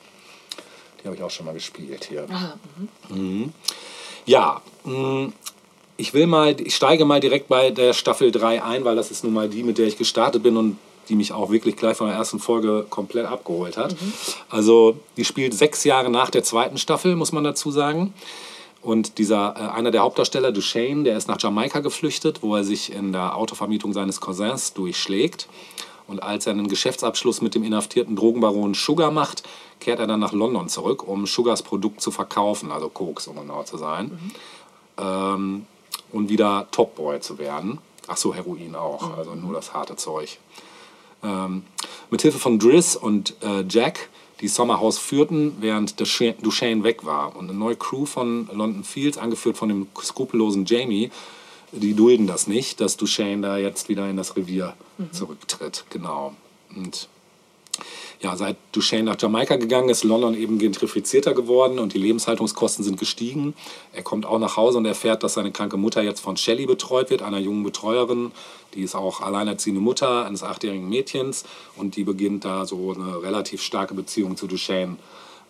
Die 1.02 1.08
habe 1.08 1.16
ich 1.16 1.24
auch 1.24 1.32
schon 1.32 1.46
mal 1.46 1.54
gespielt 1.54 2.06
hier. 2.06 2.26
Mhm. 3.10 3.54
Ja, 4.26 4.62
mh, 4.86 5.34
ich 5.98 6.14
will 6.14 6.28
mal, 6.28 6.60
ich 6.60 6.76
steige 6.76 7.06
mal 7.06 7.20
direkt 7.20 7.48
bei 7.50 7.72
der 7.72 7.94
Staffel 7.94 8.32
3 8.32 8.64
ein, 8.64 8.86
weil 8.86 8.96
das 8.96 9.12
ist 9.12 9.24
nun 9.24 9.34
mal 9.34 9.50
die, 9.50 9.64
mit 9.64 9.78
der 9.78 9.88
ich 9.88 9.98
gestartet 9.98 10.44
bin 10.44 10.58
und 10.58 10.78
die 11.10 11.16
mich 11.16 11.32
auch 11.32 11.52
wirklich 11.52 11.76
gleich 11.76 11.98
von 11.98 12.08
der 12.08 12.16
ersten 12.16 12.40
Folge 12.40 12.86
komplett 12.90 13.26
abgeholt 13.26 13.78
hat. 13.78 13.96
Also, 14.50 14.98
die 15.18 15.26
spielt 15.26 15.54
sechs 15.54 15.84
Jahre 15.84 16.10
nach 16.10 16.30
der 16.30 16.44
zweiten 16.44 16.78
Staffel, 16.78 17.16
muss 17.16 17.32
man 17.32 17.44
dazu 17.44 17.72
sagen. 17.72 18.14
Und 18.82 19.18
dieser, 19.18 19.56
äh, 19.56 19.78
einer 19.78 19.92
der 19.92 20.02
Hauptdarsteller, 20.02 20.52
Duchesne, 20.52 21.04
der 21.04 21.18
ist 21.18 21.28
nach 21.28 21.40
Jamaika 21.40 21.80
geflüchtet, 21.80 22.44
wo 22.44 22.56
er 22.56 22.64
sich 22.64 22.92
in 22.94 23.14
der 23.14 23.38
Autovermietung 23.38 23.94
seines 23.94 24.20
Cousins 24.20 24.74
durchschlägt. 24.74 25.48
Und 26.06 26.22
als 26.22 26.46
er 26.46 26.52
einen 26.52 26.68
Geschäftsabschluss 26.68 27.42
mit 27.42 27.56
dem 27.56 27.64
inhaftierten 27.64 28.18
Drogenbaron 28.18 28.74
Sugar 28.74 29.10
macht, 29.10 29.44
kehrt 29.80 30.00
er 30.00 30.08
dann 30.08 30.20
nach 30.20 30.34
London 30.34 30.68
zurück, 30.68 31.08
um 31.08 31.26
Sugars 31.26 31.64
Produkt 31.64 32.02
zu 32.02 32.12
verkaufen, 32.12 32.72
also 32.72 32.90
Koks, 32.90 33.28
um 33.28 33.38
genau 33.38 33.64
zu 33.64 33.78
sein. 33.78 34.12
Ähm, 34.98 35.66
und 36.12 36.30
wieder 36.30 36.68
Topboy 36.72 37.22
zu 37.22 37.38
werden. 37.38 37.80
Ach 38.08 38.18
so, 38.18 38.34
Heroin 38.34 38.76
auch, 38.76 39.18
also 39.18 39.34
nur 39.34 39.54
das 39.54 39.74
harte 39.74 39.96
Zeug. 39.96 40.40
Ähm, 41.24 41.64
mithilfe 42.10 42.40
von 42.40 42.60
Driss 42.60 42.96
und 42.96 43.36
äh, 43.42 43.64
Jack 43.70 44.10
die 44.42 44.50
Sommerhaus 44.50 44.98
führten, 44.98 45.56
während 45.62 46.00
Duchesne 46.00 46.84
weg 46.84 47.06
war. 47.06 47.36
Und 47.36 47.50
eine 47.50 47.58
neue 47.58 47.78
Crew 47.78 48.06
von 48.06 48.50
London 48.52 48.84
Fields, 48.84 49.18
angeführt 49.18 49.58
von 49.58 49.70
dem 49.70 49.88
skrupellosen 50.02 50.66
Jamie, 50.66 51.12
die 51.72 51.94
dulden 51.94 52.28
das 52.28 52.46
nicht, 52.46 52.82
dass 52.82 52.98
Duchesne 52.98 53.42
da 53.42 53.58
jetzt 53.58 53.88
wieder 53.88 54.10
in 54.10 54.18
das 54.18 54.36
Revier 54.36 54.76
zurücktritt. 55.12 55.86
Genau. 55.90 56.36
Und 56.76 57.08
ja, 58.24 58.38
seit 58.38 58.56
Duchesne 58.72 59.04
nach 59.04 59.22
Jamaika 59.22 59.58
gegangen 59.58 59.90
ist, 59.90 60.06
London 60.06 60.34
eben 60.34 60.58
gentrifizierter 60.58 61.34
geworden 61.34 61.78
und 61.78 61.94
die 61.94 61.98
Lebenshaltungskosten 61.98 62.84
sind 62.84 62.98
gestiegen. 62.98 63.54
Er 63.92 64.02
kommt 64.02 64.26
auch 64.26 64.40
nach 64.40 64.56
Hause 64.56 64.78
und 64.78 64.86
erfährt, 64.86 65.24
dass 65.24 65.34
seine 65.34 65.52
kranke 65.52 65.76
Mutter 65.76 66.02
jetzt 66.02 66.22
von 66.22 66.38
Shelley 66.38 66.66
betreut 66.66 67.10
wird, 67.10 67.22
einer 67.22 67.40
jungen 67.40 67.64
Betreuerin. 67.64 68.32
Die 68.76 68.82
ist 68.82 68.96
auch 68.96 69.20
alleinerziehende 69.20 69.82
Mutter 69.82 70.26
eines 70.26 70.42
achtjährigen 70.42 70.88
Mädchens 70.88 71.44
und 71.76 71.98
die 71.98 72.06
beginnt 72.06 72.46
da 72.46 72.66
so 72.66 72.94
eine 72.94 73.22
relativ 73.22 73.62
starke 73.62 73.94
Beziehung 73.94 74.38
zu 74.38 74.48
Duchesne 74.48 74.96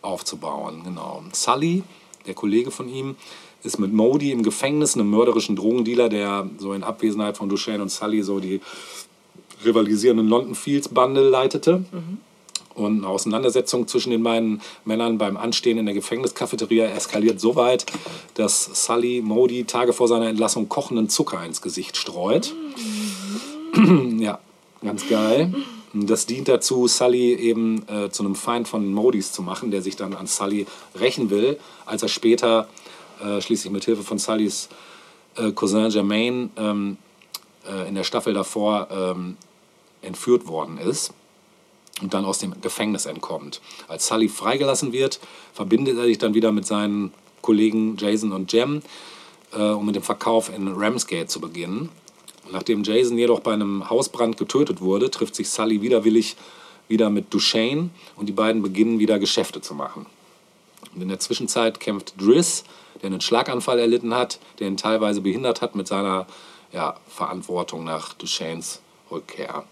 aufzubauen. 0.01 0.81
Genau. 0.83 1.23
Sully, 1.31 1.83
der 2.25 2.33
Kollege 2.33 2.71
von 2.71 2.89
ihm, 2.89 3.15
ist 3.61 3.79
mit 3.79 3.93
Modi 3.93 4.31
im 4.31 4.41
Gefängnis, 4.41 4.95
einem 4.95 5.11
mörderischen 5.11 5.55
Drogendealer, 5.55 6.09
der 6.09 6.49
so 6.57 6.73
in 6.73 6.83
Abwesenheit 6.83 7.37
von 7.37 7.49
Duchesne 7.49 7.83
und 7.83 7.89
Sully 7.89 8.23
so 8.23 8.39
die 8.39 8.61
rivalisierenden 9.63 10.27
London 10.27 10.55
Fields 10.55 10.89
Bande 10.89 11.21
leitete. 11.21 11.85
Und 12.75 12.99
eine 12.99 13.07
Auseinandersetzung 13.07 13.87
zwischen 13.87 14.11
den 14.11 14.23
beiden 14.23 14.61
Männern 14.85 15.17
beim 15.17 15.37
Anstehen 15.37 15.77
in 15.77 15.85
der 15.85 15.93
Gefängniskafeteria 15.93 16.85
eskaliert 16.85 17.39
so 17.39 17.55
weit, 17.55 17.85
dass 18.33 18.85
Sully 18.85 19.21
Modi 19.21 19.65
Tage 19.65 19.93
vor 19.93 20.07
seiner 20.07 20.27
Entlassung 20.27 20.69
kochenden 20.69 21.09
Zucker 21.09 21.43
ins 21.45 21.61
Gesicht 21.61 21.97
streut. 21.97 22.53
ja, 24.17 24.39
ganz 24.81 25.07
geil. 25.07 25.53
Das 25.93 26.25
dient 26.25 26.47
dazu, 26.47 26.87
Sully 26.87 27.35
eben 27.35 27.87
äh, 27.87 28.09
zu 28.09 28.23
einem 28.23 28.33
Feind 28.33 28.67
von 28.67 28.91
Modis 28.91 29.31
zu 29.31 29.43
machen, 29.43 29.69
der 29.69 29.83
sich 29.83 29.95
dann 29.95 30.15
an 30.15 30.25
Sully 30.25 30.65
rächen 30.99 31.29
will, 31.29 31.59
als 31.85 32.01
er 32.01 32.09
später 32.09 32.67
äh, 33.23 33.39
schließlich 33.39 33.71
mit 33.71 33.85
Hilfe 33.85 34.01
von 34.01 34.17
Sullys 34.17 34.69
äh, 35.35 35.51
Cousin 35.51 35.91
Jermaine 35.91 36.49
ähm, 36.57 36.97
äh, 37.69 37.87
in 37.87 37.93
der 37.93 38.03
Staffel 38.03 38.33
davor 38.33 38.87
ähm, 38.91 39.37
entführt 40.01 40.47
worden 40.47 40.79
ist 40.79 41.13
und 42.01 42.13
dann 42.13 42.25
aus 42.25 42.39
dem 42.39 42.59
Gefängnis 42.61 43.05
entkommt. 43.05 43.61
Als 43.87 44.07
Sully 44.07 44.29
freigelassen 44.29 44.93
wird, 44.93 45.19
verbindet 45.53 45.97
er 45.97 46.05
sich 46.05 46.17
dann 46.17 46.33
wieder 46.33 46.51
mit 46.51 46.65
seinen 46.65 47.13
Kollegen 47.41 47.97
Jason 47.97 48.31
und 48.31 48.51
Jem, 48.51 48.81
äh, 49.53 49.61
um 49.61 49.85
mit 49.85 49.95
dem 49.95 50.03
Verkauf 50.03 50.49
in 50.53 50.67
Ramsgate 50.67 51.27
zu 51.27 51.39
beginnen. 51.39 51.89
Nachdem 52.51 52.83
Jason 52.83 53.17
jedoch 53.17 53.39
bei 53.39 53.53
einem 53.53 53.89
Hausbrand 53.89 54.37
getötet 54.37 54.81
wurde, 54.81 55.09
trifft 55.09 55.35
sich 55.35 55.49
Sully 55.49 55.81
widerwillig 55.81 56.35
wieder 56.87 57.09
mit 57.09 57.33
Duchesne 57.33 57.89
und 58.15 58.27
die 58.27 58.33
beiden 58.33 58.61
beginnen 58.61 58.99
wieder 58.99 59.19
Geschäfte 59.19 59.61
zu 59.61 59.73
machen. 59.73 60.05
Und 60.93 61.01
in 61.01 61.07
der 61.07 61.19
Zwischenzeit 61.19 61.79
kämpft 61.79 62.19
Driss, 62.19 62.65
der 63.01 63.07
einen 63.07 63.21
Schlaganfall 63.21 63.79
erlitten 63.79 64.13
hat, 64.13 64.39
der 64.59 64.67
ihn 64.67 64.77
teilweise 64.77 65.21
behindert 65.21 65.61
hat 65.61 65.75
mit 65.75 65.87
seiner 65.87 66.27
ja, 66.71 66.95
Verantwortung 67.07 67.83
nach 67.83 68.13
Duchesnes 68.13 68.81
Rückkehr. 69.09 69.63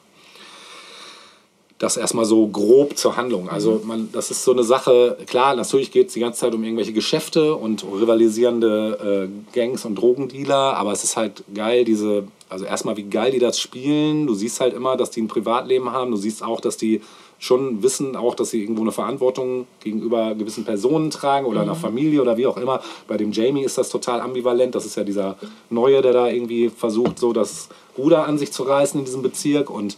Das 1.82 1.98
erstmal 1.98 2.26
so 2.26 2.45
grob 2.45 2.95
zur 2.95 3.18
Handlung. 3.18 3.49
Also 3.49 3.82
man, 3.84 4.10
das 4.12 4.30
ist 4.30 4.44
so 4.44 4.52
eine 4.52 4.62
Sache, 4.62 5.18
klar, 5.26 5.56
natürlich 5.56 5.90
geht 5.90 6.10
es 6.10 6.14
die 6.14 6.20
ganze 6.20 6.41
Zeit 6.41 6.53
um 6.53 6.64
irgendwelche 6.64 6.94
Geschäfte 6.94 7.56
und 7.56 7.84
rivalisierende 7.84 9.30
äh, 9.32 9.56
Gangs 9.56 9.84
und 9.84 9.95
Drogendealer, 9.95 10.78
aber 10.78 10.91
es 10.91 11.03
ist 11.03 11.18
halt 11.18 11.44
geil, 11.56 11.84
diese, 11.84 12.26
also 12.49 12.66
erstmal 12.66 12.98
wie 12.98 13.06
geil 13.10 13.32
die 13.32 13.40
das 13.40 13.60
spielen. 13.60 14.28
Du 14.28 14.36
siehst 14.36 14.60
halt 14.60 14.76
immer, 14.76 14.95
dass 14.95 15.10
die 15.10 15.24
ein 15.24 15.28
Privatleben 15.28 15.91
haben. 15.91 16.12
Du 16.12 16.18
siehst 16.18 16.44
auch, 16.44 16.62
dass 16.62 16.78
die 16.78 17.02
schon 17.40 17.82
wissen, 17.82 18.16
auch, 18.16 18.36
dass 18.36 18.52
sie 18.52 18.62
irgendwo 18.62 18.84
eine 18.84 18.91
Verantwortung 18.91 19.66
gegenüber 19.84 20.36
gewissen 20.36 20.64
Personen 20.64 21.10
tragen 21.10 21.48
oder 21.48 21.62
einer 21.62 21.74
Familie 21.74 22.22
oder 22.22 22.38
wie 22.38 22.45
auch 22.45 22.58
immer. 22.58 22.82
Bei 23.08 23.18
dem 23.18 23.32
Jamie 23.32 23.64
ist 23.64 23.80
das 23.80 23.90
total 23.90 24.22
ambivalent. 24.22 24.76
Das 24.76 24.86
ist 24.86 24.98
ja 24.98 25.03
dieser 25.03 25.38
Neue, 25.72 26.03
der 26.03 26.14
da 26.14 26.28
irgendwie 26.28 26.70
versucht, 26.70 27.18
so 27.18 27.34
das 27.34 27.70
Ruder 27.98 28.28
an 28.28 28.38
sich 28.38 28.52
zu 28.52 28.62
reißen 28.62 28.99
in 28.99 29.06
diesem 29.06 29.24
Bezirk 29.24 29.72
und 29.72 29.98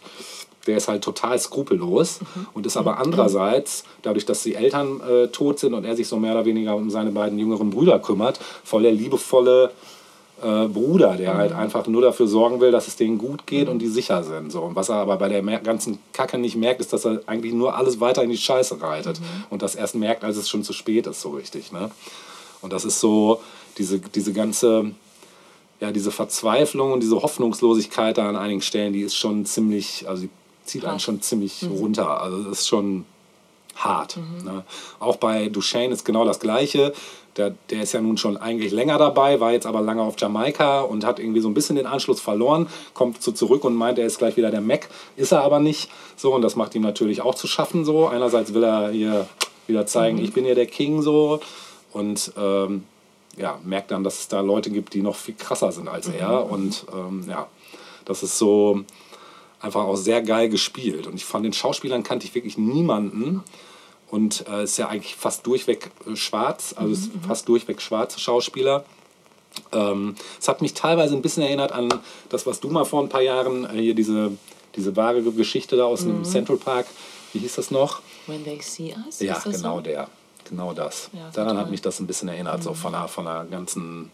der 0.68 0.77
ist 0.77 0.88
halt 0.88 1.03
total 1.03 1.38
skrupellos 1.40 2.19
und 2.53 2.65
ist 2.65 2.77
aber 2.77 2.98
andererseits, 2.98 3.84
dadurch, 4.02 4.26
dass 4.26 4.44
die 4.44 4.56
Eltern 4.56 5.02
äh, 5.02 5.27
tot 5.27 5.60
sind 5.60 5.73
und 5.73 5.85
er 5.85 5.95
sich 5.95 6.07
so 6.07 6.18
mehr 6.18 6.34
oder 6.34 6.45
weniger 6.45 6.76
um 6.76 6.90
seine 6.90 7.11
beiden 7.11 7.38
jüngeren 7.38 7.69
Brüder 7.69 7.99
kümmert, 7.99 8.40
voll 8.64 8.84
der 8.84 8.91
liebevolle 8.91 9.72
äh, 10.41 10.68
Bruder, 10.68 11.15
der 11.15 11.35
halt 11.35 11.53
einfach 11.53 11.88
nur 11.88 12.02
dafür 12.02 12.27
sorgen 12.27 12.60
will, 12.61 12.72
dass 12.72 12.88
es 12.88 12.95
denen 12.95 13.18
gut 13.18 13.45
geht 13.45 13.68
und 13.68 13.80
die 13.80 13.88
sicher 13.88 14.23
sind. 14.23 14.52
So. 14.52 14.61
Und 14.61 14.76
was 14.76 14.90
er 14.90 14.95
aber 14.95 15.18
bei 15.18 15.30
der 15.30 15.41
ganzen 15.60 15.99
Kacke 16.14 16.38
nicht 16.38 16.56
merkt, 16.56 16.81
ist, 16.81 16.94
dass 16.94 17.06
er 17.06 17.22
eigentlich 17.26 17.53
nur 17.53 17.76
alles 17.76 17.99
weiter 17.99 18.23
in 18.23 18.30
die 18.30 18.38
Scheiße 18.38 18.81
reitet 18.81 19.19
und 19.49 19.61
das 19.61 19.76
erst 19.76 19.95
merkt, 19.95 20.23
als 20.23 20.38
es 20.38 20.49
schon 20.49 20.64
zu 20.64 20.73
spät 20.73 21.07
ist, 21.07 21.22
so 21.22 21.31
richtig. 21.31 21.72
Ne? 21.72 21.91
Und 22.61 22.73
das 22.73 22.85
ist 22.85 22.99
so 22.99 23.41
diese, 23.77 23.99
diese 23.99 24.34
ganze 24.34 24.91
ja, 25.80 25.91
diese 25.91 26.11
Verzweiflung 26.11 26.94
und 26.94 27.03
diese 27.03 27.22
Hoffnungslosigkeit 27.22 28.18
da 28.18 28.30
an 28.30 28.38
einigen 28.38 28.61
Stellen, 28.61 28.94
die 28.94 29.02
ist 29.02 29.18
schon 29.18 29.45
ziemlich, 29.45 30.07
also 30.07 30.23
die 30.23 30.30
zieht 30.65 30.85
einen 30.85 30.99
schon 30.99 31.22
ziemlich 31.22 31.65
runter. 31.69 32.22
Also 32.22 32.44
das 32.44 32.60
ist 32.60 32.68
schon 32.68 33.06
hart. 33.76 34.18
Ne? 34.44 34.64
Auch 34.99 35.15
bei 35.18 35.49
Duchesne 35.49 35.94
ist 35.94 36.06
genau 36.06 36.26
das 36.26 36.40
Gleiche. 36.40 36.94
Der, 37.38 37.56
der 37.72 37.81
ist 37.81 37.94
ja 37.94 38.02
nun 38.02 38.18
schon 38.18 38.38
eigentlich 38.38 38.72
länger 38.72 38.99
dabei, 38.99 39.40
war 39.40 39.52
jetzt 39.52 39.65
aber 39.65 39.81
lange 39.81 40.03
auf 40.03 40.14
Jamaika 40.19 40.81
und 40.81 41.03
hat 41.03 41.18
irgendwie 41.18 41.40
so 41.40 41.48
ein 41.48 41.56
bisschen 41.56 41.76
den 41.76 41.88
Anschluss 41.88 42.22
verloren, 42.22 42.68
kommt 42.94 43.23
so 43.23 43.31
zurück 43.31 43.64
und 43.64 43.73
meint, 43.73 43.98
er 43.98 44.06
ist 44.06 44.19
gleich 44.19 44.38
wieder 44.38 44.52
der 44.52 44.61
Mac. 44.61 44.88
Ist 45.15 45.31
er 45.31 45.41
aber 45.41 45.60
nicht. 45.60 45.90
So, 46.15 46.35
und 46.35 46.44
das 46.44 46.56
macht 46.56 46.76
ihm 46.76 46.84
natürlich 46.84 47.22
auch 47.22 47.34
zu 47.34 47.48
schaffen. 47.48 47.85
So. 47.85 48.07
Einerseits 48.07 48.53
will 48.53 48.64
er 48.64 48.91
hier 48.91 49.27
wieder 49.65 49.88
zeigen, 49.88 50.19
ich 50.19 50.34
bin 50.34 50.45
hier 50.45 50.56
der 50.56 50.68
King 50.68 51.02
so. 51.02 51.40
Und 51.91 52.34
ähm, 52.38 52.84
ja, 53.35 53.60
merkt 53.64 53.90
dann, 53.91 54.03
dass 54.03 54.19
es 54.19 54.27
da 54.27 54.41
Leute 54.41 54.69
gibt, 54.69 54.94
die 54.94 55.02
noch 55.02 55.15
viel 55.15 55.35
krasser 55.35 55.72
sind 55.72 55.88
als 55.88 56.07
er. 56.07 56.49
Und 56.49 56.85
ähm, 56.94 57.26
ja, 57.27 57.48
das 58.06 58.22
ist 58.22 58.38
so 58.38 58.84
einfach 59.64 59.85
auch 59.85 59.95
sehr 59.95 60.22
geil 60.22 60.49
gespielt. 60.49 61.07
Und 61.07 61.15
ich 61.15 61.26
von 61.26 61.41
den 61.41 61.53
Schauspielern 61.53 62.03
kannte 62.03 62.27
ich 62.27 62.35
wirklich 62.35 62.57
niemanden. 62.57 63.44
Und 64.11 64.45
äh, 64.48 64.65
ist 64.65 64.77
ja 64.77 64.90
eigentlich 64.90 65.15
fast 65.15 65.48
durchweg 65.48 65.90
äh, 66.06 66.15
schwarz, 66.15 66.76
also 66.77 66.94
ist 66.94 67.10
fast 67.27 67.48
durchweg 67.49 67.81
schwarze 67.81 68.19
Schauspieler. 68.19 68.85
Ähm, 69.72 70.15
es 70.40 70.48
hat 70.48 70.61
mich 70.61 70.76
teilweise 70.76 71.15
ein 71.15 71.23
bisschen 71.23 71.41
erinnert 71.41 71.72
an 71.72 71.90
das, 72.30 72.45
was 72.45 72.60
du 72.60 72.69
mal 72.69 72.85
vor 72.85 73.02
ein 73.02 73.10
paar 73.10 73.23
Jahren, 73.23 73.65
äh, 73.65 73.81
hier 73.81 73.95
diese, 73.95 74.31
diese 74.76 74.95
wahre 74.95 75.23
Geschichte 75.23 75.77
da 75.77 75.85
aus 75.85 76.02
dem 76.02 76.23
Central 76.26 76.57
Park, 76.57 76.85
wie 77.31 77.40
hieß 77.40 77.56
das 77.56 77.72
noch? 77.72 78.02
When 78.27 78.44
they 78.44 78.61
see 78.61 78.94
us? 79.07 79.19
Ja, 79.19 79.40
genau 79.44 79.77
so? 79.77 79.81
der. 79.81 80.07
Genau 80.48 80.73
das. 80.73 81.10
Ja, 81.14 81.30
Daran 81.31 81.49
total. 81.49 81.57
hat 81.57 81.72
mich 81.72 81.81
das 81.81 81.99
ein 81.99 82.06
bisschen 82.06 82.27
erinnert, 82.27 82.61
so 82.61 82.73
von 82.73 82.91
der, 82.91 83.07
von 83.07 83.26
der 83.26 83.45
ganzen, 83.49 84.11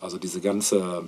also 0.00 0.16
diese 0.16 0.40
ganze, 0.40 1.02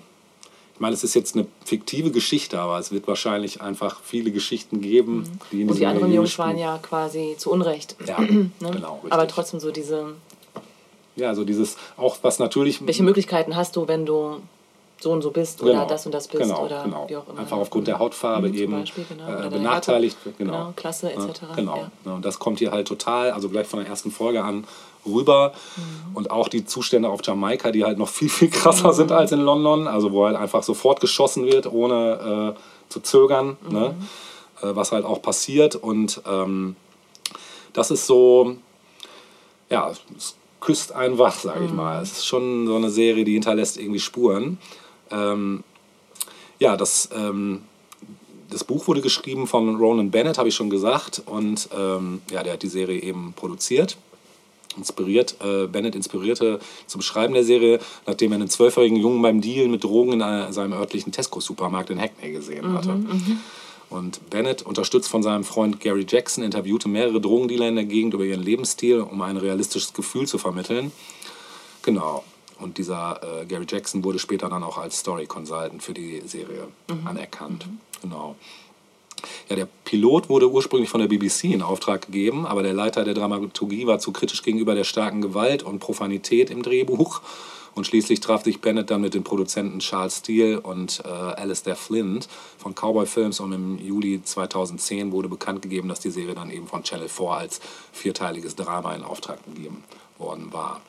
ich 0.75 0.81
meine, 0.81 0.95
es 0.95 1.05
ist 1.05 1.15
jetzt 1.15 1.37
eine 1.37 1.47
fiktive 1.65 2.11
Geschichte, 2.11 2.59
aber 2.59 2.79
es 2.79 2.93
wird 2.93 3.07
wahrscheinlich 3.07 3.61
einfach 3.61 4.01
viele 4.03 4.31
Geschichten 4.31 4.81
geben, 4.81 5.39
die 5.51 5.63
in 5.63 5.71
Und 5.71 5.79
die 5.79 5.87
anderen 5.87 6.13
Jungs 6.13 6.39
waren 6.39 6.59
ja 6.59 6.79
quasi 6.79 7.35
zu 7.39 7.51
Unrecht. 7.51 7.97
Ja, 8.07 8.19
ne? 8.21 8.51
genau, 8.61 8.95
richtig. 8.95 9.13
Aber 9.13 9.29
trotzdem 9.29 9.61
so 9.61 9.71
diese, 9.71 10.15
Ja, 11.17 11.29
also 11.29 11.45
dieses, 11.45 11.77
auch 11.97 12.19
was 12.23 12.39
natürlich... 12.39 12.85
welche 12.87 13.03
Möglichkeiten 13.03 13.55
hast 13.55 13.77
du, 13.77 13.87
wenn 13.87 14.07
du 14.07 14.41
so 15.03 15.11
und 15.13 15.23
so 15.23 15.31
bist 15.31 15.63
oder 15.63 15.85
das 15.87 16.07
und 16.07 16.13
das 16.13 16.29
bist 16.29 16.43
genau, 16.43 16.65
oder 16.65 16.83
genau. 16.85 17.05
wie 17.09 17.17
auch 17.17 17.29
immer. 17.29 17.41
Einfach 17.41 17.57
aufgrund 17.57 17.89
der 17.89 17.99
Hautfarbe 17.99 18.49
Mhm, 18.49 18.55
eben 18.55 18.73
Beispiel, 18.73 19.05
genau. 19.09 19.29
äh, 19.47 19.49
benachteiligt. 19.51 20.17
Genau. 20.39 20.53
genau, 20.53 20.73
Klasse 20.77 21.13
etc., 21.13 21.41
Genau. 21.57 21.89
ja. 22.05 22.13
Und 22.15 22.25
das 22.25 22.39
kommt 22.39 22.59
hier 22.61 22.71
halt 22.71 22.87
total, 22.89 23.33
also 23.33 23.49
gleich 23.49 23.67
von 23.67 23.81
der 23.81 23.89
ersten 23.89 24.11
Folge 24.11 24.43
an 24.45 24.65
rüber. 25.05 25.53
Mhm. 25.77 26.17
Und 26.17 26.31
auch 26.31 26.49
die 26.49 26.65
Zustände 26.65 27.09
auf 27.09 27.21
Jamaika, 27.25 27.73
die 27.73 27.85
halt 27.85 27.99
noch 27.99 28.09
viel, 28.09 28.29
viel 28.29 28.49
krasser 28.51 28.93
sind 28.93 29.11
Mhm. 29.11 29.17
als 29.17 29.33
in 29.33 29.41
London. 29.41 29.89
Also 29.89 30.13
wo 30.13 30.25
halt 30.27 30.37
einfach 30.37 30.63
sofort 30.63 31.01
geschossen 31.01 31.45
wird, 31.47 31.67
ohne 31.73 32.55
äh, 32.57 32.93
zu 32.93 33.01
zögern. 33.01 33.57
Ne? 33.69 33.95
Mhm. 34.63 34.69
Äh, 34.69 34.77
was 34.77 34.93
halt 34.93 35.05
auch 35.05 35.21
passiert. 35.21 35.75
Und 35.75 36.23
ähm, 36.27 36.77
das 37.73 37.91
ist 37.91 38.07
so, 38.07 38.55
ja, 39.71 39.91
es 40.17 40.37
küsst 40.61 40.93
einen 40.93 41.19
wach, 41.19 41.35
sage 41.35 41.61
Mhm. 41.61 41.67
ich 41.67 41.73
mal. 41.73 42.03
Es 42.03 42.13
ist 42.13 42.27
schon 42.27 42.67
so 42.69 42.77
eine 42.77 42.91
Serie, 42.91 43.25
die 43.25 43.33
hinterlässt 43.33 43.79
irgendwie 43.79 43.99
Spuren. 43.99 44.59
Ähm, 45.13 45.63
ja, 46.59 46.77
das, 46.77 47.09
ähm, 47.15 47.63
das 48.51 48.65
Buch 48.65 48.87
wurde 48.87 49.01
geschrieben 49.01 49.47
von 49.47 49.77
Ronan 49.77 50.11
Bennett, 50.11 50.39
habe 50.39 50.49
ich 50.49 50.55
schon 50.55 50.71
gesagt. 50.71 51.23
Und 51.27 51.69
ähm, 51.77 52.23
ja, 52.31 52.43
der 52.43 52.55
hat 52.55 52.63
die 52.63 52.69
Serie 52.69 53.01
eben 53.01 53.33
produziert. 53.35 53.97
Inspiriert, 54.77 55.37
äh, 55.45 55.67
Bennett 55.67 55.95
inspirierte 55.95 56.59
zum 56.87 57.03
Schreiben 57.03 57.35
der 57.35 57.45
Serie, 57.45 57.79
nachdem 58.07 58.33
er 58.33 58.37
einen 58.37 58.49
zwölfjährigen 58.49 58.97
Jungen 58.97 59.21
beim 59.21 59.43
Deal 59.43 59.69
mit 59.69 59.85
Drogen 59.85 60.15
in 60.15 60.23
einer, 60.23 60.53
seinem 60.53 60.73
örtlichen 60.73 61.13
Tesco-Supermarkt 61.13 61.91
in 61.91 62.01
Hackney 62.01 62.33
gesehen 62.33 62.73
hatte. 62.73 62.97
Und 63.91 64.31
Bennett, 64.31 64.63
unterstützt 64.63 65.11
von 65.11 65.23
seinem 65.23 65.45
Freund 65.45 65.79
Gary 65.81 66.07
Jackson, 66.09 66.43
interviewte 66.43 66.89
mehrere 66.89 67.21
Drogendealer 67.21 67.69
in 67.69 67.75
der 67.75 67.85
Gegend 67.85 68.15
über 68.15 68.25
ihren 68.25 68.43
Lebensstil, 68.43 69.01
um 69.01 69.21
ein 69.21 69.37
realistisches 69.37 69.93
Gefühl 69.93 70.27
zu 70.27 70.39
vermitteln. 70.39 70.91
Genau. 71.83 72.25
Und 72.63 72.79
dieser 72.79 73.21
äh, 73.23 73.45
Gary 73.45 73.67
Jackson 73.69 74.05
wurde 74.05 74.19
später 74.19 74.49
dann 74.49 74.63
auch 74.63 74.79
als 74.79 74.99
Story 74.99 75.27
Consultant 75.27 75.83
für 75.83 75.93
die 75.93 76.23
Serie 76.25 76.69
anerkannt. 77.05 77.67
Genau. 78.01 78.37
Ja, 79.49 79.57
der 79.57 79.69
Pilot 79.85 80.29
wurde 80.29 80.51
ursprünglich 80.51 80.89
von 80.89 81.01
der 81.01 81.09
BBC 81.09 81.45
in 81.45 81.63
Auftrag 81.63 82.07
gegeben, 82.07 82.47
aber 82.47 82.63
der 82.63 82.73
Leiter 82.73 83.05
der 83.05 83.15
Dramaturgie 83.15 83.87
war 83.87 83.99
zu 83.99 84.13
kritisch 84.13 84.43
gegenüber 84.43 84.75
der 84.75 84.85
starken 84.85 85.21
Gewalt 85.21 85.63
und 85.63 85.79
Profanität 85.79 86.51
im 86.51 86.63
Drehbuch. 86.63 87.21
Und 87.75 87.87
schließlich 87.87 88.21
traf 88.21 88.45
sich 88.45 88.61
Bennett 88.61 88.91
dann 88.91 89.01
mit 89.01 89.15
den 89.15 89.25
Produzenten 89.25 89.79
Charles 89.79 90.19
Steele 90.19 90.61
und 90.61 91.03
äh, 91.07 91.09
Alistair 91.09 91.75
Flint 91.75 92.29
von 92.59 92.75
Cowboy 92.75 93.07
Films 93.07 93.41
und 93.41 93.53
im 93.53 93.79
Juli 93.79 94.23
2010 94.23 95.11
wurde 95.11 95.29
bekannt 95.29 95.63
gegeben, 95.63 95.89
dass 95.89 96.01
die 96.01 96.11
Serie 96.11 96.35
dann 96.35 96.51
eben 96.51 96.67
von 96.67 96.83
Channel 96.83 97.09
4 97.09 97.29
als 97.29 97.61
vierteiliges 97.93 98.57
Drama 98.57 98.95
in 98.95 99.03
Auftrag 99.03 99.43
gegeben 99.47 99.85
worden 100.19 100.53
war. 100.53 100.83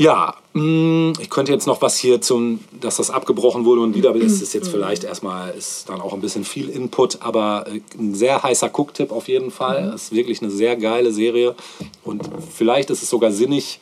Ja, 0.00 0.34
mh, 0.54 1.12
ich 1.20 1.28
könnte 1.28 1.52
jetzt 1.52 1.66
noch 1.66 1.82
was 1.82 1.98
hier 1.98 2.22
zum, 2.22 2.60
dass 2.80 2.96
das 2.96 3.10
abgebrochen 3.10 3.66
wurde 3.66 3.82
und 3.82 3.94
wieder 3.94 4.14
ist 4.14 4.40
es 4.40 4.54
jetzt 4.54 4.68
vielleicht 4.70 5.04
erstmal 5.04 5.50
ist 5.50 5.90
dann 5.90 6.00
auch 6.00 6.14
ein 6.14 6.22
bisschen 6.22 6.44
viel 6.44 6.70
Input, 6.70 7.18
aber 7.20 7.66
äh, 7.68 7.80
ein 7.98 8.14
sehr 8.14 8.42
heißer 8.42 8.70
Gucktipp 8.70 9.12
auf 9.12 9.28
jeden 9.28 9.50
Fall. 9.50 9.92
Es 9.94 10.04
ist 10.04 10.12
wirklich 10.12 10.40
eine 10.40 10.50
sehr 10.50 10.76
geile 10.76 11.12
Serie 11.12 11.54
und 12.02 12.22
vielleicht 12.50 12.88
ist 12.88 13.02
es 13.02 13.10
sogar 13.10 13.30
sinnig, 13.30 13.78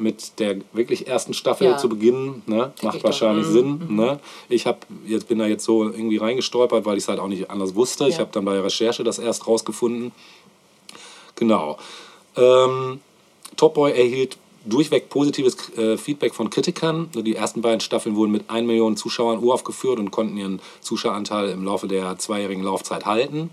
mit 0.00 0.38
der 0.38 0.58
wirklich 0.72 1.08
ersten 1.08 1.34
Staffel 1.34 1.66
Ja. 1.66 1.76
zu 1.76 1.88
beginnen. 1.88 2.42
Ne? 2.46 2.70
Macht 2.82 2.94
ich 2.94 3.02
doch. 3.02 3.08
wahrscheinlich 3.08 3.48
Mhm. 3.48 3.52
Sinn. 3.52 3.96
Ne? 3.96 4.20
Ich 4.48 4.64
hab, 4.64 4.86
jetzt 5.08 5.26
bin 5.26 5.40
da 5.40 5.46
jetzt 5.46 5.64
so 5.64 5.82
irgendwie 5.82 6.18
reingestolpert, 6.18 6.86
weil 6.86 6.96
ich 6.98 7.02
es 7.02 7.08
halt 7.08 7.18
auch 7.18 7.26
nicht 7.26 7.50
anders 7.50 7.74
wusste. 7.74 8.06
Ich 8.06 8.14
Ja. 8.14 8.20
habe 8.20 8.30
dann 8.30 8.44
bei 8.44 8.52
der 8.54 8.62
Recherche 8.62 9.02
das 9.02 9.18
erst 9.18 9.48
rausgefunden. 9.48 10.12
Genau. 11.34 11.78
Ähm, 12.36 13.00
Top 13.56 13.74
Boy 13.74 13.90
erhielt 13.90 14.36
durchweg 14.64 15.08
positives 15.08 15.56
äh, 15.76 15.96
Feedback 15.96 16.34
von 16.34 16.50
Kritikern. 16.50 17.08
Die 17.14 17.34
ersten 17.34 17.62
beiden 17.62 17.80
Staffeln 17.80 18.16
wurden 18.16 18.32
mit 18.32 18.50
1 18.50 18.66
Million 18.66 18.96
Zuschauern 18.96 19.38
uraufgeführt 19.38 19.98
und 19.98 20.10
konnten 20.10 20.36
ihren 20.36 20.60
Zuschaueranteil 20.80 21.50
im 21.50 21.64
Laufe 21.64 21.88
der 21.88 22.18
zweijährigen 22.18 22.62
Laufzeit 22.62 23.06
halten. 23.06 23.50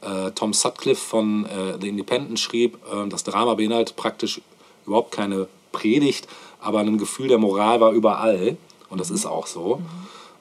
Äh, 0.00 0.30
Tom 0.32 0.52
Sutcliffe 0.52 1.00
von 1.00 1.44
äh, 1.46 1.78
The 1.80 1.88
Independent 1.88 2.38
schrieb, 2.38 2.78
äh, 2.92 3.08
das 3.08 3.24
Drama 3.24 3.54
beinhaltet 3.54 3.96
praktisch 3.96 4.40
überhaupt 4.86 5.12
keine 5.12 5.46
Predigt, 5.72 6.26
aber 6.60 6.80
ein 6.80 6.98
Gefühl 6.98 7.28
der 7.28 7.38
Moral 7.38 7.80
war 7.80 7.92
überall. 7.92 8.56
Und 8.88 8.98
das 9.00 9.10
ist 9.10 9.26
auch 9.26 9.46
so. 9.46 9.80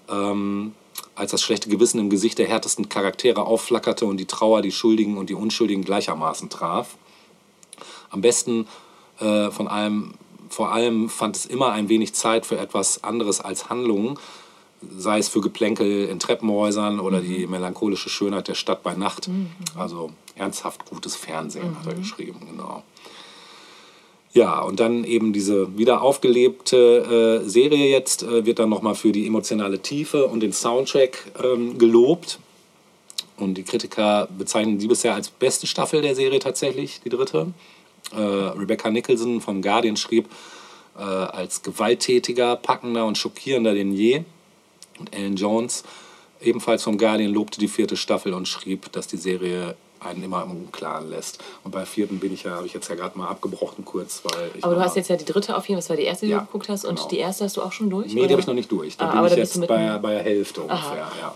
Ähm, 0.09 0.73
als 1.15 1.31
das 1.31 1.41
schlechte 1.41 1.69
Gewissen 1.69 1.99
im 1.99 2.09
Gesicht 2.09 2.39
der 2.39 2.47
härtesten 2.47 2.88
Charaktere 2.88 3.45
aufflackerte 3.45 4.05
und 4.05 4.17
die 4.17 4.26
Trauer 4.26 4.61
die 4.61 4.71
Schuldigen 4.71 5.17
und 5.17 5.30
die 5.30 5.35
Unschuldigen 5.35 5.84
gleichermaßen 5.84 6.49
traf. 6.49 6.95
Am 8.09 8.21
besten 8.21 8.67
äh, 9.19 9.51
von 9.51 9.67
allem, 9.67 10.13
vor 10.49 10.71
allem 10.71 11.09
fand 11.09 11.35
es 11.35 11.45
immer 11.45 11.71
ein 11.71 11.89
wenig 11.89 12.13
Zeit 12.13 12.45
für 12.45 12.57
etwas 12.57 13.03
anderes 13.03 13.41
als 13.41 13.69
Handlungen, 13.69 14.17
sei 14.97 15.19
es 15.19 15.27
für 15.27 15.41
Geplänkel 15.41 16.07
in 16.07 16.19
Treppenhäusern 16.19 16.99
oder 16.99 17.19
die 17.21 17.47
melancholische 17.47 18.09
Schönheit 18.09 18.47
der 18.47 18.55
Stadt 18.55 18.83
bei 18.83 18.93
Nacht. 18.95 19.29
Also 19.77 20.11
ernsthaft 20.35 20.85
gutes 20.89 21.15
Fernsehen, 21.15 21.77
hat 21.79 21.87
er 21.87 21.95
geschrieben, 21.95 22.39
genau. 22.49 22.83
Ja, 24.31 24.61
und 24.61 24.79
dann 24.79 25.03
eben 25.05 25.33
diese 25.33 25.77
wieder 25.77 26.01
aufgelebte 26.01 27.41
äh, 27.43 27.49
Serie 27.49 27.89
jetzt 27.89 28.21
äh, 28.21 28.45
wird 28.45 28.59
dann 28.59 28.69
nochmal 28.69 28.93
für 28.93 29.11
die 29.11 29.25
emotionale 29.25 29.79
Tiefe 29.79 30.27
und 30.27 30.41
den 30.41 30.53
Soundtrack 30.53 31.31
ähm, 31.43 31.77
gelobt. 31.79 32.39
Und 33.37 33.55
die 33.55 33.63
Kritiker 33.63 34.27
bezeichnen 34.37 34.77
die 34.77 34.87
bisher 34.87 35.15
als 35.15 35.29
beste 35.29 35.65
Staffel 35.65 36.01
der 36.01 36.13
Serie 36.13 36.39
tatsächlich, 36.39 37.01
die 37.03 37.09
dritte. 37.09 37.47
Äh, 38.13 38.19
Rebecca 38.19 38.89
Nicholson 38.89 39.41
vom 39.41 39.61
Guardian 39.61 39.95
schrieb, 39.97 40.27
äh, 40.97 41.01
als 41.01 41.61
gewalttätiger, 41.61 42.55
packender 42.55 43.05
und 43.05 43.17
schockierender 43.17 43.73
denn 43.73 43.93
je. 43.93 44.23
Und 44.99 45.13
Ellen 45.15 45.35
Jones, 45.35 45.84
ebenfalls 46.41 46.84
vom 46.84 46.97
Guardian, 46.97 47.31
lobte 47.31 47.59
die 47.59 47.67
vierte 47.67 47.95
Staffel 47.97 48.34
und 48.34 48.47
schrieb, 48.47 48.91
dass 48.91 49.07
die 49.07 49.17
Serie 49.17 49.76
einen 50.01 50.23
immer 50.23 50.43
im 50.43 50.51
Unklaren 50.51 51.09
lässt. 51.09 51.43
Und 51.63 51.71
bei 51.71 51.85
vierten 51.85 52.19
bin 52.19 52.34
ich 52.34 52.43
ja, 52.43 52.51
habe 52.51 52.65
ich 52.65 52.73
jetzt 52.73 52.88
ja 52.89 52.95
gerade 52.95 53.17
mal 53.17 53.27
abgebrochen 53.27 53.84
kurz, 53.84 54.21
weil 54.23 54.49
ich 54.55 54.63
Aber 54.63 54.76
du 54.76 54.81
hast 54.81 54.95
jetzt 54.95 55.09
ja 55.09 55.17
die 55.17 55.26
dritte 55.26 55.57
auf 55.57 55.67
jeden 55.67 55.76
Fall, 55.76 55.81
das 55.81 55.89
war 55.89 55.97
die 55.97 56.03
erste, 56.03 56.26
die 56.26 56.31
Ja, 56.31 56.39
du 56.39 56.45
geguckt 56.45 56.69
hast. 56.69 56.85
Und 56.85 56.95
genau. 56.95 57.07
die 57.09 57.17
erste 57.17 57.43
hast 57.43 57.57
du 57.57 57.61
auch 57.61 57.73
schon 57.73 57.89
durch? 57.89 58.07
Nee, 58.07 58.13
die 58.13 58.19
oder? 58.21 58.31
habe 58.31 58.41
ich 58.41 58.47
noch 58.47 58.53
nicht 58.53 58.71
durch. 58.71 58.95
Da 58.95 59.05
Ah, 59.05 59.09
bin 59.09 59.17
aber 59.19 59.31
ich 59.31 59.35
jetzt 59.35 59.67
bei, 59.67 59.97
bei 59.97 60.13
der 60.13 60.23
Hälfte 60.23 60.61
ungefähr. 60.61 61.09
Ja. 61.21 61.35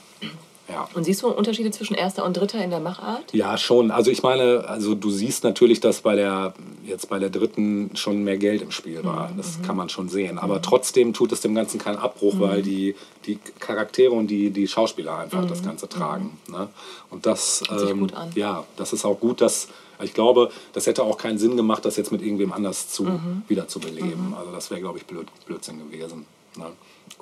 Ja. 0.74 0.90
Und 0.94 1.04
siehst 1.04 1.22
du 1.22 1.28
Unterschiede 1.30 1.72
zwischen 1.72 1.94
erster 1.96 2.26
und 2.26 2.36
dritter 2.36 2.64
in 2.64 2.70
der 2.70 2.80
Machart? 2.80 3.32
ja, 3.34 3.58
schon. 3.58 3.92
Also 3.92 4.10
ich 4.12 4.24
meine, 4.24 4.66
also 4.68 4.96
du 4.96 5.10
siehst 5.12 5.44
natürlich, 5.44 5.80
dass 5.80 6.02
bei 6.02 6.16
der 6.16 6.54
jetzt 6.86 7.10
bei 7.10 7.18
der 7.20 7.30
dritten 7.30 7.92
schon 7.96 8.24
mehr 8.24 8.38
Geld 8.38 8.62
im 8.62 8.72
Spiel 8.72 9.04
war. 9.04 9.30
Mhm, 9.30 9.38
Das 9.38 9.62
kann 9.62 9.78
man 9.78 9.88
schon 9.90 10.10
sehen. 10.10 10.38
Aber 10.40 10.62
trotzdem 10.62 11.14
tut 11.14 11.32
es 11.32 11.40
dem 11.42 11.56
Ganzen 11.56 11.80
keinen 11.80 11.98
Abbruch, 11.98 12.36
weil 12.40 12.62
die, 12.62 12.96
die 13.26 13.40
Charaktere 13.60 14.12
und 14.12 14.28
die, 14.28 14.50
die 14.50 14.68
Schauspieler 14.68 15.18
einfach 15.20 15.46
das 15.46 15.64
Ganze 15.64 15.88
tragen. 15.88 16.38
Ne? 16.50 16.68
Und 17.10 17.26
das, 17.26 17.62
Mhm. 17.72 17.80
sich 17.80 17.90
ähm, 17.92 18.00
gut 18.02 18.14
an. 18.14 18.32
ja, 18.36 18.64
das 18.76 18.92
ist 18.94 19.06
auch 19.06 19.20
gut, 19.20 19.40
dass 19.42 19.68
ich 20.02 20.14
glaube, 20.14 20.50
das 20.74 20.88
hätte 20.88 21.04
auch 21.04 21.18
keinen 21.18 21.38
Sinn 21.38 21.56
gemacht, 21.56 21.86
das 21.86 21.96
jetzt 21.96 22.12
mit 22.12 22.22
irgendwem 22.22 22.52
anders 22.52 22.90
zu, 22.90 23.04
Mhm. 23.04 23.44
wieder 23.48 23.68
zu 23.70 23.80
beleben. 23.80 24.34
Also 24.38 24.52
das 24.52 24.70
wäre, 24.72 24.82
glaube 24.82 24.98
ich, 24.98 25.06
blöd, 25.06 25.28
Blödsinn 25.46 25.78
gewesen. 25.90 26.26
Ne? 26.58 26.66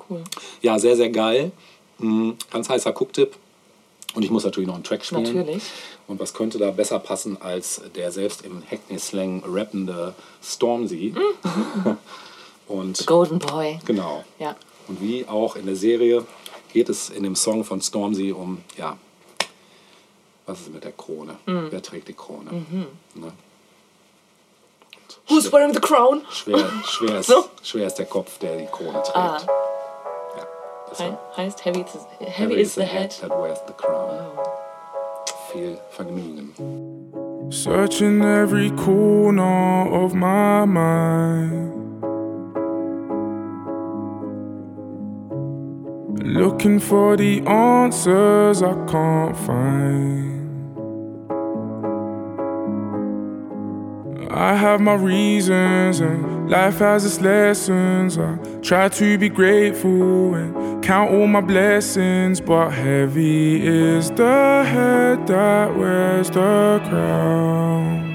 Cool. 0.08 0.22
Ja, 0.62 0.78
sehr, 0.78 0.96
sehr 0.96 1.10
geil. 1.10 1.52
Mhm, 1.98 2.34
Ganz 2.50 2.68
heißer 2.68 2.90
Gucktipp. 2.92 3.36
Und 4.14 4.22
ich 4.24 4.30
muss 4.30 4.44
natürlich 4.44 4.66
noch 4.66 4.74
einen 4.74 4.84
Track 4.84 5.04
spielen. 5.04 5.22
Natürlich. 5.22 5.62
Und 6.06 6.20
was 6.20 6.34
könnte 6.34 6.58
da 6.58 6.70
besser 6.70 6.98
passen 6.98 7.40
als 7.40 7.80
der 7.94 8.12
selbst 8.12 8.42
im 8.44 8.62
Hackney-Slang 8.70 9.42
rappende 9.46 10.14
Stormzy? 10.42 11.14
Und 12.68 13.06
Golden 13.06 13.38
Boy. 13.38 13.78
genau. 13.84 14.24
Ja. 14.38 14.54
Und 14.88 15.00
wie 15.00 15.26
auch 15.26 15.56
in 15.56 15.66
der 15.66 15.76
Serie 15.76 16.24
geht 16.72 16.88
es 16.88 17.08
in 17.10 17.22
dem 17.22 17.36
Song 17.36 17.64
von 17.64 17.80
Stormzy 17.80 18.32
um, 18.32 18.62
ja, 18.76 18.96
was 20.46 20.60
ist 20.60 20.72
mit 20.74 20.84
der 20.84 20.92
Krone? 20.92 21.36
Mhm. 21.46 21.68
Wer 21.70 21.82
trägt 21.82 22.08
die 22.08 22.14
Krone? 22.14 22.50
Ne? 23.14 23.32
Who's 25.28 25.52
wearing 25.52 25.72
the 25.72 25.80
crown? 25.80 26.22
Schwer, 26.30 26.68
schwer, 26.86 27.18
ist, 27.20 27.26
So. 27.28 27.44
schwer 27.62 27.86
ist 27.86 27.94
der 27.94 28.06
Kopf, 28.06 28.38
der 28.38 28.56
die 28.58 28.66
Krone 28.66 29.02
trägt. 29.02 29.16
Ah. 29.16 29.40
Ja, 30.98 31.18
heißt 31.36 31.64
Heavy, 31.64 31.80
is- 31.80 32.06
heavy, 32.18 32.30
Heavy 32.30 32.60
is 32.60 32.74
the 32.74 32.82
head. 32.82 33.10
that 33.20 33.30
wears 33.30 33.60
the 33.66 33.72
crown. 33.72 34.20
Viel 35.52 35.78
Vergnügen. 35.90 36.52
Searching 37.50 38.22
every 38.22 38.70
corner 38.70 39.86
of 39.90 40.14
my 40.14 40.64
mind. 40.66 41.72
Looking 46.24 46.78
for 46.80 47.16
the 47.16 47.42
answers 47.46 48.62
I 48.62 48.74
can't 48.86 49.36
find. 49.36 50.31
I 54.34 54.54
have 54.56 54.80
my 54.80 54.94
reasons 54.94 56.00
and 56.00 56.50
life 56.50 56.78
has 56.78 57.04
its 57.04 57.20
lessons. 57.20 58.16
I 58.16 58.38
try 58.62 58.88
to 58.88 59.18
be 59.18 59.28
grateful 59.28 60.34
and 60.34 60.82
count 60.82 61.12
all 61.12 61.26
my 61.26 61.42
blessings, 61.42 62.40
but 62.40 62.70
heavy 62.70 63.66
is 63.66 64.10
the 64.10 64.64
head 64.66 65.26
that 65.26 65.76
wears 65.76 66.30
the 66.30 66.80
crown. 66.88 68.11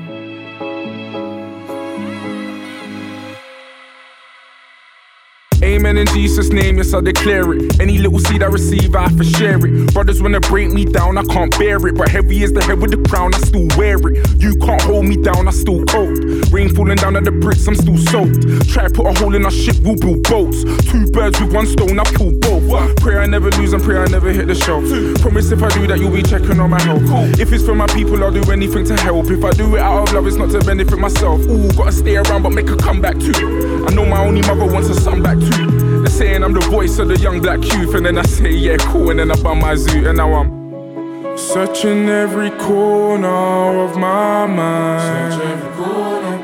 Amen 5.77 5.97
in 5.97 6.07
Jesus' 6.07 6.49
name, 6.49 6.77
yes, 6.77 6.91
I 6.95 7.01
declare 7.01 7.53
it. 7.53 7.79
Any 7.79 7.99
little 7.99 8.17
seed 8.17 8.41
I 8.41 8.47
receive, 8.47 8.95
I 8.95 9.09
for 9.09 9.23
share 9.23 9.63
it. 9.63 9.93
Brothers 9.93 10.23
wanna 10.23 10.39
break 10.39 10.71
me 10.71 10.85
down, 10.85 11.19
I 11.19 11.23
can't 11.25 11.55
bear 11.59 11.77
it. 11.85 11.95
But 11.95 12.09
heavy 12.09 12.41
is 12.41 12.51
the 12.51 12.63
head 12.63 12.81
with 12.81 12.89
the 12.89 13.07
crown, 13.07 13.35
I 13.35 13.37
still 13.37 13.67
wear 13.77 13.99
it. 14.09 14.41
You 14.41 14.55
can't 14.57 14.81
hold 14.81 15.05
me 15.05 15.17
down, 15.17 15.47
I 15.47 15.51
still 15.51 15.85
cold. 15.85 16.17
Rain 16.51 16.73
falling 16.73 16.95
down 16.95 17.15
at 17.15 17.25
the 17.25 17.31
bricks, 17.31 17.67
I'm 17.67 17.75
still 17.75 17.95
soaked. 17.95 18.41
Try 18.73 18.87
put 18.87 19.05
a 19.05 19.13
hole 19.19 19.35
in 19.35 19.45
our 19.45 19.51
ship, 19.51 19.75
we'll 19.83 19.97
build 19.97 20.23
boats. 20.23 20.63
Two 20.89 21.05
birds 21.11 21.39
with 21.39 21.53
one 21.53 21.67
stone, 21.67 21.99
I 21.99 22.03
pull 22.05 22.31
both. 22.31 22.97
Pray 22.97 23.17
I 23.17 23.27
never 23.27 23.51
lose 23.51 23.73
and 23.73 23.83
pray 23.83 23.97
I 23.97 24.07
never 24.07 24.33
hit 24.33 24.47
the 24.47 24.55
shelf. 24.55 24.83
Promise 25.21 25.51
if 25.51 25.61
I 25.61 25.69
do 25.69 25.85
that, 25.85 25.99
you'll 25.99 26.09
be 26.09 26.23
checking 26.23 26.59
on 26.59 26.71
my 26.71 26.81
health. 26.81 27.05
If 27.39 27.53
it's 27.53 27.63
for 27.63 27.75
my 27.75 27.85
people, 27.85 28.23
I'll 28.23 28.31
do 28.31 28.51
anything 28.51 28.83
to 28.85 28.97
help. 28.97 29.29
If 29.29 29.45
I 29.45 29.51
do 29.51 29.75
it 29.75 29.81
out 29.81 30.09
of 30.09 30.13
love, 30.15 30.25
it's 30.25 30.37
not 30.37 30.49
to 30.57 30.59
benefit 30.65 30.97
myself. 30.97 31.39
Ooh, 31.41 31.71
gotta 31.77 31.91
stay 31.91 32.17
around, 32.17 32.41
but 32.41 32.49
make 32.49 32.71
a 32.71 32.75
comeback 32.75 33.19
too. 33.19 33.85
I 33.87 33.93
know 33.93 34.05
my 34.05 34.25
only 34.25 34.41
mother 34.41 34.65
wants 34.65 34.89
a 34.89 34.95
son 34.95 35.21
back 35.21 35.37
too. 35.37 35.76
They're 35.97 36.07
saying 36.07 36.43
I'm 36.43 36.53
the 36.53 36.61
voice 36.61 36.99
of 36.99 37.07
the 37.07 37.17
young 37.17 37.41
black 37.41 37.59
youth, 37.73 37.95
and 37.95 38.05
then 38.05 38.17
I 38.17 38.23
say, 38.23 38.51
yeah, 38.51 38.77
cool, 38.77 39.09
and 39.09 39.19
then 39.19 39.31
I 39.31 39.35
bum 39.41 39.59
my 39.59 39.75
zoo, 39.75 40.07
and 40.07 40.17
now 40.17 40.33
I'm 40.33 41.37
searching 41.37 42.07
every 42.07 42.51
corner 42.51 43.83
of 43.83 43.97
my 43.97 44.45
mind. 44.45 45.33
Search 45.33 45.47
every 45.47 45.71
corner, 45.83 46.37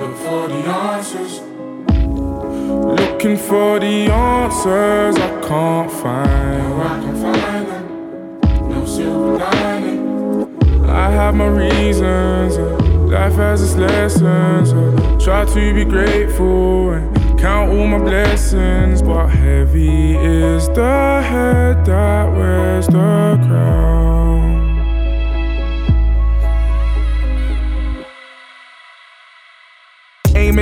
look 0.00 0.16
for 0.16 0.48
the 0.48 0.54
answers. 0.54 1.40
Looking 3.00 3.36
for 3.36 3.78
the 3.80 4.10
answers 4.10 5.16
I 5.16 5.40
can't 5.46 5.90
find. 5.90 6.68
No, 6.68 6.80
I 6.80 7.00
can't 7.02 7.18
find 7.18 7.66
them. 7.68 8.70
No 8.70 8.86
silver 8.86 9.38
lining. 9.38 10.88
I 10.88 11.10
have 11.10 11.34
my 11.34 11.46
reasons. 11.46 12.56
Life 13.10 13.34
has 13.34 13.62
its 13.62 13.74
lessons. 13.74 14.72
Try 15.22 15.44
to 15.44 15.74
be 15.74 15.84
grateful 15.84 16.92
and 16.92 17.04
count 17.04 17.18
all 17.18 17.19
my 17.90 17.98
blessings. 17.98 19.02
But 19.02 19.26
heavy 19.28 20.16
is 20.16 20.68
the 20.68 21.22
head 21.22 21.84
that 21.86 22.32
wears 22.32 22.86
the 22.86 23.38
crown. 23.46 23.79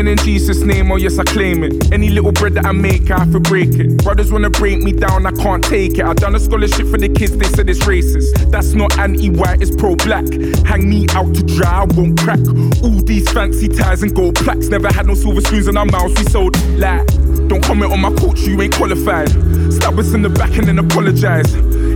In 0.07 0.19
Jesus' 0.19 0.61
name, 0.63 0.93
oh 0.93 0.97
yes, 0.97 1.19
I 1.19 1.25
claim 1.25 1.65
it. 1.65 1.93
Any 1.93 2.11
little 2.11 2.31
bread 2.31 2.55
that 2.55 2.67
I 2.67 2.73
make, 2.73 3.11
I 3.11 3.19
have 3.21 3.33
to 3.33 3.41
break 3.41 3.71
it. 3.71 4.05
Brothers 4.05 4.31
wanna 4.31 4.51
break 4.51 4.83
me 4.83 4.93
down, 4.93 5.27
I 5.27 5.33
can't 5.33 5.65
take 5.65 5.99
it. 5.99 6.05
I 6.05 6.13
done 6.13 6.35
a 6.35 6.41
scholarship 6.41 6.87
for 6.89 6.99
the 6.99 7.09
kids, 7.09 7.37
they 7.37 7.47
said 7.47 7.69
it's 7.71 7.81
racist. 7.81 8.51
That's 8.51 8.75
not 8.75 8.99
anti-white, 8.99 9.63
it's 9.63 9.75
pro-black. 9.75 10.27
Hang 10.65 10.89
me 10.89 11.07
out 11.11 11.35
to 11.35 11.43
dry, 11.43 11.83
I 11.83 11.85
won't 11.85 12.21
crack. 12.21 12.41
All 12.85 13.01
these 13.01 13.29
fancy 13.31 13.67
ties 13.67 14.03
and 14.03 14.15
gold 14.15 14.37
plaques. 14.37 14.69
Never 14.69 14.93
had 14.93 15.07
no 15.07 15.15
silver 15.15 15.41
spoons 15.41 15.67
in 15.67 15.77
our 15.77 15.87
mouths, 15.87 16.15
we 16.19 16.25
sold 16.31 16.55
like. 16.79 17.07
Don't 17.49 17.65
comment 17.65 17.91
on 17.91 18.01
my 18.01 18.13
culture, 18.15 18.51
you 18.51 18.61
ain't 18.61 18.75
qualified. 18.75 19.31
Stab 19.73 19.99
us 19.99 20.13
in 20.13 20.23
the 20.23 20.29
back 20.29 20.57
and 20.59 20.69
then 20.69 20.79
apologize. 20.79 21.55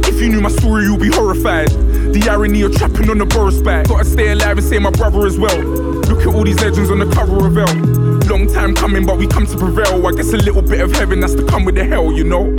If 0.08 0.20
you 0.20 0.30
knew 0.30 0.40
my 0.40 0.48
story, 0.48 0.84
you'll 0.84 0.98
be 0.98 1.10
horrified. 1.10 1.68
The 1.68 2.26
irony 2.30 2.62
of 2.62 2.74
trapping 2.74 3.10
on 3.10 3.18
the 3.18 3.26
Boris 3.26 3.60
back. 3.60 3.88
Gotta 3.88 4.04
stay 4.04 4.32
alive 4.32 4.58
and 4.58 4.66
say 4.66 4.78
my 4.78 4.90
brother 4.90 5.26
as 5.26 5.38
well. 5.38 5.91
Look 6.12 6.26
at 6.26 6.34
all 6.34 6.44
these 6.44 6.60
legends 6.60 6.90
on 6.90 6.98
the 6.98 7.06
cover 7.06 7.46
of 7.46 7.56
Elle. 7.56 8.28
Long 8.28 8.46
time 8.46 8.74
coming, 8.74 9.06
but 9.06 9.16
we 9.16 9.26
come 9.26 9.46
to 9.46 9.56
prevail. 9.56 10.06
I 10.06 10.12
guess 10.12 10.30
a 10.34 10.36
little 10.36 10.60
bit 10.60 10.82
of 10.82 10.92
heaven 10.92 11.22
has 11.22 11.34
to 11.36 11.42
come 11.42 11.64
with 11.64 11.74
the 11.74 11.86
hell, 11.86 12.12
you 12.12 12.22
know. 12.22 12.54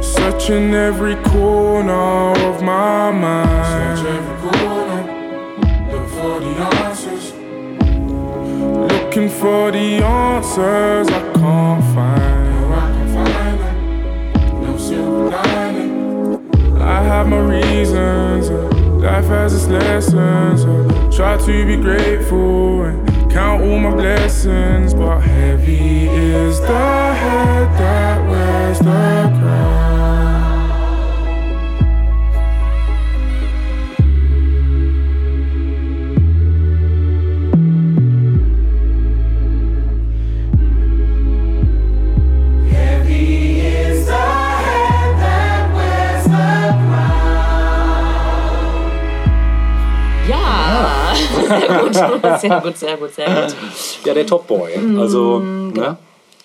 Searching 0.00 0.72
every 0.72 1.16
corner 1.24 2.30
of 2.30 2.62
my 2.62 3.10
mind. 3.10 3.98
Search 3.98 4.06
every 4.14 4.48
corner, 4.48 5.02
look 5.90 6.08
for 6.10 6.38
the 6.38 6.52
answers. 6.86 7.32
Looking 8.92 9.28
for 9.28 9.72
the 9.72 9.98
answers 10.04 11.08
I 11.08 11.32
can't 11.32 11.84
find. 11.92 12.74
I 12.74 12.92
can't 12.92 13.10
find 13.10 13.58
them. 13.58 14.62
No 14.62 14.78
silver 14.78 15.30
lining. 15.30 16.80
I 16.80 17.02
have 17.02 17.26
my 17.26 17.38
reasons. 17.38 18.71
Life 19.02 19.26
has 19.26 19.52
its 19.52 19.66
lessons. 19.66 20.64
uh, 20.64 21.10
Try 21.10 21.36
to 21.36 21.66
be 21.66 21.76
grateful 21.76 22.82
and 22.84 23.30
count 23.32 23.62
all 23.64 23.78
my 23.78 23.90
blessings. 23.90 24.94
But 24.94 25.20
heavy 25.20 26.06
is 26.08 26.60
the 26.60 26.66
head 26.68 27.68
that 27.80 28.30
wears 28.30 28.78
the 28.78 29.38
crown. 29.40 29.81
Sehr 51.48 51.80
gut, 51.82 51.94
sehr 52.40 52.60
gut, 52.60 52.76
sehr 52.78 52.96
gut, 52.96 53.14
sehr 53.14 53.26
gut. 53.26 53.56
Ja, 54.04 54.14
der 54.14 54.26
Top 54.26 54.46
Boy. 54.46 54.72
Also, 54.98 55.38
ne? 55.38 55.96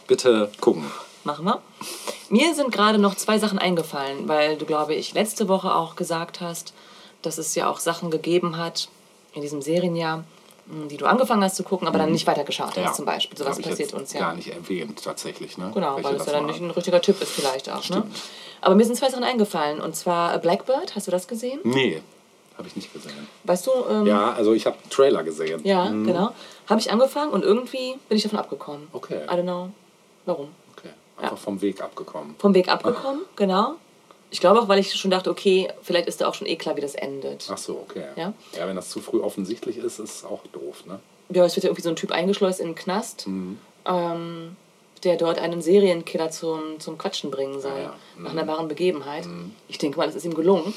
Bitte 0.07 0.49
gucken. 0.61 0.85
Machen 1.23 1.45
wir. 1.45 1.61
Mir 2.29 2.53
sind 2.55 2.71
gerade 2.71 2.97
noch 2.97 3.15
zwei 3.15 3.37
Sachen 3.39 3.59
eingefallen, 3.59 4.27
weil 4.27 4.57
du, 4.57 4.65
glaube 4.65 4.95
ich, 4.95 5.13
letzte 5.13 5.47
Woche 5.47 5.73
auch 5.73 5.95
gesagt 5.95 6.41
hast, 6.41 6.73
dass 7.21 7.37
es 7.37 7.55
ja 7.55 7.69
auch 7.69 7.79
Sachen 7.79 8.11
gegeben 8.11 8.57
hat 8.57 8.89
in 9.33 9.41
diesem 9.41 9.61
Serienjahr, 9.61 10.23
mh, 10.67 10.87
die 10.87 10.97
du 10.97 11.05
angefangen 11.05 11.43
hast 11.43 11.55
zu 11.55 11.63
gucken, 11.63 11.87
aber 11.87 11.97
dann 11.97 12.11
nicht 12.11 12.27
weitergeschaut 12.27 12.77
hast, 12.77 12.95
zum 12.95 13.05
Beispiel. 13.05 13.37
Sowas 13.37 13.53
Hab 13.53 13.59
ich 13.59 13.69
passiert 13.69 13.93
uns 13.93 14.13
ja. 14.13 14.21
Gar 14.21 14.35
nicht 14.35 14.49
erwähnt, 14.49 15.03
tatsächlich. 15.03 15.57
Ne? 15.57 15.71
Genau, 15.73 15.95
Welche 15.95 16.09
weil 16.09 16.15
es 16.15 16.25
ja 16.25 16.31
dann 16.33 16.45
nicht 16.45 16.61
ein 16.61 16.71
richtiger 16.71 17.01
Tipp 17.01 17.21
ist 17.21 17.31
vielleicht 17.31 17.69
auch. 17.69 17.87
Ne? 17.89 18.03
Aber 18.61 18.75
mir 18.75 18.85
sind 18.85 18.95
zwei 18.95 19.09
Sachen 19.09 19.23
eingefallen. 19.23 19.79
Und 19.81 19.95
zwar 19.95 20.37
Blackbird, 20.39 20.95
hast 20.95 21.07
du 21.07 21.11
das 21.11 21.27
gesehen? 21.27 21.59
Nee, 21.63 22.01
habe 22.57 22.67
ich 22.67 22.75
nicht 22.75 22.91
gesehen. 22.93 23.27
Weißt 23.43 23.67
du? 23.67 23.71
Ähm, 23.89 24.05
Ja, 24.07 24.33
also 24.33 24.53
ich 24.53 24.65
habe 24.65 24.77
Trailer 24.89 25.23
gesehen. 25.23 25.61
Ja, 25.63 25.87
genau. 25.89 26.31
Habe 26.67 26.79
ich 26.79 26.91
angefangen 26.91 27.31
und 27.31 27.43
irgendwie 27.43 27.95
bin 28.09 28.17
ich 28.17 28.23
davon 28.23 28.39
abgekommen. 28.39 28.87
Okay. 28.93 29.21
I 29.25 29.29
don't 29.29 29.43
know. 29.43 29.69
Warum? 30.25 30.49
Okay. 30.77 30.89
Einfach 31.17 31.37
vom 31.37 31.61
Weg 31.61 31.81
abgekommen. 31.81 32.35
Vom 32.39 32.53
Weg 32.53 32.67
abgekommen, 32.69 33.21
genau. 33.35 33.75
Ich 34.29 34.41
glaube 34.41 34.59
auch, 34.59 34.67
weil 34.67 34.79
ich 34.79 34.93
schon 34.93 35.09
dachte, 35.11 35.29
okay, 35.29 35.69
vielleicht 35.81 36.07
ist 36.09 36.19
da 36.19 36.27
auch 36.27 36.33
schon 36.33 36.47
eh 36.47 36.57
klar, 36.57 36.75
wie 36.75 36.81
das 36.81 36.95
endet. 36.95 37.47
Ach 37.49 37.57
so, 37.57 37.85
okay. 37.87 38.03
Ja. 38.17 38.33
ja, 38.57 38.67
wenn 38.67 38.75
das 38.75 38.89
zu 38.89 38.99
früh 38.99 39.21
offensichtlich 39.21 39.77
ist, 39.77 39.99
ist 39.99 40.15
es 40.17 40.25
auch 40.25 40.41
doof, 40.51 40.85
ne? 40.85 40.99
Ja, 41.29 41.45
es 41.45 41.55
wird 41.55 41.63
ja 41.63 41.69
irgendwie 41.69 41.81
so 41.83 41.89
ein 41.89 41.95
Typ 41.95 42.11
eingeschleust 42.11 42.59
in 42.59 42.67
den 42.67 42.75
Knast, 42.75 43.25
Mhm. 43.27 43.57
ähm, 43.85 44.57
der 45.03 45.15
dort 45.15 45.39
einen 45.39 45.61
Serienkiller 45.61 46.31
zum, 46.31 46.79
zum 46.79 46.97
Quatschen 46.97 47.31
bringen 47.31 47.61
soll. 47.61 47.79
Ja. 47.79 47.95
Mhm. 48.15 48.23
Nach 48.23 48.31
einer 48.31 48.47
wahren 48.47 48.67
Begebenheit. 48.67 49.27
Ich 49.67 49.77
denke 49.77 49.97
mal, 49.97 50.07
es 50.07 50.15
ist 50.15 50.25
ihm 50.25 50.33
gelungen. 50.33 50.73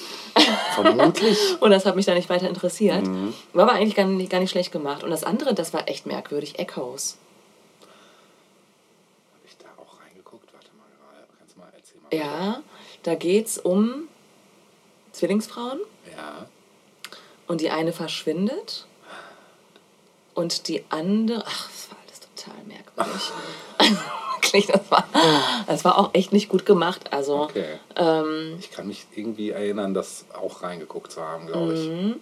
Vermutlich. 0.75 1.39
Und 1.61 1.71
das 1.71 1.87
hat 1.87 1.97
mich 1.97 2.07
dann 2.07 2.17
nicht 2.17 2.29
weiter 2.29 2.49
interessiert. 2.49 3.07
Mhm. 3.07 3.35
War 3.53 3.69
aber 3.69 3.79
eigentlich 3.79 3.95
gar 3.95 4.07
nicht, 4.07 4.31
gar 4.31 4.41
nicht 4.41 4.51
schlecht 4.51 4.73
gemacht. 4.73 5.03
Und 5.03 5.11
das 5.11 5.25
andere, 5.25 5.55
das 5.55 5.73
war 5.73 5.89
echt 5.89 6.07
merkwürdig, 6.07 6.59
Echoes. 6.59 7.17
Habe 9.33 9.47
ich 9.47 9.57
da 9.57 9.67
auch 9.79 10.01
reingeguckt? 10.01 10.53
Warte 10.53 10.69
mal. 10.77 10.87
Kannst 11.39 11.57
du 11.57 11.61
mal 11.61 11.73
erzählen? 11.75 12.03
Mal 12.11 12.17
Ja, 12.17 12.63
da 13.03 13.15
geht 13.15 13.47
es 13.47 13.59
um 13.59 14.09
Zwillingsfrauen. 15.13 15.81
Ja. 16.17 16.47
Und 17.47 17.61
die 17.61 17.71
eine 17.71 17.93
verschwindet. 17.93 18.87
Und 20.35 20.69
die 20.69 20.85
andere. 20.91 21.45
Ach, 21.47 21.69
das 21.69 21.91
war 21.91 21.99
alles 22.07 22.21
total 22.21 22.63
merkwürdig. 22.65 23.23
Wirklich, 24.43 24.67
das 24.69 24.81
war, 24.91 25.05
das 25.67 25.85
war 25.85 25.99
auch 25.99 26.11
echt 26.15 26.33
nicht 26.33 26.49
gut 26.49 26.65
gemacht. 26.65 27.13
Also, 27.13 27.43
Okay. 27.43 27.79
ähm, 27.97 28.57
Ich 28.59 28.71
kann 28.71 28.87
mich 28.87 29.07
irgendwie 29.15 29.51
erinnern, 29.51 29.93
das 29.95 30.25
auch 30.41 30.63
reingeguckt 30.63 31.13
zu 31.13 31.21
haben, 31.23 31.47
glaube 31.47 31.75
ich. 31.75 31.89
Mhm. 31.89 32.17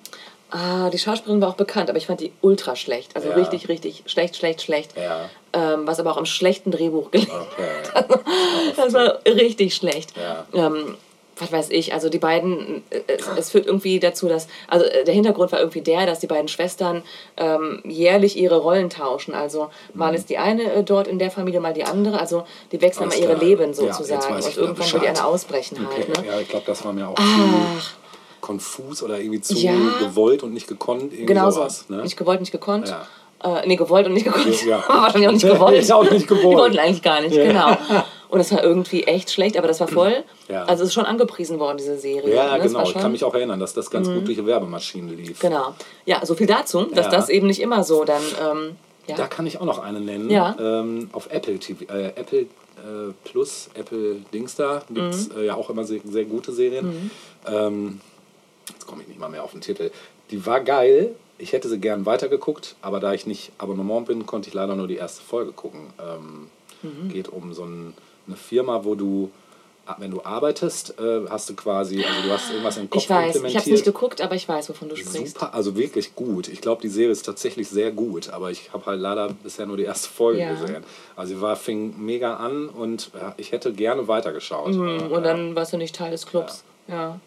ah, 0.51 0.91
die 0.91 0.99
Schauspielerin 0.99 1.41
war 1.41 1.51
auch 1.51 1.55
bekannt, 1.57 1.89
aber 1.91 1.99
ich 1.99 2.07
fand 2.07 2.21
die 2.21 2.33
ultra 2.41 2.75
schlecht. 2.75 3.15
Also 3.15 3.29
Ja. 3.29 3.35
richtig, 3.37 3.69
richtig 3.69 4.03
schlecht, 4.07 4.37
schlecht, 4.37 4.63
schlecht. 4.63 4.97
Ja. 4.97 5.31
Ähm, 5.53 5.87
was 5.87 6.01
aber 6.01 6.11
auch 6.13 6.17
im 6.17 6.27
schlechten 6.27 6.71
Drehbuch 6.73 7.11
gelegen 7.13 7.31
Okay. 7.31 8.73
Das 8.77 8.93
war 8.93 9.19
richtig 9.25 9.75
schlecht. 9.75 10.13
Ja. 10.17 10.45
Ähm, 10.53 10.97
was 11.41 11.53
weiß 11.53 11.71
ich, 11.71 11.93
also 11.95 12.09
die 12.09 12.19
beiden, 12.19 12.83
äh, 12.91 13.01
es, 13.07 13.27
es 13.37 13.51
führt 13.51 13.67
irgendwie 13.67 13.99
dazu, 14.01 14.29
dass, 14.29 14.49
also 14.69 14.85
äh, 14.85 15.05
der 15.05 15.15
Hintergrund 15.15 15.53
war 15.53 15.59
irgendwie 15.61 15.81
der, 15.81 16.07
dass 16.07 16.19
die 16.21 16.27
beiden 16.27 16.49
Schwestern 16.49 17.03
ähm, 17.37 17.81
jährlich 17.85 18.37
ihre 18.37 18.59
Rollen 18.59 18.91
tauschen. 18.91 19.35
Also 19.35 19.71
mal 19.95 20.15
ist 20.15 20.31
die 20.31 20.39
eine 20.39 20.63
äh, 20.73 20.83
dort 20.85 21.07
in 21.09 21.19
der 21.19 21.31
Familie, 21.31 21.61
mal 21.61 21.73
die 21.75 21.85
andere. 21.85 22.21
Also 22.21 22.45
die 22.73 22.81
wechseln 22.81 23.07
Mhm. 23.07 23.13
Alles 23.13 23.21
immer 23.25 23.31
ihre. 23.35 23.45
Leben 23.45 23.67
Ja, 23.69 23.75
sozusagen. 23.75 24.39
ich 24.39 24.47
und 24.47 24.57
irgendwann 24.57 24.93
will 24.93 25.01
die 25.01 25.09
eine 25.09 25.25
ausbrechen 25.25 25.79
Okay. 25.87 26.05
halt. 26.09 26.19
Ne? 26.19 26.27
Ja, 26.27 26.41
ich 26.41 26.49
glaube, 26.49 26.65
das 26.67 26.85
war 26.85 26.93
mir 26.93 27.09
auch 27.09 27.15
Ach. 27.19 27.93
konfus 28.41 29.03
oder 29.03 29.19
irgendwie 29.19 29.41
zu 29.41 29.55
Ja. 29.55 29.73
gewollt 30.01 30.43
und 30.43 30.53
nicht 30.55 30.67
gekonnt. 30.67 31.05
Irgendwie 31.13 31.27
Genau 31.27 31.51
so. 31.51 31.61
sowas, 31.61 31.85
ne? 31.89 32.03
Nicht 32.03 32.17
gewollt, 32.17 32.41
nicht 32.41 32.53
gekonnt. 32.53 32.89
Ja. 32.89 33.07
Äh, 33.61 33.67
nee, 33.69 33.77
gewollt 33.77 34.07
und 34.07 34.15
nicht 34.15 34.25
gekonnt. 34.25 34.65
Ja. 34.67 34.83
Wahrscheinlich 34.89 35.29
auch 35.29 35.33
nicht 35.33 35.47
gewollt. 35.47 35.77
Ist 35.83 35.93
auch 35.93 36.11
nicht 36.11 36.27
gewollt. 36.27 36.45
Die 36.53 36.57
wollten 36.57 36.79
eigentlich 36.79 37.03
gar 37.03 37.21
nicht, 37.21 37.35
genau. 37.35 37.77
Und 38.29 38.39
das 38.39 38.53
war 38.53 38.63
irgendwie 38.63 39.05
echt 39.05 39.31
schlecht, 39.31 39.57
aber 39.57 39.69
das 39.69 39.81
war 39.81 39.89
voll. 39.89 40.23
Ja. 40.49 40.65
Also 40.65 40.83
es 40.83 40.89
ist 40.91 40.95
schon 40.95 41.07
angepriesen 41.07 41.59
worden, 41.59 41.79
diese 41.79 41.97
Serie. 41.99 42.35
Ja, 42.35 42.57
ne? 42.59 42.63
Genau. 42.65 42.83
Ich 42.83 42.93
kann 42.95 43.13
mich 43.13 43.25
auch 43.25 43.35
erinnern, 43.35 43.59
dass 43.59 43.73
das 43.75 43.91
ganz 43.91 44.09
gut 44.09 44.27
durch 44.27 44.37
die 44.37 44.45
Werbemaschine 44.47 45.13
lief. 45.15 45.39
Genau. 45.41 45.75
Ja, 46.05 46.25
so 46.27 46.35
viel 46.35 46.47
dazu, 46.47 46.83
dass 46.85 47.07
Ja. 47.07 47.13
das 47.13 47.29
eben 47.31 47.47
nicht 47.47 47.61
immer 47.61 47.85
so 47.85 48.05
dann. 48.05 48.23
Ähm, 48.43 48.77
ja. 49.07 49.17
Da 49.17 49.27
kann 49.27 49.47
ich 49.47 49.59
auch 49.61 49.65
noch 49.65 49.79
eine 49.79 50.01
nennen. 50.01 50.29
Ja. 50.29 50.55
Ähm, 50.61 51.09
auf 51.13 51.29
Apple 51.31 51.59
TV, 51.59 51.85
äh, 51.93 52.09
Apple 52.09 52.41
äh, 52.41 53.13
Plus, 53.25 53.71
Apple 53.75 54.17
Dings 54.33 54.55
da 54.57 54.83
gibt 54.93 55.15
es 55.15 55.31
Mhm. 55.31 55.39
äh, 55.41 55.47
ja 55.47 55.55
auch 55.55 55.71
immer 55.71 55.85
sehr, 55.85 56.01
sehr 56.05 56.25
gute 56.27 56.53
Serien. 56.53 57.11
Ähm, 57.51 58.01
jetzt 58.69 58.87
komme 58.87 59.03
ich 59.03 59.09
nicht 59.09 59.19
mal 59.19 59.29
mehr 59.31 59.43
auf 59.43 59.53
den 59.53 59.63
Titel. 59.63 59.91
Die 60.31 60.45
war 60.45 60.61
geil. 60.61 61.15
Ich 61.39 61.53
hätte 61.53 61.69
sie 61.69 61.79
gern 61.79 62.05
weitergeguckt, 62.05 62.75
aber 62.83 63.01
da 63.01 63.13
ich 63.15 63.27
nicht 63.27 63.53
Abonnement 63.59 64.07
bin, 64.07 64.27
konnte 64.27 64.49
ich 64.49 64.55
leider 64.55 64.75
nur 64.77 64.87
die 64.89 64.97
erste 64.97 65.23
Folge 65.23 65.53
gucken. 65.53 65.81
Ähm, 65.99 66.51
Mhm. 66.81 67.09
Geht 67.09 67.29
um 67.29 67.53
so 67.55 67.65
ein, 67.65 67.93
eine 68.29 68.37
Firma, 68.37 68.85
wo 68.85 68.95
du, 68.95 69.31
wenn 69.99 70.11
du 70.11 70.23
arbeitest, 70.23 71.01
äh, 71.01 71.23
hast 71.31 71.49
du 71.49 71.55
quasi, 71.55 72.05
also 72.05 72.23
du 72.23 72.31
hast 72.31 72.51
irgendwas 72.51 72.77
im 72.77 72.91
Kopf 72.91 73.03
ich 73.03 73.09
weiß, 73.11 73.37
ich 73.37 73.43
habe 73.57 73.59
es 73.59 73.67
nicht 73.67 73.85
geguckt, 73.85 74.21
aber 74.21 74.35
ich 74.35 74.47
weiß, 74.49 74.69
wovon 74.69 74.89
du 74.91 74.97
sprichst. 74.97 75.35
Super, 75.39 75.55
also 75.55 75.77
wirklich 75.77 76.15
gut. 76.15 76.49
Ich 76.49 76.61
glaube, 76.61 76.83
die 76.83 76.89
Serie 76.89 77.11
ist 77.13 77.23
tatsächlich 77.25 77.69
sehr 77.71 77.91
gut, 77.91 78.29
aber 78.31 78.51
ich 78.51 78.71
habe 78.73 78.85
halt 78.87 79.01
leider 79.01 79.31
bisher 79.43 79.65
nur 79.67 79.77
die 79.79 79.85
erste 79.85 80.09
Folge 80.11 80.41
Ja. 80.41 80.51
gesehen. 80.53 80.85
Also 81.17 81.35
sie 81.35 81.41
war, 81.41 81.57
fing 81.57 81.95
mega 82.05 82.37
an 82.37 82.69
und 82.69 83.11
ja, 83.15 83.33
ich 83.39 83.51
hätte 83.53 83.73
gerne 83.73 84.07
weitergeschaut. 84.09 84.75
Mhm, 84.75 85.11
Und 85.11 85.23
dann 85.23 85.55
warst 85.57 85.73
du 85.73 85.79
nicht 85.79 85.97
Teil 85.97 86.11
des 86.11 86.27
Clubs. 86.27 86.65
Ja. 86.87 87.19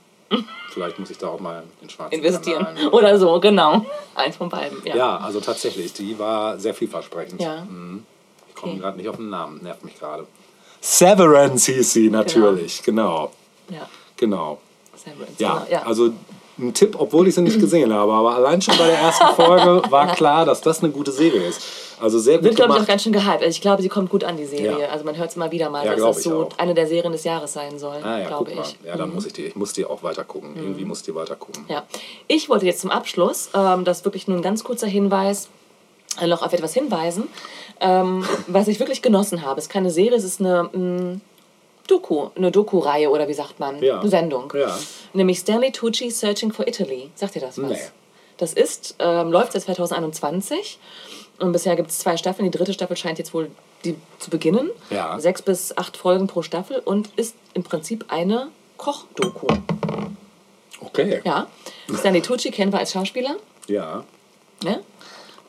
Vielleicht 0.69 0.98
muss 0.98 1.10
ich 1.10 1.18
da 1.18 1.28
auch 1.28 1.41
mal 1.41 1.64
den 1.82 1.90
schwarzen 1.90 2.15
Investieren. 2.19 2.64
Kanal- 2.64 2.88
Oder 2.94 3.19
so, 3.19 3.40
genau. 3.41 3.86
Eins 4.15 4.38
von 4.38 4.48
beiden. 4.48 4.78
Ja. 4.86 4.95
Ja, 4.95 5.18
also 5.18 5.41
tatsächlich, 5.41 5.91
die 5.91 6.18
war 6.19 6.57
sehr 6.57 6.73
vielversprechend. 6.73 7.41
Ja. 7.41 7.65
Mhm. 7.65 8.06
Ich 8.48 8.56
komme 8.56 8.73
Okay. 8.73 8.82
gerade 8.82 8.98
nicht 8.98 9.10
auf 9.10 9.18
den 9.18 9.30
Namen, 9.30 9.60
nervt 9.61 9.84
mich 9.84 9.99
gerade. 9.99 10.26
Severance 10.82 11.72
hieß 11.72 11.94
sie 11.94 12.10
natürlich, 12.10 12.82
genau. 12.84 13.32
ja. 13.70 13.88
Genau. 14.18 14.58
Severance, 14.95 15.34
Ja, 15.40 15.60
genau. 15.60 15.72
ja. 15.72 15.84
also 15.84 16.10
ein 16.60 16.74
Tipp, 16.74 16.95
obwohl 16.99 17.28
ich 17.28 17.36
sie 17.36 17.41
nicht 17.41 17.60
gesehen 17.60 17.94
habe, 17.94 18.12
aber 18.12 18.36
allein 18.36 18.62
schon 18.62 18.78
bei 18.78 18.86
der 18.88 18.99
ersten 18.99 19.28
Folge 19.36 19.82
war 19.91 20.14
klar, 20.16 20.45
dass 20.45 20.62
das 20.62 20.84
eine 20.84 20.91
gute 20.91 21.12
Serie 21.12 21.41
ist. 21.48 21.62
Also 21.99 22.18
sehr 22.20 22.38
gut 22.38 22.45
Wird, 22.45 22.56
glaube 22.56 22.74
ich, 22.76 22.82
auch 22.82 22.88
ganz 22.88 23.03
schön 23.03 23.14
gehypt. 23.14 23.41
Also 23.44 23.45
ich 23.49 23.62
glaube, 23.62 23.82
sie 23.84 23.90
kommt 23.90 24.10
gut 24.10 24.24
an, 24.24 24.36
die 24.36 24.45
Serie. 24.45 24.80
Ja. 24.82 24.88
Also 24.90 25.06
man 25.06 25.16
hört 25.18 25.30
es 25.30 25.36
immer 25.36 25.52
wieder 25.52 25.70
mal, 25.70 25.86
Ja, 25.86 25.95
dass 25.95 26.18
ich 26.18 26.24
so 26.24 26.45
auch. 26.48 26.58
eine 26.58 26.74
der 26.74 26.88
Serien 26.88 27.12
des 27.12 27.24
Jahres 27.24 27.53
sein 27.53 27.78
soll, 27.78 27.98
Ah 28.03 28.20
ja, 28.20 28.28
glaube 28.28 28.53
mal. 28.56 28.62
ich. 28.64 28.80
Mhm. 28.82 28.88
Ja, 28.88 28.98
dann 28.98 29.14
muss 29.14 29.26
ich 29.28 29.34
die, 29.34 29.45
ich 29.45 29.56
muss 29.56 29.74
die 29.74 29.86
auch 29.86 30.02
weiter 30.02 30.24
gucken. 30.24 30.56
Irgendwie 30.56 30.84
muss 30.84 31.03
die 31.03 31.14
weiter 31.14 31.36
gucken. 31.36 31.64
Ja. 31.68 31.84
Ich 32.28 32.49
wollte 32.49 32.66
jetzt 32.66 32.82
zum 32.82 32.90
Abschluss, 32.90 33.49
ähm, 33.56 33.86
das 33.86 33.99
ist 33.99 34.06
wirklich 34.06 34.28
nur 34.28 34.38
ein 34.38 34.41
ganz 34.44 34.64
kurzer 34.64 34.88
Hinweis, 34.88 35.48
äh, 36.20 36.26
noch 36.28 36.41
auf 36.41 36.53
etwas 36.53 36.74
hinweisen. 36.74 37.28
Ähm, 37.82 38.26
was 38.48 38.68
ich 38.68 38.80
wirklich 38.80 39.02
genossen 39.02 39.44
habe. 39.44 39.60
Es 39.60 39.66
ist 39.66 39.72
keine 39.72 39.90
Serie, 39.90 40.16
es 40.16 40.24
ist 40.24 40.40
eine 40.40 40.70
mh, 40.72 41.20
Doku, 41.88 42.30
eine 42.36 42.52
Doku-Reihe 42.52 43.10
oder 43.10 43.28
wie 43.28 43.34
sagt 43.34 43.60
man? 43.60 43.82
Ja. 43.82 43.99
Eine 43.99 44.10
Sendung. 44.10 44.53
Ja. 44.56 44.78
Nämlich 45.14 45.40
Stanley 45.40 45.72
Tucci 45.72 46.10
Searching 46.10 46.53
for 46.53 46.68
Italy. 46.68 47.10
Sagt 47.16 47.36
ihr 47.36 47.41
das 47.41 47.62
was? 47.62 47.70
Nee. 47.70 47.80
Das 48.38 48.53
ist, 48.53 48.95
ähm, 48.99 49.32
läuft 49.32 49.52
seit 49.52 49.64
2021 49.64 50.80
und 51.40 51.52
bisher 51.52 51.76
gibt 51.76 51.90
es 51.90 51.99
zwei 51.99 52.18
Staffeln. 52.18 52.49
Die 52.49 52.58
dritte 52.58 52.74
Staffel 52.74 52.95
scheint 52.95 53.18
jetzt 53.18 53.34
wohl 53.34 53.52
die, 53.84 53.95
zu 54.20 54.30
beginnen. 54.30 54.70
Ja. 54.90 55.20
Sechs 55.20 55.41
bis 55.41 55.76
acht 55.78 55.98
Folgen 55.98 56.28
pro 56.28 56.44
Staffel 56.44 56.80
und 56.80 57.10
ist 57.18 57.36
im 57.53 57.64
Prinzip 57.64 58.06
eine 58.10 58.48
Kochdoku. 58.78 59.48
Okay. 60.80 61.22
Ja. 61.24 61.48
Stanley 61.94 62.22
Tucci 62.22 62.52
kennen 62.52 62.72
wir 62.72 62.80
als 62.80 62.91
Schauspieler. 62.91 63.36
Ja. 63.68 64.03
Ne? 64.64 64.82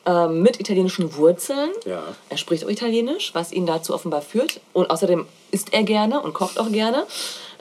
Ähm, 0.04 0.42
mit 0.42 0.58
italienischen 0.58 1.14
Wurzeln. 1.16 1.70
Ja. 1.86 2.02
Er 2.28 2.36
spricht 2.36 2.64
auch 2.64 2.68
Italienisch, 2.68 3.30
was 3.34 3.52
ihn 3.52 3.66
dazu 3.66 3.94
offenbar 3.94 4.20
führt. 4.22 4.60
Und 4.72 4.90
außerdem 4.90 5.26
isst 5.52 5.72
er 5.72 5.84
gerne 5.84 6.20
und 6.20 6.34
kocht 6.34 6.58
auch 6.58 6.70
gerne. 6.72 7.06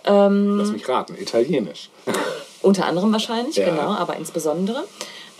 Lass 0.03 0.71
mich 0.71 0.87
raten. 0.89 1.15
Italienisch. 1.19 1.89
Unter 2.63 2.85
anderem 2.85 3.11
wahrscheinlich, 3.11 3.55
Ja. 3.57 3.69
genau, 3.69 3.91
aber 3.93 4.15
insbesondere. 4.15 4.83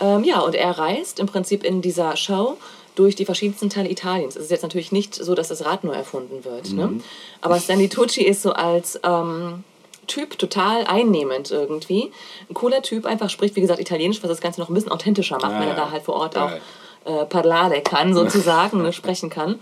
Ähm, 0.00 0.22
ja, 0.24 0.40
und 0.40 0.54
er 0.54 0.70
reist 0.78 1.18
im 1.18 1.26
Prinzip 1.26 1.64
in 1.64 1.82
dieser 1.82 2.16
Show 2.16 2.56
durch 2.94 3.16
die 3.16 3.24
verschiedensten 3.24 3.70
Teile 3.70 3.88
Italiens. 3.90 4.36
Es 4.36 4.44
ist 4.44 4.50
jetzt 4.50 4.62
natürlich 4.62 4.92
nicht 4.92 5.14
so, 5.14 5.34
dass 5.34 5.48
das 5.48 5.64
Rad 5.64 5.82
neu 5.82 5.92
erfunden 5.94 6.44
wird. 6.44 6.70
Mhm. 6.70 6.76
Ne? 6.76 7.00
Aber 7.40 7.58
Stanley 7.58 7.88
Tucci 7.88 8.22
ist 8.22 8.42
so 8.42 8.52
als 8.52 9.00
ähm, 9.02 9.64
Typ 10.06 10.38
total 10.38 10.84
einnehmend 10.84 11.50
irgendwie. 11.50 12.12
Ein 12.50 12.54
cooler 12.54 12.82
Typ, 12.82 13.06
einfach 13.06 13.30
spricht, 13.30 13.56
wie 13.56 13.60
gesagt, 13.60 13.80
Italienisch, 13.80 14.22
was 14.22 14.28
das 14.28 14.40
Ganze 14.40 14.60
noch 14.60 14.68
ein 14.68 14.74
bisschen 14.74 14.92
authentischer 14.92 15.36
macht, 15.36 15.52
Ah, 15.52 15.60
wenn 15.60 15.68
er 15.68 15.76
ja. 15.76 15.84
da 15.86 15.90
halt 15.90 16.02
vor 16.04 16.14
Ort 16.16 16.34
Geil. 16.34 16.60
auch 16.60 16.81
äh, 17.04 17.24
parlare 17.26 17.80
kann, 17.82 18.14
sozusagen, 18.20 18.82
ne, 18.82 18.92
sprechen 18.92 19.30
kann. 19.30 19.58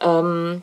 Ähm, 0.00 0.62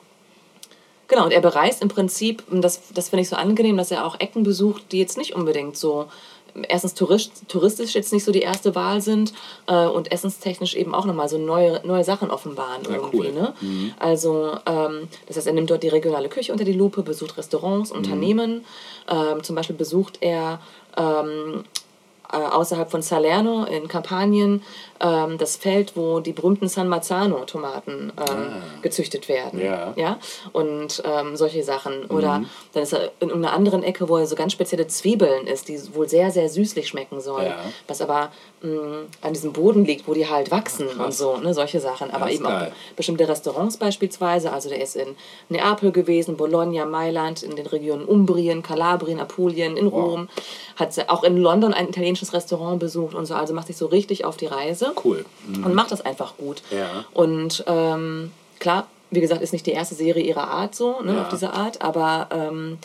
Genau, 1.07 1.25
und 1.25 1.33
er 1.33 1.41
bereist 1.41 1.81
im 1.81 1.89
Prinzip, 1.89 2.41
das, 2.49 2.83
das 2.93 3.09
finde 3.09 3.23
ich 3.23 3.27
so 3.27 3.35
angenehm, 3.35 3.75
dass 3.75 3.91
er 3.91 4.05
auch 4.05 4.17
Ecken 4.21 4.43
besucht, 4.43 4.93
die 4.93 4.99
jetzt 4.99 5.17
nicht 5.17 5.35
unbedingt 5.35 5.75
so, 5.75 6.05
erstens 6.69 6.93
tourist, 6.93 7.49
touristisch 7.49 7.95
jetzt 7.95 8.13
nicht 8.13 8.23
so 8.23 8.31
die 8.31 8.39
erste 8.39 8.75
Wahl 8.75 9.01
sind 9.01 9.33
äh, 9.67 9.87
und 9.87 10.09
essenstechnisch 10.09 10.73
eben 10.73 10.95
auch 10.95 11.05
nochmal 11.05 11.27
so 11.27 11.37
neue, 11.37 11.81
neue 11.85 12.05
Sachen 12.05 12.31
offenbaren 12.31 12.83
Ja, 12.85 12.95
irgendwie. 12.95 13.17
cool. 13.17 13.31
Ne? 13.33 13.53
Also, 13.99 14.57
ähm, 14.65 15.09
das 15.27 15.35
heißt, 15.35 15.47
er 15.47 15.53
nimmt 15.53 15.69
dort 15.69 15.83
die 15.83 15.89
regionale 15.89 16.29
Küche 16.29 16.53
unter 16.53 16.63
die 16.63 16.71
Lupe, 16.71 17.03
besucht 17.03 17.37
Restaurants, 17.37 17.91
Unternehmen. 17.91 18.63
Ähm, 19.09 19.43
zum 19.43 19.57
Beispiel 19.57 19.75
besucht 19.75 20.19
er 20.21 20.61
ähm, 20.95 21.65
äh, 22.31 22.37
außerhalb 22.37 22.89
von 22.89 23.01
Salerno 23.01 23.65
in 23.65 23.89
Kampanien 23.89 24.63
ähm, 25.01 25.37
das 25.37 25.55
Feld, 25.55 25.95
wo 25.95 26.19
die 26.19 26.31
berühmten 26.31 26.67
San 26.67 26.87
Marzano-Tomaten 26.87 28.13
ähm, 28.17 28.81
gezüchtet 28.81 29.27
werden. 29.27 29.59
Ja. 29.59 29.93
Ja? 29.95 30.19
Und 30.51 31.01
ähm, 31.05 31.35
solche 31.35 31.63
Sachen. 31.63 32.05
Oder 32.05 32.43
dann 32.73 32.83
ist 32.83 32.93
er 32.93 33.11
in 33.19 33.31
einer 33.31 33.53
anderen 33.53 33.83
Ecke, 33.83 34.07
wo 34.07 34.17
er 34.17 34.27
so 34.27 34.35
ganz 34.35 34.53
spezielle 34.53 34.87
Zwiebeln 34.87 35.47
isst, 35.47 35.67
die 35.67 35.79
wohl 35.95 36.07
sehr, 36.07 36.31
sehr 36.31 36.49
süßlich 36.49 36.87
schmecken 36.87 37.19
sollen. 37.19 37.47
Ja. 37.47 37.57
Was 37.87 38.01
aber 38.01 38.31
mh, 38.61 38.71
an 39.21 39.33
diesem 39.33 39.53
Boden 39.53 39.85
liegt, 39.85 40.07
wo 40.07 40.13
die 40.13 40.29
halt 40.29 40.51
wachsen 40.51 40.87
und 40.87 41.13
so, 41.13 41.37
ne? 41.37 41.53
solche 41.53 41.79
Sachen. 41.79 42.11
Aber 42.11 42.29
ist 42.29 42.35
eben 42.35 42.45
auch 42.45 42.51
geil. 42.51 42.71
bestimmte 42.95 43.27
Restaurants 43.27 43.77
beispielsweise. 43.77 44.51
Also 44.51 44.69
der 44.69 44.81
ist 44.81 44.95
in 44.95 45.15
Neapel 45.49 45.91
gewesen, 45.91 46.37
Bologna, 46.37 46.85
Mailand, 46.85 47.43
in 47.43 47.55
den 47.55 47.65
Regionen 47.65 48.05
Umbrien, 48.05 48.61
Kalabrien, 48.61 49.19
Apulien, 49.19 49.77
in 49.77 49.87
Rom. 49.87 50.29
Hat 50.75 50.91
auch 51.09 51.23
in 51.23 51.37
London 51.37 51.73
ein 51.73 51.89
italienisches 51.89 52.33
Restaurant 52.33 52.79
besucht 52.79 53.15
und 53.15 53.25
so. 53.25 53.33
Also 53.33 53.53
macht 53.53 53.67
sich 53.67 53.77
so 53.77 53.87
richtig 53.87 54.25
auf 54.25 54.37
die 54.37 54.45
Reise 54.45 54.90
Cool. 55.03 55.25
und 55.47 55.73
macht 55.73 55.91
das 55.91 56.01
einfach 56.01 56.37
gut. 56.37 56.61
Ja. 56.71 57.05
Und 57.13 57.63
ähm, 57.67 58.31
klar, 58.59 58.87
wie 59.09 59.21
gesagt, 59.21 59.41
ist 59.41 59.51
nicht 59.53 59.65
die 59.65 59.71
erste 59.71 59.95
Serie 59.95 60.23
ihrer 60.23 60.47
Art 60.47 60.73
so, 60.75 61.01
ne, 61.01 61.15
Ja. 61.15 61.21
auf 61.23 61.29
diese 61.29 61.51
Art, 61.53 61.81
aber 61.81 62.27
ähm, 62.31 62.77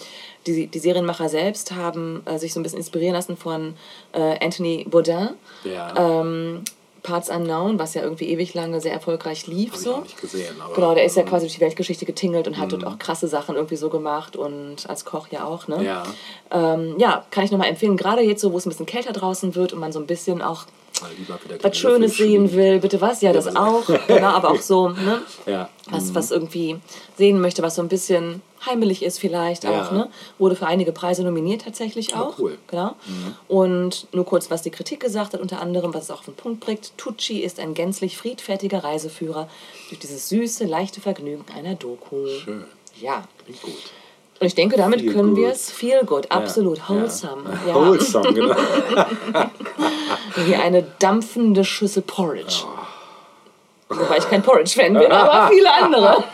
die, 0.46 0.66
die 0.66 0.78
Serienmacher 0.78 1.28
selbst 1.28 1.72
haben 1.72 2.22
äh, 2.26 2.38
sich 2.38 2.52
so 2.52 2.60
ein 2.60 2.62
bisschen 2.62 2.78
inspirieren 2.78 3.14
lassen 3.14 3.36
von 3.36 3.74
äh, 4.12 4.44
Anthony 4.44 4.84
Bourdain. 4.88 5.30
Ja. 5.64 6.20
Ähm, 6.20 6.62
Parts 7.02 7.30
Unknown, 7.30 7.78
was 7.78 7.94
ja 7.94 8.02
irgendwie 8.02 8.28
ewig 8.30 8.52
lange 8.54 8.80
sehr 8.80 8.92
erfolgreich 8.92 9.46
lief. 9.46 9.70
Hab 9.70 9.78
ich 9.78 9.84
so. 9.84 10.00
nicht 10.00 10.20
gesehen. 10.20 10.60
Aber, 10.60 10.74
Genau, 10.74 10.94
der 10.94 11.04
ist 11.04 11.14
ja 11.16 11.22
ähm, 11.22 11.28
quasi 11.28 11.46
durch 11.46 11.54
die 11.54 11.60
Weltgeschichte 11.60 12.04
getingelt 12.04 12.48
und 12.48 12.58
hat 12.58 12.72
dort 12.72 12.84
auch 12.84 12.98
krasse 12.98 13.28
Sachen 13.28 13.54
irgendwie 13.54 13.76
so 13.76 13.88
gemacht 13.90 14.34
und 14.34 14.88
als 14.90 15.04
Koch 15.04 15.28
ja 15.30 15.44
auch, 15.44 15.68
ne? 15.68 15.84
Ja. 15.84 16.02
Ähm, 16.50 16.96
ja, 16.98 17.24
kann 17.30 17.44
ich 17.44 17.52
nochmal 17.52 17.68
empfehlen, 17.68 17.96
gerade 17.96 18.22
jetzt 18.22 18.40
so, 18.40 18.52
wo 18.52 18.58
es 18.58 18.66
ein 18.66 18.70
bisschen 18.70 18.86
kälter 18.86 19.12
draußen 19.12 19.54
wird 19.54 19.72
und 19.72 19.78
man 19.78 19.92
so 19.92 20.00
ein 20.00 20.06
bisschen 20.08 20.42
auch 20.42 20.64
was 21.62 21.76
Schönes 21.76 22.16
sehen 22.16 22.52
will, 22.52 22.78
bitte 22.80 23.00
was? 23.00 23.20
Ja, 23.20 23.32
das 23.32 23.54
auch. 23.54 23.84
Genau, 24.06 24.28
aber 24.28 24.50
auch 24.50 24.60
so, 24.60 24.88
ne? 24.88 25.22
Ja. 25.46 25.68
Was, 25.90 26.14
was 26.14 26.30
irgendwie 26.32 26.76
sehen 27.16 27.40
möchte, 27.40 27.62
was 27.62 27.76
so 27.76 27.82
ein 27.82 27.88
bisschen 27.88 28.42
heimelig 28.64 29.04
ist 29.04 29.18
vielleicht 29.20 29.64
Ja. 29.64 29.86
auch, 29.86 29.92
ne? 29.92 30.08
Wurde 30.38 30.56
für 30.56 30.66
einige 30.66 30.90
Preise 30.92 31.22
nominiert 31.22 31.62
tatsächlich 31.62 32.14
auch. 32.16 32.38
cool. 32.38 32.58
Genau. 32.66 32.96
Und 33.46 34.08
nur 34.12 34.24
kurz, 34.24 34.50
was 34.50 34.62
die 34.62 34.70
Kritik 34.70 35.00
gesagt 35.00 35.34
hat, 35.34 35.40
unter 35.40 35.60
anderem, 35.60 35.94
was 35.94 36.04
es 36.04 36.10
auch 36.10 36.20
auf 36.20 36.24
den 36.24 36.34
Punkt 36.34 36.60
bringt. 36.60 36.92
Tucci 36.96 37.40
ist 37.40 37.60
ein 37.60 37.74
gänzlich 37.74 38.16
friedfertiger 38.16 38.82
Reiseführer 38.82 39.48
durch 39.88 40.00
dieses 40.00 40.28
süße, 40.28 40.64
leichte 40.64 41.00
Vergnügen 41.00 41.44
einer 41.56 41.74
Doku. 41.76 42.26
Schön. 42.44 42.64
Ja. 43.00 43.24
Klingt 43.44 43.62
gut. 43.62 43.74
Und 44.38 44.46
ich 44.46 44.54
denke, 44.54 44.76
damit 44.76 45.00
Feel 45.00 45.12
können 45.14 45.34
wir 45.36 45.50
es 45.50 45.70
feel 45.70 46.04
good, 46.04 46.30
absolut, 46.30 46.78
Ja. 46.78 46.88
wholesome. 46.88 47.42
Ja. 47.44 47.58
Ja. 47.68 47.74
Wholesome, 47.74 48.32
genau. 48.34 48.56
Wie 50.36 50.54
eine 50.54 50.82
dampfende 50.98 51.64
Schüssel 51.64 52.02
Porridge. 52.02 52.64
Wobei 53.88 54.18
ich 54.18 54.28
kein 54.28 54.42
Porridge-Fan 54.42 54.94
bin, 54.94 55.10
aber 55.10 55.48
viele 55.52 55.72
andere. 55.72 56.24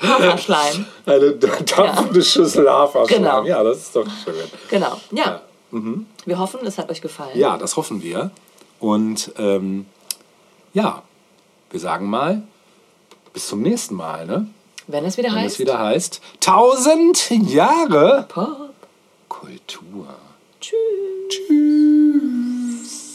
Haferschleim. 0.00 0.86
Eine 1.04 1.32
dampfende 1.32 2.22
Schüssel 2.22 2.70
Haferschleim. 2.70 3.22
Genau. 3.22 3.44
Ja, 3.44 3.62
das 3.62 3.78
ist 3.78 3.96
doch 3.96 4.06
schön. 4.24 4.34
Genau. 4.70 5.00
Ja. 5.10 5.42
Wir 6.24 6.38
hoffen, 6.38 6.60
es 6.64 6.78
hat 6.78 6.90
euch 6.90 7.02
gefallen. 7.02 7.38
Ja, 7.38 7.58
das 7.58 7.76
hoffen 7.76 8.02
wir. 8.02 8.30
Und 8.80 9.32
ähm, 9.38 9.84
ja, 10.72 11.02
wir 11.70 11.80
sagen 11.80 12.08
mal, 12.08 12.42
bis 13.34 13.48
zum 13.48 13.60
nächsten 13.60 13.94
Mal, 13.96 14.24
ne? 14.26 14.46
Wenn 14.86 15.04
es 15.04 15.16
wieder 15.16 15.30
Wenn 15.30 15.36
heißt. 15.36 15.58
Wenn 15.58 15.66
es 15.66 15.72
wieder 15.72 15.78
heißt. 15.78 16.20
1000 16.44 17.30
Jahre 17.50 18.26
Popkultur. 18.28 20.06
Tschüss. 20.60 20.76
Tschüss. 21.28 23.05